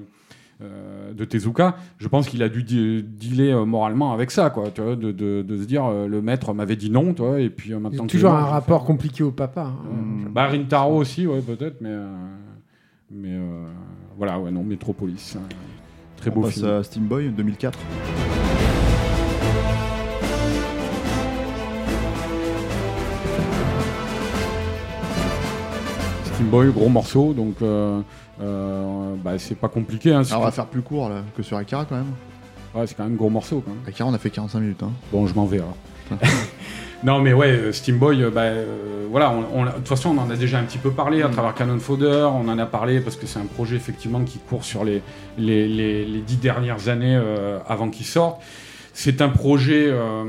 [0.62, 4.82] euh, de Tezuka, je pense qu'il a dû dealer euh, moralement avec ça, quoi, tu
[4.82, 7.50] vois, de, de- de se dire euh, le maître m'avait dit non, tu vois, et
[7.50, 9.64] puis euh, Il y maintenant que toujours un rapport compliqué au papa.
[9.74, 9.92] hein.
[9.92, 10.30] Mm.
[10.32, 12.08] Bah, Rintaro aussi, ouais, peut-être, mais, euh,
[13.12, 13.66] mais euh,
[14.18, 15.42] voilà, ouais, non, Metropolis, hein.
[16.18, 16.68] très On beau passe film.
[16.68, 17.78] à Steam Boy 2004.
[26.26, 28.02] Steam Boy, gros morceau, donc euh,
[28.42, 30.12] euh, bah, c'est pas compliqué.
[30.14, 32.12] Hein, Alors on va faire plus court là, que sur Akira quand même.
[32.76, 33.62] ouais, c'est quand même gros morceau.
[33.66, 33.82] Quand même.
[33.88, 34.84] Akira on a fait 45 minutes.
[34.84, 34.92] Hein.
[35.12, 35.76] Bon, je m'en vais alors.
[37.04, 40.30] non, mais ouais, euh, Steam Boy, euh, bah, euh, voilà, de toute façon, on en
[40.30, 42.28] a déjà un petit peu parlé à travers Cannon Fodder.
[42.34, 45.02] On en a parlé parce que c'est un projet effectivement qui court sur les,
[45.38, 48.42] les, les- les dix dernières années euh, avant qu'il sorte.
[48.94, 49.88] C'est un projet.
[49.90, 50.24] euh,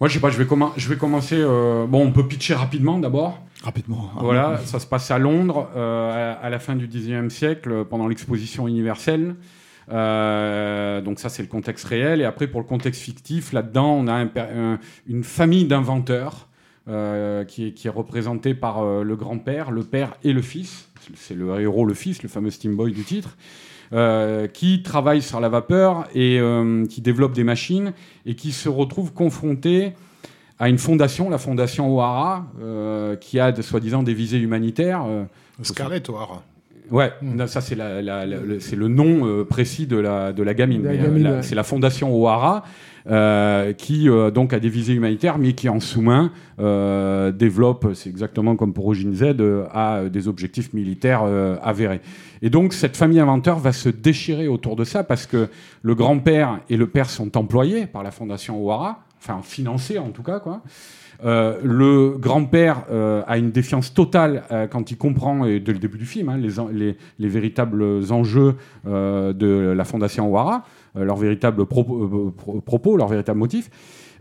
[0.00, 0.46] Moi, je sais pas, je vais,
[0.76, 1.42] je vais commencer.
[1.88, 3.38] Bon, on peut pitcher rapidement d'abord.
[3.62, 4.10] Rapidement.
[4.16, 8.66] Ah, Voilà, ça se passe à Londres à, la fin du XIXe siècle, pendant l'exposition
[8.66, 9.34] universelle.
[9.90, 12.20] Euh, donc ça, c'est le contexte réel.
[12.20, 14.26] Et après, pour le contexte fictif, là-dedans, on a
[15.06, 16.48] une famille d'inventeurs
[16.88, 20.88] euh, qui, est, représentée par euh, le grand-père, le père et le fils.
[21.14, 23.36] C'est le héros, le fils, le fameux Steam Boy du titre.
[24.52, 26.38] qui travaillent sur la vapeur et
[26.88, 27.92] qui développent des machines
[28.26, 29.94] et qui se retrouvent confrontés
[30.60, 32.46] à une fondation, la fondation O'Hara,
[33.20, 35.04] qui a soi-disant des visées humanitaires.
[35.62, 36.42] Scarlett O'Hara.
[36.90, 37.36] Ouais, Mm.
[37.36, 40.42] non, ça c'est la- la- la- le, c'est le nom euh, précis de la, de
[40.42, 40.86] la gamine.
[40.86, 41.42] Euh, gamine, la- ouais.
[41.42, 42.64] C'est la fondation O'Hara
[43.08, 48.10] euh, qui euh, donc a des visées humanitaires, mais qui en sous-main euh, développe, c'est
[48.10, 52.00] exactement comme pour Origin Z, euh, a des objectifs militaires euh, avérés.
[52.42, 55.48] Et donc cette famille inventeur va se déchirer autour de ça parce que
[55.82, 60.22] le grand-père et le père sont employés par la fondation O'Hara, enfin financés en tout
[60.22, 60.60] cas, quoi.
[61.24, 65.78] Euh, le grand-père euh, a une défiance totale euh, quand il comprend, et dès le
[65.78, 68.54] début du film, hein, les, les- les véritables enjeux
[68.86, 70.64] euh, de la fondation O'Hara,
[70.96, 73.70] euh, leurs véritables propos, pro- propos, leurs véritables motifs.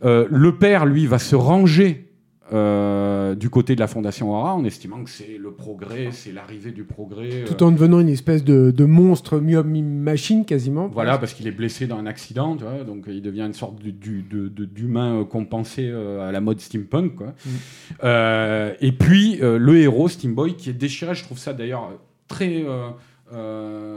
[0.03, 2.08] Le père, lui, va se ranger
[2.51, 6.71] euh, du côté de la Fondation Aura en estimant que c'est le progrès, c'est l'arrivée
[6.71, 7.43] du progrès.
[7.45, 10.87] Tout en devenant une espèce de, de monstre mi-machine quasiment.
[10.87, 13.81] Voilà, parce qu'il est blessé dans un accident, tu vois, donc il devient une sorte
[13.81, 17.15] d'humain euh, compensé euh, à la mode steampunk.
[17.15, 17.27] Quoi.
[17.27, 17.49] Mm.
[18.03, 21.91] Euh, et puis euh, le héros, Steamboy, qui est déchiré, je trouve ça d'ailleurs
[22.27, 22.89] très, euh,
[23.33, 23.88] euh,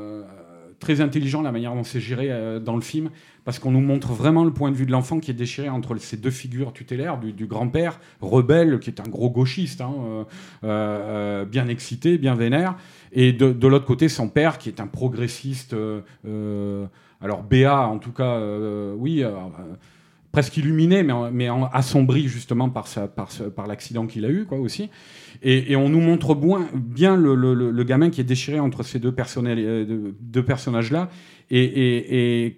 [0.82, 3.10] très intelligent la manière dont c'est géré euh, dans le film,
[3.44, 5.96] parce qu'on nous montre vraiment le point de vue de l'enfant qui est déchiré entre
[5.96, 10.24] ces deux figures tutélaires, du, grand-père, rebelle, qui est un gros gauchiste, hein, euh,
[10.64, 12.76] euh, bien excité, bien vénère,
[13.12, 15.74] et de, de l'autre côté, son père, qui est un progressiste,
[17.20, 18.40] alors BA en tout cas,
[18.96, 19.22] oui,
[20.32, 24.88] presque illuminé, mais, mais assombri justement par, par, par l'accident qu'il a eu, quoi, aussi.
[25.42, 26.34] Et, et on nous montre
[26.74, 31.10] bien, le, le- le- gamin qui est déchiré entre ces deux, euh, deux- personnages-là,
[31.50, 32.56] et, et,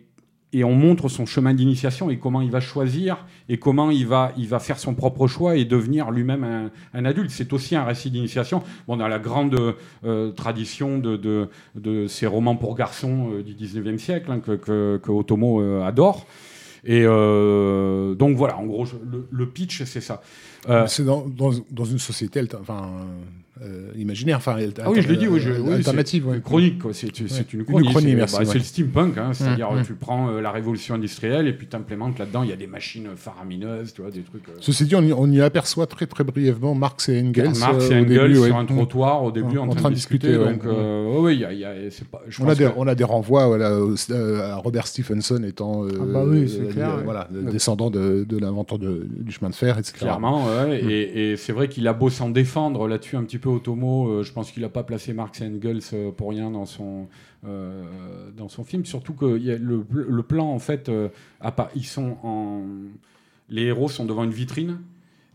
[0.53, 4.31] et, on montre son chemin d'initiation et comment il va choisir et comment il va,
[4.36, 7.31] il va faire son propre choix et devenir lui-même un, adulte.
[7.31, 8.62] C'est aussi un récit d'initiation.
[8.86, 13.55] Bon, dans la grande euh, tradition de, de, de ces romans pour garçons euh, du
[13.55, 16.25] 19e siècle hein, que, que, Otomo adore.
[16.85, 20.21] Et euh, donc voilà, en gros, le, le pitch, c'est ça.
[20.69, 22.91] Euh, C'est dans, dans, dans une société enfin,
[23.62, 26.26] euh, imaginaire, enfin, ah oui, je l'ai dit, oui, je, oui, alternative.
[26.26, 26.41] ouais.
[26.41, 26.92] chronique, quoi.
[26.92, 27.91] C'est, une chronique.
[27.91, 28.55] chronie, c'est, merci, bah, ouais.
[28.55, 29.86] le steampunk, hein, c'est-à-dire Mmh, euh, mmh.
[29.86, 33.07] tu prends euh, la révolution industrielle et puis t'implémentes là-dedans, il y a des machines
[33.15, 34.49] faramineuses, tu vois, des trucs.
[34.49, 37.52] euh, Ceci dit, on y, on y aperçoit très très brièvement Marx et Engels.
[37.60, 38.47] Marx euh, et au Engels début, ouais.
[38.49, 40.34] sur un trottoir au début en, train, de discuter.
[40.36, 42.94] donc, il y a, y a- c'est pas, je On a, des, que- on a
[42.97, 47.52] des renvois voilà, au- euh, à Robert Stephenson étant Ah bah oui, clair, voilà, le
[47.52, 49.94] descendant de, de l'inventeur du chemin de fer, etc.
[49.99, 50.73] Clairement, Mm.
[50.73, 54.33] et c'est vrai qu'il a beau s'en défendre là-dessus un petit peu Otomo, euh, je
[54.33, 55.81] pense qu'il n'a pas placé Marx et Engels
[56.17, 57.09] pour rien dans son,
[57.47, 57.83] euh,
[58.37, 61.09] dans son film, surtout que il y a le, le plan, en fait, euh,
[61.75, 62.63] ils sont en...
[63.51, 64.79] les héros sont devant une vitrine,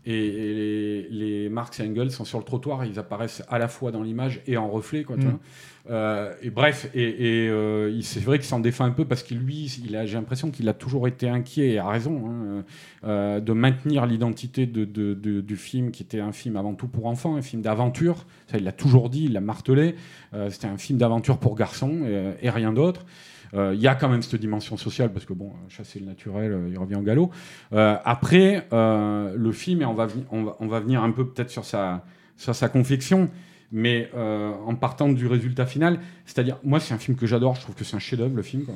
[0.06, 3.68] et, et les, les Marx et Engels sont sur le trottoir, ils apparaissent à la
[3.68, 5.30] fois dans l'image et en reflet, quoi, tu Mm.
[5.30, 5.40] vois.
[5.88, 9.34] Euh, et bref, et, et, euh, c'est vrai qu'il s'en défend un peu parce que
[9.34, 12.64] lui, il a, j'ai l'impression qu'il a toujours été inquiet, et a raison, hein,
[13.04, 16.86] euh, de maintenir l'identité de, de- de- du film, qui était un film avant tout
[16.86, 18.26] pour enfants, un film d'aventure.
[18.50, 19.94] Ça, il l'a toujours dit, il l'a martelé.
[20.34, 23.06] Euh, c'était un film d'aventure pour garçons et, et rien d'autre.
[23.54, 26.52] Euh, Il y a quand même cette dimension sociale parce que bon, chasser le naturel,
[26.52, 27.30] euh, il revient au galop.
[27.72, 31.26] Euh, après, euh, le film, et on va, on va, on va venir un peu
[31.26, 32.04] peut-être sur sa,
[32.36, 33.28] sur sa confection,
[33.72, 37.62] mais euh, en partant du résultat final, c'est-à-dire, moi, c'est un film que j'adore, je
[37.62, 38.66] trouve que c'est un chef-d'œuvre, le film.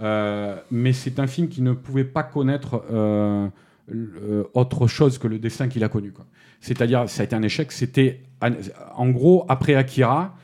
[0.00, 3.48] Euh, mais c'est un film qui ne pouvait pas connaître euh,
[4.54, 6.12] autre chose que le destin qu'il a connu.
[6.60, 7.70] C'est-à-dire, ça a été un échec.
[7.70, 8.20] C'était,
[8.96, 10.36] en gros, après Akira,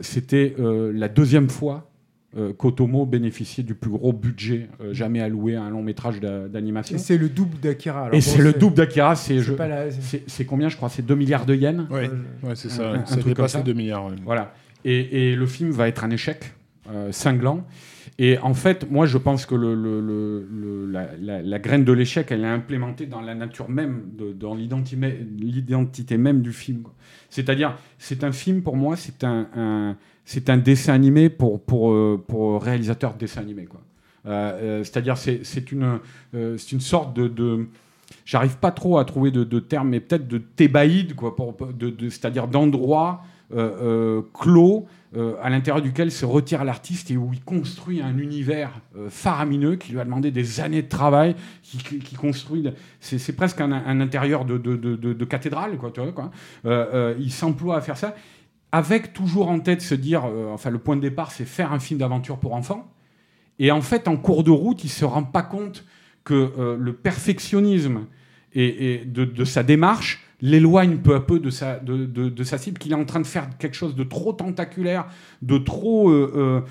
[0.00, 1.90] c'était la deuxième fois
[2.36, 6.48] euh, qu'Otomo bénéficiait du plus gros budget euh, jamais alloué à un long métrage d'a-
[6.48, 6.96] d'animation.
[6.96, 8.08] Et c'est le double d'Akira.
[8.08, 9.14] Et bon, c'est le double d'Akira.
[9.16, 12.70] C'est, la- combien, je crois C'est 2 milliards de yens Ouais, Euh, ouais, c'est un-
[12.70, 12.90] ça.
[12.92, 13.58] un ça truc comme dépasse ça.
[13.58, 14.06] les 2 milliards.
[14.06, 14.14] ouais.
[14.24, 14.52] Voilà.
[14.84, 16.52] Et, et le film va être un échec
[16.92, 17.66] euh, cinglant.
[18.18, 21.84] Et en fait, moi, je pense que le, le- le- le- la, la- la graine
[21.84, 26.52] de l'échec, elle est implémentée dans la nature même, de- dans l'identité l'identité même du
[26.52, 26.84] film.
[27.28, 29.96] C'est-à-dire, c'est un film, pour moi, c'est un, un-
[30.26, 32.22] c'est un dessin animé pour, pour, euh,
[32.60, 33.66] réalisateur de dessin animé.
[34.26, 34.28] Euh,
[34.80, 36.00] euh, C'est-à-dire, c'est c'est une,
[36.34, 37.28] c'est une sorte de...
[37.28, 37.66] de
[38.24, 41.14] J'arrive pas trop à trouver de, de termes, mais peut-être de thébaïde,
[41.78, 43.22] de, de- c'est-à-dire d'endroit
[44.34, 44.86] clos
[45.42, 48.70] à l'intérieur duquel se retire l'artiste et où il construit un univers
[49.08, 52.68] faramineux qui lui a demandé des années de travail, qui, qui- construit.
[53.00, 55.90] C'est, presque un, un intérieur de, cathédrale, quoi.
[55.92, 56.30] Tu vois, quoi.
[57.18, 58.14] Il s'emploie à faire ça
[58.72, 61.78] avec toujours en tête se dire, euh, enfin le point de départ, c'est faire un
[61.78, 62.90] film d'aventure pour enfants.
[63.58, 65.84] Et en fait, en cours de route, il se rend pas compte
[66.24, 68.06] que euh, le perfectionnisme
[68.54, 71.78] et, de, sa démarche l'éloigne peu à peu de sa,
[72.58, 75.06] cible, qu'il est en train de faire quelque chose de trop tentaculaire,
[75.42, 76.62] de trop euh,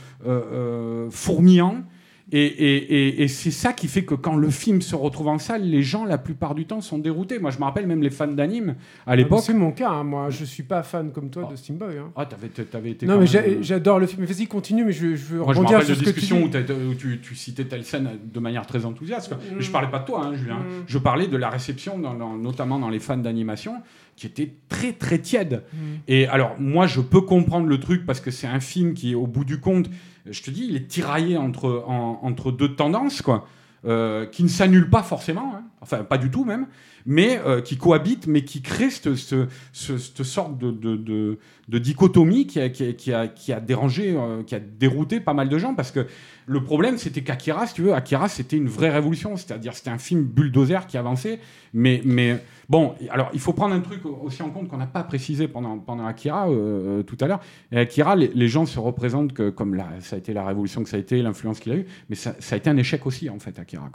[1.11, 1.83] fourmillant.
[2.31, 5.37] Et, et- et- et c'est ça qui fait que quand le film se retrouve en
[5.37, 7.37] salle, les gens, la plupart du temps, sont déroutés.
[7.37, 9.41] Moi, je me rappelle même les fans d'anime à l'époque.
[9.43, 9.91] C'est mon cas.
[9.91, 11.99] hein, Moi, je suis pas fan comme toi de Steamboy.
[11.99, 12.11] hein.
[12.15, 13.05] Ah, t'avais, t'avais été.
[13.05, 14.21] Non, mais même, euh, j'adore le film.
[14.21, 16.05] Mais Vas-y, continue, mais je, je veux Moi, je me rebondir rappelle sur de ce
[16.05, 16.43] que tu discussions
[16.89, 19.29] où, tu, tu citais telle scène de manière très enthousiaste.
[19.29, 19.37] quoi.
[19.55, 19.71] Mais je Mm.
[19.71, 20.55] parlais pas de toi, hein, Julien.
[20.55, 20.83] Mm.
[20.87, 23.75] Je parlais de la réception, dans- dans- notamment dans les fans d'animation,
[24.15, 25.61] qui était très très tiède.
[25.73, 25.77] Mm.
[26.07, 29.27] Et alors, moi, je peux comprendre le truc parce que c'est un film qui, au
[29.27, 29.91] bout du compte,
[30.29, 33.47] je te dis, il est tiraillé entre, en- entre deux tendances, quoi.
[33.87, 35.61] euh, qui ne s'annulent pas forcément, hein.
[35.79, 36.65] enfin pas du tout même,
[37.05, 41.37] mais euh, qui cohabitent, mais qui créent cette, ce- ce- cette sorte de, de-
[41.67, 45.19] de- dichotomie qui a, qui a- qui a- qui a dérangé, euh, qui a dérouté
[45.19, 46.07] pas mal de gens, parce que
[46.47, 49.99] le problème c'était qu'Akira, si tu veux, Akira c'était une vraie révolution, c'est-à-dire c'était un
[49.99, 51.39] film bulldozer qui avançait,
[51.71, 55.03] mais, mais, Bon, alors il faut prendre un truc aussi en compte qu'on n'a pas
[55.03, 57.39] précisé pendant, Akira euh, euh, tout à l'heure.
[57.71, 60.97] Akira, les, gens se représentent que, comme la, ça a été la révolution que ça
[60.97, 63.59] a été, l'influence qu'il a eu, mais ça, a été un échec aussi en fait,
[63.59, 63.89] Akira.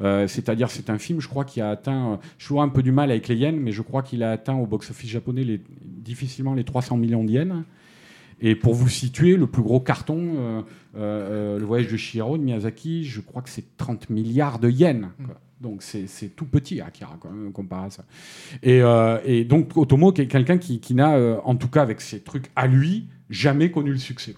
[0.00, 2.18] Euh, C'est-à-dire, c'est un film, je crois, qui a atteint.
[2.38, 4.54] je vois un peu du mal avec les yens, mais je crois qu'il a atteint
[4.54, 7.64] au box-office japonais difficilement les 300 millions de yens.
[8.40, 10.64] Et pour vous situer, le plus gros carton,
[10.94, 15.06] le voyage de Shihiro de Miyazaki, je crois que c'est 30 milliards de yens.
[15.60, 18.04] Donc c'est tout petit, Akira, quand même, comparé à ça.
[18.62, 22.20] Et, donc Otomo, qui est quelqu'un qui, qui n'a, euh, en tout cas avec ses
[22.20, 24.34] trucs à lui, jamais connu le succès.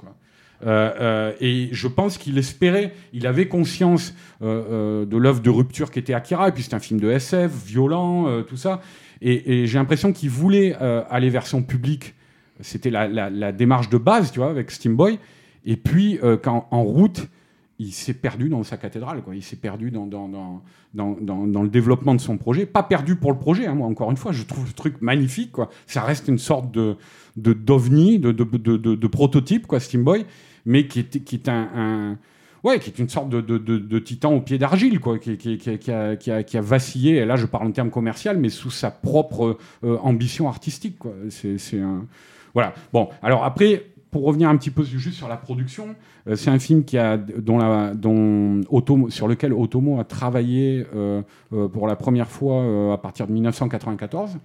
[0.64, 6.14] Euh, euh, et je pense qu'il espérait, il avait conscience de l'œuvre de rupture qu'était
[6.14, 8.80] Akira, et puis c'est un film de SF, violent, tout ça.
[9.20, 12.14] Et, j'ai l'impression qu'il voulait aller vers son public.
[12.60, 15.18] C'était la, la- démarche de base, tu vois, avec Steam Boy.
[15.64, 17.28] Et puis, quand en route,
[17.78, 19.36] il s'est perdu dans sa cathédrale, quoi.
[19.36, 20.62] Il s'est perdu dans, dans, dans,
[20.94, 22.66] dans, dans- le développement de son projet.
[22.66, 25.52] Pas perdu pour le projet, hein, moi, encore une fois, je trouve le truc magnifique,
[25.52, 25.70] quoi.
[25.86, 26.96] Ça reste une sorte de
[27.36, 28.44] d'ovni, de, de,
[28.76, 30.26] de, prototype, quoi, Steam Boy,
[30.66, 32.18] mais qui est, qui est un,
[32.64, 35.56] ouais, qui est une sorte de, de, de- titan au pied d'argile, quoi, qui, qui,
[35.56, 38.70] qui, a, a, qui a vacillé, et là je parle en termes commercial, mais sous
[38.70, 41.12] sa propre euh, ambition artistique, quoi.
[41.28, 42.06] C'est un...
[42.54, 42.74] Voilà.
[42.92, 45.94] Bon, alors après, pour revenir un petit peu juste sur la production,
[46.26, 50.86] euh, c'est un film qui a, dont la, dont Otomo, sur lequel Otomo a travaillé
[50.94, 51.22] euh,
[51.52, 54.38] euh, pour la première fois à partir de 1994.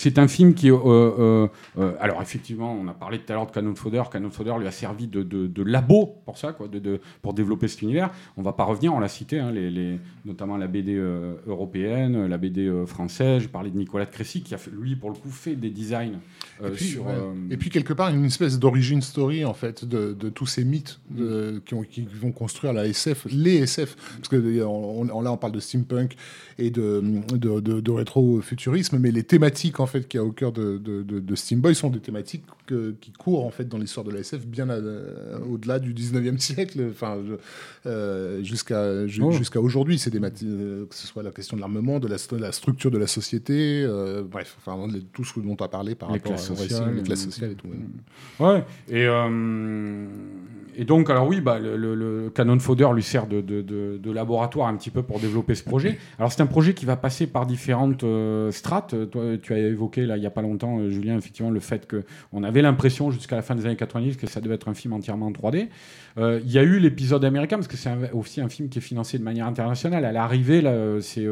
[0.00, 3.46] C'est un film qui, euh, euh, euh, alors effectivement, on a parlé tout à l'heure
[3.46, 4.04] de Cannon Fodder.
[4.12, 7.66] Cannon Fodder lui a servi de, de- de labo pour ça, quoi, de, pour développer
[7.66, 8.10] cet univers.
[8.36, 10.94] On va pas revenir, on l'a cité, hein, les, les- notamment la BD
[11.48, 13.42] européenne, la BD française.
[13.42, 15.70] J'ai parlé de Nicolas de Crécy qui a fait, lui, pour le coup, fait des
[15.70, 16.20] designs
[16.64, 17.04] Et puis, sur.
[17.06, 17.14] ouais.
[17.50, 21.60] Et puis quelque part une espèce d'origine story en fait de, tous ces mythes de-
[21.66, 25.36] qui, ont- qui vont construire la SF, les SF, parce que on, on- là on
[25.36, 26.14] parle de steampunk
[26.56, 27.02] et de,
[27.32, 30.78] de, de- de rétro-futurisme, mais les thématiques en fait qu'il y a au cœur de,
[30.78, 34.04] de, de- de Steam Boy sont des thématiques que- qui courent en fait dans l'histoire
[34.06, 34.78] de la SF bien à-
[35.50, 37.18] au-delà du 19e siècle, enfin
[37.86, 39.32] euh, jusqu'à ju- Oh.
[39.32, 42.38] jusqu'à aujourd'hui, c'est des euh, que ce soit la question de l'armement, de la, st-
[42.38, 45.94] la structure de la société, euh, bref, enfin les- tout ce dont tu as parlé
[45.94, 47.68] par Les rapport classes au récit, sociales, les classes euh, sociales et tout.
[48.40, 48.64] Ouais.
[48.88, 50.06] Et, euh,
[50.78, 53.98] et donc, alors oui, bah, le, le- le Canon Fodder lui sert de, de- de-
[54.02, 55.98] de laboratoire un petit peu pour développer ce projet.
[56.18, 58.94] Alors, c'est un projet qui va passer par différentes euh, strates.
[59.10, 61.86] Toi, tu as évoqué, là, il n'y a pas longtemps, euh, Julien, effectivement, le fait
[61.90, 64.92] qu'on avait l'impression, jusqu'à la fin des années 90, que ça devait être un film
[64.94, 65.68] entièrement en 3D.
[66.16, 68.82] Euh, Il y a eu l'épisode américain, parce que c'est aussi un film qui est
[68.82, 70.04] financé de manière internationale.
[70.04, 70.62] À l'arrivée,
[71.00, 71.26] c'est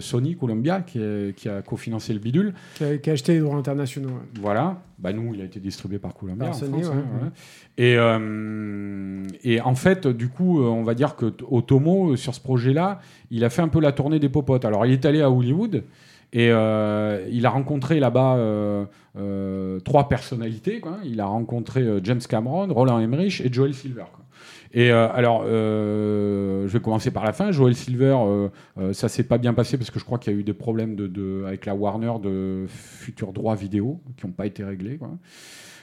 [0.00, 2.54] Sony Columbia qui, est- qui a cofinancé le bidule.
[2.76, 4.08] Qui a, qui a acheté les droits internationaux.
[4.08, 4.40] ouais.
[4.40, 4.80] Voilà.
[5.04, 6.48] Bah nous, il a été distribué par Columbia.
[6.48, 7.28] En France, ouais, hein, ouais.
[7.76, 12.34] Et, euh, et en fait, du coup, euh, on va dire que Otomo, euh, sur
[12.34, 13.00] ce projet-là,
[13.30, 14.64] il a fait un peu la tournée des popotes.
[14.64, 15.84] Alors, il est allé à Hollywood
[16.32, 18.86] et euh, il a rencontré là-bas euh,
[19.18, 20.80] euh, trois personnalités.
[20.80, 20.96] Quoi.
[21.04, 24.06] Il a rencontré James Cameron, Roland Emmerich et Joel Silver.
[24.10, 24.23] quoi.
[24.76, 27.52] Et euh, alors, euh, je vais commencer par la fin.
[27.52, 30.36] Joel Silver, euh, euh, ça s'est pas bien passé parce que je crois qu'il y
[30.36, 34.32] a eu des problèmes de, de- avec la Warner de futurs droits vidéo qui n'ont
[34.32, 34.96] pas été réglés.
[34.98, 35.10] Quoi.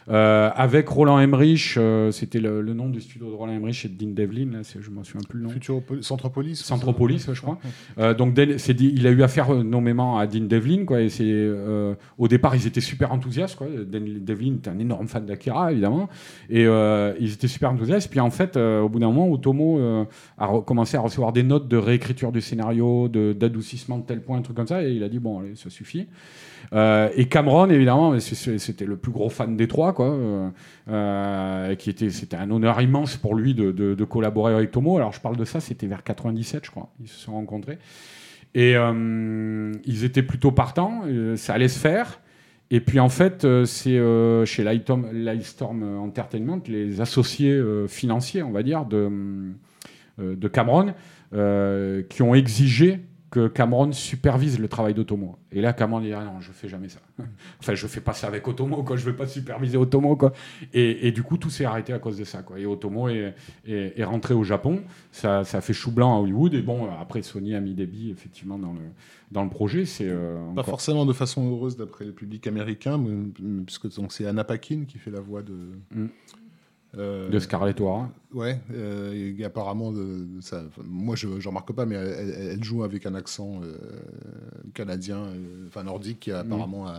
[0.09, 3.89] Euh, avec Roland Emmerich, euh, c'était le, le nom du studio de Roland Emmerich et
[3.89, 5.49] de Dean Devlin, là, je m'en souviens plus le nom.
[5.49, 7.59] Futuropolis, Centropolis Centropolis, je crois.
[7.99, 10.85] Euh, donc il a eu affaire nommément à Dean Devlin.
[10.85, 11.49] Quoi, et c'est,
[12.17, 13.55] au départ, ils étaient super enthousiastes.
[13.55, 13.67] Quoi.
[13.67, 16.09] Dean Devlin était un énorme fan d'Akira, évidemment.
[16.49, 18.09] Et ils étaient super enthousiastes.
[18.09, 20.05] Puis en fait, au bout d'un moment, Otomo
[20.37, 24.37] a commencé à recevoir des notes de réécriture du scénario, de, d'adoucissement de tel point,
[24.37, 24.83] un truc comme ça.
[24.83, 26.07] Et il a dit, bon, allez, ça suffit.
[26.73, 30.07] Euh, et Cameron, évidemment, c'était le plus gros fan des trois, quoi.
[30.07, 30.49] euh,
[30.89, 34.97] euh, qui était, c'était un honneur immense pour lui de, collaborer avec Tomo.
[34.97, 36.89] Alors je parle de ça, c'était vers 97, je crois.
[37.01, 37.77] Ils se sont rencontrés
[38.53, 41.03] et ils étaient plutôt partants.
[41.35, 42.19] ça allait se faire.
[42.69, 43.99] Et puis en fait, c'est
[44.45, 50.93] chez Lightstorm Entertainment, les associés financiers, on va dire, de, Cameron,
[52.09, 52.99] qui ont exigé
[53.31, 55.37] que Cameron supervise le travail d'Otomo.
[55.53, 56.99] Et là, Cameron dit ah non, je fais jamais ça.
[57.59, 58.97] enfin, je fais pas ça avec Otomo, quoi.
[58.97, 60.33] Je vais pas superviser Otomo, quoi.
[60.73, 62.59] Et, et du coup, tout s'est arrêté à cause de ça, quoi.
[62.59, 63.33] Et Otomo est,
[63.65, 64.81] est, est rentré au Japon.
[65.13, 66.53] Ça, ça fait chou blanc à Hollywood.
[66.53, 68.81] Et bon, après, Sony a mis des billes effectivement dans le
[69.31, 69.85] dans le projet.
[69.85, 74.11] C'est euh, Pas encore- forcément de façon heureuse d'après le public américain, mais- puisque donc,
[74.11, 75.53] c'est Anna Paquin qui fait la voix de.
[75.95, 76.07] Mm.
[76.97, 78.09] Euh, de Scarlett O'Hara.
[78.33, 79.93] Ouais, euh, et apparemment,
[80.41, 83.75] ça, moi je ne remarque pas, mais elle, elle- elle joue avec un accent euh,
[84.73, 86.93] canadien, euh, enfin nordique, qui apparemment a-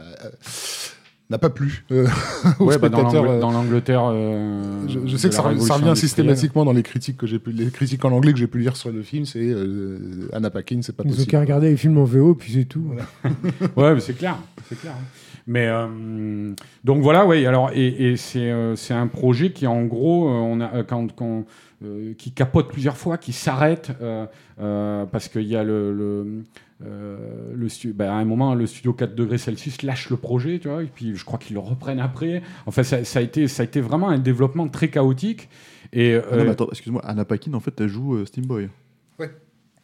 [1.31, 2.07] n'a pas plu euh,
[2.59, 3.25] aux Ouais, bah, dans spectateurs.
[3.25, 4.03] l'Angl- dans l'Angleterre.
[4.13, 7.71] euh, je, sais que ça, revient- ça systématiquement dans les critiques que j'ai pu, les
[7.71, 10.95] critiques en anglais que j'ai pu lire sur le film, c'est euh, Anna Paquin, c'est
[10.95, 11.31] pas ont possible.
[11.31, 12.85] qu'à regarder les films en VO, puis c'est tout.
[13.77, 14.37] Ouais, mais c'est clair,
[14.69, 14.93] c'est clair.
[14.93, 15.05] hein.
[15.47, 16.53] Mais euh,
[16.85, 17.45] donc voilà, ouais.
[17.47, 20.83] Alors et, et c'est euh, c'est un projet qui en gros, euh, on a euh,
[20.85, 21.45] quand, quand
[21.85, 24.27] euh, qui capote plusieurs fois, qui s'arrête euh,
[24.61, 26.43] euh, parce qu'il y a le, le
[26.85, 27.17] euh,
[27.55, 30.69] le stu- bah, à un moment, le studio 4 degrés Celsius lâche le projet, tu
[30.69, 32.43] vois, et puis je crois qu'ils le reprennent après.
[32.67, 35.49] Enfin, ça, ça a été, ça a été vraiment un développement très chaotique.
[35.93, 38.69] Et, Ah non, mais attends, excuse-moi, Anna Paquin, en fait, elle joue euh, Steamboy.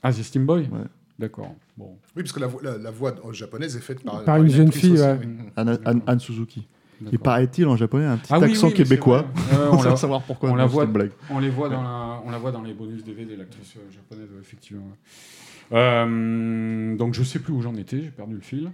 [0.03, 0.62] ah, c'est Steamboy?
[0.62, 0.87] Ouais.
[1.20, 1.55] D'accord.
[1.79, 1.97] Bon.
[2.17, 4.73] Oui, parce que la, voix- la, la voix japonaise est faite par, Par une jeune
[4.73, 5.19] fille, aussi, ouais.
[5.57, 6.67] Anne, Anne Suzuki.
[7.01, 7.21] D'accord.
[7.23, 9.27] paraît-il en japonais a un petit Ah oui, accent oui, québécois.
[9.71, 10.51] on va l'a- savoir pourquoi.
[10.51, 11.13] on la voit- blague.
[11.31, 14.29] On les voit dans la, on la voit dans les bonus DVD, l'actrice euh, japonaise,
[14.41, 14.83] effectivement.
[14.83, 15.79] ouais.
[15.79, 18.71] Euh, donc je sais plus où j'en étais, j'ai perdu le fil.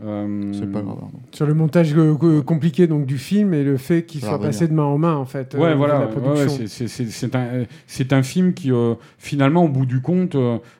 [0.00, 0.96] Euh, C'est pas grave.
[1.02, 1.08] hein.
[1.12, 1.20] non.
[1.32, 4.72] Sur le montage euh, compliqué donc du film et le fait qu'il soit passé de
[4.72, 5.54] main en main en fait.
[5.54, 6.06] Ouais, voilà.
[6.08, 10.36] ouais, ouais, c'est- un, film qui, euh, finalement, au bout du compte,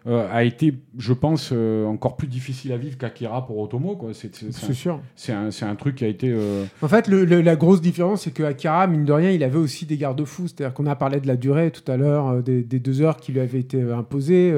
[0.07, 3.97] a été, je pense, euh, encore plus difficile à vivre qu'Akira pour Otomo.
[3.97, 4.11] quoi.
[4.13, 4.35] C'est
[4.75, 5.01] sûr.
[5.15, 6.29] c'est un, un truc qui a été.
[6.31, 9.43] euh, En fait, le- le- la grosse différence, c'est que Akira, mine de rien, il
[9.45, 10.49] avait aussi des garde-fous.
[10.49, 13.17] C'est-à-dire qu'on a parlé de la durée tout à l'heure, euh, des, des deux heures
[13.17, 14.53] qui lui avaient été imposées.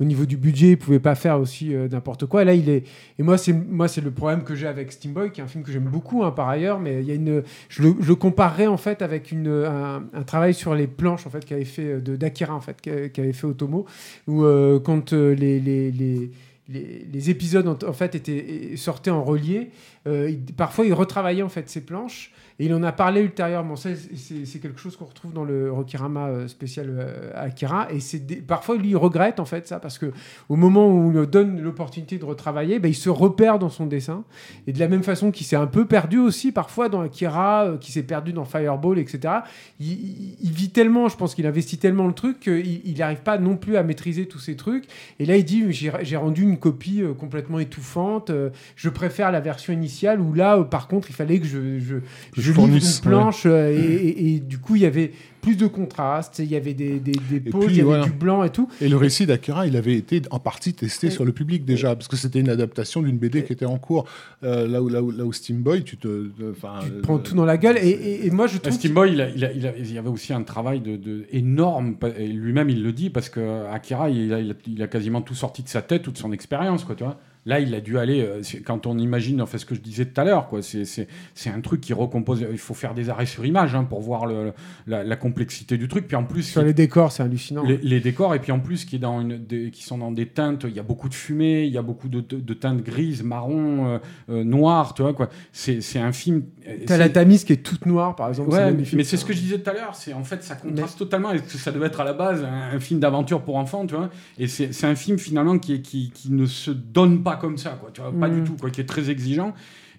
[0.00, 2.42] Au niveau du budget, il pouvait pas faire aussi n'importe quoi.
[2.42, 2.84] Et là, il est.
[3.18, 5.62] Et moi, c'est moi, c'est le problème que j'ai avec Steamboy, qui est un film
[5.62, 7.42] que j'aime beaucoup hein, par ailleurs, mais il y a une.
[7.68, 11.26] Je le, je le comparerais en fait avec une, un, un travail sur les planches
[11.26, 13.84] en fait qu'avait fait de d'Akira en fait qu'a- qu'avait fait Otomo,
[14.26, 14.44] où
[14.84, 19.70] quand les, les, épisodes en, en fait étaient sortaient en relié.
[20.06, 23.76] Euh, parfois, il retravaillait en fait ses planches et il en a parlé ultérieurement.
[23.76, 27.88] C'est- quelque chose qu'on retrouve dans le Rokirama euh, spécial euh, Akira.
[27.90, 30.12] Et c'est parfois, lui, il regrette en fait ça parce que
[30.48, 33.86] au moment où on lui donne l'opportunité de retravailler, ben, il se repère dans son
[33.86, 34.24] dessin.
[34.66, 37.78] Et de la même façon qu'il s'est un peu perdu aussi parfois dans Akira, euh,
[37.78, 39.34] qui s'est perdu dans Fireball, etc.
[39.80, 43.76] Il, vit tellement, je pense qu'il investit tellement le truc qu'il n'arrive pas non plus
[43.76, 44.84] à maîtriser tous ces trucs.
[45.18, 48.30] Et là, il dit j'ai rendu une copie complètement étouffante.
[48.76, 52.62] je préfère la version initiale où là, par contre, il fallait que je je livre
[52.62, 56.38] fournisse, une planche euh, et, et- et du coup, il y avait plus de contraste.
[56.38, 58.04] Il y avait des, des, des puis, il y avait voilà.
[58.04, 58.68] du blanc et tout.
[58.80, 61.96] Et le récit d'Akira, il avait été en partie testé Et- sur le public déjà,
[61.96, 64.04] parce que c'était une adaptation d'une BD qui était en cours.
[64.44, 66.26] Euh, là, où, là, où, là où Steamboy, tu te.
[66.26, 67.76] Tu te euh, prends tout dans la gueule.
[67.78, 68.72] Et, et- et moi, je trouve.
[68.72, 70.96] Steam Boy, il, a- il, a- il a- il y avait aussi un travail de,
[70.96, 74.86] de énorme, lui-même il le dit, parce que Akira, il a, il a- il a
[74.86, 77.18] quasiment tout sorti de sa tête, toute son expérience, quoi, tu vois.
[77.44, 80.04] Là, il a dû aller, euh, quand on imagine, en fait, ce que je disais
[80.06, 81.08] tout à l'heure, quoi, c'est,
[81.46, 84.52] un truc qui recompose, il faut faire des arrêts sur image hein, pour voir le,
[84.86, 87.64] la, la complexité du truc, puis en plus, Sur les décors, c'est hallucinant.
[87.64, 90.12] les, les décors, et puis en plus, qui, est dans une, des- qui sont dans
[90.12, 92.54] des teintes, il y a beaucoup de fumée, il y a beaucoup de, de- de
[92.54, 93.98] teintes grises, marron, euh,
[94.30, 95.28] euh, noires, tu vois, quoi.
[95.52, 96.44] C'est, un film...
[96.68, 98.50] euh, T'as la Tamise qui est toute noire, par exemple.
[98.50, 99.94] Ouais, mais c'est ce que je disais tout à l'heure.
[99.96, 101.32] C'est en fait ça contraste totalement.
[101.32, 103.94] Est-ce que ça devait être à la base un, un film d'aventure pour enfants, tu
[103.96, 107.58] vois Et c'est un film finalement qui, est- qui, qui ne se donne pas comme
[107.58, 107.90] ça, quoi.
[107.92, 108.40] Tu vois, pas Mm.
[108.40, 108.70] du tout, quoi.
[108.70, 109.54] Qui est très exigeant.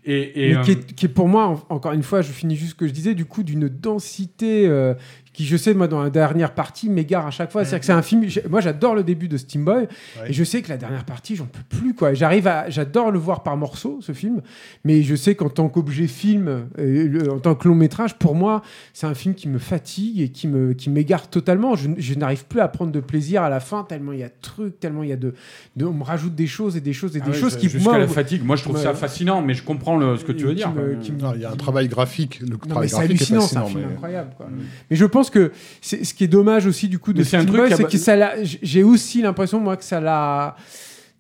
[0.06, 2.32] Et, et, mais euh, qui, est, qui est pour moi, en- encore une fois, je
[2.32, 4.94] finis juste ce que je disais, du coup, d'une densité euh,
[5.34, 7.64] qui, je sais, moi, dans la dernière partie, m'égare à chaque fois.
[7.66, 8.24] C'est-à-dire que c'est un film.
[8.28, 9.84] j'ai- Moi, j'adore le début de Steamboy,
[10.22, 10.30] Ouais.
[10.30, 12.14] et je sais que la dernière partie, j'en peux plus, quoi.
[12.14, 12.70] J'arrive à.
[12.70, 14.42] J'adore le voir par morceaux, ce film,
[14.84, 18.36] mais je sais qu'en tant qu'objet film, euh, le- en tant que long métrage, pour
[18.36, 18.62] moi,
[18.94, 21.76] c'est un film qui me fatigue et qui me qui m'égare totalement.
[21.76, 24.28] Je, je n'arrive plus à prendre de plaisir à la fin, tellement il y a
[24.30, 25.34] de trucs, tellement il y a de,
[25.76, 27.70] de- On me rajoute des choses et des choses et ah des ouais, choses qui,
[27.70, 27.98] jusqu'à moi.
[27.98, 28.44] la fatigue.
[28.46, 30.72] Moi, je trouve ça fascinant, mais je comprends le- ce que tu veux dire.
[30.72, 30.96] me- quoi.
[31.02, 32.40] qui me- Non, il y a un travail graphique.
[32.42, 34.30] Le Non, travail c'est graphique est hallucinant, c'est un film mais- incroyable.
[34.38, 34.48] Quoi.
[34.90, 37.24] Mais je pense que c'est ce qui est dommage aussi du coup de Mais
[37.78, 40.56] c'est que ça l'a- j'ai aussi l'impression moi que ça l'a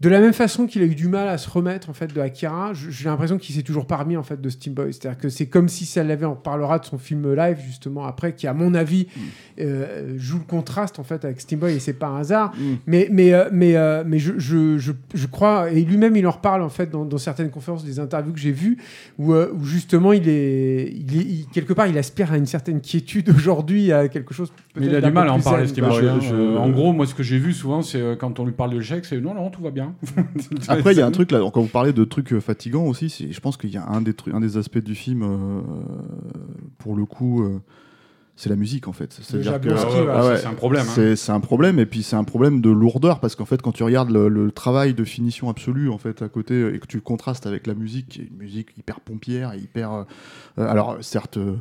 [0.01, 2.19] de la même façon qu'il a eu du mal à se remettre en fait de
[2.19, 4.91] Akira, j'ai l'impression qu'il s'est toujours pas remis en fait de Steamboy.
[4.91, 8.33] C'est-à-dire que c'est comme si ça l'avait, on parlera de son film live justement après,
[8.35, 9.19] qui à mon avis Mm.
[9.61, 12.53] euh, joue le contraste en fait avec Steamboy et c'est pas un hasard.
[12.55, 12.61] Mm.
[12.87, 16.31] Mais mais euh, mais euh, mais je, je, je, je crois et lui-même il en
[16.31, 18.77] reparle en fait dans, dans certaines conférences, des interviews que j'ai vues
[19.19, 22.45] où, euh, où justement il est, il est il- quelque part il aspire à une
[22.47, 24.51] certaine quiétude aujourd'hui, à quelque chose.
[24.75, 25.87] Mais il a du mal à en parler, quoi.
[25.87, 26.19] Boy, hein.
[26.21, 28.77] je- En gros, moi, ce que j'ai vu souvent, c'est quand on lui parle de
[28.79, 29.82] l'échec, c'est non, non, tout va bien.
[30.67, 33.09] Après, il y a un truc là, quand vous parlez de trucs euh, fatigants aussi,
[33.09, 35.61] c'est- je pense qu'il y a un des, trucs, un des aspects du film, euh,
[36.77, 37.59] pour le coup, euh,
[38.35, 39.13] c'est la musique en fait.
[39.13, 40.81] C'est-à-dire que Jablonski, Ah ouais, Ah ouais, c'est un problème.
[40.87, 40.91] hein.
[40.95, 43.71] c'est c'est un problème, et puis c'est un problème de lourdeur parce qu'en fait, quand
[43.73, 46.97] tu regardes le, le travail de finition absolue en fait à côté et que tu
[46.97, 49.91] le contrastes avec la musique, qui est une musique hyper pompière et hyper.
[49.93, 50.03] euh,
[50.57, 51.37] alors certes.
[51.37, 51.55] euh,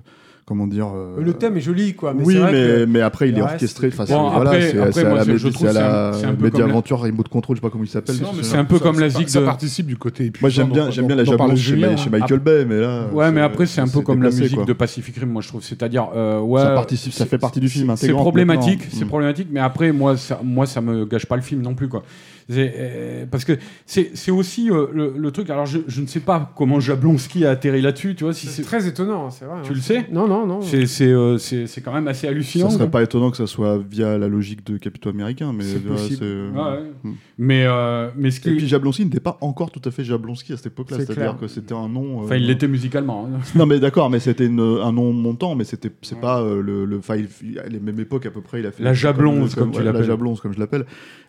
[0.44, 0.88] comment dire.
[0.94, 2.14] euh, Le thème est joli, quoi.
[2.14, 3.88] Mais oui, vrai mais, que- mais après il est orchestré.
[3.88, 7.70] Enfin, Bon, c'est- voilà, c'est à la, la comme Mediaventure, Remote Control, je sais pas
[7.70, 8.16] comment il s'appelle.
[8.42, 10.32] C'est un peu comme la zig Ça de- participe du côté.
[10.40, 11.76] Moi j'aime bien, j'aime bien la jablonce chez,
[12.10, 13.06] Michael Bay, mais là.
[13.12, 15.48] Ouais, mais c'est- après, c'est un peu comme la musique de Pacific Rim, moi je
[15.48, 15.62] trouve.
[15.62, 16.60] C'est-à-dire, euh, ouais.
[16.62, 17.92] Ça participe, ça fait partie du film.
[17.96, 19.08] C'est problématique, c'est Mm.
[19.08, 22.02] problématique, mais après, moi, ça, moi, ça me gâche pas le film non plus, quoi.
[22.50, 23.52] Euh, parce que
[23.86, 25.50] c'est aussi euh, le, le truc.
[25.50, 28.32] Alors, je, je ne sais pas comment Jablonski a atterri là-dessus, tu vois.
[28.32, 29.62] Si C'est très étonnant, c'est vrai.
[29.62, 29.74] tu hein.
[29.74, 30.06] le sais?
[30.12, 30.60] Non, non, non.
[30.62, 32.68] c'est, c'est, euh, c'est, c'est quand même assez hallucinant.
[32.70, 35.76] Ça serait pas étonnant que ça soit via la logique de capitaux américains, mais C'est
[35.86, 36.16] euh, possible.
[36.18, 36.82] c'est- Ouais, ouais.
[37.04, 37.12] Mm.
[37.38, 40.52] Mais, euh, mais ce qui, Et puis Jablonski n'était pas encore tout à fait Jablonski
[40.52, 42.20] à cette époque-là, C'est c'est-à-dire que c'était un nom.
[42.20, 43.26] euh, enfin, il l'était musicalement.
[43.32, 43.38] hein.
[43.58, 46.98] Non mais d'accord, mais c'était un nom montant, mais c'était c'est pas euh, le, le
[46.98, 48.60] enfin, il- à les mêmes époques à peu près.
[48.60, 50.02] Il a fait La Jablonze, comme tu ouais, l'appelles.
[50.02, 50.84] La Jablonze, comme je l'appelle.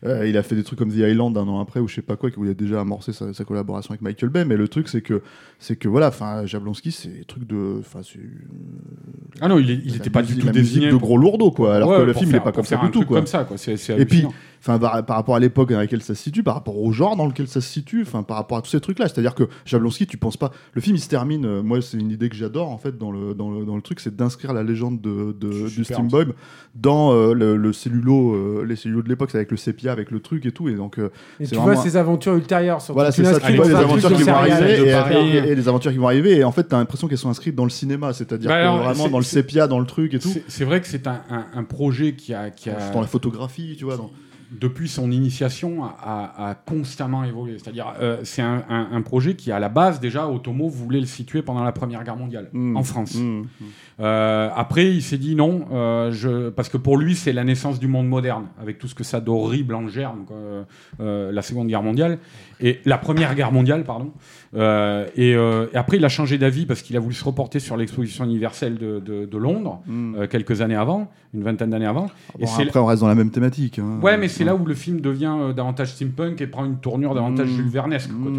[0.05, 2.01] Euh, il a fait des trucs comme The Island un an après ou je sais
[2.01, 4.45] pas quoi, où il a déjà amorcé sa, sa collaboration avec Michael Bay.
[4.45, 5.21] Mais le truc c'est que
[5.59, 8.19] c'est que voilà, enfin Jablonski c'est des trucs de, enfin c'est.
[9.41, 10.89] Ah non, il, est- il la était pas du tout musique désigné.
[10.91, 11.75] de gros lourdeaux quoi.
[11.75, 13.17] Alors Ouais, que le film il faire- est pas comme ça du tout truc quoi.
[13.17, 13.57] comme ça, quoi.
[13.57, 14.25] C'est, c'est Et puis.
[14.65, 17.15] Enfin, par, par rapport à l'époque dans laquelle ça se situe, par rapport au genre
[17.15, 20.07] dans lequel ça se situe, enfin, par rapport à tous ces trucs-là, c'est-à-dire que Jablonski,
[20.07, 20.51] tu penses pas.
[20.73, 21.45] Le film, il se termine.
[21.45, 23.81] euh, moi, c'est une idée que j'adore en fait dans le dans le, dans le
[23.81, 25.97] truc, c'est d'inscrire la légende de, de- du Super.
[25.97, 26.25] Steamboy
[26.75, 30.09] dans euh, le, le cellulo, euh, les cellulos de l'époque, c'est avec le sépia, avec
[30.11, 30.97] le truc et tout, et donc.
[30.97, 31.09] euh,
[31.39, 32.79] Et tu vois ses aventures ultérieures.
[32.93, 34.55] voilà, c'est ça, tu vois dans les aventures qui vont arriver
[34.87, 34.89] et,
[35.47, 37.55] et- et les aventures qui vont arriver, et en fait, t'as l'impression qu'elles sont inscrites
[37.55, 40.43] dans le cinéma, c'est-à-dire Bah vraiment dans le sépia, dans le truc et tout, C'est,
[40.47, 43.75] c'est vrai que c'est un, un- un projet qui a, qui a dans la photographie,
[43.77, 43.97] tu vois.
[43.97, 44.11] Dans...
[44.59, 47.57] depuis son initiation, a, constamment évolué.
[47.59, 51.05] C'est-à-dire, euh, c'est un, un- un projet qui, à la base, déjà, Otomo voulait le
[51.05, 52.77] situer pendant la Première Guerre mondiale, Mm.
[52.77, 53.15] en France.
[53.15, 53.43] Mm.
[53.99, 56.49] Euh, après, il s'est dit non, euh, je...
[56.49, 59.19] parce que pour lui, c'est la naissance du monde moderne, avec tout ce que ça
[59.19, 60.25] d'horrible en germe,
[60.99, 62.17] euh, la Seconde Guerre mondiale,
[62.59, 64.11] et la Première Guerre mondiale, pardon.
[64.55, 68.25] Et, et après, il a changé d'avis parce qu'il a voulu se reporter sur l'exposition
[68.25, 70.15] universelle de, de- de Londres, Mm.
[70.15, 72.09] euh, quelques années avant, une vingtaine d'années avant.
[72.39, 73.79] Bon, et après, on reste dans la même thématique.
[73.79, 73.99] hein.
[74.01, 77.47] Ouais, mais c'est là où le film devient davantage steampunk et prend une tournure davantage
[77.47, 77.55] Mm.
[77.55, 78.09] Jules Vernesque.
[78.11, 78.31] quoi,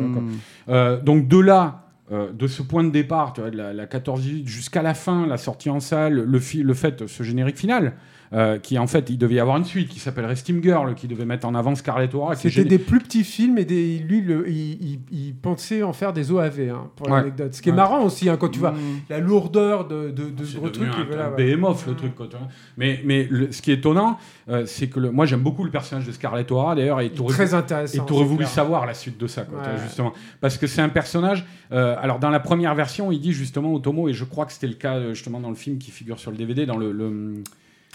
[0.66, 0.97] quoi.
[1.05, 4.94] Donc de là, euh, de ce point de départ, de la, la 14-18 jusqu'à la
[4.94, 7.94] fin, la sortie en salle, le, le fait, ce générique final,
[8.33, 11.07] euh, qui en fait, il devait y avoir une suite qui s'appellerait Steam Girl, qui
[11.07, 12.35] devait mettre en avant Scarlett O'Hara.
[12.35, 16.12] C'était des plus petits films et des, lui, le, il, il- il pensait en faire
[16.12, 17.19] des OAV, hein, pour Ouais.
[17.19, 17.55] l'anecdote.
[17.55, 17.77] Ce qui est Ouais.
[17.77, 18.77] marrant aussi, hein, quand tu vois Mm.
[19.11, 21.05] la lourdeur de, de, de ce C'est gros devenu truc.
[21.05, 21.44] un, voilà, un ouais.
[21.86, 22.15] le truc.
[22.15, 22.28] Quoi.
[22.77, 25.70] Mais, mais le- ce qui est étonnant, euh, c'est que le- moi j'aime beaucoup le
[25.70, 28.03] personnage de Scarlett O'Hara d'ailleurs, et Il est t'aurais- Très intéressant.
[28.03, 30.12] Et tu aurais voulu savoir la suite de ça, quoi, justement.
[30.41, 31.44] Parce que c'est un personnage.
[31.73, 34.67] euh, alors, dans la première version, il dit justement Otomo, et je crois que c'était
[34.67, 36.93] le cas justement dans le film qui figure sur le DVD, dans le.
[36.93, 37.43] le-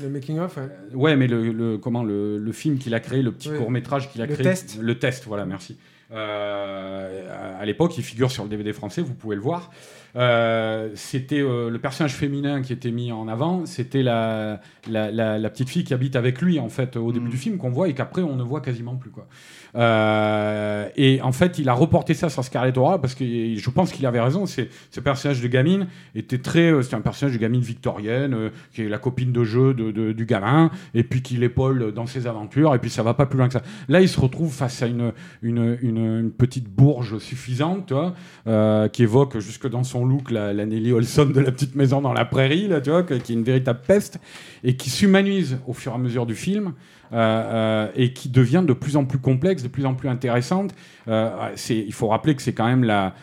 [0.01, 0.69] Le making-of, ouais.
[0.95, 3.57] ouais, mais le, le- comment, le, le film qu'il a créé, le petit Oui.
[3.57, 4.43] court-métrage qu'il a Le créé.
[4.43, 4.77] test.
[4.81, 5.77] Le test, voilà, merci.
[6.11, 9.71] Euh, à l'époque, il figure sur le DVD français, vous pouvez le voir.
[10.15, 15.37] Euh, c'était euh, le personnage féminin qui était mis en avant, c'était la, la, la-
[15.37, 17.29] la petite fille qui habite avec lui en fait au début Mm.
[17.29, 19.27] du film qu'on voit et qu'après on ne voit quasiment plus quoi.
[19.75, 23.91] Euh, et en fait, il a reporté ça sur Scarlett O'Hara parce que je pense
[23.91, 24.45] qu'il avait raison.
[24.45, 28.49] C'est ce personnage de gamine était très, euh, c'était un personnage de gamine victorienne euh,
[28.73, 32.05] qui est la copine de jeu de, de- du gamin et puis qui l'épaule dans
[32.05, 33.61] ses aventures et puis ça va pas plus loin que ça.
[33.87, 38.13] Là, il se retrouve face à une une, une, petite bourge suffisante, vois,
[38.47, 42.01] euh, qui évoque jusque dans son look la, la Nelly Olson de la petite maison
[42.01, 44.19] dans la prairie, là, tu vois, qui est une véritable peste
[44.63, 46.73] et qui s'humanise au fur et à mesure du film.
[47.11, 50.73] Euh, euh, et qui devient de plus en plus complexe, de plus en plus intéressante.
[51.07, 51.29] Euh,
[51.69, 53.13] il faut rappeler que c'est quand même la,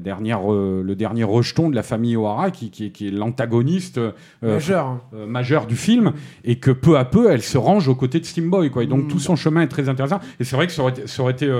[0.00, 4.00] dernière, le dernier rejeton de la famille O'Hara qui, qui, est- qui est l'antagoniste
[4.42, 5.00] Majeur.
[5.12, 6.12] majeur du film
[6.44, 8.82] et que peu à peu elle se range aux côtés de Steamboy quoi.
[8.82, 9.08] Et donc Mm.
[9.08, 11.32] tout son chemin est très intéressant et c'est vrai que ça aurait été, ça aurait
[11.32, 11.52] été,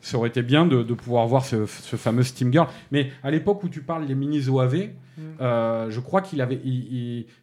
[0.00, 2.68] ça aurait été bien de, de pouvoir voir ce, ce fameux Steam Girl.
[2.90, 4.90] Mais à l'époque où tu parles des mini OAV,
[5.40, 6.60] euh, je crois qu'il avait,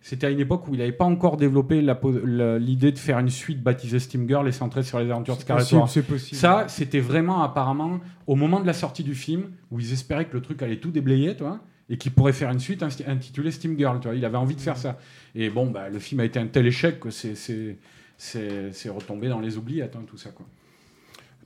[0.02, 3.62] c'était à une époque où il n'avait pas encore développé l'idée de faire une suite
[3.62, 5.44] baptisée Steam Girl et centrée sur les aventures de
[5.88, 6.36] c'est possible.
[6.36, 10.34] Ça, c'était vraiment apparemment au moment de la sortie du film où ils espéraient que
[10.34, 13.78] le truc allait tout déblayer, tu vois, et qu'ils pourraient faire une suite intitulée Steam
[13.78, 14.16] Girl, tu vois.
[14.16, 14.98] Il avait envie de faire ça.
[15.36, 19.58] Et bon, bah, le film a été un tel échec que c'est retombé dans les
[19.58, 20.46] oubliettes, hein, tout ça, quoi.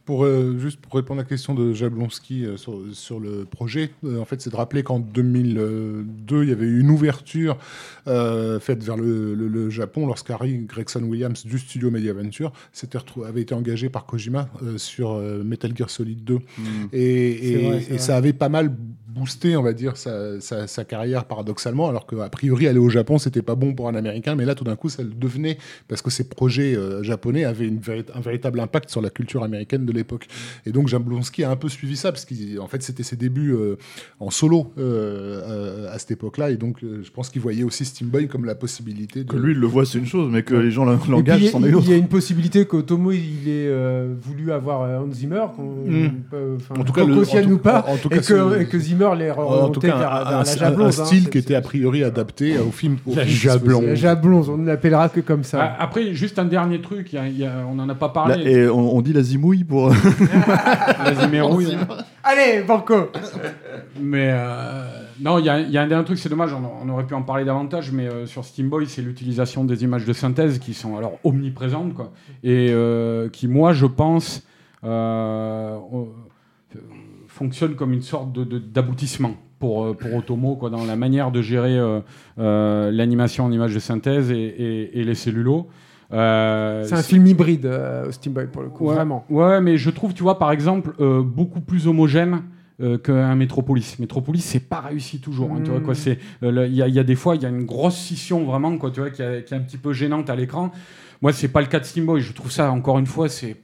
[0.06, 3.92] Pour, euh, juste pour répondre à la question de Jablonski euh, sur, sur le projet,
[4.04, 7.58] euh, en fait, c'est de rappeler qu'en 2002, il y avait eu une ouverture
[8.08, 13.26] euh, faite vers le, le- le Japon lorsqu'Harry Gregson Williams du studio Mediaventure s'était retrou-
[13.26, 16.36] avait été engagé par Kojima euh, sur euh, Metal Gear Solid 2.
[16.36, 16.40] Mm.
[16.94, 17.56] Et, et-
[17.88, 18.76] vrai, ça avait pas mal
[19.14, 23.18] boosté, on va dire, sa, sa- sa carrière paradoxalement, alors qu'a priori aller au Japon,
[23.18, 25.58] c'était pas bon pour un Américain, mais là tout d'un coup ça le devenait
[25.88, 27.80] parce que ces projets euh, japonais avaient une
[28.16, 30.28] un véritable impact sur la culture américaine de l'époque.
[30.66, 33.76] Et donc Jablonski a un peu suivi ça parce qu'en fait c'était ses débuts euh,
[34.20, 35.42] en solo euh,
[35.88, 38.56] euh, à cette époque-là, et donc euh, je pense qu'il voyait aussi Steamboy comme la
[38.56, 39.32] possibilité de.
[39.32, 41.70] Que lui, il le voit, c'est une chose, mais que les gens l'engagent, c'en est
[41.70, 45.72] une il y a une possibilité qu'Otomo il ait euh, voulu avoir Hans Zimmer, qu'on
[45.82, 46.10] Mm.
[46.78, 49.01] En tout cas, qu'on le- en tout- ou pas, en tout que, et que Zimmer
[49.16, 51.02] l'ait En tout remonté cas, vers, un, vers la un- jablonze.
[51.02, 52.98] un style qui était a priori adapté au film.
[53.06, 53.80] au La film qui se jablonze.
[53.82, 53.88] faisait.
[53.90, 55.60] La jablonze, on ne l'appellera que comme ça.
[55.78, 57.96] Ah, Après, juste un dernier truc, il y a- il y a- on n'en a
[57.96, 58.50] pas parlé.
[58.52, 59.90] et on, on dit la zimouille pour.
[61.06, 61.78] la Zimérouille.
[62.24, 63.10] Allez, Banco
[64.00, 64.84] Mais euh,
[65.20, 67.06] non, il y a, il y a un dernier truc, c'est dommage, on, on aurait
[67.06, 70.60] pu en parler davantage, mais euh, sur Steam Boy, c'est l'utilisation des images de synthèse
[70.60, 72.12] qui sont alors omniprésentes, quoi,
[72.44, 74.44] et euh, qui, moi, je pense,
[74.84, 75.76] euh,
[77.32, 81.32] fonctionnent comme une sorte de- de- d'aboutissement pour, euh, pour Otomo, quoi, dans la manière
[81.32, 82.00] de gérer euh,
[82.40, 85.68] euh, l'animation en images de synthèse et, et- et les cellulos.
[86.14, 88.96] Euh, C'est un film hybride, euh, Steam Boy, pour le coup, Ouais.
[88.96, 89.26] vraiment.
[89.30, 92.42] Ouais, mais je trouve, tu vois, par exemple, euh, beaucoup plus homogène
[93.04, 94.00] qu'un Metropolis.
[94.00, 95.52] Metropolis, c'est pas réussi toujours.
[95.54, 97.36] hein, tu vois, quoi, c'est, euh, le- il y, a- il y a des fois,
[97.36, 99.62] il y a une grosse scission vraiment, quoi, tu vois, qui, a- qui est un
[99.62, 100.72] petit peu gênante à l'écran.
[101.22, 102.22] Moi, c'est pas le cas de Steam Boy.
[102.22, 103.56] Je trouve ça, encore une fois, c'est.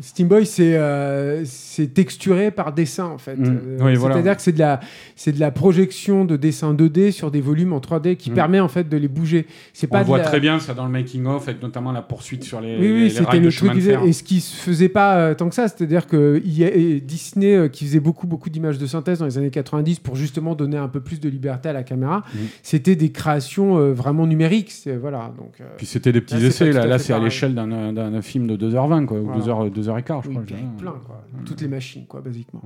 [0.00, 3.36] Steam Boy, c'est euh, c'est texturé par dessin, en fait.
[3.36, 3.44] Mm.
[3.46, 4.16] Euh, Oui, voilà.
[4.16, 4.80] C'est-à-dire que c'est de, la,
[5.26, 8.34] de la projection de dessin 2D sur des volumes en 3D qui Mm.
[8.34, 9.46] permet, en fait, de les bouger.
[9.82, 12.44] On pas voit la- très bien ça dans le making of, avec notamment la poursuite
[12.44, 12.76] sur les.
[12.78, 13.82] Oui, oui, c'était le chemin truc.
[13.84, 14.02] de fer.
[14.04, 16.74] Et ce qui se faisait pas euh, tant que ça, c'est-à-dire que il y a
[16.74, 20.54] et Disney qui faisait beaucoup, beaucoup d'images de synthèse dans les années 90 pour justement
[20.54, 22.40] donner un peu plus de liberté à la caméra, Mhm.
[22.62, 24.72] c'était des créations vraiment numériques.
[25.00, 25.54] Voilà, donc.
[25.78, 26.70] Puis c'était des petits Là, essais.
[26.72, 29.40] Là, c'est à l'échelle d'un, film de 2h20, quoi, ou Voilà.
[29.40, 30.42] 2h, 2h15, je oui, crois.
[30.42, 30.76] plein, je dirais.
[30.78, 31.24] plein, quoi.
[31.44, 32.62] Toutes les machines, quoi, basiquement.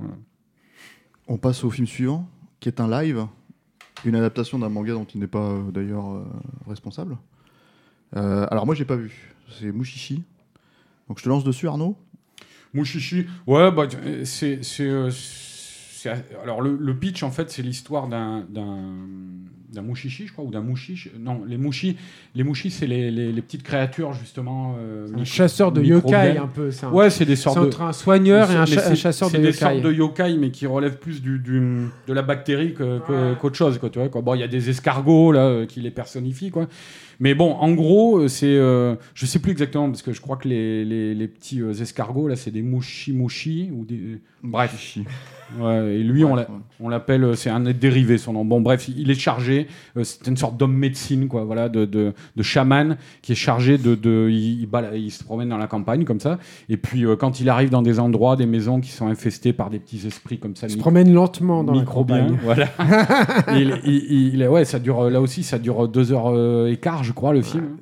[1.27, 2.27] On passe au film suivant,
[2.59, 3.25] qui est un live,
[4.05, 6.25] une adaptation d'un manga dont il n'est pas euh, d'ailleurs euh,
[6.67, 7.17] responsable.
[8.15, 10.23] Euh, alors moi j'ai pas vu, c'est Mushishi.
[11.07, 11.95] Donc je te lance dessus Arnaud.
[12.73, 13.87] Mushishi, ouais, bah,
[14.23, 14.61] c'est.
[16.43, 18.77] Alors, le, le pitch, en fait, c'est l'histoire d'un, d'un,
[19.73, 21.09] d'un Mushishi, je crois, ou d'un Mushi.
[21.19, 21.95] Non, les Mushi,
[22.35, 24.75] les Mushi c'est les, les, les petites créatures, justement.
[24.79, 26.69] euh, Un chasseur de yokai, un peu.
[26.83, 27.65] Un- Ouais, c'est des c'est sortes de.
[27.67, 29.57] entre un soigneur et un, Mais cha- c'est- un chasseur de C'est des yokai.
[29.59, 33.55] sortes de yokai, mais qui relèvent plus du, du- de la bactérie que- que- qu'autre
[33.55, 33.77] chose.
[33.77, 34.21] Quoi, tu vois, quoi.
[34.21, 36.51] Bon, il y a des escargots là, euh, qui les personnifient.
[36.51, 36.67] Quoi.
[37.21, 38.47] Mais bon, en gros, euh, c'est.
[38.47, 41.71] euh, je sais plus exactement, parce que je crois que les, les, les petits euh,
[41.71, 43.69] escargots, là, c'est des mouchi-mouchi.
[43.71, 44.19] Ou des...
[44.43, 44.97] Bref.
[45.59, 46.45] Ouais, et lui, on ouais.
[46.89, 48.45] l'appelle, euh, c'est un dérivé son nom.
[48.45, 52.13] Bon, bref, il est chargé, euh, c'est une sorte d'homme médecine, quoi, voilà, de, de,
[52.35, 53.95] de chaman qui est chargé de.
[53.95, 56.39] de il, il bala- il se promène dans la campagne comme ça.
[56.69, 59.69] Et puis, euh, quand il arrive dans des endroits, des maisons qui sont infestées par
[59.69, 62.37] des petits esprits comme ça, Il se promène lentement dans la campagne.
[62.43, 62.67] voilà.
[63.53, 67.11] il, il- il- ouais, ça dure, là aussi, ça dure deux heures et quart, je
[67.11, 67.77] crois, le film.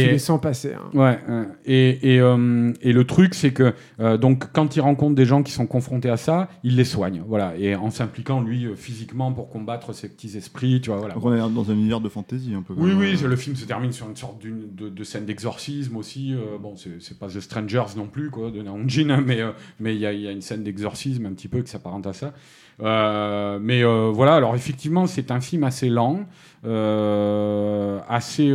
[0.00, 0.72] Tu Et, les sens passer.
[0.74, 0.90] hein.
[0.98, 1.18] Ouais,
[1.66, 5.42] et, et, euh, et le truc, c'est que euh, donc quand il rencontre des gens
[5.42, 9.32] qui sont confrontés à ça, il les soigne, voilà, et en s'impliquant lui euh, physiquement
[9.32, 11.14] pour combattre ces petits esprits, tu vois, voilà.
[11.14, 12.74] Donc on est dans un univers de fantasy un peu.
[12.76, 16.34] Oui, oui, le film se termine sur une sorte d'une- de, de scène d'exorcisme aussi.
[16.34, 19.50] euh, bon, c'est c'est pas The Strangers non plus, quoi, de Naonjin, hein, mais euh,
[19.80, 22.06] mais il y, a- il y a une scène d'exorcisme un petit peu qui s'apparente
[22.06, 22.32] à ça.
[22.80, 26.20] Euh, mais euh, voilà, alors effectivement, c'est un film assez lent,
[26.64, 28.50] euh, assez.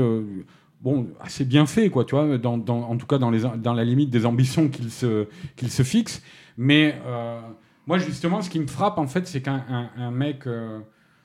[0.81, 4.69] Bon, assez bien fait, quoi, tu vois, en tout cas dans, la limite des ambitions
[4.69, 6.21] qu'il se, fixe.
[6.55, 7.39] Mais euh,
[7.87, 10.45] moi, justement, ce qui me frappe, en fait, c'est qu'un un, un mec.
[10.45, 10.79] euh,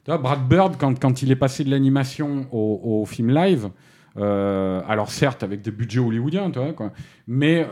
[0.06, 3.68] Brad Bird, quand, il est passé de l'animation au, film live,
[4.16, 6.92] euh, alors certes avec des budgets hollywoodiens, tu vois, quoi,
[7.28, 7.66] mais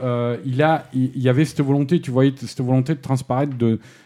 [0.45, 3.57] il, a, il, y avait cette volonté, tu voyais cette volonté de transparaître,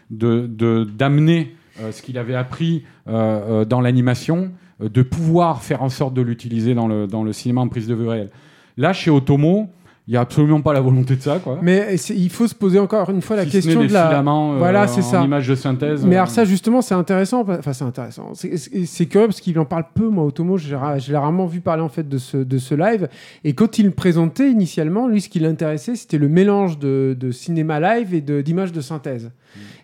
[0.09, 1.55] d'amener
[1.91, 7.33] ce qu'il avait appris dans l'animation, de pouvoir faire en sorte de l'utiliser dans le,
[7.33, 8.31] cinéma en prise de vue réelle.
[8.77, 9.69] Là, chez Otomo,
[10.07, 11.57] il n'y a absolument pas la volonté de ça, quoi.
[11.63, 14.07] Mais il faut se poser encore une fois la Si question des de la.
[14.09, 15.23] filaments, euh, Voilà, c'est ça.
[15.23, 16.05] image de synthèse.
[16.05, 19.65] Mais euh, alors ça justement c'est intéressant, enfin c'est intéressant, c'est- curieux parce qu'il en
[19.65, 22.75] parle peu moi Otomo, je l'ai rarement vu parler en fait de ce, de ce
[22.75, 23.07] live
[23.43, 27.31] et quand il le présentait initialement, lui ce qui l'intéressait c'était le mélange de, de
[27.31, 29.31] cinéma live et d'images de, synthèse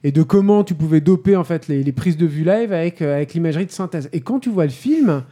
[0.04, 3.02] et de comment tu pouvais doper en fait les, les prises de vue live avec,
[3.02, 5.24] euh, avec l'imagerie de synthèse et quand tu vois le film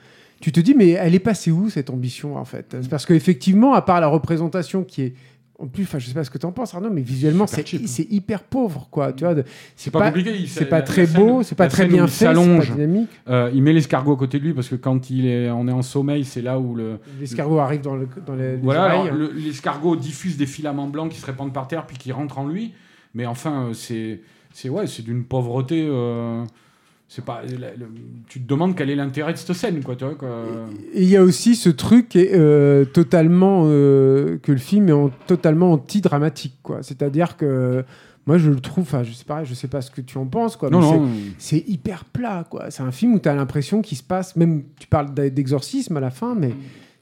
[0.42, 2.76] tu te dis mais elle est passée où cette ambition en fait?
[2.82, 5.14] C'est parce qu'effectivement à part la représentation qui est
[5.62, 7.66] en plus, enfin, je sais pas ce que tu en penses, Arnaud, mais visuellement, Super
[7.86, 9.12] c'est hyper pauvre, quoi.
[9.12, 9.44] Tu vois, de-
[9.76, 10.32] C'est pas, compliqué.
[10.48, 12.72] c'est pas très scène- beau, c'est pas très bien fait, s'allonge.
[12.72, 13.10] dynamique.
[13.28, 15.72] Euh, il met l'escargot à côté de lui parce que quand il est, on est
[15.74, 17.00] en sommeil, c'est là où le.
[17.20, 21.26] L'escargot arrive dans, le, dans les, Voilà, le- l'escargot diffuse des filaments blancs qui se
[21.26, 22.72] répandent par terre puis qui rentrent en lui.
[23.14, 24.22] Mais enfin, euh, c'est,
[24.54, 25.86] c'est ouais, c'est d'une pauvreté.
[25.92, 26.42] euh,
[27.12, 27.42] c'est pas.
[27.44, 27.88] le-
[28.28, 29.96] tu te demandes quel est l'intérêt de cette scène, quoi.
[29.98, 30.46] Tu vois, quoi.
[30.94, 35.10] Et il y a aussi ce truc euh, totalement euh, que le film est en-
[35.28, 36.84] totalement anti-dramatique, quoi.
[36.84, 37.84] C'est-à-dire que
[38.28, 40.28] moi je le trouve, enfin je sais pas, je sais pas ce que tu en
[40.28, 40.70] penses quoi.
[40.70, 41.08] C'est- non.
[41.40, 42.70] c'est hyper plat, quoi.
[42.70, 46.00] C'est un film où tu as l'impression qu'il se passe, même tu parles d'exorcisme à
[46.00, 46.56] la fin, mais c'est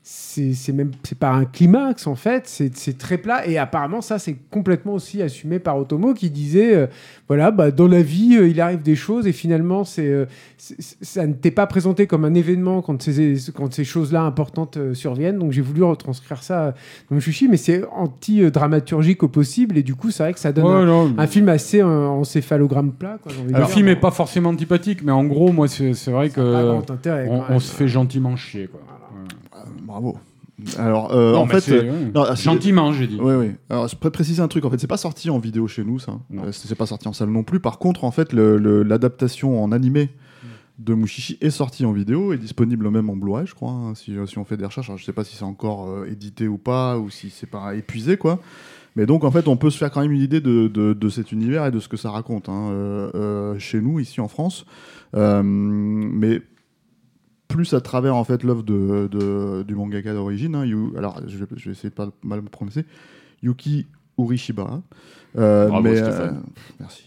[0.09, 3.45] c'est même c'est pas un climax en fait, c'est très plat.
[3.45, 6.87] Et apparemment, ça c'est complètement aussi assumé par Otomo qui disait euh,
[7.27, 10.25] voilà, bah, dans la vie, euh, il arrive des choses et finalement, c'est euh,
[10.57, 14.77] c'est- ça ne t'est pas présenté comme un événement quand ces, quand ces choses-là importantes
[14.77, 15.39] euh, surviennent.
[15.39, 16.73] Donc j'ai voulu retranscrire ça
[17.11, 20.65] dans Chuchi, mais c'est anti-dramaturgique au possible et du coup, c'est vrai que ça donne
[20.65, 23.17] Ouais, un, non, un film assez euh, encéphalogramme plat.
[23.21, 26.39] Quoi, le film est pas forcément antipathique, mais en gros, moi, c'est vrai que
[27.49, 28.67] on, se fait gentiment chier.
[28.67, 28.79] Quoi.
[29.99, 30.17] Bravo.
[30.79, 33.17] Alors, euh, Non, en fait, euh, non, c'est- gentiment, j'ai dit.
[33.21, 33.51] Oui, oui.
[33.69, 34.65] Alors, je pourrais préciser un truc.
[34.65, 36.13] En fait, c'est pas sorti en vidéo chez nous, ça.
[36.33, 37.59] Euh, c'est pas sorti en salle non plus.
[37.59, 40.09] Par contre, en fait, l'adaptation en animé
[40.79, 44.15] de Mushishi est sortie en vidéo et disponible même en Blu-ray, je crois, hein, si,
[44.27, 44.89] si on fait des recherches.
[44.89, 47.75] Alors, je sais pas si c'est encore euh, édité ou pas, ou si c'est pas
[47.75, 48.39] épuisé, quoi.
[48.95, 51.09] Mais donc, en fait, on peut se faire quand même une idée de, de- de
[51.09, 54.27] cet univers et de ce que ça raconte hein, euh, euh, chez nous, ici en
[54.27, 54.65] France.
[55.15, 56.41] Euh, mais
[57.47, 60.55] plus à travers en fait l'œuvre de, du mangaka d'origine.
[60.55, 62.85] hein, alors, je vais essayer de pas mal me prononcer.
[63.41, 64.81] Yuki Urishiba.
[65.37, 66.31] Euh, Bravo, mais, pff,
[66.79, 67.03] merci.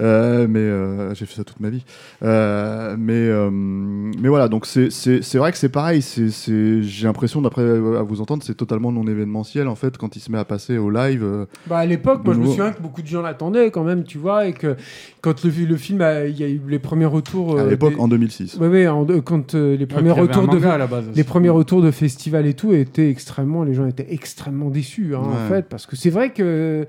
[0.00, 1.84] Euh, mais euh, j'ai fait ça toute ma vie.
[2.22, 6.02] Euh, mais, euh, mais voilà, donc c'est- c'est c'est vrai que c'est pareil.
[6.02, 9.98] c'est c'est- J'ai l'impression, d'après euh, à vous entendre, c'est totalement non événementiel en fait
[9.98, 11.24] quand il se met à passer au live.
[11.24, 14.04] euh, Bah à l'époque, moi je me souviens que beaucoup de gens l'attendaient quand même,
[14.04, 14.76] tu vois, et que
[15.20, 17.58] quand le, le film, a- il y a eu les premiers retours.
[17.58, 18.56] à euh, l'époque, des- en 2006.
[18.60, 21.06] Ouais, ouais, en- euh, quand euh, les premiers retours de à la base.
[21.12, 25.22] les premiers retours de festival et tout étaient extrêmement, les gens étaient extrêmement déçus hein,
[25.24, 26.86] en fait, parce que c'est vrai que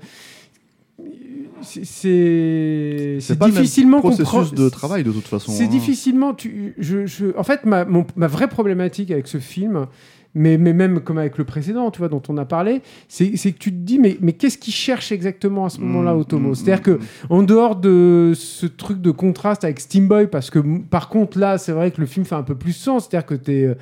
[1.62, 5.52] c'est- difficilement processus de travail de toute façon.
[5.52, 5.68] C'est hein.
[5.68, 6.34] difficilement.
[6.34, 9.86] Tu, je, je- en fait, ma, mon- ma vraie problématique avec ce film,
[10.34, 13.58] mais, mais même comme avec le précédent, tu vois, dont on a parlé, c'est que
[13.58, 16.50] tu te dis, mais, mais qu'est-ce qu'il cherche exactement à ce moment-là, Mmh, Otomo?
[16.50, 20.60] mmh, C'est-à-dire mmh, que en dehors de ce truc de contraste avec Steamboy, parce que
[20.88, 23.34] par contre là, c'est vrai que le film fait un peu plus sens, c'est-à-dire que
[23.34, 23.76] t'es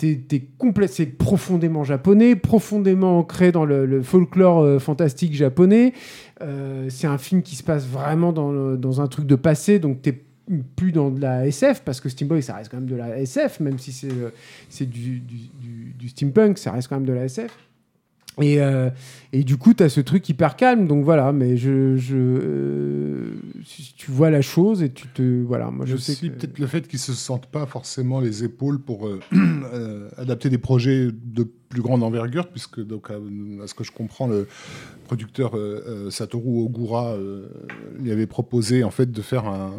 [0.00, 5.92] c'est profondément japonais, profondément ancré dans le, folklore euh, fantastique japonais.
[6.42, 10.02] Euh, c'est un film qui se passe vraiment dans, dans un truc de passé, donc
[10.02, 10.22] t'es
[10.76, 13.58] plus dans de la SF parce que Steamboy ça reste quand même de la SF
[13.58, 14.30] même si c'est euh,
[14.86, 17.50] du, du- du steampunk ça reste quand même de la SF
[18.40, 18.90] et, euh,
[19.32, 20.86] et du coup, tu as ce truc hyper calme.
[20.86, 23.30] Donc voilà, mais je, je, euh,
[23.96, 25.42] tu vois la chose et tu te.
[25.42, 26.26] Voilà, moi je Je sais que.
[26.34, 31.08] peut-être le fait qu'ils se sentent pas forcément les épaules pour euh, adapter des projets
[31.12, 34.46] de plus grande envergure, puisque donc à, à ce que je comprends, le
[35.06, 35.56] producteur
[36.10, 37.16] Satoru Ogura
[37.98, 39.72] lui avait proposé en fait de faire un,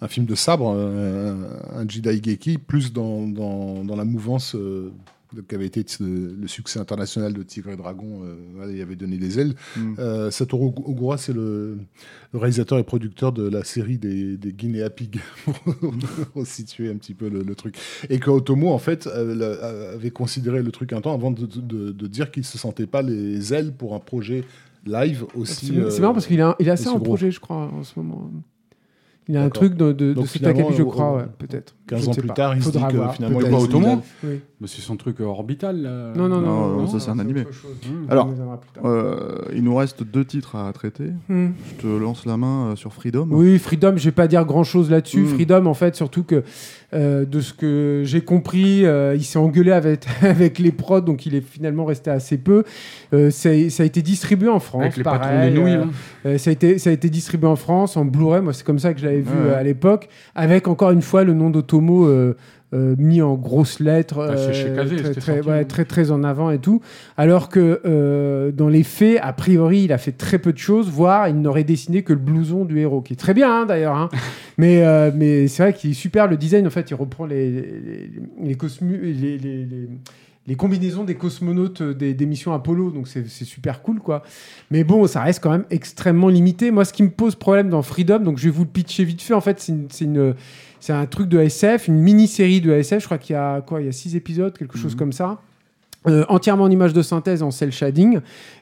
[0.00, 1.34] un film de sabre, euh,
[1.74, 4.54] un Jidai Geki, plus dans, dans, dans la mouvance.
[4.54, 4.90] euh,
[5.34, 9.38] de- qu'avait été le succès international de Tigre et Dragon, euh, il avait donné des
[9.38, 9.54] ailes.
[9.76, 9.94] Mm.
[9.98, 11.78] Euh, Satoru Ogura, c'est le,
[12.32, 15.20] le réalisateur et producteur de la série des, des Guinea Pigs,
[16.32, 17.76] pour situer un petit peu le, le truc.
[18.08, 21.46] Et que Otomo, en fait, euh, euh, avait considéré le truc un temps avant de,
[21.46, 24.44] de- de dire qu'il se sentait pas les ailes pour un projet
[24.86, 25.72] live aussi.
[25.90, 28.30] C'est marrant parce qu'il a, il a ça en projet, je crois, en ce moment.
[29.28, 31.76] Il a un truc de, de, de Donc cet finalement, Akabi, je crois, ouais, peut-être.
[31.90, 32.34] 15 Je ne ans plus pas.
[32.34, 34.02] tard, il se dit Faudra que voir, finalement, il Pas est Otomo.
[34.24, 34.40] Oui.
[34.60, 35.80] Mais c'est son truc euh, orbital.
[35.82, 36.12] là.
[36.14, 37.42] Non, non, Non, non, ça, c'est un animé.
[37.42, 38.10] Mmh.
[38.10, 38.28] Alors.
[38.84, 41.10] Euh, il nous reste deux titres à traiter.
[41.28, 41.48] Hmm.
[41.76, 43.26] Je te lance la main euh, sur Freedom.
[43.30, 45.20] Oui, Freedom, je vais pas dire grand chose là-dessus.
[45.20, 45.26] Mm.
[45.26, 46.44] Freedom, en fait, surtout que
[46.92, 51.24] euh, de ce que j'ai compris, euh, il s'est engueulé avec, avec les prods, donc
[51.26, 52.64] il est finalement resté assez peu.
[53.14, 54.82] Euh, ça, a- été distribué en France.
[54.82, 55.76] Avec les pareil, patrons des nouilles.
[55.76, 55.84] euh,
[56.26, 58.42] euh, ça, a été, ça a été distribué en France, en Blu-ray.
[58.42, 59.54] Moi, c'est comme ça que je l'avais vu Ouais.
[59.54, 61.79] à l'époque, avec encore une fois le nom d'Otomo.
[62.06, 62.36] Euh,
[62.72, 65.64] euh, mis en grosses lettres, chez euh, très, très, ouais, hein.
[65.64, 66.80] très très en avant et tout.
[67.16, 70.88] Alors que euh, dans les faits, a priori, il a fait très peu de choses,
[70.88, 73.96] voire il n'aurait dessiné que le blouson du héros, qui est très bien hein, d'ailleurs.
[73.96, 74.08] hein.
[74.58, 76.66] mais euh, mais c'est vrai qu'il est super le design.
[76.66, 78.10] En fait, il reprend les les,
[78.42, 79.88] les, cosmu- les, les- les-
[80.46, 84.22] les combinaisons des cosmonautes des, des missions Apollo, donc c'est super cool quoi.
[84.70, 86.70] Mais bon, ça reste quand même extrêmement limité.
[86.70, 89.20] Moi, ce qui me pose problème dans Freedom, donc je vais vous le pitcher vite
[89.22, 89.34] fait.
[89.34, 90.34] En fait, c'est une, c'est une-
[90.80, 93.00] c'est un truc de SF, une mini-série de SF.
[93.00, 95.40] Je crois qu'il y a quoi Il y a six épisodes, quelque chose comme ça.
[96.08, 98.20] Euh, entièrement en image de synthèse en cel shading,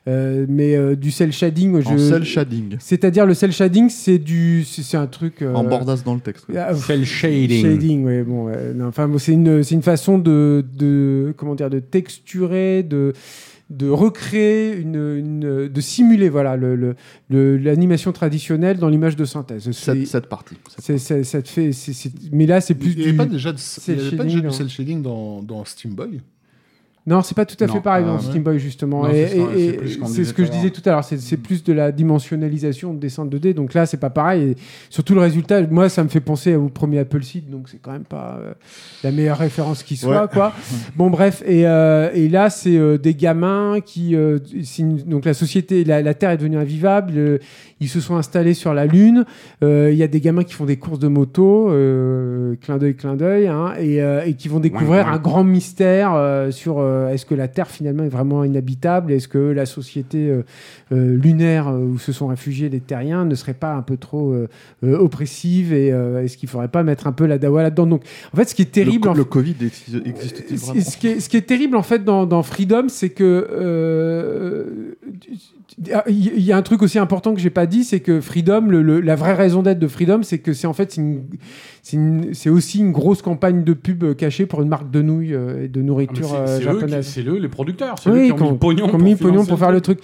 [0.08, 1.88] Euh, mais euh, du cel shading, je...
[1.88, 2.74] En cel shading.
[2.80, 6.46] c'est-à-dire le cel shading, c'est du, c'est un truc euh, En bordasse dans le texte.
[6.56, 7.62] ah, Cell shading.
[7.62, 11.70] Shading, ouais, bon, ouais, enfin, bon, c'est une, c'est une façon de, de, comment dire,
[11.70, 13.12] de texturer, de,
[13.70, 16.94] de recréer, une, une- de simuler, voilà, le, le-
[17.28, 19.64] le- l'animation traditionnelle dans l'image de synthèse.
[19.64, 20.56] C'est, Cette, cette partie.
[20.78, 21.70] Cette ça te fait,
[22.32, 23.08] mais là, c'est plus Il n'y du.
[23.10, 24.52] avait pas déjà, de, cel il y avait pas shading, déjà du non.
[24.52, 26.20] cel shading dans, dans Steam Boy?
[27.08, 27.72] Non, c'est pas tout à Non.
[27.72, 28.22] fait pareil Ah, dans ouais.
[28.22, 29.02] Steam Boy justement.
[29.04, 30.90] Non, Et- c'est ça, et- c'est et plus ce c'est que je disais tout à
[30.90, 31.04] l'heure.
[31.04, 33.54] C'est c'est plus de la dimensionnalisation de dessin 2D.
[33.54, 34.42] Donc là, c'est pas pareil.
[34.50, 34.56] Et
[34.90, 37.48] surtout le résultat, moi, ça me fait penser au premier Apple Seed.
[37.50, 38.52] Donc c'est quand même pas euh,
[39.02, 40.28] la meilleure référence qui soit, Ouais.
[40.32, 40.52] quoi.
[40.96, 41.42] Bon, bref.
[41.46, 44.38] Et, euh, et là, c'est euh, des gamins qui, euh,
[45.06, 47.12] donc la société, la, la Terre est devenue invivable.
[47.16, 47.38] euh,
[47.80, 49.24] ils se sont installés sur la Lune.
[49.62, 52.96] Euh, Il y a des gamins qui font des courses de moto, euh, clin d'œil,
[52.96, 57.12] clin d'œil, hein, et, euh, et qui vont découvrir un grand mystère euh, sur euh,
[57.12, 60.42] est-ce que la Terre finalement est vraiment inhabitable, est-ce que la société euh,
[60.92, 64.34] euh, lunaire où se sont réfugiés les terriens ne serait pas un peu trop
[64.82, 67.86] oppressive et euh, est-ce qu'il faudrait pas mettre un peu la dawa là-dedans?
[67.86, 68.02] Donc
[68.32, 70.80] en fait, ce qui est terrible, Le, en le fait- Covid exi- existe-t-il ce, vraiment?
[70.80, 74.64] ce qui est, ce qui est terrible en fait dans, dans Freedom, c'est que euh,
[76.08, 78.82] il y a un truc aussi important que j'ai pas dit, c'est que Freedom, le-
[78.82, 80.98] le- la vraie raison d'être de Freedom, c'est que c'est en fait
[81.82, 85.68] c'est aussi une grosse campagne de pub cachée pour une marque de nouilles euh, et
[85.68, 86.87] de Ah, nourriture euh, japonaise.
[87.02, 87.98] C'est eux, les producteurs.
[87.98, 90.00] C'est eux Oui, qui ont mis le pognon pour mis pognon pour faire le truc.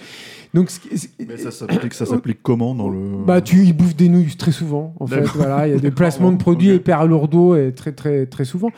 [0.53, 0.71] Donc,
[1.19, 4.53] Mais ça s'applique, ça s'applique comment dans le bah, tu y bouffes des nouilles très
[4.53, 5.23] souvent, en fait.
[5.35, 6.75] Voilà, il y a des placements de produits Ok.
[6.77, 8.69] hyper lourdeaux et très, très, très souvent.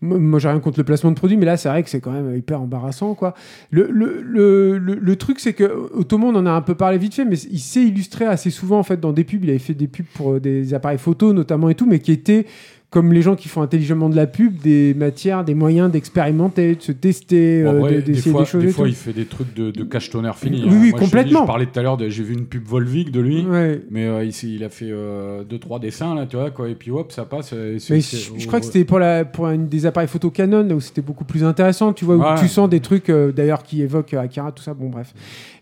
[0.00, 2.12] Moi, j'ai rien contre le placement de produits, mais là, c'est vrai que c'est quand
[2.12, 3.34] même hyper embarrassant, quoi.
[3.72, 6.98] Le, le, le, le, le truc, c'est que Otomo, on en a un peu parlé
[6.98, 9.42] vite fait, mais il s'est illustré assez souvent, en fait, dans des pubs.
[9.42, 12.12] Il avait fait des pubs pour euh, des appareils photo, notamment et tout, mais qui
[12.12, 12.46] étaient
[12.94, 16.80] comme les gens qui font intelligemment de la pub, des matières, des moyens d'expérimenter, de
[16.80, 19.52] se tester, Bon, euh, des d'essayer fois, des choses des fois, il fait des trucs
[19.52, 20.62] de, de cachetonneur fini.
[20.62, 20.78] Oui, hein.
[20.80, 21.40] oui, Moi, je complètement.
[21.40, 23.44] Je, parlais tout à l'heure, j'ai vu une pub Volvic de lui.
[23.46, 23.82] Ouais.
[23.90, 27.24] Mais euh, il, a fait 2-3 dessins, là, tu vois, quoi, et puis hop, ça
[27.24, 27.52] passe.
[27.52, 30.62] et Mais je, je crois que c'était pour, la, pour une des appareils photo Canon,
[30.62, 32.38] là où c'était beaucoup plus intéressant, tu vois, où Ouais.
[32.38, 35.12] tu sens des trucs, euh, d'ailleurs, qui évoquent euh, Akira, tout ça, bon, bref.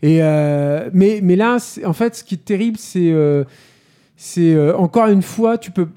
[0.02, 3.11] Et, euh, mais, mais là, en fait, ce qui est terrible, c'est...
[4.25, 5.89] c'est euh, encore une fois, tu peux.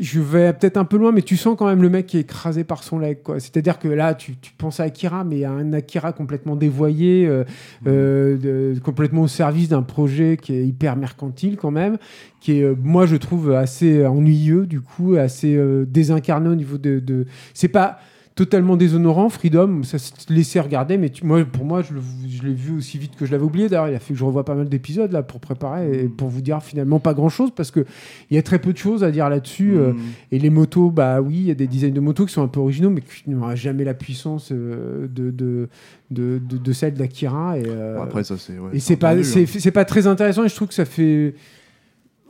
[0.00, 2.20] Je vais peut-être un peu loin, mais tu sens quand même le mec qui est
[2.20, 3.18] écrasé par son leg.
[3.22, 3.40] quoi.
[3.40, 7.44] C'est-à-dire que là, tu, tu penses à Akira, mais a un Akira complètement dévoyé, euh,
[7.86, 11.98] euh, de- complètement au service d'un projet qui est hyper mercantile quand même,
[12.40, 16.78] qui est, euh, moi, je trouve assez ennuyeux du coup, assez euh, désincarné au niveau
[16.78, 17.00] de.
[17.00, 17.26] de...
[17.52, 17.98] C'est pas
[18.36, 22.42] totalement déshonorant, Freedom, ça se laissait regarder, mais tu- moi, pour moi, je le- je
[22.42, 23.68] l'ai vu aussi vite que je l'avais oublié.
[23.70, 26.28] D'ailleurs, il a fait que je revois pas mal d'épisodes là pour préparer et pour
[26.28, 27.86] vous dire finalement pas grand chose parce que
[28.30, 29.72] il y a très peu de choses à dire là-dessus.
[29.78, 29.96] euh, Hmm.
[30.32, 32.48] et les motos, bah oui, il y a des designs de motos qui sont un
[32.48, 35.68] peu originaux, mais qui n'aura jamais la puissance euh, de, de,
[36.10, 37.58] de, celle d'Akira.
[37.58, 38.58] Et, euh, Après, ça, c'est.
[38.58, 39.46] ouais, et c'est pas, c'est, hein.
[39.58, 41.34] c'est pas très intéressant et je trouve que ça fait.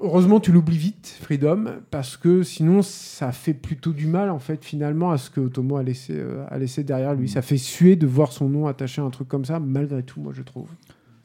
[0.00, 4.62] Heureusement, tu l'oublies vite, Freedom, parce que sinon, ça fait plutôt du mal, en fait,
[4.62, 7.30] finalement, à ce que Otomo a laissé, euh, a laissé derrière lui.
[7.30, 10.20] Ça fait suer de voir son nom attaché à un truc comme ça, malgré tout,
[10.20, 10.68] moi, je trouve.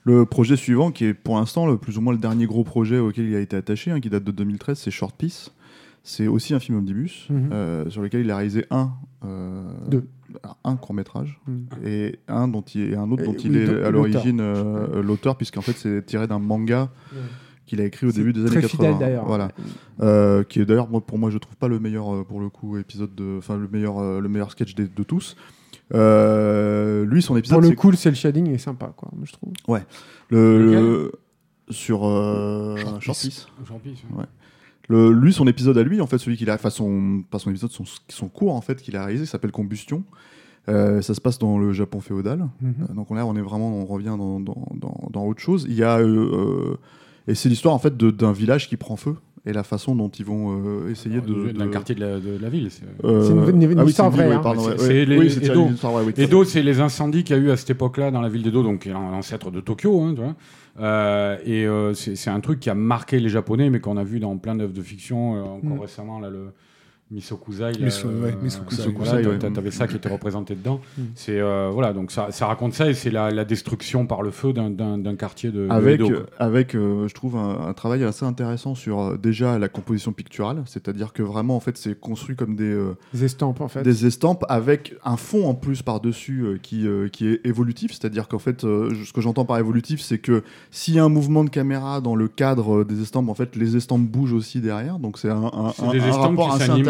[0.06, 2.98] Le projet suivant, qui est pour l'instant le plus ou moins le dernier gros projet
[2.98, 5.52] auquel il a été attaché, hein, qui date de 2013, c'est Short Piece.
[6.04, 7.50] C'est aussi un film omnibus Mhm.
[7.52, 8.92] euh, sur lequel il a réalisé un,
[9.26, 10.08] euh, Deux.
[10.64, 11.66] un court métrage Mhm.
[11.86, 14.42] et un dont il, et un autre Et dont oui, il est à l'origine
[15.02, 16.90] l'auteur, puisqu'en fait c'est tiré d'un manga
[17.66, 18.70] qu'il a écrit au début des années Très 80.
[18.70, 19.26] fidèle, d'ailleurs.
[19.26, 19.50] Voilà.
[20.02, 22.78] Euh, qui est d'ailleurs pour moi je trouve pas le meilleur euh, pour le coup
[22.78, 25.36] épisode de enfin le meilleur euh, le meilleur sketch de tous
[25.94, 29.34] Euh, lui son épisode Pour le c'est- coup, le shading est sympa, quoi, moi, je
[29.34, 29.52] trouve.
[30.30, 30.84] le, Lequel?
[30.84, 31.12] le-
[31.70, 32.76] sur euh.
[33.00, 33.48] Jean-Pierre,
[34.18, 34.26] Ouais.
[34.90, 37.50] Le, lui, son épisode à lui, en fait, celui qu'il a, enfin son, pas son
[37.50, 40.04] épisode, son, son cours en fait qu'il a réalisé, s'appelle Combustion.
[40.70, 42.48] Euh, ça se passe dans le Japon féodal.
[42.62, 42.74] Mhm.
[42.90, 45.66] Euh, donc là, on est vraiment, on revient dans, dans, dans- dans autre chose.
[45.70, 46.78] Il y a euh, euh,
[47.28, 50.10] et c'est l'histoire en fait de- d'un village qui prend feu et la façon dont
[50.10, 50.52] ils vont
[50.86, 52.70] euh, essayer de, D'un de- quartier de la, de la ville.
[52.70, 54.30] c'est- Euh, une- une ah oui, histoire vraie,
[56.18, 56.44] Edo.
[56.44, 58.82] c'est les incendies qu'il y a eu à cette époque-là dans la ville d'Edo, donc
[58.82, 60.00] qui est l'ancêtre de Tokyo.
[60.02, 60.36] hein, tu vois.
[60.80, 64.20] Euh, et euh, c'est un truc qui a marqué les Japonais, mais qu'on a vu
[64.20, 65.82] dans plein d'œuvres de fiction, euh, encore Mm.
[65.82, 66.52] récemment, là, le
[67.12, 67.74] Misokuzai.
[67.74, 68.08] là, Miso-
[69.18, 70.80] ouais, euh, t'a- T'avais ça qui était représenté dedans.
[70.98, 71.02] Mm.
[71.16, 74.32] C'est euh, voilà, donc ça, ça raconte ça et c'est la, la destruction par le
[74.32, 78.26] feu d'un- quartier de, de avec, Edo, avec euh, je trouve, un, un travail assez
[78.26, 82.56] intéressant sur euh, déjà la composition picturale, c'est-à-dire que vraiment, en fait, c'est construit comme
[82.56, 83.84] des, euh, Des estampes, en fait.
[83.84, 88.28] des estampes avec un fond en plus par-dessus euh, qui, euh, qui est évolutif, c'est-à-dire
[88.30, 91.44] qu'en fait, euh, ce que j'entends par évolutif, c'est que s'il y a un mouvement
[91.44, 95.18] de caméra dans le cadre des estampes, en fait, les estampes bougent aussi derrière, donc
[95.18, 96.86] c'est un, un- C'est un- des un estampes rapport qui assez s'animent.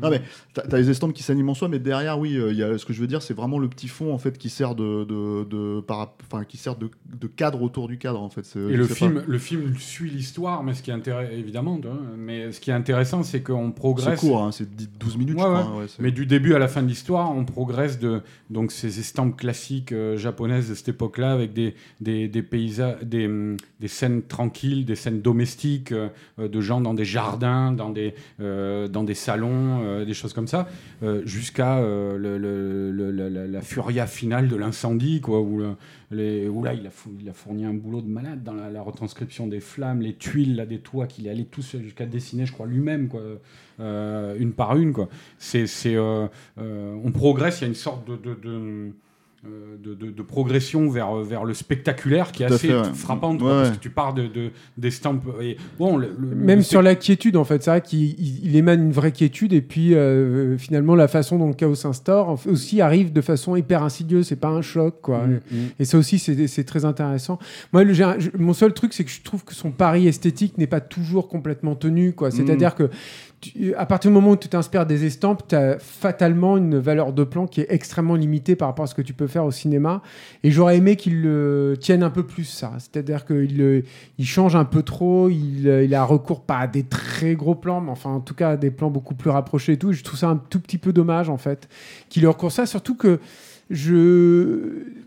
[0.00, 0.22] Non mais
[0.54, 2.76] t'as as les estampes qui s'animent en soi, mais derrière, oui, euh, il y a,
[2.78, 5.04] ce que je veux dire, c'est vraiment le petit fond en fait qui sert de,
[5.04, 8.42] de, de, enfin, qui sert de, de cadre autour du cadre en fait.
[8.56, 11.78] Et le film, le film suit l'histoire, mais ce qui est intéressant, évidemment,
[12.16, 14.18] mais ce qui est intéressant, c'est qu'on progresse.
[14.20, 15.70] C'est court, hein, c'est 10 12 minutes, Ouais, je crois.
[15.74, 15.80] ouais.
[15.82, 18.98] ouais, c'est- Mais du début à la fin de l'histoire, on progresse de donc ces
[19.00, 23.88] estampes classiques euh, japonaises de cette époque-là, avec des des, des paysages, des, hum, des
[23.88, 26.08] scènes tranquilles, des scènes domestiques, euh,
[26.38, 30.46] de gens dans des jardins, dans des euh, dans des salons euh, des choses comme
[30.46, 30.68] ça,
[31.02, 35.76] euh, jusqu'à euh, la, furia finale de l'incendie, quoi, où, là,
[36.10, 40.78] il a, fourni un boulot de malade dans la, retranscription des flammes, les tuiles des
[40.78, 43.22] toits, qu'il est allé tous jusqu'à dessiner, je crois, lui-même, quoi,
[43.78, 44.92] une par une.
[44.92, 45.08] Quoi.
[45.38, 48.92] C'est, on progresse, il y a une sorte de...
[49.44, 52.94] de, de- de progression vers, vers le spectaculaire qui est assez fait, ouais.
[52.94, 56.58] frappante Ouais, quoi, parce que tu pars de, de- d'estampes et bon le- le- Même
[56.58, 59.52] le sur la quiétude, en fait, c'est vrai qu'il il- il émane une vraie quiétude,
[59.52, 63.20] et puis euh, finalement, la façon dont le chaos s'instaure en fait, aussi arrive de
[63.20, 65.26] façon hyper insidieuse, c'est pas un choc, quoi.
[65.26, 65.56] Mm, mm.
[65.80, 67.40] Et ça aussi, c'est c'est très intéressant.
[67.72, 67.94] Moi, le-
[68.38, 71.74] mon seul truc, c'est que je trouve que son pari esthétique n'est pas toujours complètement
[71.74, 72.30] tenu, quoi.
[72.30, 72.90] C'est-à-dire que
[73.76, 77.24] à partir du moment où tu t'inspires des estampes, tu as fatalement une valeur de
[77.24, 80.02] plan qui est extrêmement limitée par rapport à ce que tu peux faire au cinéma.
[80.42, 82.72] Et j'aurais aimé qu'il le tienne un peu plus, ça.
[82.78, 83.82] C'est-à-dire qu'il le-
[84.18, 87.54] il change un peu trop, il, euh, il a recours pas à des très gros
[87.54, 89.92] plans, mais enfin, en tout cas, à des plans beaucoup plus rapprochés et tout.
[89.92, 91.68] Je trouve ça un tout petit peu dommage, en fait,
[92.08, 93.18] qu'il ait recours ça, surtout que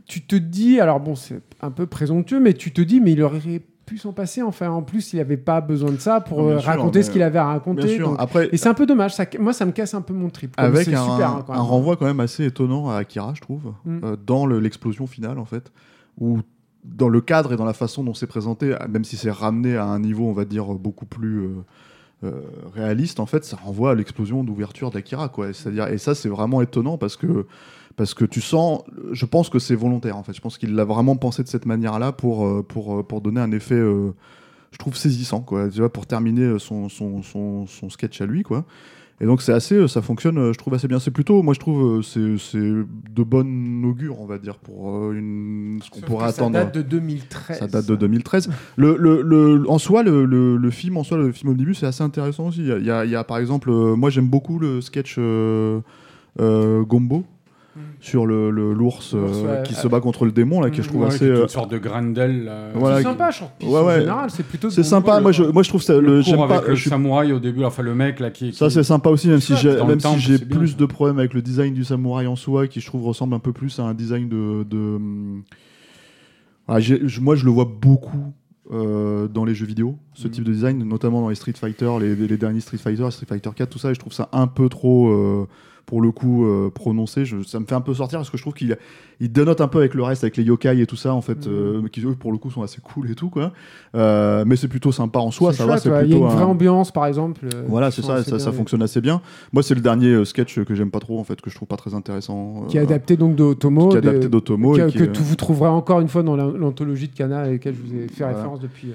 [0.08, 3.22] tu te dis, alors bon, c'est un peu présomptueux, mais tu te dis, mais il
[3.22, 6.56] aurait pu s'en passer, enfin, en plus, il n'avait pas besoin de ça pour bien
[6.56, 8.00] euh, sûr, raconter ce qu'il avait à raconter.
[8.00, 10.30] Donc- Après, Et c'est un peu dommage, ça, moi, ça me casse un peu mon
[10.30, 10.54] trip.
[10.58, 14.00] avec un, super, hein, un renvoi quand même assez étonnant à Akira, je trouve, Mm.
[14.04, 15.72] euh, dans le- l'explosion finale en fait,
[16.20, 16.40] où
[16.84, 19.86] dans le cadre et dans la façon dont c'est présenté, même si c'est ramené à
[19.86, 21.50] un niveau, on va dire, beaucoup plus euh,
[22.24, 22.42] euh,
[22.74, 25.52] réaliste, en fait, ça renvoie à l'explosion d'ouverture d'Akira, quoi.
[25.54, 27.46] C'est-à-dire, et ça, c'est vraiment étonnant parce que
[27.96, 30.34] parce que tu sens, je pense que c'est volontaire en fait.
[30.34, 33.40] Je pense qu'il l'a vraiment pensé de cette manière-là pour euh, pour euh, pour donner
[33.42, 34.12] un effet, euh,
[34.72, 35.70] je trouve saisissant, quoi.
[35.70, 38.66] Tu vois, pour terminer son son, son, son sketch à lui, quoi.
[39.22, 41.00] Et donc c'est assez, ça fonctionne, je trouve assez bien.
[41.00, 42.20] C'est plutôt, moi je trouve, c'est
[42.60, 46.56] de bonne augure, on va dire, pour une, ce qu'on pourrait que ça attendre.
[46.56, 47.60] date de 2013.
[47.60, 48.50] Ça date de 2013.
[48.76, 52.04] Le, le, le- en soi, le, le, film, en soi, le film omnibus, c'est assez
[52.04, 52.60] intéressant aussi.
[52.60, 55.80] Il y a, il y par exemple, moi j'aime beaucoup le sketch euh,
[56.42, 57.24] euh, Gombo
[58.00, 59.64] sur le le- l'ours euh, ouais.
[59.64, 61.20] qui se bat contre le démon là, que je trouve Ouais, assez.
[61.20, 62.70] qui est euh, une sorte de Grendel là.
[62.74, 63.50] Voilà, c'est qui- sympa, je trouve.
[63.60, 64.00] Puis Ouais, en ouais.
[64.00, 64.70] général, c'est plutôt.
[64.70, 65.20] c'est sympa.
[65.20, 66.00] Moi, je, moi, je trouve ça.
[66.00, 66.68] le j'aime avec pas.
[66.70, 68.54] le je samouraï au début, enfin le mec là qui.
[68.54, 70.78] Ça qui- c'est sympa aussi, même si j'ai même si j'ai plus ça.
[70.78, 73.52] de problèmes avec le design du samouraï en soi, qui je trouve ressemble un peu
[73.54, 74.64] plus à un design de.
[74.64, 75.44] de hum,
[76.68, 78.34] ah, j'ai- je- moi, je le vois beaucoup
[78.72, 82.16] euh, dans les jeux vidéo, ce type de design, notamment dans les Street Fighter, les,
[82.16, 84.70] les derniers Street Fighter, Street Fighter 4, tout ça, et je trouve ça un peu
[84.70, 85.10] trop.
[85.10, 85.48] euh,
[85.86, 88.44] pour le coup euh, prononcé, je- ça me fait un peu sortir parce que je
[88.44, 88.76] trouve qu'il
[89.22, 91.48] il dénote un peu avec le reste, avec les yokai et tout ça en fait,
[91.48, 91.54] Mhm.
[91.54, 93.54] euh, qui pour le coup sont assez cool et tout quoi.
[93.96, 96.26] Euh, mais c'est plutôt sympa en soi, ça va, c'est plutôt Il y a une
[96.26, 97.48] vraie un- ambiance, par exemple.
[97.68, 98.58] voilà, c'est ça, ça, bien ça faits.
[98.58, 99.22] fonctionne assez bien.
[99.54, 101.78] Moi, c'est le dernier sketch que j'aime pas trop, en fait, que je trouve pas
[101.78, 102.66] très intéressant.
[102.68, 103.90] Qui est adapté donc d'Otomo.
[103.90, 104.74] qui est adapté d'Otomo.
[104.74, 107.48] que, et qui que vous trouverez encore une fois dans la- l'anthologie de Kana à
[107.48, 108.36] laquelle je vous ai fait Voilà.
[108.36, 108.90] référence depuis,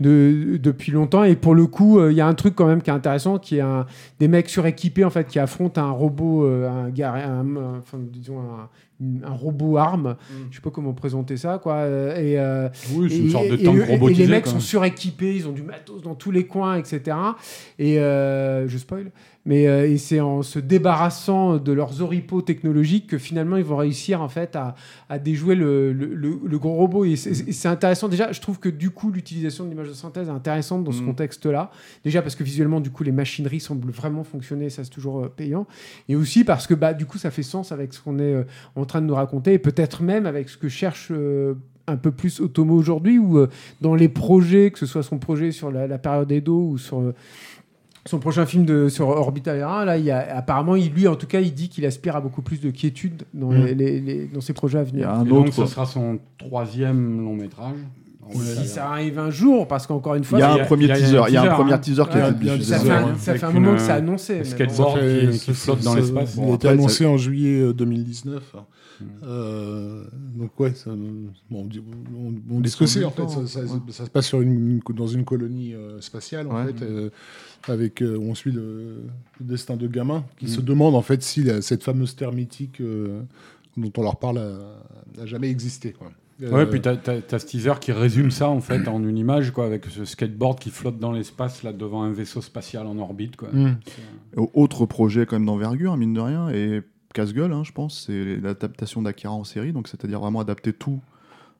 [0.00, 1.24] de- depuis longtemps.
[1.24, 3.38] Et pour le coup, euh, il y a un truc quand même qui est intéressant,
[3.38, 3.86] qui est un,
[4.20, 7.82] des mecs suréquipés en fait qui affrontent un robot, euh, un, un- un-
[8.12, 8.40] disons
[9.24, 10.16] un, robot arme.
[10.50, 11.74] Je sais pas comment présenter ça, quoi.
[11.74, 14.24] euh, Et, euh, Oui, c'est une et- sorte de tank et- et robotisé.
[14.26, 14.52] les mecs quoi.
[14.52, 17.16] sont suréquipés, ils ont du matos dans tous les coins, etc.
[17.78, 19.10] Et euh, je spoil.
[19.46, 23.76] Mais euh, et c'est en se débarrassant de leurs oripeaux technologiques que finalement ils vont
[23.76, 24.74] réussir en fait à,
[25.10, 27.04] à déjouer le, le- le- le gros robot.
[27.04, 28.32] Et c'est intéressant déjà.
[28.32, 31.08] Je trouve que du coup l'utilisation de l'image de synthèse est intéressante dans ce Mhm.
[31.08, 31.70] contexte-là.
[32.04, 35.66] Déjà parce que visuellement du coup les machineries semblent vraiment fonctionner, ça c'est toujours payant.
[36.08, 38.44] Et aussi parce que bah du coup ça fait sens avec ce qu'on est euh,
[38.76, 41.54] en train de nous raconter et peut-être même avec ce que cherche euh,
[41.86, 43.48] un peu plus Otomo aujourd'hui ou euh,
[43.80, 47.00] dans les projets, que ce soit son projet sur la, la période Edo ou sur
[47.00, 47.14] euh,
[48.06, 51.16] son prochain film de, sur Orbital R1, là, il y a, apparemment, il, lui, en
[51.16, 53.64] tout cas, il dit qu'il aspire à beaucoup plus de quiétude dans, Mm.
[53.64, 55.08] les, les- les- dans ses projets à venir.
[55.08, 57.76] a un Et donc, ce sera son troisième long métrage.
[58.32, 60.60] Si ça arrive un jour, parce qu'encore une Il fois, y a il un y
[60.60, 61.18] a- premier a- y a teaser.
[61.18, 61.78] un Il y a un premier hein.
[61.78, 62.74] teaser qui a été a un diffusé.
[62.74, 62.90] ça fait,
[63.44, 64.38] un, un moment que c'est euh, annoncé.
[64.38, 64.44] bon.
[64.44, 65.00] skateboard
[65.32, 66.36] qui, flotte dans l'espace.
[66.36, 68.42] Il a été annoncé en juillet euh, 2019.
[69.00, 69.04] Mm.
[69.24, 70.04] Euh,
[70.36, 71.82] donc ouais, ça, bon, on dit,
[72.50, 73.28] on, ce que c'est en fait.
[73.28, 73.68] Ça, ça- ouais.
[73.90, 74.52] ça se passe sur une,
[74.88, 76.66] une- dans une colonie euh, spatiale en Ouais.
[76.72, 77.10] fait, euh,
[77.68, 79.02] avec euh, on suit le,
[79.40, 80.48] le destin de gamins qui Mm.
[80.48, 83.20] se demandent en fait si la- cette fameuse terre mythique euh,
[83.76, 85.92] dont on leur parle a- n'a jamais existé.
[85.92, 86.12] Quoi.
[86.40, 89.16] Ouais, Euh, puis t'as, t'as- t'as ce teaser qui résume ça en fait en une
[89.18, 92.98] image, quoi, avec ce skateboard qui flotte dans l'espace là devant un vaisseau spatial en
[92.98, 93.48] orbite, quoi.
[93.52, 93.76] mm.
[94.36, 96.82] Au- Autre projet quand même d'envergure, mine de rien, et
[97.14, 100.98] casse-gueule, hein, je pense, c'est l'adaptation d'Akira en série, donc c'est-à-dire vraiment adapter tout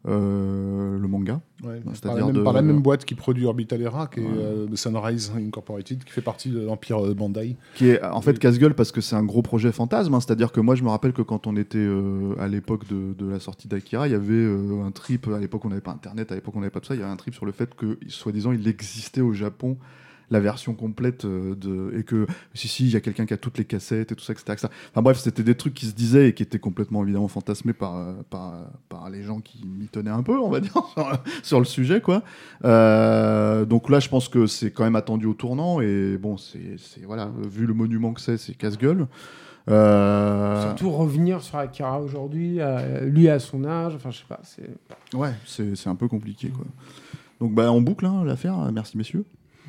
[0.07, 1.41] euh, le manga.
[1.65, 4.23] Ouais, C'est-à-dire la même, de- par la même boîte qui produit Orbital Era, qui est
[4.23, 4.28] Ouais.
[4.36, 7.57] euh, Sunrise Incorporated, qui fait partie de l'Empire euh, Bandai.
[7.74, 10.12] Qui est en fait casse-gueule parce que c'est un gros projet fantasme.
[10.15, 10.20] hein.
[10.20, 13.26] C'est-à-dire que moi, je me rappelle que quand on était euh, à l'époque de, de
[13.31, 14.47] la sortie d'Akira, il y avait
[14.84, 15.28] un trip.
[15.28, 16.31] À l'époque, on n'avait pas Internet.
[16.33, 16.94] À l'époque, on n'avait pas tout ça.
[16.94, 19.76] Il y avait un trip sur le fait que, soi-disant, il existait au Japon
[20.34, 23.36] la version complète euh, de et que si si il y a quelqu'un qui a
[23.36, 24.52] toutes les cassettes et tout ça etc.
[24.52, 24.68] etc.
[24.90, 27.96] Enfin bref c'était des trucs qui se disaient et qui étaient complètement évidemment fantasmés par
[27.96, 28.52] euh, par,
[28.88, 32.00] par les gens qui m'y tenaient un peu on va dire sur, sur le sujet
[32.00, 32.22] quoi.
[32.64, 36.76] Euh, donc là je pense que c'est quand même attendu au tournant et bon c'est
[37.04, 39.06] voilà vu le monument que c'est c'est casse-gueule.
[39.70, 44.40] Euh, Surtout revenir sur Akira aujourd'hui, euh, lui à son âge, enfin je sais pas,
[44.42, 44.68] c'est
[45.16, 46.66] Ouais, c'est c'est un peu compliqué quoi.
[47.40, 48.58] Donc bah on boucle hein, l'affaire.
[48.72, 49.24] Merci messieurs.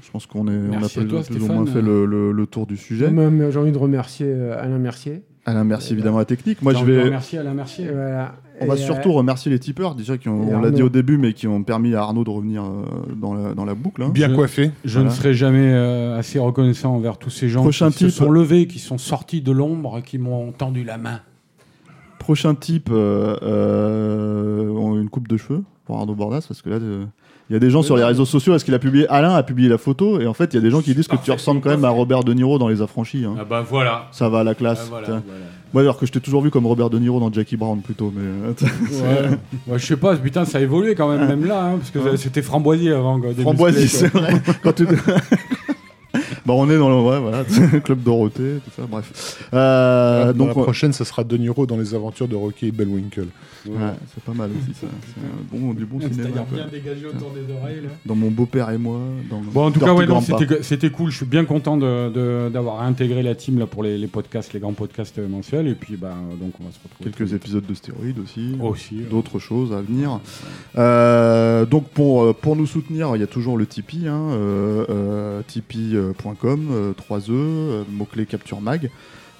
[0.06, 2.46] Je pense qu'on est on a plus, toi, plus ou moins fait le, le- le
[2.46, 3.10] tour du sujet.
[3.10, 5.24] Même, j'ai envie de remercier euh, Alain Mercier.
[5.48, 6.62] Alain, merci évidemment à la technique.
[6.62, 7.04] Moi je vais.
[7.04, 7.88] remercier Alain Mercier.
[7.92, 8.36] Voilà.
[8.62, 10.86] On va Et, surtout euh, remercier les tipeurs déjà qui ont, on l'a dit Arnaud.
[10.86, 12.84] au début mais qui ont permis à Arnaud de revenir euh,
[13.16, 14.02] dans, la, dans la boucle.
[14.04, 14.10] hein.
[14.14, 14.72] Bien Je- coiffé.
[14.86, 15.10] Je Voilà.
[15.10, 18.10] ne serai jamais euh, assez reconnaissant envers tous ces gens Prochain qui se type.
[18.16, 21.20] sont levés, qui sont sortis de l'ombre, qui m'ont tendu la main.
[22.20, 27.06] Prochain type, euh, euh, une coupe de cheveux pour Arnaud Bordas parce que là euh,
[27.50, 29.44] il y a des gens sur les réseaux sociaux parce qu'il a publié Alain a
[29.44, 31.32] publié la photo et en fait il y a des gens qui disent que tu
[31.32, 33.24] ressembles quand même à Robert De Niro dans Les Affranchis.
[33.26, 33.36] hein.
[33.40, 34.08] Ah bah voilà.
[34.12, 34.92] Ça va à la classe.
[35.04, 35.22] Tiens.
[35.74, 38.12] Moi alors que je t'ai toujours vu comme Robert De Niro dans Jackie Brown plutôt
[38.16, 39.30] mais euh,
[39.68, 39.78] Ouais.
[39.78, 42.42] Je sais pas, putain, ça a évolué quand même, même là, hein, parce que c'était
[42.42, 43.20] framboisier avant.
[43.20, 44.42] quoi, des Framboisie, musclés, c'est vrai.
[44.64, 44.88] Quand tu...
[46.46, 47.44] bah, on est dans le ouais, voilà,
[47.84, 49.48] Club Dorothée, tout ça, bref.
[49.54, 52.72] Euh, Dans donc, la prochaine, ce sera De Niro dans les aventures de Rocky et
[52.72, 53.28] Bullwinkle.
[53.68, 53.74] ouais,
[54.14, 54.88] c'est pas mal aussi, ça.
[55.06, 56.16] C'est un bon, du bon cinéma.
[56.24, 56.58] C'est-à-dire quoi.
[56.58, 57.82] bien dégagé autour des oreilles.
[57.84, 57.90] Là.
[58.06, 59.00] Dans Mon beau-père et moi.
[59.30, 60.06] Dans Bon, en tout cas, ouais,
[60.62, 61.12] c'était cool.
[61.12, 64.54] Je suis bien content de- de- d'avoir intégré la team là, pour les, les podcasts,
[64.54, 65.68] les grands podcasts mensuels.
[65.68, 67.12] Et puis, bah, donc, on va se retrouver.
[67.12, 68.56] Quelques épisodes de stéroïdes aussi.
[68.62, 68.96] Aussi.
[69.10, 70.20] D'autres choses à venir.
[70.78, 74.86] Euh, donc pour, euh, pour nous soutenir, il y a toujours le Tipeee, hein, euh,
[74.90, 76.05] euh, tipeee.com,
[76.72, 78.90] euh, 3E, euh, mot-clé Capture Mag.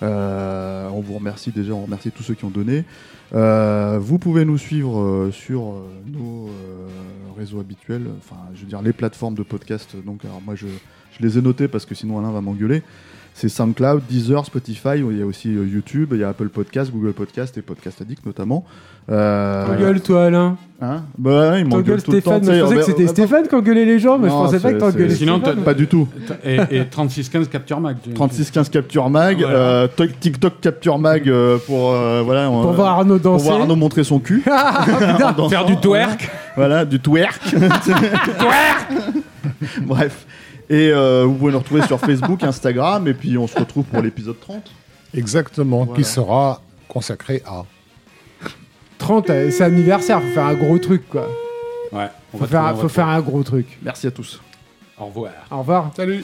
[0.04, 2.84] Euh, on vous remercie déjà, on remercie tous ceux qui ont donné.
[3.34, 6.88] Euh, vous pouvez nous suivre euh, sur euh, nos euh,
[7.38, 9.96] réseaux habituels, enfin je veux dire les plateformes de podcast.
[10.06, 10.68] Donc alors moi je,
[11.18, 12.84] je les ai notés parce que sinon Alain va m'engueuler.
[13.38, 16.90] C'est SoundCloud, Deezer, Spotify, il y a aussi euh, YouTube, il y a Apple Podcast,
[16.90, 18.64] Google Podcast et Podcast Addict notamment.
[19.12, 20.56] Euh, Ta gueule, toi, Alain.
[20.82, 21.04] Hein?
[21.18, 22.38] Bah ouais, il m'engueule gueule, tout le temps.
[22.42, 22.56] Stéphane.
[22.56, 24.80] Je pensais que c'était Stéphane qui engueulait les gens, mais je Non, pensais pas que
[24.80, 25.64] t'engueulais Sinon, Stéphane.
[25.66, 26.08] Pas du tout.
[26.46, 27.98] Et, et 3615 Capture Mag.
[28.02, 29.54] tu- 3615 Capture Mag, Voilà.
[29.54, 33.46] euh, Tok- TikTok Capture Mag euh, pour euh, voilà on- Pour voir Arnaud pour danser.
[33.50, 34.44] voir Arnaud montrer son cul.
[35.20, 35.50] Dansant.
[35.50, 36.30] Faire du twerk.
[36.56, 37.42] Voilà, du twerk.
[39.82, 40.26] Bref.
[40.70, 44.02] Et euh, vous pouvez nous retrouver sur Facebook, Instagram, et puis on se retrouve pour
[44.02, 44.72] l'épisode 30.
[45.14, 45.94] Exactement, Voilà.
[46.02, 47.64] qui sera consacré à.
[48.98, 51.28] 30, euh, c'est anniversaire, faut faire un gros truc, quoi.
[51.92, 52.08] Ouais.
[52.34, 53.78] on Faut va faire, trouver, on va faut faire un gros truc.
[53.84, 54.42] Merci à tous.
[54.98, 55.32] Au revoir.
[55.52, 55.92] Au revoir.
[55.96, 56.24] Salut